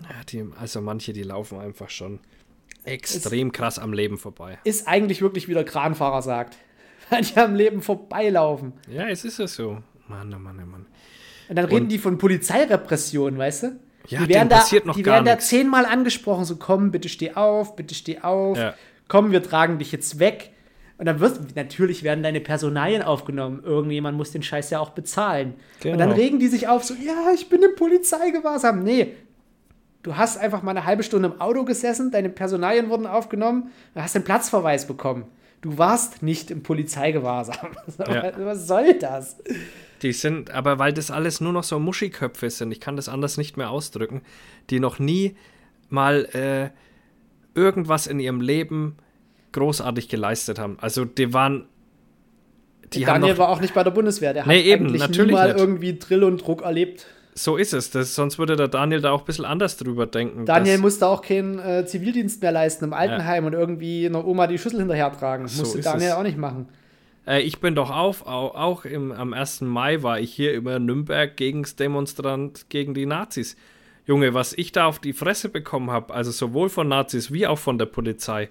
Ja, 0.03 0.25
die, 0.29 0.45
also 0.61 0.81
manche, 0.81 1.13
die 1.13 1.23
laufen 1.23 1.59
einfach 1.59 1.91
schon 1.91 2.21
extrem 2.85 3.49
ist, 3.49 3.55
krass 3.55 3.79
am 3.79 3.93
Leben 3.93 4.19
vorbei. 4.19 4.59
Ist 4.65 4.89
eigentlich 4.89 5.23
wirklich, 5.23 5.49
wie 5.49 5.55
der 5.55 5.65
Kranfahrer 5.65 6.23
sagt. 6.23 6.57
Manche 7.11 7.43
am 7.43 7.55
Leben 7.55 7.83
vorbeilaufen. 7.83 8.73
Ja, 8.91 9.09
es 9.09 9.25
ist 9.25 9.39
ja 9.39 9.47
so. 9.47 9.83
Mann, 10.09 10.33
oh 10.35 10.39
Mann, 10.39 10.61
oh 10.63 10.67
Mann. 10.67 10.87
Und 11.49 11.57
dann 11.57 11.67
reden 11.67 11.83
Und, 11.83 11.89
die 11.89 11.99
von 11.99 12.19
Polizeirepression, 12.19 13.39
weißt 13.39 13.63
du? 13.65 13.81
Ja, 14.09 14.21
die 14.21 14.29
werden 14.29 14.49
da, 14.49 14.59
passiert 14.59 14.87
noch 14.87 14.97
Die 14.97 15.05
werden 15.05 15.25
da 15.25 15.39
zehnmal 15.39 15.87
angesprochen, 15.87 16.45
so 16.45 16.57
komm, 16.57 16.91
bitte 16.91 17.09
steh 17.09 17.35
auf, 17.35 17.77
bitte 17.77 17.95
steh 17.95 18.21
auf. 18.21 18.59
Ja. 18.59 18.75
Komm, 19.09 19.31
wir 19.31 19.43
tragen 19.43 19.79
dich 19.79 19.93
jetzt 19.93 20.19
weg. 20.19 20.52
Und 21.03 21.07
dann 21.07 21.19
wirst 21.19 21.57
natürlich 21.57 22.05
werden 22.05 22.23
deine 22.23 22.41
Personalien 22.41 23.03
aufgenommen. 23.03 23.61
Irgendjemand 23.65 24.17
muss 24.17 24.31
den 24.31 24.45
Scheiß 24.45 24.71
ja 24.71 24.79
auch 24.79 24.91
bezahlen. 24.91 25.55
Genau. 25.81 25.95
Und 25.95 25.99
dann 25.99 26.11
genau. 26.11 26.21
regen 26.21 26.39
die 26.39 26.47
sich 26.47 26.69
auf, 26.69 26.85
so, 26.85 26.95
ja, 26.95 27.33
ich 27.35 27.49
bin 27.49 27.61
im 27.61 27.75
Polizeigewahrsam. 27.75 28.85
Nee, 28.85 29.15
du 30.05 30.17
hast 30.17 30.39
einfach 30.39 30.63
mal 30.63 30.71
eine 30.71 30.87
halbe 30.87 31.03
Stunde 31.03 31.31
im 31.31 31.41
Auto 31.41 31.65
gesessen, 31.65 32.13
deine 32.13 32.29
Personalien 32.29 32.89
wurden 32.89 33.09
aufgenommen, 33.09 33.73
du 33.97 34.01
hast 34.01 34.15
den 34.15 34.23
Platzverweis 34.23 34.87
bekommen. 34.87 35.25
Du 35.61 35.77
warst 35.77 36.23
nicht 36.23 36.53
im 36.53 36.63
Polizeigewahrsam. 36.63 37.71
Ja. 37.99 38.31
Was 38.39 38.69
soll 38.69 38.95
das? 38.95 39.39
Die 40.03 40.13
sind, 40.13 40.53
aber 40.53 40.79
weil 40.79 40.93
das 40.93 41.11
alles 41.11 41.41
nur 41.41 41.53
noch 41.53 41.65
so 41.65 41.81
Muschiköpfe 41.81 42.49
sind, 42.49 42.71
ich 42.71 42.79
kann 42.79 42.95
das 42.95 43.09
anders 43.09 43.39
nicht 43.39 43.57
mehr 43.57 43.71
ausdrücken, 43.71 44.23
die 44.71 44.79
noch 44.79 45.01
nie 45.01 45.35
mal 45.89 46.27
äh, 46.27 46.71
irgendwas 47.59 48.07
in 48.07 48.21
ihrem 48.21 48.41
Leben 48.41 48.99
großartig 49.53 50.09
geleistet 50.09 50.59
haben. 50.59 50.77
Also 50.81 51.05
die 51.05 51.33
waren. 51.33 51.67
Die 52.93 53.05
Daniel 53.05 53.33
noch, 53.33 53.39
war 53.39 53.49
auch 53.49 53.61
nicht 53.61 53.73
bei 53.73 53.83
der 53.83 53.91
Bundeswehr. 53.91 54.35
Der 54.35 54.47
nee, 54.47 54.59
hat 54.59 54.67
eben, 54.67 54.93
natürlich 54.93 55.33
mal 55.33 55.51
irgendwie 55.51 55.99
Drill 55.99 56.25
und 56.25 56.39
Druck 56.39 56.63
erlebt. 56.63 57.07
So 57.35 57.57
ist 57.57 57.73
es. 57.73 57.91
Das, 57.91 58.15
sonst 58.15 58.39
würde 58.39 58.57
der 58.57 58.69
Daniel 58.69 59.01
da 59.01 59.13
auch 59.13 59.21
ein 59.21 59.25
bisschen 59.25 59.47
anders 59.47 59.79
drüber 59.79 60.07
denken. 60.07 60.45
Daniel 60.45 60.77
musste 60.77 61.07
auch 61.07 61.23
keinen 61.23 61.59
äh, 61.59 61.87
Zivildienst 61.87 62.43
mehr 62.43 62.53
leisten 62.53 62.85
im 62.85 62.93
Altenheim 62.93 63.45
ja. 63.45 63.47
und 63.47 63.55
irgendwie 63.55 64.05
einer 64.05 64.27
Oma 64.27 64.47
die 64.47 64.59
Schüssel 64.59 64.81
hinterher 64.81 65.11
tragen. 65.13 65.49
So 65.49 65.63
musste 65.63 65.81
Daniel 65.81 66.11
es. 66.11 66.15
auch 66.15 66.23
nicht 66.23 66.37
machen. 66.37 66.69
Äh, 67.27 67.41
ich 67.41 67.61
bin 67.61 67.75
doch 67.75 67.91
auf, 67.91 68.27
auch, 68.27 68.55
auch 68.55 68.85
im, 68.85 69.13
am 69.13 69.33
1. 69.33 69.63
Mai 69.63 70.03
war 70.03 70.21
ich 70.21 70.33
hier 70.33 70.53
über 70.53 70.79
Nürnberg 70.79 71.35
Gegendemonstrant 71.37 72.69
gegen 72.69 72.93
die 72.95 73.07
Nazis. 73.07 73.57
Junge, 74.05 74.35
was 74.35 74.53
ich 74.53 74.73
da 74.73 74.87
auf 74.87 74.99
die 74.99 75.13
Fresse 75.13 75.49
bekommen 75.49 75.91
habe, 75.91 76.13
also 76.13 76.33
sowohl 76.33 76.69
von 76.69 76.89
Nazis 76.89 77.33
wie 77.33 77.47
auch 77.47 77.59
von 77.59 77.79
der 77.79 77.87
Polizei, 77.87 78.49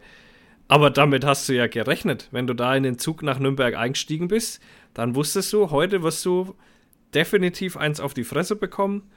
aber 0.72 0.89
damit 0.89 1.26
hast 1.26 1.49
du 1.49 1.53
ja 1.53 1.67
gerechnet. 1.67 2.30
Wenn 2.32 2.47
du 2.47 2.53
da 2.53 2.74
in 2.74 2.84
den 2.84 2.97
Zug 2.97 3.24
nach 3.24 3.39
Nürnberg 3.39 3.76
eingestiegen 3.76 4.30
bist, 4.30 4.61
dann 4.93 5.15
wusstest 5.15 5.51
du, 5.51 5.69
heute 5.69 6.01
wirst 6.01 6.24
du 6.24 6.55
definitiv 7.13 7.76
eins 7.76 7.99
auf 7.99 8.13
die 8.13 8.24
Fresse 8.24 8.55
bekommen. 8.55 9.11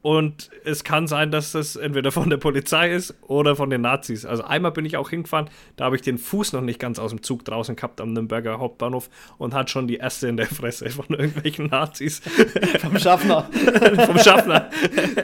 Und 0.00 0.50
es 0.64 0.84
kann 0.84 1.08
sein, 1.08 1.32
dass 1.32 1.52
das 1.52 1.74
entweder 1.74 2.12
von 2.12 2.30
der 2.30 2.36
Polizei 2.36 2.92
ist 2.92 3.16
oder 3.22 3.56
von 3.56 3.68
den 3.68 3.80
Nazis. 3.80 4.24
Also 4.24 4.44
einmal 4.44 4.70
bin 4.70 4.84
ich 4.84 4.96
auch 4.96 5.10
hingefahren, 5.10 5.50
da 5.76 5.86
habe 5.86 5.96
ich 5.96 6.02
den 6.02 6.18
Fuß 6.18 6.52
noch 6.52 6.60
nicht 6.60 6.78
ganz 6.78 7.00
aus 7.00 7.10
dem 7.10 7.22
Zug 7.22 7.44
draußen 7.44 7.74
gehabt 7.74 8.00
am 8.00 8.12
Nürnberger 8.12 8.60
Hauptbahnhof 8.60 9.10
und 9.38 9.54
hat 9.54 9.70
schon 9.70 9.88
die 9.88 9.96
erste 9.96 10.28
in 10.28 10.36
der 10.36 10.46
Fresse 10.46 10.88
von 10.90 11.06
irgendwelchen 11.08 11.66
Nazis. 11.66 12.20
Vom 12.80 12.96
Schaffner. 12.96 13.50
Vom 14.06 14.18
Schaffner. 14.18 14.70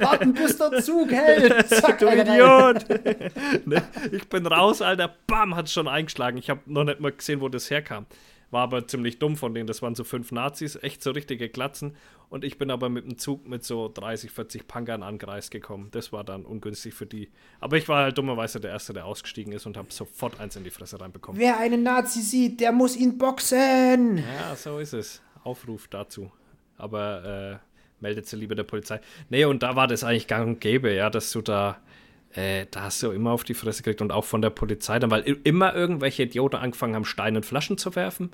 Warten, 0.00 0.34
bis 0.34 0.58
der 0.58 0.82
Zug 0.82 1.10
hält. 1.12 1.68
Zack, 1.68 2.00
du 2.00 2.08
Idiot. 2.08 2.84
ne? 3.66 3.82
Ich 4.10 4.28
bin 4.28 4.44
raus, 4.46 4.82
Alter. 4.82 5.14
Bam, 5.28 5.54
hat 5.54 5.66
es 5.66 5.72
schon 5.72 5.86
eingeschlagen. 5.86 6.36
Ich 6.36 6.50
habe 6.50 6.60
noch 6.66 6.84
nicht 6.84 6.98
mal 6.98 7.12
gesehen, 7.12 7.40
wo 7.40 7.48
das 7.48 7.70
herkam. 7.70 8.06
War 8.54 8.62
aber 8.62 8.86
ziemlich 8.86 9.18
dumm 9.18 9.36
von 9.36 9.52
denen. 9.52 9.66
Das 9.66 9.82
waren 9.82 9.96
so 9.96 10.04
fünf 10.04 10.30
Nazis, 10.30 10.76
echt 10.80 11.02
so 11.02 11.10
richtige 11.10 11.48
Glatzen. 11.48 11.96
Und 12.28 12.44
ich 12.44 12.56
bin 12.56 12.70
aber 12.70 12.88
mit 12.88 13.04
dem 13.04 13.18
Zug 13.18 13.48
mit 13.48 13.64
so 13.64 13.90
30, 13.92 14.30
40 14.30 14.68
Punkern 14.68 15.02
angereist 15.02 15.50
gekommen. 15.50 15.88
Das 15.90 16.12
war 16.12 16.22
dann 16.22 16.44
ungünstig 16.44 16.94
für 16.94 17.04
die. 17.04 17.30
Aber 17.58 17.76
ich 17.78 17.88
war 17.88 18.04
halt 18.04 18.16
dummerweise 18.16 18.60
der 18.60 18.70
Erste, 18.70 18.92
der 18.92 19.06
ausgestiegen 19.06 19.52
ist 19.52 19.66
und 19.66 19.76
habe 19.76 19.88
sofort 19.90 20.38
eins 20.38 20.54
in 20.54 20.62
die 20.62 20.70
Fresse 20.70 21.00
reinbekommen. 21.00 21.40
Wer 21.40 21.58
einen 21.58 21.82
Nazi 21.82 22.20
sieht, 22.20 22.60
der 22.60 22.70
muss 22.70 22.94
ihn 22.94 23.18
boxen. 23.18 24.18
Ja, 24.18 24.54
so 24.54 24.78
ist 24.78 24.92
es. 24.92 25.20
Aufruf 25.42 25.88
dazu. 25.88 26.30
Aber 26.76 27.60
äh, 27.60 28.00
meldet 28.00 28.28
sie 28.28 28.36
lieber 28.36 28.54
der 28.54 28.62
Polizei. 28.62 29.00
Nee, 29.30 29.46
und 29.46 29.64
da 29.64 29.74
war 29.74 29.88
das 29.88 30.04
eigentlich 30.04 30.28
gang 30.28 30.46
und 30.46 30.60
gäbe, 30.60 30.94
ja, 30.94 31.10
dass 31.10 31.32
du 31.32 31.42
da 31.42 31.78
äh, 32.34 32.66
da 32.70 32.82
hast 32.82 33.02
du 33.02 33.10
immer 33.10 33.30
auf 33.30 33.44
die 33.44 33.54
Fresse 33.54 33.82
gekriegt 33.82 34.02
und 34.02 34.12
auch 34.12 34.24
von 34.24 34.42
der 34.42 34.50
Polizei 34.50 34.98
dann, 34.98 35.10
weil 35.10 35.22
immer 35.44 35.74
irgendwelche 35.74 36.24
Idioten 36.24 36.56
angefangen 36.56 36.94
haben, 36.94 37.04
Steine 37.04 37.38
und 37.38 37.44
Flaschen 37.44 37.78
zu 37.78 37.94
werfen. 37.94 38.30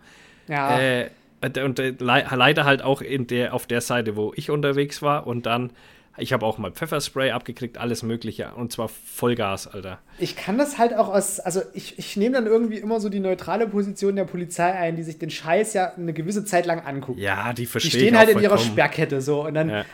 Ja. 0.48 0.80
Äh, 0.80 1.10
und 1.42 1.78
äh, 1.78 1.94
leider 1.98 2.64
halt 2.64 2.82
auch 2.82 3.00
in 3.00 3.26
der, 3.26 3.54
auf 3.54 3.66
der 3.66 3.80
Seite, 3.80 4.16
wo 4.16 4.32
ich 4.36 4.50
unterwegs 4.50 5.00
war 5.00 5.26
und 5.26 5.46
dann 5.46 5.70
ich 6.18 6.32
habe 6.34 6.44
auch 6.44 6.58
mal 6.58 6.70
Pfefferspray 6.70 7.30
abgekriegt, 7.30 7.78
alles 7.78 8.02
Mögliche. 8.02 8.52
Und 8.54 8.72
zwar 8.72 8.88
Vollgas, 8.88 9.66
Alter. 9.66 10.00
Ich 10.18 10.36
kann 10.36 10.58
das 10.58 10.76
halt 10.76 10.92
auch 10.92 11.08
aus. 11.08 11.40
Also, 11.40 11.62
ich, 11.72 11.98
ich 11.98 12.16
nehme 12.16 12.34
dann 12.34 12.46
irgendwie 12.46 12.76
immer 12.76 13.00
so 13.00 13.08
die 13.08 13.20
neutrale 13.20 13.66
Position 13.66 14.16
der 14.16 14.24
Polizei 14.24 14.70
ein, 14.72 14.96
die 14.96 15.02
sich 15.02 15.18
den 15.18 15.30
Scheiß 15.30 15.72
ja 15.72 15.94
eine 15.94 16.12
gewisse 16.12 16.44
Zeit 16.44 16.66
lang 16.66 16.80
anguckt. 16.80 17.18
Ja, 17.18 17.52
die 17.54 17.64
verstehen. 17.64 17.92
Die 17.92 17.98
stehen 17.98 18.18
halt 18.18 18.28
in 18.28 18.40
ihrer 18.40 18.58
Sperrkette 18.58 19.22
so. 19.22 19.46
Und 19.46 19.54
dann 19.54 19.70
ja 19.70 19.84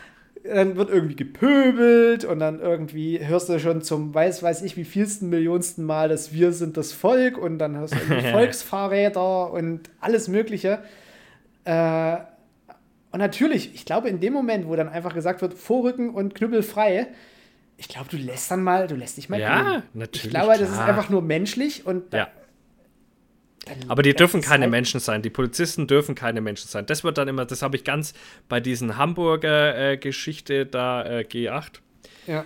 dann 0.53 0.77
wird 0.77 0.91
irgendwie 0.91 1.17
gepöbelt 1.17 2.25
und 2.25 2.39
dann 2.39 2.61
irgendwie 2.61 3.25
hörst 3.25 3.49
du 3.49 3.59
schon 3.59 3.83
zum 3.83 4.15
weiß 4.15 4.43
weiß 4.43 4.63
ich 4.63 4.77
wie 4.77 4.85
vielsten 4.85 5.29
Millionsten 5.29 5.85
Mal, 5.85 6.09
dass 6.09 6.33
wir 6.33 6.53
sind 6.53 6.77
das 6.77 6.93
Volk 6.93 7.39
und 7.39 7.59
dann 7.59 7.77
hörst 7.77 7.95
du 7.95 7.99
irgendwie 7.99 8.31
Volksfahrräder 8.33 9.53
und 9.53 9.91
alles 10.01 10.29
Mögliche. 10.29 10.81
Äh, 11.65 12.17
und 13.13 13.21
natürlich, 13.21 13.75
ich 13.75 13.85
glaube, 13.85 14.09
in 14.09 14.21
dem 14.21 14.33
Moment, 14.33 14.69
wo 14.69 14.77
dann 14.77 14.89
einfach 14.89 15.15
gesagt 15.15 15.41
wird, 15.43 15.55
Vorrücken 15.55 16.11
und 16.11 16.35
Knüppel 16.35 16.63
frei, 16.63 17.09
ich 17.79 17.89
glaube, 17.89 18.09
du 18.11 18.17
lässt 18.17 18.51
dann 18.51 18.63
mal, 18.63 18.87
du 18.87 18.95
lässt 18.95 19.17
dich 19.17 19.29
mal 19.29 19.41
Ja, 19.41 19.63
gehen. 19.63 19.83
natürlich. 19.95 20.25
Ich 20.27 20.31
glaube, 20.31 20.47
klar. 20.47 20.59
das 20.59 20.71
ist 20.71 20.79
einfach 20.79 21.09
nur 21.11 21.23
menschlich 21.23 21.87
und 21.87 22.13
ja. 22.13 22.29
Aber 23.89 24.03
die 24.03 24.15
dürfen 24.15 24.41
keine 24.41 24.65
halt 24.65 24.71
Menschen 24.71 25.01
sein. 25.01 25.23
Die 25.23 25.31
Polizisten 25.31 25.87
dürfen 25.87 26.15
keine 26.15 26.41
Menschen 26.41 26.69
sein. 26.69 26.87
Das 26.87 27.05
wird 27.05 27.19
dann 27.19 27.29
immer, 27.29 27.45
das 27.45 27.63
habe 27.63 27.77
ich 27.77 27.85
ganz 27.85 28.15
bei 28.49 28.61
diesen 28.61 28.97
Hamburger 28.97 29.93
äh, 29.93 29.97
Geschichte 29.97 30.67
da 30.67 31.05
äh, 31.05 31.27
G8. 31.29 31.81
Ja. 32.27 32.45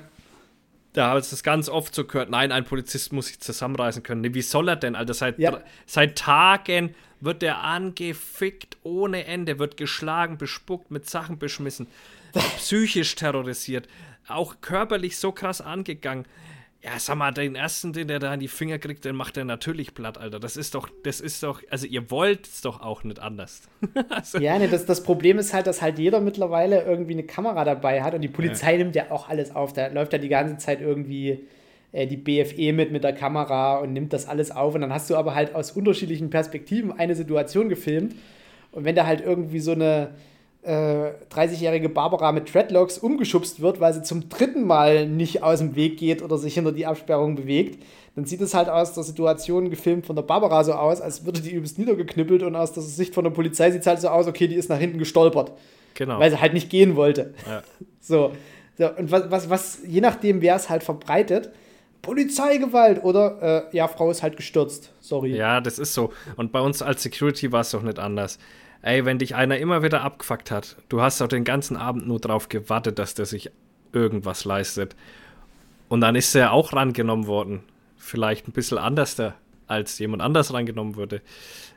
Da 0.93 1.09
habe 1.09 1.21
ich 1.21 1.31
das 1.31 1.43
ganz 1.43 1.69
oft 1.69 1.95
so 1.95 2.05
gehört. 2.05 2.31
Nein, 2.31 2.51
ein 2.53 2.65
Polizist 2.65 3.13
muss 3.13 3.29
sich 3.29 3.41
zusammenreißen 3.41 4.03
können. 4.03 4.23
Nee, 4.23 4.35
wie 4.35 4.43
soll 4.43 4.69
er 4.69 4.77
denn, 4.77 4.97
Alter? 4.97 5.15
Seit, 5.15 5.39
ja. 5.39 5.61
seit 5.87 6.19
Tagen 6.19 6.95
wird 7.21 7.43
der 7.43 7.63
angefickt 7.63 8.79
ohne 8.83 9.25
Ende, 9.27 9.59
wird 9.59 9.77
geschlagen, 9.77 10.39
bespuckt, 10.39 10.91
mit 10.91 11.09
Sachen 11.09 11.39
beschmissen, 11.39 11.87
psychisch 12.57 13.15
terrorisiert, 13.15 13.89
auch 14.27 14.57
körperlich 14.61 15.19
so 15.19 15.33
krass 15.33 15.61
angegangen. 15.61 16.25
Ja, 16.83 16.99
sag 16.99 17.17
mal, 17.17 17.31
den 17.31 17.57
ersten, 17.57 17.93
den 17.93 18.09
der 18.09 18.19
da 18.21 18.33
in 18.33 18.41
die 18.41 18.49
Finger 18.49 18.79
kriegt, 18.79 19.05
den 19.05 19.15
macht 19.15 19.37
er 19.37 19.45
natürlich 19.45 19.93
platt, 19.93 20.17
Alter. 20.17 20.41
Das 20.41 20.57
ist 20.57 20.75
doch, 20.75 20.89
das 21.03 21.21
ist 21.21 21.43
doch, 21.43 21.63
also 21.69 21.87
ihr 21.87 22.11
wollt 22.11 22.47
es 22.47 22.63
doch 22.63 22.81
auch 22.81 23.05
nicht 23.05 23.19
anders. 23.19 23.63
also. 24.09 24.39
Ja, 24.39 24.59
ne, 24.59 24.67
das, 24.67 24.87
das 24.87 25.03
Problem 25.03 25.39
ist 25.39 25.53
halt, 25.53 25.67
dass 25.67 25.83
halt 25.83 25.99
jeder 25.99 26.21
mittlerweile 26.21 26.83
irgendwie 26.83 27.13
eine 27.13 27.25
Kamera 27.25 27.65
dabei 27.65 28.03
hat 28.03 28.15
und 28.15 28.23
die 28.23 28.29
Polizei 28.29 28.73
ja. 28.73 28.79
nimmt 28.79 28.97
ja 28.97 29.11
auch 29.11 29.29
alles 29.29 29.55
auf. 29.55 29.75
Da 29.75 29.89
läuft 29.89 30.15
ja 30.15 30.19
die 30.19 30.31
ganze 30.31 30.57
Zeit 30.57 30.81
irgendwie 30.81 31.47
äh, 31.93 32.07
die 32.07 32.17
BFE 32.17 32.73
mit 32.73 32.93
mit 32.93 33.05
der 33.05 33.13
Kamera 33.13 33.77
und 33.77 33.93
nimmt 33.93 34.15
das 34.15 34.27
alles 34.27 34.51
auf. 34.51 34.75
Und 34.75 34.81
dann 34.81 34.93
hast 34.93 35.11
du 35.11 35.17
aber 35.17 35.35
halt 35.35 35.55
aus 35.55 35.73
unterschiedlichen 35.73 36.31
Perspektiven 36.31 36.93
eine 36.93 37.15
Situation 37.15 37.69
gefilmt. 37.69 38.15
Und 38.73 38.85
wenn 38.85 38.95
da 38.97 39.05
halt 39.05 39.21
irgendwie 39.21 39.61
so 39.61 39.73
eine 39.73 40.15
äh, 40.63 41.13
30-jährige 41.33 41.89
Barbara 41.89 42.33
mit 42.33 42.53
Dreadlocks 42.53 42.99
umgeschubst 42.99 43.61
wird, 43.61 43.81
weil 43.81 43.95
sie 43.95 44.03
zum 44.03 44.29
dritten 44.29 44.67
Mal 44.67 45.07
nicht 45.07 45.43
aus 45.43 45.61
dem 45.61 45.75
Weg 45.75 45.99
geht 45.99 46.23
oder 46.23 46.39
sich 46.39 46.55
hinter 46.55 46.73
die 46.73 46.87
Absperrung 46.87 47.37
bewegt, 47.37 47.83
dann 48.17 48.25
sieht 48.25 48.41
es 48.41 48.55
halt 48.55 48.69
aus 48.69 48.93
der 48.93 49.05
Situation 49.05 49.71
gefilmt 49.71 50.07
von 50.07 50.17
der 50.17 50.23
Barbara 50.23 50.65
so 50.65 50.73
aus, 50.73 51.01
als 51.01 51.25
würde 51.25 51.41
die 51.41 51.53
übelst 51.53 51.79
niedergeknüppelt 51.79 52.43
und 52.43 52.57
aus 52.57 52.73
der 52.73 52.83
Sicht 52.83 53.15
von 53.15 53.25
der 53.25 53.31
Polizei 53.31 53.71
sieht 53.71 53.83
es 53.83 53.87
halt 53.87 54.01
so 54.01 54.09
aus, 54.09 54.27
okay, 54.27 54.49
die 54.49 54.57
ist 54.57 54.69
nach 54.69 54.79
hinten 54.79 54.99
gestolpert. 54.99 55.53
Genau. 55.95 56.19
Weil 56.19 56.31
sie 56.31 56.41
halt 56.41 56.53
nicht 56.53 56.71
gehen 56.71 56.97
wollte. 56.97 57.35
Ja. 57.47 57.63
So. 58.03 58.33
so. 58.79 58.89
Und 58.97 59.13
was, 59.13 59.31
was, 59.31 59.51
was, 59.51 59.79
je 59.87 60.01
nachdem, 60.01 60.41
wer 60.41 60.57
es 60.57 60.71
halt 60.71 60.83
verbreitet, 60.83 61.51
Polizeigewalt 62.03 63.05
oder 63.05 63.69
äh, 63.71 63.77
ja, 63.77 63.89
Frau 63.89 64.11
ist 64.11 64.23
halt 64.23 64.37
gestürzt. 64.37 64.93
Sorry. 65.01 65.37
Ja, 65.37 65.61
das 65.61 65.79
ist 65.79 65.93
so. 65.93 66.13
Und 66.37 66.51
bei 66.51 66.61
uns 66.61 66.81
als 66.83 67.03
Security 67.03 67.53
war 67.53 67.61
es 67.61 67.71
doch 67.71 67.83
nicht 67.83 67.99
anders. 67.99 68.39
Ey, 68.83 69.05
wenn 69.05 69.19
dich 69.19 69.35
einer 69.35 69.59
immer 69.59 69.83
wieder 69.83 70.03
abgefuckt 70.03 70.51
hat, 70.51 70.77
du 70.89 71.03
hast 71.03 71.21
doch 71.21 71.29
den 71.29 71.45
ganzen 71.45 71.77
Abend 71.77 72.07
nur 72.07 72.19
drauf 72.19 72.49
gewartet, 72.49 72.99
dass 72.99 73.15
der 73.15 73.27
sich 73.27 73.51
irgendwas 73.93 74.45
leistet. 74.45 74.97
Und 75.89 76.01
dann 76.01 76.15
ist 76.15 76.35
er 76.35 76.53
auch 76.53 76.73
rangenommen 76.73 77.27
worden. 77.27 77.63
Vielleicht 77.97 78.49
ein 78.49 78.53
bisschen 78.53 78.79
anders 78.79 79.21
als 79.67 79.99
jemand 79.99 80.23
anders 80.23 80.53
rangenommen 80.53 80.97
wurde. 80.97 81.21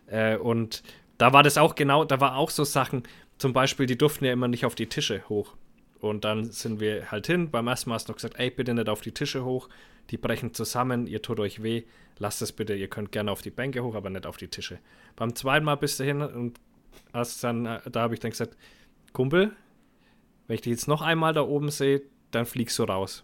Äh, 0.07 0.37
und 0.37 0.83
da 1.17 1.33
war 1.33 1.43
das 1.43 1.57
auch 1.57 1.75
genau, 1.75 2.05
da 2.05 2.19
war 2.21 2.37
auch 2.37 2.49
so 2.49 2.63
Sachen, 2.63 3.03
zum 3.37 3.53
Beispiel, 3.53 3.85
die 3.85 3.97
durften 3.97 4.25
ja 4.25 4.31
immer 4.31 4.47
nicht 4.47 4.65
auf 4.65 4.75
die 4.75 4.87
Tische 4.87 5.23
hoch. 5.27 5.55
Und 5.99 6.23
dann 6.25 6.51
sind 6.51 6.79
wir 6.79 7.11
halt 7.11 7.27
hin. 7.27 7.49
Beim 7.49 7.67
ersten 7.67 7.89
Mal 7.89 7.95
hast 7.95 8.07
du 8.07 8.11
noch 8.11 8.17
gesagt, 8.17 8.35
ey, 8.37 8.49
bitte 8.49 8.73
nicht 8.73 8.89
auf 8.89 9.01
die 9.01 9.11
Tische 9.11 9.43
hoch. 9.43 9.69
Die 10.09 10.17
brechen 10.17 10.53
zusammen, 10.53 11.07
ihr 11.07 11.21
tut 11.21 11.39
euch 11.39 11.63
weh. 11.63 11.83
Lasst 12.19 12.41
es 12.41 12.51
bitte, 12.51 12.73
ihr 12.73 12.87
könnt 12.87 13.11
gerne 13.11 13.31
auf 13.31 13.41
die 13.41 13.49
Bänke 13.49 13.83
hoch, 13.83 13.95
aber 13.95 14.09
nicht 14.09 14.25
auf 14.25 14.37
die 14.37 14.47
Tische. 14.47 14.79
Beim 15.15 15.35
zweiten 15.35 15.65
Mal 15.65 15.75
bist 15.75 15.99
du 15.99 16.03
hin 16.03 16.21
und 16.21 16.59
hast 17.13 17.43
dann, 17.43 17.65
äh, 17.65 17.79
da 17.91 18.01
habe 18.01 18.13
ich 18.13 18.19
dann 18.19 18.31
gesagt, 18.31 18.57
Kumpel, 19.13 19.51
wenn 20.47 20.55
ich 20.55 20.61
dich 20.61 20.71
jetzt 20.71 20.87
noch 20.87 21.01
einmal 21.01 21.33
da 21.33 21.41
oben 21.41 21.69
sehe, 21.69 22.01
dann 22.31 22.45
fliegst 22.45 22.77
du 22.79 22.83
raus. 22.83 23.23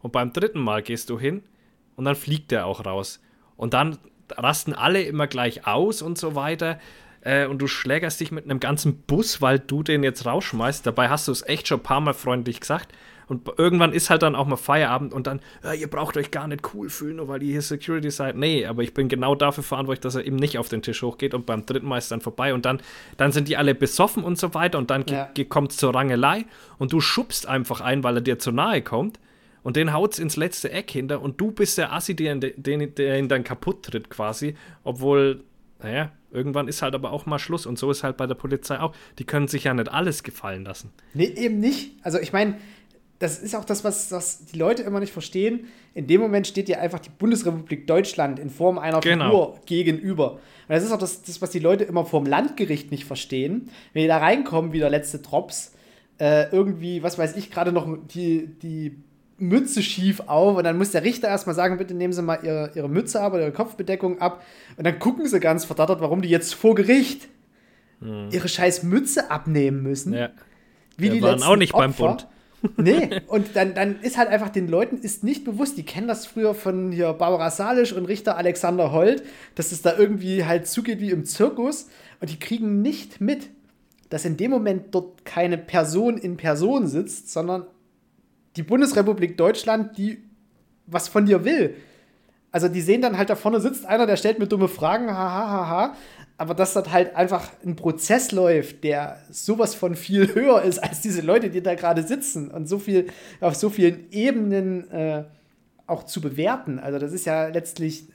Und 0.00 0.12
beim 0.12 0.32
dritten 0.32 0.60
Mal 0.60 0.82
gehst 0.82 1.10
du 1.10 1.18
hin 1.18 1.42
und 1.96 2.04
dann 2.04 2.16
fliegt 2.16 2.52
er 2.52 2.66
auch 2.66 2.84
raus. 2.84 3.20
Und 3.56 3.74
dann 3.74 3.98
rasten 4.30 4.74
alle 4.74 5.02
immer 5.02 5.26
gleich 5.26 5.66
aus 5.66 6.02
und 6.02 6.18
so 6.18 6.34
weiter. 6.34 6.78
Äh, 7.20 7.46
und 7.46 7.58
du 7.58 7.66
schlägerst 7.66 8.20
dich 8.20 8.32
mit 8.32 8.44
einem 8.44 8.60
ganzen 8.60 9.02
Bus, 9.02 9.40
weil 9.40 9.58
du 9.58 9.82
den 9.82 10.02
jetzt 10.02 10.26
rausschmeißt. 10.26 10.86
Dabei 10.86 11.08
hast 11.08 11.28
du 11.28 11.32
es 11.32 11.42
echt 11.42 11.68
schon 11.68 11.80
ein 11.80 11.84
paar 11.84 12.00
Mal 12.00 12.14
freundlich 12.14 12.60
gesagt. 12.60 12.92
Und 13.28 13.48
irgendwann 13.58 13.92
ist 13.92 14.10
halt 14.10 14.22
dann 14.22 14.34
auch 14.34 14.46
mal 14.46 14.56
Feierabend 14.56 15.12
und 15.14 15.26
dann, 15.26 15.40
ja, 15.62 15.72
ihr 15.72 15.88
braucht 15.88 16.16
euch 16.16 16.30
gar 16.30 16.46
nicht 16.48 16.74
cool 16.74 16.90
fühlen, 16.90 17.16
nur 17.16 17.28
weil 17.28 17.42
ihr 17.42 17.52
hier 17.52 17.62
Security 17.62 18.10
seid. 18.10 18.36
Nee, 18.36 18.66
aber 18.66 18.82
ich 18.82 18.92
bin 18.94 19.08
genau 19.08 19.34
dafür 19.34 19.64
verantwortlich, 19.64 20.00
dass 20.00 20.14
er 20.14 20.24
eben 20.26 20.36
nicht 20.36 20.58
auf 20.58 20.68
den 20.68 20.82
Tisch 20.82 21.02
hochgeht 21.02 21.32
und 21.34 21.46
beim 21.46 21.64
dritten 21.66 21.86
Mal 21.86 21.98
ist 21.98 22.10
dann 22.10 22.20
vorbei 22.20 22.52
und 22.54 22.64
dann, 22.66 22.80
dann 23.16 23.32
sind 23.32 23.48
die 23.48 23.56
alle 23.56 23.74
besoffen 23.74 24.24
und 24.24 24.38
so 24.38 24.54
weiter 24.54 24.78
und 24.78 24.90
dann 24.90 25.04
Ja. 25.08 25.28
kommt 25.48 25.72
es 25.72 25.76
zur 25.78 25.94
Rangelei 25.94 26.44
und 26.78 26.92
du 26.92 27.00
schubst 27.00 27.46
einfach 27.48 27.80
ein, 27.80 28.02
weil 28.04 28.16
er 28.16 28.20
dir 28.22 28.38
zu 28.38 28.52
nahe 28.52 28.82
kommt 28.82 29.18
und 29.62 29.76
den 29.76 29.92
haut's 29.92 30.18
ins 30.18 30.36
letzte 30.36 30.70
Eck 30.72 30.90
hinter 30.90 31.22
und 31.22 31.40
du 31.40 31.52
bist 31.52 31.78
der 31.78 31.92
Assi, 31.92 32.14
der, 32.16 32.34
den, 32.36 32.94
der 32.94 33.18
ihn 33.18 33.28
dann 33.28 33.44
kaputt 33.44 33.84
tritt 33.84 34.10
quasi, 34.10 34.56
obwohl, 34.84 35.44
naja, 35.82 36.10
irgendwann 36.30 36.66
ist 36.66 36.80
halt 36.82 36.94
aber 36.94 37.12
auch 37.12 37.26
mal 37.26 37.38
Schluss 37.38 37.66
und 37.66 37.78
so 37.78 37.90
ist 37.90 38.02
halt 38.02 38.16
bei 38.16 38.26
der 38.26 38.34
Polizei 38.34 38.80
auch. 38.80 38.94
Die 39.18 39.24
können 39.24 39.48
sich 39.48 39.64
ja 39.64 39.74
nicht 39.74 39.90
alles 39.92 40.22
gefallen 40.22 40.64
lassen. 40.64 40.90
Nee, 41.14 41.26
eben 41.36 41.60
nicht. 41.60 41.92
Also 42.02 42.18
ich 42.18 42.32
meine, 42.32 42.54
das 43.22 43.38
ist 43.38 43.54
auch 43.54 43.64
das, 43.64 43.84
was, 43.84 44.10
was 44.10 44.46
die 44.46 44.58
Leute 44.58 44.82
immer 44.82 44.98
nicht 44.98 45.12
verstehen. 45.12 45.68
In 45.94 46.06
dem 46.08 46.20
Moment 46.20 46.46
steht 46.46 46.66
dir 46.66 46.80
einfach 46.80 46.98
die 46.98 47.10
Bundesrepublik 47.10 47.86
Deutschland 47.86 48.38
in 48.40 48.50
Form 48.50 48.78
einer 48.78 49.00
Genau. 49.00 49.26
Figur 49.26 49.60
gegenüber. 49.66 50.32
Und 50.32 50.40
das 50.68 50.82
ist 50.82 50.90
auch 50.92 50.98
das, 50.98 51.22
das, 51.22 51.40
was 51.40 51.50
die 51.50 51.60
Leute 51.60 51.84
immer 51.84 52.04
vorm 52.04 52.26
Landgericht 52.26 52.90
nicht 52.90 53.04
verstehen. 53.04 53.70
Wenn 53.92 54.02
die 54.02 54.08
da 54.08 54.18
reinkommen, 54.18 54.72
wie 54.72 54.80
der 54.80 54.90
letzte 54.90 55.20
Drops, 55.20 55.72
äh, 56.18 56.50
irgendwie, 56.50 57.02
was 57.02 57.16
weiß 57.16 57.36
ich, 57.36 57.50
gerade 57.50 57.70
noch 57.70 57.86
die, 58.12 58.48
die 58.60 58.96
Mütze 59.38 59.82
schief 59.82 60.20
auf 60.26 60.56
und 60.56 60.64
dann 60.64 60.76
muss 60.76 60.90
der 60.90 61.04
Richter 61.04 61.28
erstmal 61.28 61.54
sagen, 61.54 61.78
bitte 61.78 61.94
nehmen 61.94 62.12
Sie 62.12 62.22
mal 62.22 62.40
ihre, 62.42 62.72
ihre 62.74 62.88
Mütze 62.88 63.20
ab 63.20 63.34
oder 63.34 63.42
ihre 63.42 63.52
Kopfbedeckung 63.52 64.20
ab. 64.20 64.44
Und 64.76 64.84
dann 64.84 64.98
gucken 64.98 65.26
sie 65.26 65.38
ganz 65.40 65.64
verdattert, 65.64 66.00
warum 66.00 66.22
die 66.22 66.28
jetzt 66.28 66.54
vor 66.54 66.74
Gericht 66.74 67.28
ihre 68.30 68.48
scheiß 68.48 68.82
Mütze 68.82 69.30
abnehmen 69.30 69.82
müssen. 69.84 70.12
Ja. 70.12 70.30
Wie 70.96 71.04
Wir 71.04 71.10
die 71.12 71.22
waren 71.22 71.40
auch 71.44 71.54
nicht 71.54 71.72
beim 71.72 71.90
Opfer. 71.90 72.08
Bund. 72.08 72.26
Nee, 72.76 73.20
und 73.26 73.56
dann, 73.56 73.74
dann 73.74 74.00
ist 74.00 74.16
halt 74.16 74.28
einfach 74.28 74.48
den 74.48 74.68
Leuten 74.68 74.98
ist 74.98 75.24
nicht 75.24 75.44
bewusst, 75.44 75.76
die 75.76 75.82
kennen 75.82 76.06
das 76.06 76.26
früher 76.26 76.54
von 76.54 76.92
hier 76.92 77.12
Barbara 77.12 77.50
Salisch 77.50 77.92
und 77.92 78.04
Richter 78.06 78.36
Alexander 78.36 78.92
Holt, 78.92 79.24
dass 79.54 79.72
es 79.72 79.82
da 79.82 79.96
irgendwie 79.96 80.44
halt 80.44 80.66
zugeht 80.68 81.00
wie 81.00 81.10
im 81.10 81.24
Zirkus 81.24 81.88
und 82.20 82.30
die 82.30 82.38
kriegen 82.38 82.80
nicht 82.80 83.20
mit, 83.20 83.48
dass 84.10 84.24
in 84.24 84.36
dem 84.36 84.50
Moment 84.50 84.94
dort 84.94 85.24
keine 85.24 85.58
Person 85.58 86.18
in 86.18 86.36
Person 86.36 86.86
sitzt, 86.86 87.32
sondern 87.32 87.66
die 88.56 88.62
Bundesrepublik 88.62 89.36
Deutschland, 89.36 89.96
die 89.98 90.22
was 90.86 91.08
von 91.08 91.26
dir 91.26 91.44
will. 91.44 91.74
Also 92.50 92.68
die 92.68 92.82
sehen 92.82 93.00
dann 93.00 93.16
halt 93.16 93.30
da 93.30 93.34
vorne 93.36 93.60
sitzt 93.60 93.86
einer, 93.86 94.06
der 94.06 94.16
stellt 94.18 94.38
mir 94.38 94.46
dumme 94.46 94.68
Fragen, 94.68 95.10
haha, 95.10 95.48
haha. 95.48 95.96
Aber 96.42 96.54
dass 96.54 96.72
das 96.72 96.90
halt 96.90 97.14
einfach 97.14 97.52
ein 97.64 97.76
Prozess 97.76 98.32
läuft, 98.32 98.82
der 98.82 99.20
sowas 99.30 99.76
von 99.76 99.94
viel 99.94 100.26
höher 100.34 100.62
ist 100.62 100.80
als 100.80 101.00
diese 101.00 101.20
Leute, 101.20 101.50
die 101.50 101.62
da 101.62 101.76
gerade 101.76 102.02
sitzen 102.02 102.50
und 102.50 102.66
so 102.66 102.80
viel 102.80 103.06
auf 103.40 103.54
so 103.54 103.70
vielen 103.70 104.10
Ebenen 104.10 104.90
äh, 104.90 105.22
auch 105.86 106.02
zu 106.02 106.20
bewerten. 106.20 106.80
Also 106.80 106.98
das 106.98 107.12
ist 107.12 107.26
ja 107.26 107.46
letztlich 107.46 108.08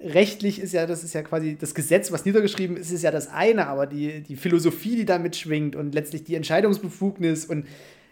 rechtlich 0.00 0.60
ist 0.60 0.74
ja, 0.74 0.84
das 0.84 1.02
ist 1.02 1.14
ja 1.14 1.22
quasi 1.22 1.56
das 1.58 1.74
Gesetz, 1.74 2.12
was 2.12 2.26
niedergeschrieben 2.26 2.76
ist, 2.76 2.90
ist 2.90 3.02
ja 3.02 3.10
das 3.10 3.28
eine, 3.28 3.68
aber 3.68 3.86
die, 3.86 4.20
die 4.20 4.36
Philosophie, 4.36 4.94
die 4.94 5.06
da 5.06 5.18
mitschwingt 5.18 5.76
und 5.76 5.94
letztlich 5.94 6.24
die 6.24 6.34
Entscheidungsbefugnis 6.34 7.46
und 7.46 7.66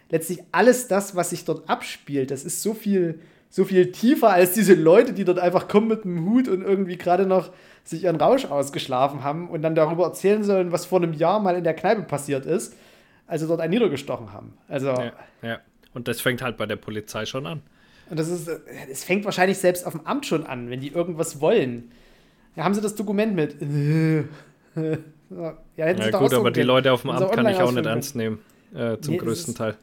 letztlich 0.09 0.39
alles 0.53 0.87
das, 0.87 1.15
was 1.15 1.29
sich 1.29 1.45
dort 1.45 1.69
abspielt, 1.69 2.31
das 2.31 2.45
ist 2.45 2.63
so 2.63 2.73
viel, 2.73 3.19
so 3.51 3.63
viel 3.63 3.91
tiefer 3.91 4.31
als 4.31 4.53
diese 4.53 4.73
Leute, 4.73 5.13
die 5.13 5.23
dort 5.23 5.37
einfach 5.37 5.67
kommen 5.67 5.89
mit 5.89 6.03
einem 6.03 6.25
Hut 6.25 6.47
und 6.47 6.63
irgendwie 6.63 6.97
gerade 6.97 7.27
noch 7.27 7.51
sich 7.85 8.03
ihren 8.03 8.17
Rausch 8.17 8.45
ausgeschlafen 8.45 9.23
haben 9.23 9.47
und 9.49 9.61
dann 9.61 9.75
darüber 9.75 10.05
erzählen 10.05 10.43
sollen, 10.43 10.71
was 10.73 10.85
vor 10.85 11.01
einem 11.01 11.13
Jahr 11.13 11.39
mal 11.39 11.55
in 11.55 11.63
der 11.63 11.73
Kneipe 11.75 12.01
passiert 12.01 12.45
ist, 12.45 12.75
als 13.27 13.41
sie 13.41 13.47
dort 13.47 13.61
einen 13.61 13.71
niedergestochen 13.73 14.33
haben. 14.33 14.53
Also, 14.67 14.87
Ja, 14.87 15.13
ja. 15.41 15.59
Und 15.93 16.07
das 16.09 16.19
fängt 16.19 16.41
halt 16.41 16.57
bei 16.57 16.65
der 16.65 16.75
Polizei 16.75 17.25
schon 17.25 17.45
an. 17.45 17.61
und 18.09 18.19
das 18.19 18.27
ist, 18.27 18.49
es 18.91 19.03
fängt 19.05 19.23
wahrscheinlich 19.23 19.57
selbst 19.59 19.85
auf 19.87 19.93
dem 19.93 20.05
Amt 20.05 20.25
schon 20.25 20.45
an, 20.45 20.69
wenn 20.69 20.81
die 20.81 20.89
irgendwas 20.89 21.39
wollen. 21.39 21.91
Ja, 22.55 22.63
haben 22.65 22.73
sie 22.73 22.81
das 22.81 22.95
Dokument 22.95 23.35
mit? 23.35 23.55
Ja, 25.77 25.85
hätten 25.85 26.01
Ja 26.01 26.11
gut, 26.11 26.33
aber 26.33 26.51
die. 26.51 26.61
Leute 26.61 26.91
auf 26.93 27.01
dem 27.01 27.09
Amt 27.09 27.31
kann 27.31 27.47
ich 27.47 27.57
auch 27.57 27.71
nicht 27.71 27.85
ernst 27.85 28.15
nehmen. 28.15 28.39
Äh, 28.75 28.99
zum 28.99 29.13
Nee, 29.13 29.17
größten 29.19 29.55
Teil. 29.55 29.75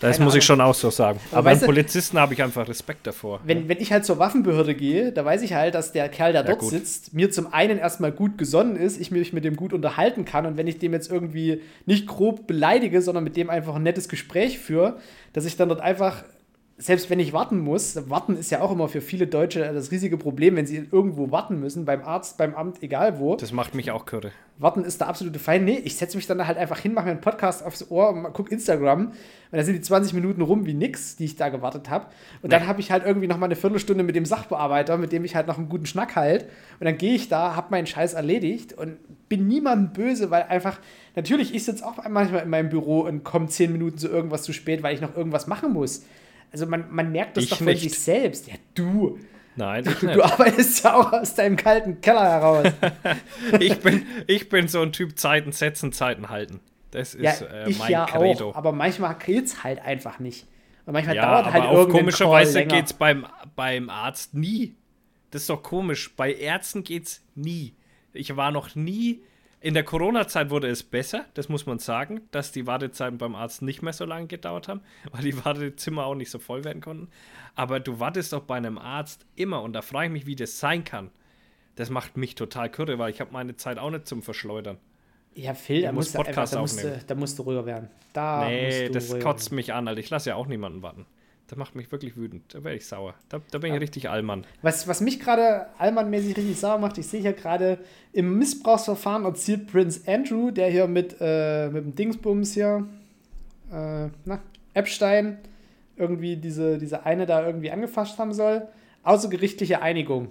Das 0.00 0.18
muss 0.18 0.34
ich 0.34 0.40
Ahnung. 0.40 0.42
schon 0.42 0.60
auch 0.60 0.74
so 0.74 0.90
sagen. 0.90 1.18
Aber 1.30 1.38
Aber 1.38 1.50
weißt 1.50 1.60
beim 1.62 1.68
du- 1.70 1.74
Polizisten 1.74 2.18
habe 2.18 2.34
ich 2.34 2.42
einfach 2.42 2.68
Respekt 2.68 3.06
davor. 3.06 3.40
Wenn, 3.44 3.68
wenn 3.68 3.78
ich 3.80 3.92
halt 3.92 4.04
zur 4.04 4.18
Waffenbehörde 4.18 4.74
gehe, 4.74 5.10
da 5.12 5.24
weiß 5.24 5.40
ich 5.42 5.54
halt, 5.54 5.74
dass 5.74 5.92
der 5.92 6.08
Kerl, 6.10 6.32
der 6.32 6.42
Ja, 6.42 6.48
dort 6.48 6.58
gut. 6.60 6.70
sitzt, 6.70 7.14
mir 7.14 7.30
zum 7.30 7.52
einen 7.52 7.78
erstmal 7.78 8.12
gut 8.12 8.36
gesonnen 8.36 8.76
ist, 8.76 9.00
ich 9.00 9.10
mich 9.10 9.32
mit 9.32 9.44
dem 9.44 9.56
gut 9.56 9.72
unterhalten 9.72 10.24
kann 10.24 10.44
und 10.44 10.56
wenn 10.58 10.66
ich 10.66 10.78
dem 10.78 10.92
jetzt 10.92 11.10
irgendwie 11.10 11.62
nicht 11.86 12.06
grob 12.06 12.46
beleidige, 12.46 13.00
sondern 13.00 13.24
mit 13.24 13.36
dem 13.36 13.48
einfach 13.48 13.74
ein 13.76 13.82
nettes 13.82 14.08
Gespräch 14.08 14.58
führe, 14.58 14.98
dass 15.32 15.44
ich 15.46 15.56
dann 15.56 15.68
dort 15.70 15.80
einfach, 15.80 16.24
selbst 16.78 17.08
wenn 17.08 17.18
ich 17.20 17.32
warten 17.32 17.58
muss, 17.60 17.98
warten 18.10 18.36
ist 18.36 18.50
ja 18.50 18.60
auch 18.60 18.70
immer 18.70 18.88
für 18.88 19.00
viele 19.00 19.26
Deutsche 19.26 19.60
das 19.72 19.90
riesige 19.90 20.18
Problem, 20.18 20.56
wenn 20.56 20.66
sie 20.66 20.86
irgendwo 20.90 21.30
warten 21.30 21.58
müssen, 21.58 21.86
beim 21.86 22.02
Arzt, 22.02 22.36
beim 22.36 22.54
Amt, 22.54 22.82
egal 22.82 23.18
wo. 23.18 23.34
Das 23.36 23.50
macht 23.50 23.74
mich 23.74 23.90
auch 23.90 24.04
kürre. 24.04 24.30
Warten 24.58 24.84
ist 24.84 25.00
der 25.00 25.08
absolute 25.08 25.38
Feind. 25.38 25.64
Nee, 25.64 25.80
ich 25.84 25.96
setze 25.96 26.16
mich 26.18 26.26
dann 26.26 26.46
halt 26.46 26.58
einfach 26.58 26.78
hin, 26.78 26.92
mache 26.92 27.06
mir 27.06 27.12
einen 27.12 27.20
Podcast 27.22 27.64
aufs 27.64 27.90
Ohr, 27.90 28.10
und 28.10 28.30
guck 28.34 28.52
Instagram. 28.52 29.06
Und 29.06 29.14
dann 29.52 29.64
sind 29.64 29.74
die 29.74 29.80
20 29.80 30.12
Minuten 30.12 30.42
rum 30.42 30.66
wie 30.66 30.74
nix, 30.74 31.16
die 31.16 31.24
ich 31.24 31.36
da 31.36 31.48
gewartet 31.48 31.88
habe. 31.88 32.06
Und 32.42 32.52
dann 32.52 32.62
Nee. 32.62 32.68
habe 32.68 32.80
ich 32.80 32.90
halt 32.90 33.06
irgendwie 33.06 33.26
noch 33.26 33.38
mal 33.38 33.46
eine 33.46 33.56
Viertelstunde 33.56 34.02
mit 34.04 34.14
dem 34.16 34.26
Sachbearbeiter, 34.26 34.98
mit 34.98 35.12
dem 35.12 35.24
ich 35.24 35.34
halt 35.34 35.46
noch 35.46 35.56
einen 35.56 35.70
guten 35.70 35.86
Schnack 35.86 36.14
halt. 36.14 36.44
Und 36.78 36.84
dann 36.84 36.98
gehe 36.98 37.14
ich 37.14 37.28
da, 37.30 37.56
habe 37.56 37.68
meinen 37.70 37.86
Scheiß 37.86 38.12
erledigt 38.12 38.74
und 38.74 38.98
bin 39.30 39.48
niemandem 39.48 39.92
böse, 39.94 40.30
weil 40.30 40.42
einfach, 40.44 40.78
natürlich, 41.14 41.54
ich 41.54 41.64
sitze 41.64 41.86
auch 41.86 41.96
manchmal 42.08 42.42
in 42.42 42.50
meinem 42.50 42.68
Büro 42.68 43.00
und 43.00 43.24
komme 43.24 43.48
10 43.48 43.72
Minuten 43.72 43.96
zu 43.96 44.08
irgendwas 44.08 44.42
zu 44.42 44.52
spät, 44.52 44.82
weil 44.82 44.94
ich 44.94 45.00
noch 45.00 45.16
irgendwas 45.16 45.46
machen 45.46 45.72
muss. 45.72 46.02
Also 46.52 46.66
man, 46.66 46.86
man 46.90 47.12
merkt 47.12 47.36
das 47.36 47.44
Ich 47.44 47.50
doch 47.50 47.58
von 47.58 47.66
nicht. 47.66 47.82
sich 47.82 47.98
selbst. 47.98 48.46
Ja, 48.48 48.54
du. 48.74 49.18
Nein, 49.56 49.84
ich 49.88 49.94
Du 50.00 50.06
nicht. 50.06 50.20
arbeitest 50.20 50.84
ja 50.84 50.94
auch 50.94 51.12
aus 51.12 51.34
deinem 51.34 51.56
kalten 51.56 52.00
Keller 52.00 52.24
heraus. 52.24 52.72
ich, 53.60 53.78
bin, 53.80 54.06
ich 54.26 54.48
bin 54.48 54.68
so 54.68 54.82
ein 54.82 54.92
Typ 54.92 55.18
Zeiten 55.18 55.52
setzen, 55.52 55.92
Zeiten 55.92 56.28
halten. 56.28 56.60
Das 56.90 57.14
ist 57.14 57.40
Ja, 57.40 57.46
äh, 57.46 57.70
ich 57.70 57.78
mein 57.78 57.90
ja 57.90 58.06
Credo. 58.06 58.50
auch, 58.50 58.56
aber 58.56 58.72
manchmal 58.72 59.14
geht's 59.16 59.64
halt 59.64 59.80
einfach 59.80 60.18
nicht. 60.18 60.46
Und 60.84 60.92
manchmal 60.92 61.16
ja, 61.16 61.22
dauert 61.26 61.46
aber 61.46 61.52
halt 61.52 61.64
auch 61.64 61.88
komischerweise 61.88 62.64
geht 62.64 62.86
es 62.86 62.92
beim, 62.92 63.26
beim 63.56 63.90
Arzt 63.90 64.34
nie. 64.34 64.76
Das 65.30 65.42
ist 65.42 65.50
doch 65.50 65.62
komisch. 65.62 66.14
Bei 66.16 66.32
Ärzten 66.32 66.84
geht's 66.84 67.22
nie. 67.34 67.74
Ich 68.12 68.36
war 68.36 68.50
noch 68.52 68.74
nie 68.76 69.22
In 69.60 69.74
der 69.74 69.84
Corona-Zeit 69.84 70.50
wurde 70.50 70.68
es 70.68 70.82
besser, 70.82 71.24
das 71.34 71.48
muss 71.48 71.66
man 71.66 71.78
sagen, 71.78 72.20
dass 72.30 72.52
die 72.52 72.66
Wartezeiten 72.66 73.18
beim 73.18 73.34
Arzt 73.34 73.62
nicht 73.62 73.82
mehr 73.82 73.92
so 73.92 74.04
lange 74.04 74.26
gedauert 74.26 74.68
haben, 74.68 74.80
weil 75.12 75.22
die 75.22 75.44
Wartezimmer 75.44 76.04
auch 76.04 76.14
nicht 76.14 76.30
so 76.30 76.38
voll 76.38 76.64
werden 76.64 76.82
konnten. 76.82 77.08
Aber 77.54 77.80
du 77.80 77.98
wartest 77.98 78.32
doch 78.32 78.42
bei 78.42 78.56
einem 78.56 78.78
Arzt 78.78 79.26
immer 79.34 79.62
und 79.62 79.72
da 79.72 79.82
frage 79.82 80.06
ich 80.06 80.12
mich, 80.12 80.26
wie 80.26 80.36
das 80.36 80.58
sein 80.58 80.84
kann. 80.84 81.10
Das 81.74 81.90
macht 81.90 82.16
mich 82.16 82.34
total 82.34 82.70
kürre, 82.70 82.98
weil 82.98 83.10
ich 83.10 83.20
habe 83.20 83.32
meine 83.32 83.56
Zeit 83.56 83.78
auch 83.78 83.90
nicht 83.90 84.06
zum 84.06 84.22
Verschleudern. 84.22 84.78
Ja, 85.34 85.52
Phil, 85.52 85.82
da 85.82 85.92
muss 85.92 86.06
musst, 86.06 86.14
du 86.14 86.18
einfach, 86.20 86.48
da, 86.48 86.60
musst 86.60 86.82
du, 86.82 87.00
da 87.06 87.14
musst 87.14 87.38
du 87.38 87.42
ruhiger 87.42 87.66
werden. 87.66 87.90
Da 88.14 88.40
musst 88.40 88.50
nee, 88.50 88.86
du 88.86 88.92
das 88.92 89.20
kotzt 89.20 89.50
werden. 89.50 89.56
mich 89.56 89.72
an, 89.74 89.86
Alter. 89.86 90.00
Ich 90.00 90.08
lasse 90.08 90.30
ja 90.30 90.36
auch 90.36 90.46
niemanden 90.46 90.80
warten. 90.82 91.04
Das 91.48 91.56
macht 91.56 91.76
mich 91.76 91.92
wirklich 91.92 92.16
wütend. 92.16 92.54
Da 92.54 92.64
werde 92.64 92.76
ich 92.76 92.86
sauer. 92.86 93.14
Da, 93.28 93.40
da 93.50 93.58
bin 93.58 93.72
ich 93.72 93.80
richtig 93.80 94.10
Allmann. 94.10 94.44
Was, 94.62 94.88
was 94.88 95.00
mich 95.00 95.20
gerade 95.20 95.66
allmannmäßig 95.78 96.36
richtig 96.36 96.58
sauer 96.58 96.78
macht, 96.78 96.98
ich 96.98 97.06
sehe 97.06 97.20
hier 97.20 97.34
gerade 97.34 97.78
im 98.12 98.38
Missbrauchsverfahren 98.38 99.24
erzählt 99.24 99.68
Prince 99.68 100.00
Andrew, 100.06 100.50
der 100.50 100.70
hier 100.70 100.88
mit, 100.88 101.16
äh, 101.20 101.68
mit 101.68 101.84
dem 101.84 101.94
Dingsbums 101.94 102.54
hier, 102.54 102.88
äh, 103.70 104.08
na, 104.24 104.42
Epstein, 104.74 105.38
irgendwie 105.96 106.36
diese, 106.36 106.78
diese 106.78 107.06
eine 107.06 107.26
da 107.26 107.46
irgendwie 107.46 107.70
angefasst 107.70 108.18
haben 108.18 108.32
soll. 108.32 108.66
Außergerichtliche 109.04 109.80
Einigung. 109.80 110.28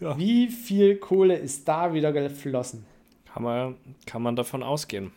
Ja. 0.00 0.16
Wie 0.16 0.48
viel 0.48 0.96
Kohle 0.96 1.36
ist 1.36 1.66
da 1.68 1.92
wieder 1.92 2.12
geflossen? 2.12 2.86
Kann 3.32 3.42
man, 3.42 3.76
kann 4.06 4.22
man 4.22 4.36
davon 4.36 4.62
ausgehen. 4.62 5.12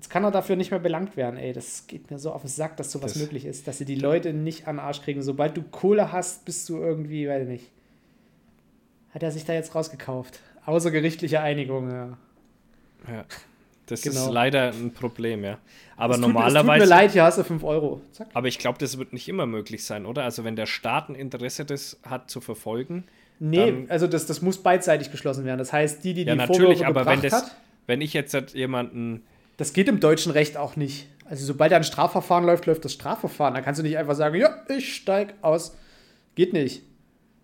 Jetzt 0.00 0.08
kann 0.08 0.24
er 0.24 0.30
dafür 0.30 0.56
nicht 0.56 0.70
mehr 0.70 0.80
belangt 0.80 1.18
werden, 1.18 1.36
ey. 1.38 1.52
Das 1.52 1.86
geht 1.86 2.10
mir 2.10 2.18
so 2.18 2.32
auf 2.32 2.40
den 2.40 2.48
Sack, 2.48 2.78
dass 2.78 2.90
sowas 2.90 3.12
Das- 3.12 3.20
möglich 3.22 3.44
ist, 3.44 3.68
dass 3.68 3.76
sie 3.76 3.84
die 3.84 3.96
Leute 3.96 4.32
nicht 4.32 4.66
an 4.66 4.76
den 4.76 4.80
Arsch 4.80 5.02
kriegen. 5.02 5.20
Sobald 5.22 5.58
du 5.58 5.62
Kohle 5.62 6.10
hast, 6.10 6.46
bist 6.46 6.66
du 6.70 6.78
irgendwie, 6.78 7.28
weiß 7.28 7.42
ich 7.42 7.48
nicht. 7.48 7.70
Hat 9.12 9.22
er 9.22 9.30
sich 9.30 9.44
da 9.44 9.52
jetzt 9.52 9.74
rausgekauft? 9.74 10.40
Außergerichtliche 10.64 11.40
Einigung, 11.42 11.90
ja. 11.90 12.16
Ja. 13.12 13.24
Das 13.84 14.00
Genau. 14.00 14.24
ist 14.26 14.30
leider 14.32 14.70
ein 14.72 14.94
Problem, 14.94 15.44
ja. 15.44 15.58
Aber 15.98 16.14
tut, 16.14 16.22
Es 16.22 16.26
tut 16.28 16.34
normalerweise. 16.34 16.84
mir 16.84 16.88
leid, 16.88 17.10
hier 17.12 17.24
hast 17.24 17.36
du 17.36 17.44
5 17.44 17.62
Euro. 17.62 18.00
Zack. 18.12 18.28
Aber 18.32 18.48
ich 18.48 18.58
glaube, 18.58 18.78
das 18.78 18.96
wird 18.96 19.12
nicht 19.12 19.28
immer 19.28 19.44
möglich 19.44 19.84
sein, 19.84 20.06
oder? 20.06 20.22
Also 20.24 20.44
wenn 20.44 20.56
der 20.56 20.64
Staat 20.66 21.10
ein 21.10 21.14
Interesse 21.14 21.66
das 21.66 22.00
hat 22.04 22.30
zu 22.30 22.40
verfolgen. 22.40 23.04
Nee, 23.38 23.84
also 23.88 24.06
das, 24.06 24.24
das 24.24 24.40
muss 24.40 24.62
beidseitig 24.62 25.10
geschlossen 25.10 25.44
werden. 25.44 25.58
Das 25.58 25.74
heißt, 25.74 26.02
die, 26.04 26.14
die 26.14 26.22
Ja, 26.22 26.32
die 26.32 26.38
natürlich, 26.38 26.78
Vorwürfe 26.78 26.86
aber 26.86 27.04
wenn 27.06 27.20
gebracht 27.20 27.32
das, 27.42 27.50
hat, 27.50 27.56
wenn 27.86 28.00
ich 28.00 28.14
jetzt 28.14 28.54
jemanden. 28.54 29.24
Das 29.60 29.72
geht 29.74 29.88
im 29.88 30.00
deutschen 30.00 30.32
Recht 30.32 30.56
auch 30.56 30.76
nicht. 30.76 31.06
Also 31.26 31.44
sobald 31.46 31.72
ein 31.72 31.84
Strafverfahren 31.84 32.44
läuft, 32.44 32.66
läuft 32.66 32.84
das 32.84 32.92
Strafverfahren. 32.94 33.54
Da 33.54 33.60
kannst 33.60 33.78
du 33.78 33.82
nicht 33.82 33.96
einfach 33.98 34.14
sagen, 34.14 34.34
ja, 34.36 34.56
ich 34.68 34.94
steig 34.96 35.34
aus. 35.42 35.76
Geht 36.34 36.52
nicht. 36.52 36.82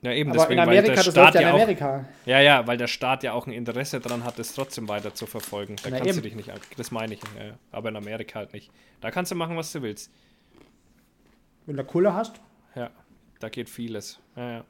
Ja, 0.03 0.13
eben, 0.13 0.31
Aber 0.31 0.39
in 0.51 0.57
deswegen, 0.57 0.61
Amerika, 0.61 0.89
weil 0.89 0.95
der 0.95 1.05
das 1.05 1.13
Staat 1.13 1.25
läuft 1.25 1.35
ja 1.35 1.41
in 1.41 1.47
ja 1.47 1.53
auch. 1.53 1.57
Amerika. 1.57 2.05
Ja, 2.27 2.41
ja, 2.41 2.67
weil 2.67 2.77
der 2.77 2.87
Staat 2.87 3.23
ja 3.23 3.33
auch 3.33 3.47
ein 3.47 3.53
Interesse 3.53 4.01
daran 4.01 4.25
hat, 4.25 4.39
es 4.39 4.55
trotzdem 4.55 4.89
weiter 4.89 5.15
zu 5.15 5.27
verfolgen. 5.27 5.77
Da 5.83 5.91
Na 5.91 5.97
kannst 5.99 6.09
eben. 6.15 6.17
du 6.19 6.23
dich 6.23 6.35
nicht. 6.37 6.51
Das 6.77 6.91
meine 6.91 7.15
ich. 7.15 7.21
Ja, 7.39 7.55
aber 7.73 7.89
in 7.91 7.97
Amerika 7.97 8.39
halt 8.39 8.53
nicht. 8.53 8.71
Da 9.01 9.11
kannst 9.11 9.31
du 9.33 9.37
machen, 9.37 9.57
was 9.57 9.73
du 9.73 9.83
willst. 9.83 10.11
Wenn 11.67 11.77
du 11.77 11.85
Kohle 11.85 12.15
hast, 12.15 12.41
Ja, 12.75 12.91
da 13.41 13.49
geht 13.49 13.69
vieles. 13.69 14.19
Ja, 14.37 14.51
ja. 14.51 14.65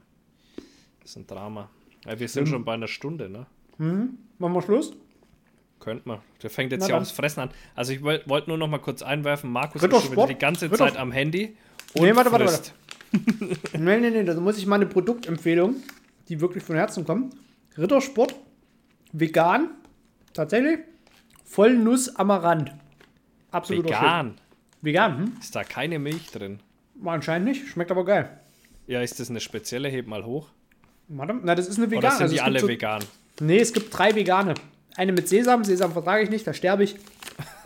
Das 1.01 1.11
ist 1.11 1.15
ein 1.17 1.27
Drama. 1.27 1.69
Ja, 2.05 2.19
wir 2.19 2.27
sind 2.27 2.45
Hm. 2.45 2.51
schon 2.51 2.65
bei 2.65 2.73
einer 2.73 2.87
Stunde, 2.87 3.29
ne? 3.29 3.45
machen 4.39 4.53
wir 4.53 4.61
Schluss. 4.61 4.93
Könnte 5.79 6.07
man. 6.07 6.19
Der 6.43 6.49
fängt 6.49 6.71
jetzt 6.71 6.81
Na 6.81 6.87
ja 6.87 6.93
dann. 6.95 7.03
auch 7.03 7.07
das 7.07 7.15
Fressen 7.15 7.39
an. 7.41 7.49
Also 7.75 7.93
ich 7.93 8.01
wollte 8.01 8.27
wollt 8.29 8.47
nur 8.47 8.57
noch 8.57 8.67
mal 8.67 8.79
kurz 8.79 9.01
einwerfen, 9.01 9.51
Markus 9.51 9.81
Ritter 9.83 9.97
ist 9.97 10.03
schon 10.03 10.11
wieder 10.13 10.27
die 10.27 10.35
ganze 10.35 10.65
Ritter- 10.65 10.77
Zeit 10.77 10.97
am 10.97 11.11
Handy 11.11 11.55
und 11.93 12.03
Nee, 12.03 12.15
warte, 12.15 12.31
warte, 12.31 12.45
frisst. 12.47 12.73
Nee, 13.77 13.99
nee, 13.99 14.09
nee, 14.09 14.23
da 14.23 14.33
muss 14.35 14.57
ich 14.57 14.65
mal 14.65 14.75
eine 14.75 14.85
Produktempfehlung, 14.85 15.75
die 16.27 16.41
wirklich 16.41 16.63
von 16.63 16.75
Herzen 16.75 17.05
kommt. 17.05 17.33
Rittersport, 17.77 18.35
vegan, 19.13 19.69
tatsächlich, 20.33 20.79
Vollnuss 21.45 22.13
Amaranth. 22.15 22.71
Absoluter 23.51 23.89
Shit. 23.93 24.01
Vegan. 24.01 24.35
Vegan, 24.81 25.17
hm? 25.19 25.31
Ist 25.39 25.55
da 25.55 25.63
keine 25.63 25.99
Milch 25.99 26.27
drin? 26.31 26.59
Anscheinend 27.05 27.47
nicht, 27.47 27.67
schmeckt 27.67 27.91
aber 27.91 28.03
geil. 28.03 28.39
Ja, 28.87 29.01
ist 29.01 29.19
das 29.19 29.29
eine 29.29 29.39
spezielle? 29.39 29.89
Heb 29.89 30.07
mal 30.07 30.25
hoch. 30.25 30.49
Warte, 31.07 31.39
na, 31.41 31.55
das 31.55 31.67
ist 31.67 31.77
eine 31.77 31.87
Oder 31.87 31.97
vegan. 31.97 32.11
sind 32.11 32.21
also 32.23 32.33
die 32.33 32.39
es 32.39 32.43
alle 32.43 32.59
so, 32.59 32.67
vegan? 32.67 33.03
Nee, 33.39 33.59
es 33.59 33.71
gibt 33.71 33.97
drei 33.97 34.13
vegane. 34.15 34.55
Eine 34.97 35.13
mit 35.13 35.29
Sesam, 35.29 35.63
Sesam 35.63 35.93
vertrage 35.93 36.23
ich 36.23 36.29
nicht, 36.29 36.45
da 36.45 36.53
sterbe 36.53 36.83
ich. 36.83 36.95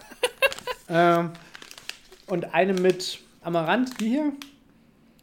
ähm, 0.90 1.32
und 2.28 2.54
eine 2.54 2.74
mit 2.74 3.20
Amaranth, 3.42 4.00
die 4.00 4.10
hier. 4.10 4.34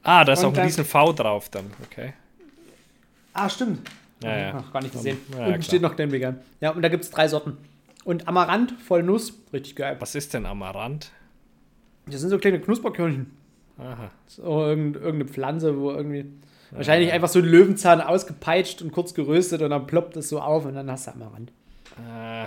Ah, 0.03 0.25
da 0.25 0.33
ist 0.33 0.41
Und 0.43 0.47
auch 0.55 0.59
ein 0.59 0.65
riesen 0.65 0.85
V 0.85 1.13
drauf 1.13 1.49
dann. 1.51 1.67
Okay. 1.85 2.15
Ah, 3.35 3.49
stimmt. 3.49 3.89
Ja, 4.23 4.37
ja. 4.39 4.65
Ach, 4.67 4.73
gar 4.73 4.83
nicht 4.83 4.93
gesehen. 4.93 5.19
Ja, 5.31 5.37
ja, 5.37 5.45
Unten 5.45 5.53
klar. 5.55 5.63
steht 5.63 5.83
noch 5.83 5.95
den 5.95 6.11
vegan. 6.11 6.41
Ja, 6.61 6.71
und 6.71 6.83
da 6.83 6.89
gibt 6.89 7.05
es 7.05 7.11
drei 7.11 7.29
Sorten. 7.29 7.57
Und 8.05 8.27
Amaranth 8.27 8.73
voll 8.73 9.03
Nuss, 9.03 9.35
richtig 9.53 9.77
geil. 9.77 9.97
Was 10.01 10.15
ist 10.15 10.33
denn 10.35 10.47
Amaranth? 10.47 11.11
Das 12.07 12.21
sind 12.23 12.31
so 12.31 12.39
kleine 12.39 12.59
Knusperkörnchen. 12.61 13.31
Aha. 13.79 14.11
So 14.27 14.43
irgend- 14.65 14.97
irgendeine 14.97 15.27
Pflanze, 15.27 15.79
wo 15.79 15.91
irgendwie. 15.91 16.25
Wahrscheinlich 16.71 17.13
einfach 17.13 17.29
so 17.29 17.39
ein 17.39 17.45
Löwenzahn 17.45 18.01
ausgepeitscht 18.01 18.83
und 18.83 18.93
kurz 18.93 19.15
geröstet 19.15 19.63
und 19.63 19.71
dann 19.71 19.87
ploppt 19.87 20.17
es 20.17 20.29
so 20.31 20.41
auf 20.41 20.65
und 20.65 20.75
dann 20.75 20.91
hast 20.91 21.07
du 21.07 21.13
Amaranth. 21.13 21.53
Äh, 21.99 22.47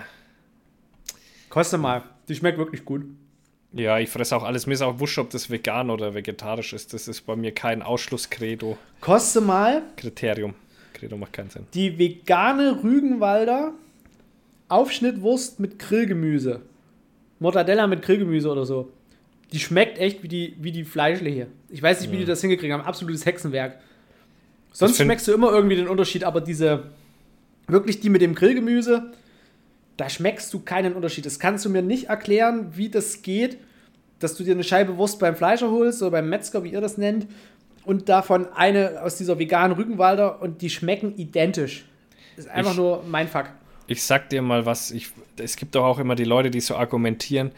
Koste 1.50 1.78
mal. 1.78 2.04
Die 2.28 2.36
schmeckt 2.36 2.58
wirklich 2.58 2.86
gut. 2.86 3.04
ja, 3.74 4.00
ich 4.00 4.10
fresse 4.10 4.36
auch 4.36 4.44
alles. 4.44 4.68
Mir 4.68 4.74
ist 4.74 4.82
auch 4.82 5.00
wurscht, 5.00 5.18
ob 5.18 5.30
das 5.32 5.50
vegan 5.50 5.90
oder 5.90 6.14
vegetarisch 6.14 6.74
ist. 6.74 6.94
Das 6.94 7.08
ist 7.08 7.22
bei 7.22 7.36
mir 7.36 7.54
kein 7.54 7.82
Ausschlusskredo. 7.82 8.78
Koste 9.02 9.42
mal 9.42 9.82
Kriterium. 9.98 10.54
Credo 10.94 11.18
macht 11.18 11.34
keinen 11.34 11.50
Sinn. 11.50 11.66
die 11.74 11.98
vegane 11.98 12.84
Rügenwalder 12.84 13.74
Aufschnittwurst 14.70 15.60
mit 15.60 15.80
Grillgemüse. 15.80 16.62
Mortadella 17.40 17.88
mit 17.88 18.02
Grillgemüse 18.04 18.50
oder 18.50 18.66
so. 18.66 18.92
Die 19.52 19.60
schmeckt 19.60 19.98
echt 19.98 20.24
wie 20.24 20.28
die, 20.30 20.56
wie 20.62 20.72
die 20.72 20.86
Fleischle 20.86 21.30
hier. 21.30 21.48
Ich 21.70 21.82
weiß 21.82 22.00
nicht, 22.02 22.12
wie 22.12 22.18
die 22.18 22.26
das 22.26 22.40
hingekriegt 22.40 22.72
haben. 22.72 22.84
Absolutes 22.84 23.26
Hexenwerk. 23.26 23.80
Sonst 24.72 24.98
schmeckst 24.98 25.28
du 25.28 25.34
immer 25.34 25.52
irgendwie 25.52 25.76
den 25.76 25.90
Unterschied, 25.90 26.24
aber 26.24 26.40
diese, 26.40 26.84
wirklich 27.68 28.00
die 28.00 28.10
mit 28.10 28.22
dem 28.22 28.34
Grillgemüse, 28.36 29.12
da 29.98 30.10
schmeckst 30.10 30.54
du 30.54 30.60
keinen 30.60 30.94
Unterschied. 30.94 31.26
Das 31.26 31.40
kannst 31.40 31.66
du 31.66 31.70
mir 31.70 31.82
nicht 31.82 32.06
erklären, 32.10 32.72
wie 32.76 32.90
das 32.90 33.22
geht, 33.22 33.58
dass 34.20 34.36
du 34.36 34.44
dir 34.44 34.54
eine 34.54 34.64
Scheibe 34.64 34.98
Wurst 34.98 35.20
beim 35.20 35.36
Fleischer 35.36 35.72
holst 35.72 36.02
oder 36.02 36.12
beim 36.12 36.30
Metzger, 36.30 36.64
wie 36.64 36.70
ihr 36.74 36.82
das 36.82 36.98
nennt, 36.98 37.28
und 37.86 38.10
davon 38.10 38.48
eine 38.54 39.02
aus 39.02 39.16
dieser 39.18 39.40
veganen 39.40 39.76
Rügenwalder 39.76 40.42
und 40.42 40.62
die 40.62 40.70
schmecken 40.70 41.16
identisch. 41.18 41.86
Ist 42.38 42.48
einfach 42.50 42.72
Ich- 42.72 42.78
nur 42.78 43.04
mein 43.08 43.28
Fuck. 43.28 43.50
Ich 43.88 44.04
sag 44.04 44.30
dir 44.30 44.42
mal 44.42 44.66
was, 44.66 44.92
ich, 44.92 45.10
es 45.38 45.56
gibt 45.58 45.76
doch 45.76 45.84
auch 45.84 46.00
immer 46.00 46.16
die 46.16 46.24
Leute, 46.24 46.50
die 46.52 46.62
so 46.62 46.76
argumentieren, 46.76 47.52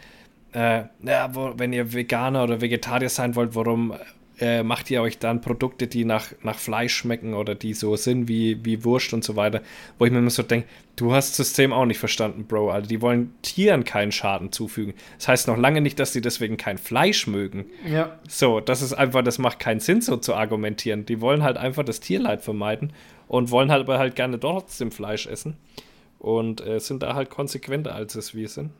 äh, 0.52 0.84
ja, 1.02 1.34
wo, 1.34 1.52
wenn 1.56 1.72
ihr 1.72 1.92
Veganer 1.92 2.42
oder 2.44 2.60
Vegetarier 2.60 3.08
sein 3.10 3.36
wollt, 3.36 3.54
warum 3.54 3.94
äh, 4.40 4.62
macht 4.62 4.90
ihr 4.90 5.00
euch 5.00 5.18
dann 5.18 5.40
Produkte, 5.40 5.86
die 5.86 6.04
nach, 6.04 6.32
nach 6.42 6.58
Fleisch 6.58 6.94
schmecken 6.94 7.34
oder 7.34 7.54
die 7.54 7.72
so 7.72 7.96
sind 7.96 8.28
wie, 8.28 8.64
wie 8.64 8.84
Wurst 8.84 9.12
und 9.14 9.22
so 9.22 9.36
weiter, 9.36 9.62
wo 9.98 10.04
ich 10.04 10.12
mir 10.12 10.18
immer 10.18 10.30
so 10.30 10.42
denke, 10.42 10.66
du 10.96 11.12
hast 11.12 11.30
das 11.30 11.48
System 11.48 11.72
auch 11.72 11.86
nicht 11.86 11.98
verstanden, 11.98 12.44
Bro, 12.44 12.70
also 12.70 12.88
die 12.88 13.00
wollen 13.00 13.34
Tieren 13.42 13.84
keinen 13.84 14.12
Schaden 14.12 14.50
zufügen. 14.50 14.94
Das 15.18 15.28
heißt 15.28 15.48
noch 15.48 15.56
lange 15.56 15.80
nicht, 15.80 15.98
dass 15.98 16.12
die 16.12 16.20
deswegen 16.20 16.56
kein 16.56 16.78
Fleisch 16.78 17.26
mögen. 17.26 17.66
Ja. 17.86 18.18
So, 18.28 18.60
das 18.60 18.82
ist 18.82 18.92
einfach, 18.92 19.22
das 19.22 19.38
macht 19.38 19.60
keinen 19.60 19.80
Sinn, 19.80 20.00
so 20.00 20.16
zu 20.16 20.34
argumentieren. 20.34 21.06
Die 21.06 21.20
wollen 21.20 21.42
halt 21.42 21.56
einfach 21.56 21.84
das 21.84 22.00
Tierleid 22.00 22.42
vermeiden 22.42 22.92
und 23.28 23.50
wollen 23.50 23.70
halt 23.70 23.82
aber 23.82 23.98
halt 23.98 24.16
gerne 24.16 24.38
trotzdem 24.38 24.90
Fleisch 24.90 25.26
essen 25.26 25.56
und 26.18 26.66
äh, 26.66 26.80
sind 26.80 27.02
da 27.02 27.14
halt 27.14 27.30
konsequenter, 27.30 27.94
als 27.94 28.14
es 28.14 28.34
wir 28.34 28.48
sind. 28.48 28.70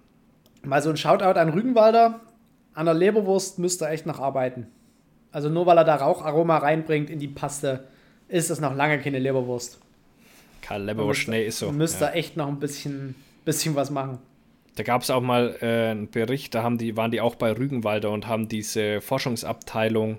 Mal 0.65 0.83
so 0.83 0.91
ein 0.91 0.97
Shoutout 0.97 1.39
an 1.39 1.51
Rügenwalder. 1.51 2.21
An 2.73 2.87
der 2.87 2.95
Leberwurst 2.95 3.59
müsste 3.59 3.85
er 3.85 3.93
echt 3.93 4.07
noch 4.07 4.19
arbeiten. 4.19 4.67
Also 5.35 5.49
nur 5.49 5.67
weil 5.67 5.77
er 5.77 5.85
da 5.85 5.97
Raucharoma 5.97 6.59
reinbringt 6.59 7.11
in 7.11 7.19
die 7.19 7.27
Paste, 7.29 7.85
ist 8.29 8.51
das 8.51 8.61
noch 8.61 8.75
lange 8.75 9.01
keine 9.01 9.19
Leberwurst. 9.19 9.81
Karl 10.63 10.85
Leberwurst, 10.85 11.29
nee, 11.29 11.45
ist 11.45 11.59
so. 11.59 11.73
Müsste 11.73 12.05
Ja. 12.05 12.11
echt 12.13 12.37
noch 12.37 12.47
ein 12.47 12.61
bisschen, 12.61 13.17
bisschen 13.45 13.75
was 13.75 13.91
machen. 13.91 14.19
Da 14.77 14.85
gab 14.85 15.03
es 15.03 15.11
auch 15.11 15.21
mal 15.21 15.57
äh, 15.61 15.91
einen 15.91 16.09
Bericht, 16.09 16.55
da 16.55 16.63
haben 16.63 16.79
die, 16.79 16.97
waren 16.97 17.11
die 17.11 17.21
auch 17.21 17.35
bei 17.35 17.51
Rügenwalder 17.53 18.13
und 18.13 18.29
haben 18.29 18.49
diese 18.49 19.01
Forschungsabteilung 19.01 20.19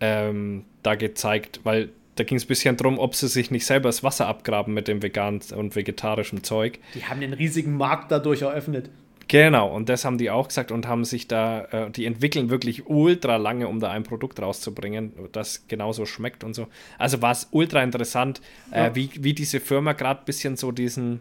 ähm, 0.00 0.64
da 0.82 0.94
gezeigt, 0.94 1.60
weil 1.64 1.90
da 2.16 2.24
ging 2.24 2.38
es 2.38 2.44
ein 2.44 2.48
bisschen 2.48 2.76
darum, 2.78 2.98
ob 2.98 3.14
sie 3.14 3.28
sich 3.28 3.50
nicht 3.50 3.66
selber 3.66 3.88
das 3.90 4.02
Wasser 4.02 4.26
abgraben 4.26 4.72
mit 4.72 4.88
dem 4.88 5.02
veganen 5.02 5.40
und 5.54 5.76
vegetarischen 5.76 6.42
Zeug. 6.44 6.78
Die 6.94 7.04
haben 7.04 7.20
den 7.20 7.34
riesigen 7.34 7.76
Markt 7.76 8.10
dadurch 8.10 8.42
eröffnet. 8.42 8.88
Genau, 9.30 9.72
und 9.72 9.88
das 9.88 10.04
haben 10.04 10.18
die 10.18 10.28
auch 10.28 10.48
gesagt 10.48 10.72
und 10.72 10.88
haben 10.88 11.04
sich 11.04 11.28
da, 11.28 11.62
äh, 11.66 11.90
die 11.92 12.04
entwickeln 12.04 12.50
wirklich 12.50 12.88
ultra 12.88 13.36
lange, 13.36 13.68
um 13.68 13.78
da 13.78 13.88
ein 13.92 14.02
Produkt 14.02 14.42
rauszubringen, 14.42 15.12
das 15.30 15.68
genauso 15.68 16.04
schmeckt 16.04 16.42
und 16.42 16.52
so. 16.54 16.66
Also 16.98 17.22
war 17.22 17.30
es 17.30 17.46
ultra 17.52 17.80
interessant, 17.84 18.40
Ja. 18.72 18.88
äh, 18.88 18.94
wie, 18.96 19.08
wie 19.20 19.32
diese 19.32 19.60
Firma 19.60 19.92
gerade 19.92 20.18
ein 20.18 20.24
bisschen 20.24 20.56
so 20.56 20.72
diesen, 20.72 21.20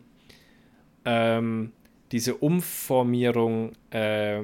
ähm, 1.06 1.72
diese 2.12 2.34
Umformierung 2.34 3.74
äh, 3.92 4.40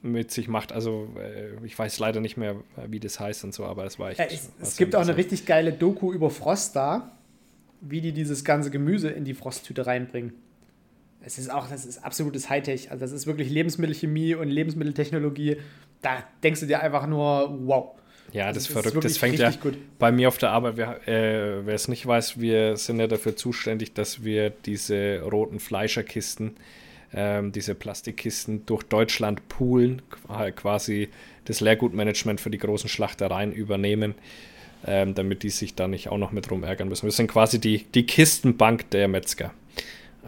mit 0.00 0.30
sich 0.30 0.46
macht. 0.46 0.70
Also 0.70 1.08
äh, 1.18 1.66
ich 1.66 1.76
weiß 1.76 1.98
leider 1.98 2.20
nicht 2.20 2.36
mehr, 2.36 2.54
wie 2.86 3.00
das 3.00 3.18
heißt 3.18 3.42
und 3.42 3.52
so, 3.52 3.64
aber 3.64 3.82
das 3.82 3.98
war 3.98 4.10
echt. 4.10 4.20
Ja, 4.20 4.26
es, 4.26 4.52
es 4.62 4.76
gibt 4.76 4.94
auch 4.94 5.00
eine 5.02 5.16
richtig 5.16 5.44
geile 5.44 5.72
Doku 5.72 6.12
über 6.12 6.30
Frost 6.30 6.76
da, 6.76 7.18
wie 7.80 8.00
die 8.00 8.12
dieses 8.12 8.44
ganze 8.44 8.70
Gemüse 8.70 9.10
in 9.10 9.24
die 9.24 9.34
Frosttüte 9.34 9.86
reinbringen. 9.88 10.34
Es 11.20 11.38
ist 11.38 11.50
auch, 11.50 11.68
das 11.68 11.84
ist 11.84 12.04
absolutes 12.04 12.48
Hightech. 12.48 12.90
Also 12.90 13.00
das 13.04 13.12
ist 13.12 13.26
wirklich 13.26 13.50
Lebensmittelchemie 13.50 14.34
und 14.34 14.48
Lebensmitteltechnologie. 14.48 15.56
Da 16.00 16.22
denkst 16.42 16.60
du 16.60 16.66
dir 16.66 16.80
einfach 16.80 17.06
nur, 17.06 17.58
wow. 17.66 17.90
Ja, 18.32 18.48
das 18.52 18.68
Also 18.68 18.78
ist 18.78 18.86
verrückt. 18.86 19.04
Das 19.04 19.18
fängt 19.18 19.38
ja 19.38 19.50
gut. 19.50 19.76
bei 19.98 20.12
mir 20.12 20.28
auf 20.28 20.38
der 20.38 20.50
Arbeit. 20.50 20.76
Wir, 20.76 21.00
äh, 21.08 21.66
wer 21.66 21.74
es 21.74 21.88
nicht 21.88 22.06
weiß, 22.06 22.38
wir 22.40 22.76
sind 22.76 23.00
ja 23.00 23.06
dafür 23.06 23.36
zuständig, 23.36 23.94
dass 23.94 24.22
wir 24.22 24.50
diese 24.50 25.22
roten 25.22 25.60
Fleischerkisten, 25.60 26.56
ähm, 27.14 27.52
diese 27.52 27.74
Plastikkisten 27.74 28.66
durch 28.66 28.82
Deutschland 28.84 29.48
poolen, 29.48 30.02
qu- 30.28 30.50
quasi 30.52 31.08
das 31.46 31.60
Leergutmanagement 31.60 32.40
für 32.40 32.50
die 32.50 32.58
großen 32.58 32.88
Schlachtereien 32.90 33.50
übernehmen, 33.52 34.14
ähm, 34.86 35.14
damit 35.14 35.42
die 35.42 35.50
sich 35.50 35.74
da 35.74 35.88
nicht 35.88 36.08
auch 36.10 36.18
noch 36.18 36.30
mit 36.32 36.50
rumärgern 36.50 36.88
müssen. 36.88 37.06
Wir 37.06 37.12
sind 37.12 37.28
quasi 37.28 37.58
die, 37.58 37.84
die 37.94 38.04
Kistenbank 38.06 38.90
der 38.90 39.08
Metzger. 39.08 39.52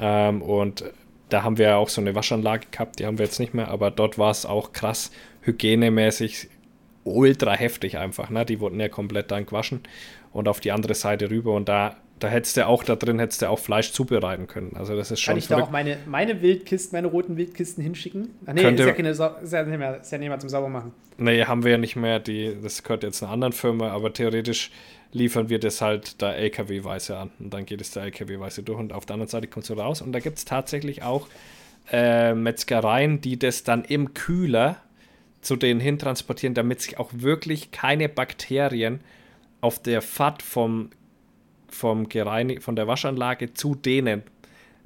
Ähm, 0.00 0.42
und 0.42 0.84
da 1.28 1.42
haben 1.42 1.58
wir 1.58 1.66
ja 1.68 1.76
auch 1.76 1.88
so 1.88 2.00
eine 2.00 2.14
Waschanlage 2.14 2.66
gehabt, 2.70 2.98
die 2.98 3.06
haben 3.06 3.18
wir 3.18 3.24
jetzt 3.26 3.38
nicht 3.38 3.54
mehr, 3.54 3.68
aber 3.68 3.90
dort 3.90 4.18
war 4.18 4.30
es 4.30 4.46
auch 4.46 4.72
krass 4.72 5.10
hygienemäßig 5.42 6.48
ultra 7.04 7.52
heftig 7.52 7.98
einfach. 7.98 8.30
Ne? 8.30 8.44
Die 8.44 8.60
wurden 8.60 8.80
ja 8.80 8.88
komplett 8.88 9.30
dann 9.30 9.46
gewaschen 9.46 9.80
und 10.32 10.48
auf 10.48 10.60
die 10.60 10.72
andere 10.72 10.94
Seite 10.94 11.30
rüber 11.30 11.54
und 11.54 11.68
da, 11.68 11.96
da 12.18 12.28
hättest 12.28 12.56
du 12.56 12.66
auch 12.66 12.84
da 12.84 12.96
drin 12.96 13.18
hättest 13.18 13.42
du 13.42 13.48
auch 13.48 13.58
Fleisch 13.58 13.92
zubereiten 13.92 14.46
können. 14.46 14.72
Also 14.76 14.96
das 14.96 15.10
ist 15.10 15.20
schon 15.20 15.32
Kann 15.32 15.38
ich 15.38 15.46
da 15.48 15.54
verrückt. 15.54 15.68
auch 15.68 15.72
meine, 15.72 15.96
meine 16.06 16.42
Wildkisten, 16.42 16.96
meine 16.96 17.06
roten 17.08 17.36
Wildkisten 17.36 17.82
hinschicken? 17.82 18.30
Ach 18.46 18.52
nee, 18.52 18.62
Könnte- 18.62 18.82
ist 18.82 18.88
ja, 18.88 18.94
keine, 18.94 19.14
Sau- 19.14 19.34
ist, 19.42 19.52
ja 19.52 19.62
nicht 19.62 19.78
mehr, 19.78 20.00
ist 20.00 20.10
ja 20.12 20.18
nicht 20.18 20.28
mehr 20.28 20.38
zum 20.38 20.48
Saubermachen. 20.50 20.92
Nee, 21.18 21.44
haben 21.44 21.64
wir 21.64 21.72
ja 21.72 21.78
nicht 21.78 21.96
mehr. 21.96 22.18
Die, 22.18 22.56
das 22.62 22.82
gehört 22.82 23.02
jetzt 23.02 23.22
einer 23.22 23.32
anderen 23.32 23.52
Firma, 23.52 23.90
aber 23.90 24.12
theoretisch 24.12 24.70
liefern 25.12 25.48
wir 25.48 25.58
das 25.58 25.80
halt 25.80 26.20
da 26.22 26.32
LKW-weise 26.32 27.16
an. 27.16 27.30
Und 27.38 27.52
dann 27.52 27.66
geht 27.66 27.80
es 27.80 27.90
da 27.90 28.04
LKW-weise 28.04 28.62
durch 28.62 28.78
und 28.78 28.92
auf 28.92 29.06
der 29.06 29.14
anderen 29.14 29.30
Seite 29.30 29.48
kommt 29.48 29.68
es 29.68 29.76
raus. 29.76 30.02
Und 30.02 30.12
da 30.12 30.20
gibt 30.20 30.38
es 30.38 30.44
tatsächlich 30.44 31.02
auch 31.02 31.28
äh, 31.90 32.34
Metzgereien, 32.34 33.20
die 33.20 33.38
das 33.38 33.64
dann 33.64 33.84
im 33.84 34.14
Kühler 34.14 34.76
zu 35.40 35.56
denen 35.56 35.80
hin 35.80 35.98
transportieren, 35.98 36.54
damit 36.54 36.82
sich 36.82 36.98
auch 36.98 37.10
wirklich 37.12 37.70
keine 37.70 38.08
Bakterien 38.08 39.00
auf 39.60 39.82
der 39.82 40.02
Fahrt 40.02 40.42
vom, 40.42 40.90
vom 41.68 42.08
von 42.08 42.76
der 42.76 42.86
Waschanlage 42.86 43.54
zu 43.54 43.74
denen 43.74 44.22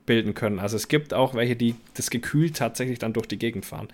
bilden 0.06 0.34
können. 0.34 0.58
Also 0.58 0.76
es 0.76 0.88
gibt 0.88 1.14
auch 1.14 1.34
welche, 1.34 1.56
die 1.56 1.74
das 1.94 2.10
gekühlt 2.10 2.56
tatsächlich 2.56 2.98
dann 2.98 3.12
durch 3.12 3.26
die 3.26 3.38
Gegend 3.38 3.64
fahren. 3.66 3.88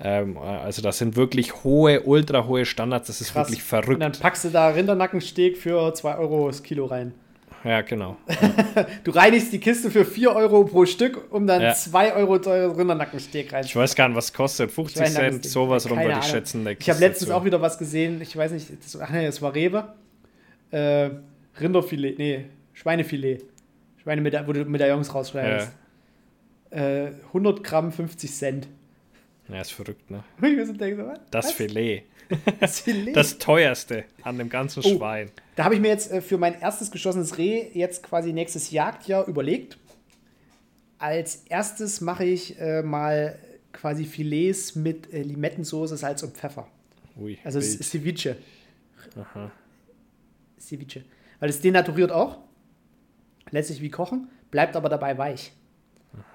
Ähm, 0.00 0.36
also 0.38 0.82
das 0.82 0.98
sind 0.98 1.16
wirklich 1.16 1.62
hohe, 1.64 2.00
ultra 2.02 2.46
hohe 2.46 2.64
Standards. 2.64 3.06
Das 3.08 3.20
ist 3.20 3.32
Krass. 3.32 3.48
wirklich 3.48 3.60
Und 3.62 3.68
verrückt. 3.68 4.02
dann 4.02 4.12
packst 4.12 4.44
du 4.44 4.50
da 4.50 4.68
Rindernackensteak 4.68 5.56
für 5.56 5.92
2 5.94 6.16
Euro 6.16 6.48
das 6.48 6.62
Kilo 6.62 6.86
rein. 6.86 7.14
Ja, 7.64 7.80
genau. 7.82 8.16
Du 9.04 9.12
reinigst 9.12 9.52
die 9.52 9.60
Kiste 9.60 9.88
für 9.90 10.04
4 10.04 10.34
Euro 10.34 10.64
pro 10.64 10.84
Stück, 10.84 11.32
um 11.32 11.46
dann 11.46 11.62
Ja. 11.62 11.74
2 11.74 12.14
Euro 12.14 12.38
teures 12.38 12.76
Rindernackensteak 12.76 13.52
rein. 13.52 13.64
Ich 13.64 13.76
weiß 13.76 13.94
gar 13.94 14.08
nicht, 14.08 14.16
was 14.16 14.32
kostet. 14.32 14.72
50 14.72 15.06
Cent, 15.06 15.44
sowas 15.44 15.88
rum 15.88 15.98
würde 16.00 16.18
ich 16.20 16.24
schätzen. 16.26 16.66
Ich 16.66 16.90
habe 16.90 16.98
letztens 16.98 17.28
zu. 17.28 17.36
auch 17.36 17.44
wieder 17.44 17.60
was 17.62 17.78
gesehen, 17.78 18.20
ich 18.20 18.36
weiß 18.36 18.50
nicht, 18.52 18.66
das, 18.82 19.00
ach 19.00 19.10
nee, 19.10 19.24
das 19.26 19.40
war 19.40 19.54
Rewe. 19.54 19.92
Äh, 20.72 21.10
Rinderfilet, 21.60 22.18
nee, 22.18 22.46
Schweinefilet. 22.72 23.44
Schweine, 24.02 24.46
wo 24.46 24.52
du 24.52 24.64
Medaillons 24.64 25.14
rausschneidest. 25.14 25.70
Äh, 26.70 27.10
100 27.28 27.62
Gramm 27.62 27.92
50 27.92 28.32
Cent. 28.32 28.68
Ja, 29.48 29.60
ist 29.60 29.72
verrückt, 29.72 30.10
ne? 30.10 30.22
Und 30.40 30.66
so 30.66 30.72
denke, 30.72 31.02
so? 31.02 31.12
Das 31.30 31.46
Was? 31.46 31.52
Filet. 31.52 32.04
Das 32.60 32.80
Filet. 32.80 33.12
Das 33.16 33.38
teuerste 33.38 34.04
an 34.22 34.38
dem 34.38 34.48
ganzen 34.48 34.82
Oh. 34.84 34.96
Schwein. 34.96 35.30
Da 35.56 35.64
habe 35.64 35.74
ich 35.74 35.80
mir 35.80 35.88
jetzt 35.88 36.10
äh, 36.10 36.20
für 36.22 36.38
mein 36.38 36.58
erstes 36.60 36.90
geschossenes 36.90 37.36
Reh 37.38 37.68
jetzt 37.74 38.02
quasi 38.02 38.32
nächstes 38.32 38.70
Jagdjahr 38.70 39.26
überlegt. 39.28 39.78
Als 40.98 41.44
erstes 41.48 42.00
mache 42.00 42.24
ich 42.24 42.58
äh, 42.60 42.82
mal 42.82 43.38
quasi 43.72 44.04
Filets 44.04 44.74
mit 44.76 45.12
äh, 45.12 45.22
Limettensoße, 45.22 45.96
Salz 45.96 46.22
und 46.22 46.36
Pfeffer. 46.36 46.68
Ui, 47.18 47.38
Also 47.44 47.58
es 47.58 47.74
ist 47.74 47.90
Ceviche. 47.90 48.36
Aha. 49.20 49.50
Ceviche. 50.58 51.04
Weil 51.40 51.50
es 51.50 51.60
denaturiert 51.60 52.12
auch. 52.12 52.38
Lässt 53.50 53.68
sich 53.68 53.82
wie 53.82 53.90
kochen, 53.90 54.28
bleibt 54.50 54.76
aber 54.76 54.88
dabei 54.88 55.18
weich. 55.18 55.52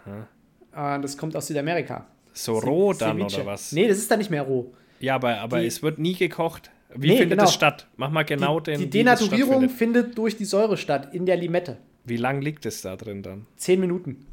Äh, 0.05 1.01
das 1.01 1.17
kommt 1.17 1.35
aus 1.35 1.47
Südamerika. 1.47 2.05
So 2.37 2.59
Ce- 2.59 2.65
roh 2.65 2.93
dann 2.93 3.17
Ceviche. 3.17 3.41
oder 3.41 3.45
was? 3.51 3.71
Nee, 3.71 3.87
das 3.87 3.97
ist 3.97 4.09
dann 4.11 4.19
nicht 4.19 4.29
mehr 4.31 4.43
roh. 4.43 4.73
Ja, 4.99 5.15
aber, 5.15 5.37
aber 5.39 5.59
Die- 5.61 5.67
es 5.67 5.81
wird 5.83 5.99
nie 5.99 6.13
gekocht. 6.15 6.71
Wie 6.95 7.07
Nee, 7.09 7.17
findet 7.17 7.31
genau. 7.31 7.43
das 7.43 7.53
statt? 7.53 7.87
Mach 7.97 8.09
mal 8.09 8.23
genau 8.23 8.59
die, 8.59 8.71
den. 8.71 8.79
die 8.79 8.89
Denaturierung 8.89 9.69
findet 9.69 10.17
durch 10.17 10.37
die 10.37 10.45
Säure 10.45 10.77
statt, 10.77 11.13
in 11.13 11.25
der 11.25 11.35
Limette. 11.35 11.77
Wie 12.05 12.17
lang 12.17 12.41
liegt 12.41 12.65
es 12.65 12.81
da 12.81 12.95
drin 12.95 13.21
dann? 13.23 13.45
Zehn 13.57 13.79
Minuten. 13.81 14.25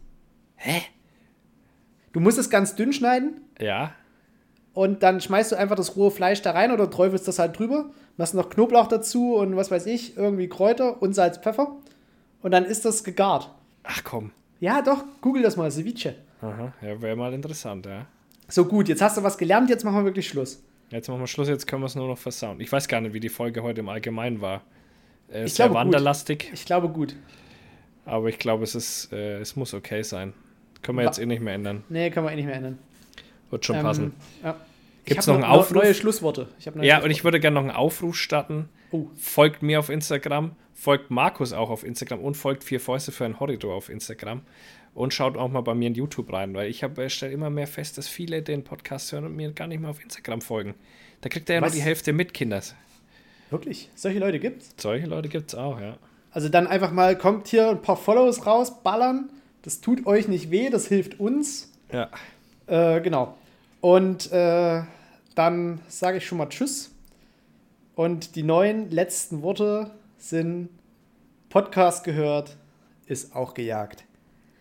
Hä? 0.56 0.82
Du 2.12 2.20
musst 2.20 2.38
es 2.38 2.48
ganz 2.50 2.76
dünn 2.76 2.92
schneiden 2.92 3.40
Ja. 3.60 3.92
und 4.72 5.02
dann 5.02 5.20
schmeißt 5.20 5.50
du 5.52 5.56
einfach 5.56 5.74
das 5.76 5.96
rohe 5.96 6.12
Fleisch 6.12 6.42
da 6.42 6.52
rein 6.52 6.70
oder 6.70 6.88
träufelst 6.88 7.26
das 7.26 7.38
halt 7.40 7.58
drüber. 7.58 7.90
Machst 8.16 8.34
noch 8.34 8.48
Knoblauch 8.50 8.86
dazu 8.86 9.34
und 9.34 9.56
was 9.56 9.72
weiß 9.72 9.86
ich, 9.86 10.16
irgendwie 10.16 10.48
Kräuter 10.48 11.02
und 11.02 11.14
Salz, 11.14 11.38
Pfeffer. 11.38 11.76
Und 12.42 12.52
dann 12.52 12.64
ist 12.64 12.84
das 12.84 13.02
gegart. 13.02 13.50
Ach 13.82 14.04
komm. 14.04 14.30
Ja, 14.60 14.80
doch, 14.82 15.04
google 15.20 15.42
das 15.42 15.56
mal, 15.56 15.70
Ceviche. 15.72 16.14
Aha. 16.40 16.72
Ja, 16.82 17.00
wäre 17.00 17.16
mal 17.16 17.32
interessant, 17.32 17.86
ja. 17.86 18.06
So 18.48 18.64
gut, 18.66 18.88
jetzt 18.88 19.00
hast 19.00 19.16
du 19.16 19.22
was 19.22 19.38
gelernt, 19.38 19.70
jetzt 19.70 19.84
machen 19.84 19.96
wir 19.96 20.04
wirklich 20.04 20.28
Schluss. 20.28 20.62
Jetzt 20.90 21.08
machen 21.08 21.20
wir 21.20 21.26
Schluss, 21.26 21.48
jetzt 21.48 21.66
können 21.66 21.82
wir 21.82 21.86
es 21.86 21.94
nur 21.94 22.06
noch 22.08 22.18
versauen. 22.18 22.60
Ich 22.60 22.70
weiß 22.70 22.88
gar 22.88 23.00
nicht, 23.00 23.14
wie 23.14 23.20
die 23.20 23.30
Folge 23.30 23.62
heute 23.62 23.80
im 23.80 23.88
Allgemeinen 23.88 24.40
war. 24.40 24.62
Äh, 25.32 25.44
Ich 25.44 25.54
sehr 25.54 25.66
glaube, 25.66 25.78
gut. 25.80 25.86
wanderlastig, 25.86 26.50
Ich 26.52 26.64
glaube 26.66 26.88
gut. 26.88 27.16
aber 28.04 28.28
ich 28.28 28.38
glaube, 28.38 28.64
es 28.64 28.74
ist, 28.74 29.12
äh, 29.12 29.38
es 29.38 29.56
muss 29.56 29.72
okay 29.74 30.02
sein. 30.02 30.34
Können 30.82 30.98
wir 30.98 31.04
jetzt 31.04 31.18
eh 31.18 31.24
nicht 31.26 31.40
mehr 31.42 31.54
ändern. 31.54 31.82
Nee, 31.88 32.10
kann 32.10 32.24
man 32.24 32.34
eh 32.34 32.36
nicht 32.36 32.44
mehr 32.46 32.56
ändern. 32.56 32.78
Wird 33.50 33.64
schon 33.64 33.76
Ähm, 33.76 33.82
passen. 33.82 34.12
Ja. 34.42 34.56
Ich 35.06 35.16
hab 35.18 35.26
noch 35.26 35.34
einen 35.34 35.44
Aufruf? 35.44 35.74
Neue 35.82 35.94
Schlussworte. 35.94 36.48
Ich 36.58 36.66
hab 36.66 36.76
neue 36.76 36.86
Ja, 36.86 36.96
und 36.96 37.00
Schlussworte. 37.02 37.12
ich 37.18 37.24
würde 37.24 37.40
gerne 37.40 37.54
noch 37.54 37.62
einen 37.62 37.70
Aufruf 37.70 38.16
starten. 38.16 38.68
Oh. 38.90 39.06
Folgt 39.16 39.62
mir 39.62 39.78
auf 39.78 39.88
Instagram, 39.88 40.52
folgt 40.74 41.10
Markus 41.10 41.52
auch 41.54 41.70
auf 41.70 41.84
Instagram 41.84 42.20
und 42.20 42.36
folgt 42.36 42.62
Vier 42.64 42.80
Fäuste 42.80 43.10
für 43.12 43.24
ein 43.24 43.40
Horridor 43.40 43.74
auf 43.74 43.88
Instagram. 43.88 44.42
Und 44.94 45.12
schaut 45.12 45.36
auch 45.36 45.50
mal 45.50 45.60
bei 45.60 45.74
mir 45.74 45.88
in 45.88 45.94
YouTube 45.94 46.32
rein, 46.32 46.54
weil 46.54 46.70
ich 46.70 46.84
habe 46.84 47.10
stelle 47.10 47.32
immer 47.32 47.50
mehr 47.50 47.66
fest, 47.66 47.98
dass 47.98 48.06
viele 48.06 48.42
den 48.42 48.62
Podcast 48.62 49.10
hören 49.12 49.24
und 49.24 49.34
mir 49.34 49.50
gar 49.52 49.66
nicht 49.66 49.80
mal 49.80 49.90
auf 49.90 50.02
Instagram 50.02 50.40
folgen. 50.40 50.74
Da 51.20 51.28
kriegt 51.28 51.48
er 51.50 51.56
ja 51.56 51.62
Was? 51.62 51.72
nur 51.72 51.80
die 51.80 51.84
Hälfte 51.84 52.12
mit, 52.12 52.32
Kinders. 52.32 52.76
Wirklich? 53.50 53.90
Solche 53.94 54.20
Leute 54.20 54.38
gibt's? 54.38 54.70
Solche 54.76 55.06
Leute 55.06 55.28
gibt 55.28 55.48
es 55.48 55.54
auch, 55.54 55.80
ja. 55.80 55.96
Also 56.30 56.48
dann 56.48 56.66
einfach 56.66 56.92
mal, 56.92 57.16
kommt 57.16 57.48
hier 57.48 57.70
ein 57.70 57.82
paar 57.82 57.96
Follows 57.96 58.46
raus, 58.46 58.82
ballern. 58.82 59.30
Das 59.62 59.80
tut 59.80 60.06
euch 60.06 60.28
nicht 60.28 60.50
weh, 60.50 60.70
das 60.70 60.86
hilft 60.86 61.18
uns. 61.18 61.72
Ja. 61.92 62.10
Äh, 62.66 63.00
genau. 63.00 63.36
Und 63.80 64.30
äh, 64.32 64.82
dann 65.34 65.80
sage 65.88 66.18
ich 66.18 66.26
schon 66.26 66.38
mal 66.38 66.48
Tschüss. 66.48 66.92
Und 67.94 68.34
die 68.34 68.42
neuen 68.42 68.90
letzten 68.90 69.42
Worte 69.42 69.90
sind 70.18 70.68
Podcast 71.48 72.02
gehört, 72.04 72.56
ist 73.06 73.36
auch 73.36 73.54
gejagt. 73.54 74.04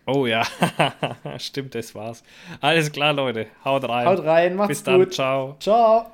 Oh 0.06 0.26
ja, 0.26 0.44
stimmt, 1.38 1.74
das 1.74 1.94
war's. 1.94 2.22
Alles 2.60 2.92
klar, 2.92 3.12
Leute. 3.14 3.46
Haut 3.64 3.88
rein. 3.88 4.06
Haut 4.06 4.22
rein, 4.24 4.54
macht's 4.54 4.68
Bis 4.68 4.82
dann, 4.82 4.98
gut. 4.98 5.14
ciao. 5.14 5.56
Ciao. 5.60 6.10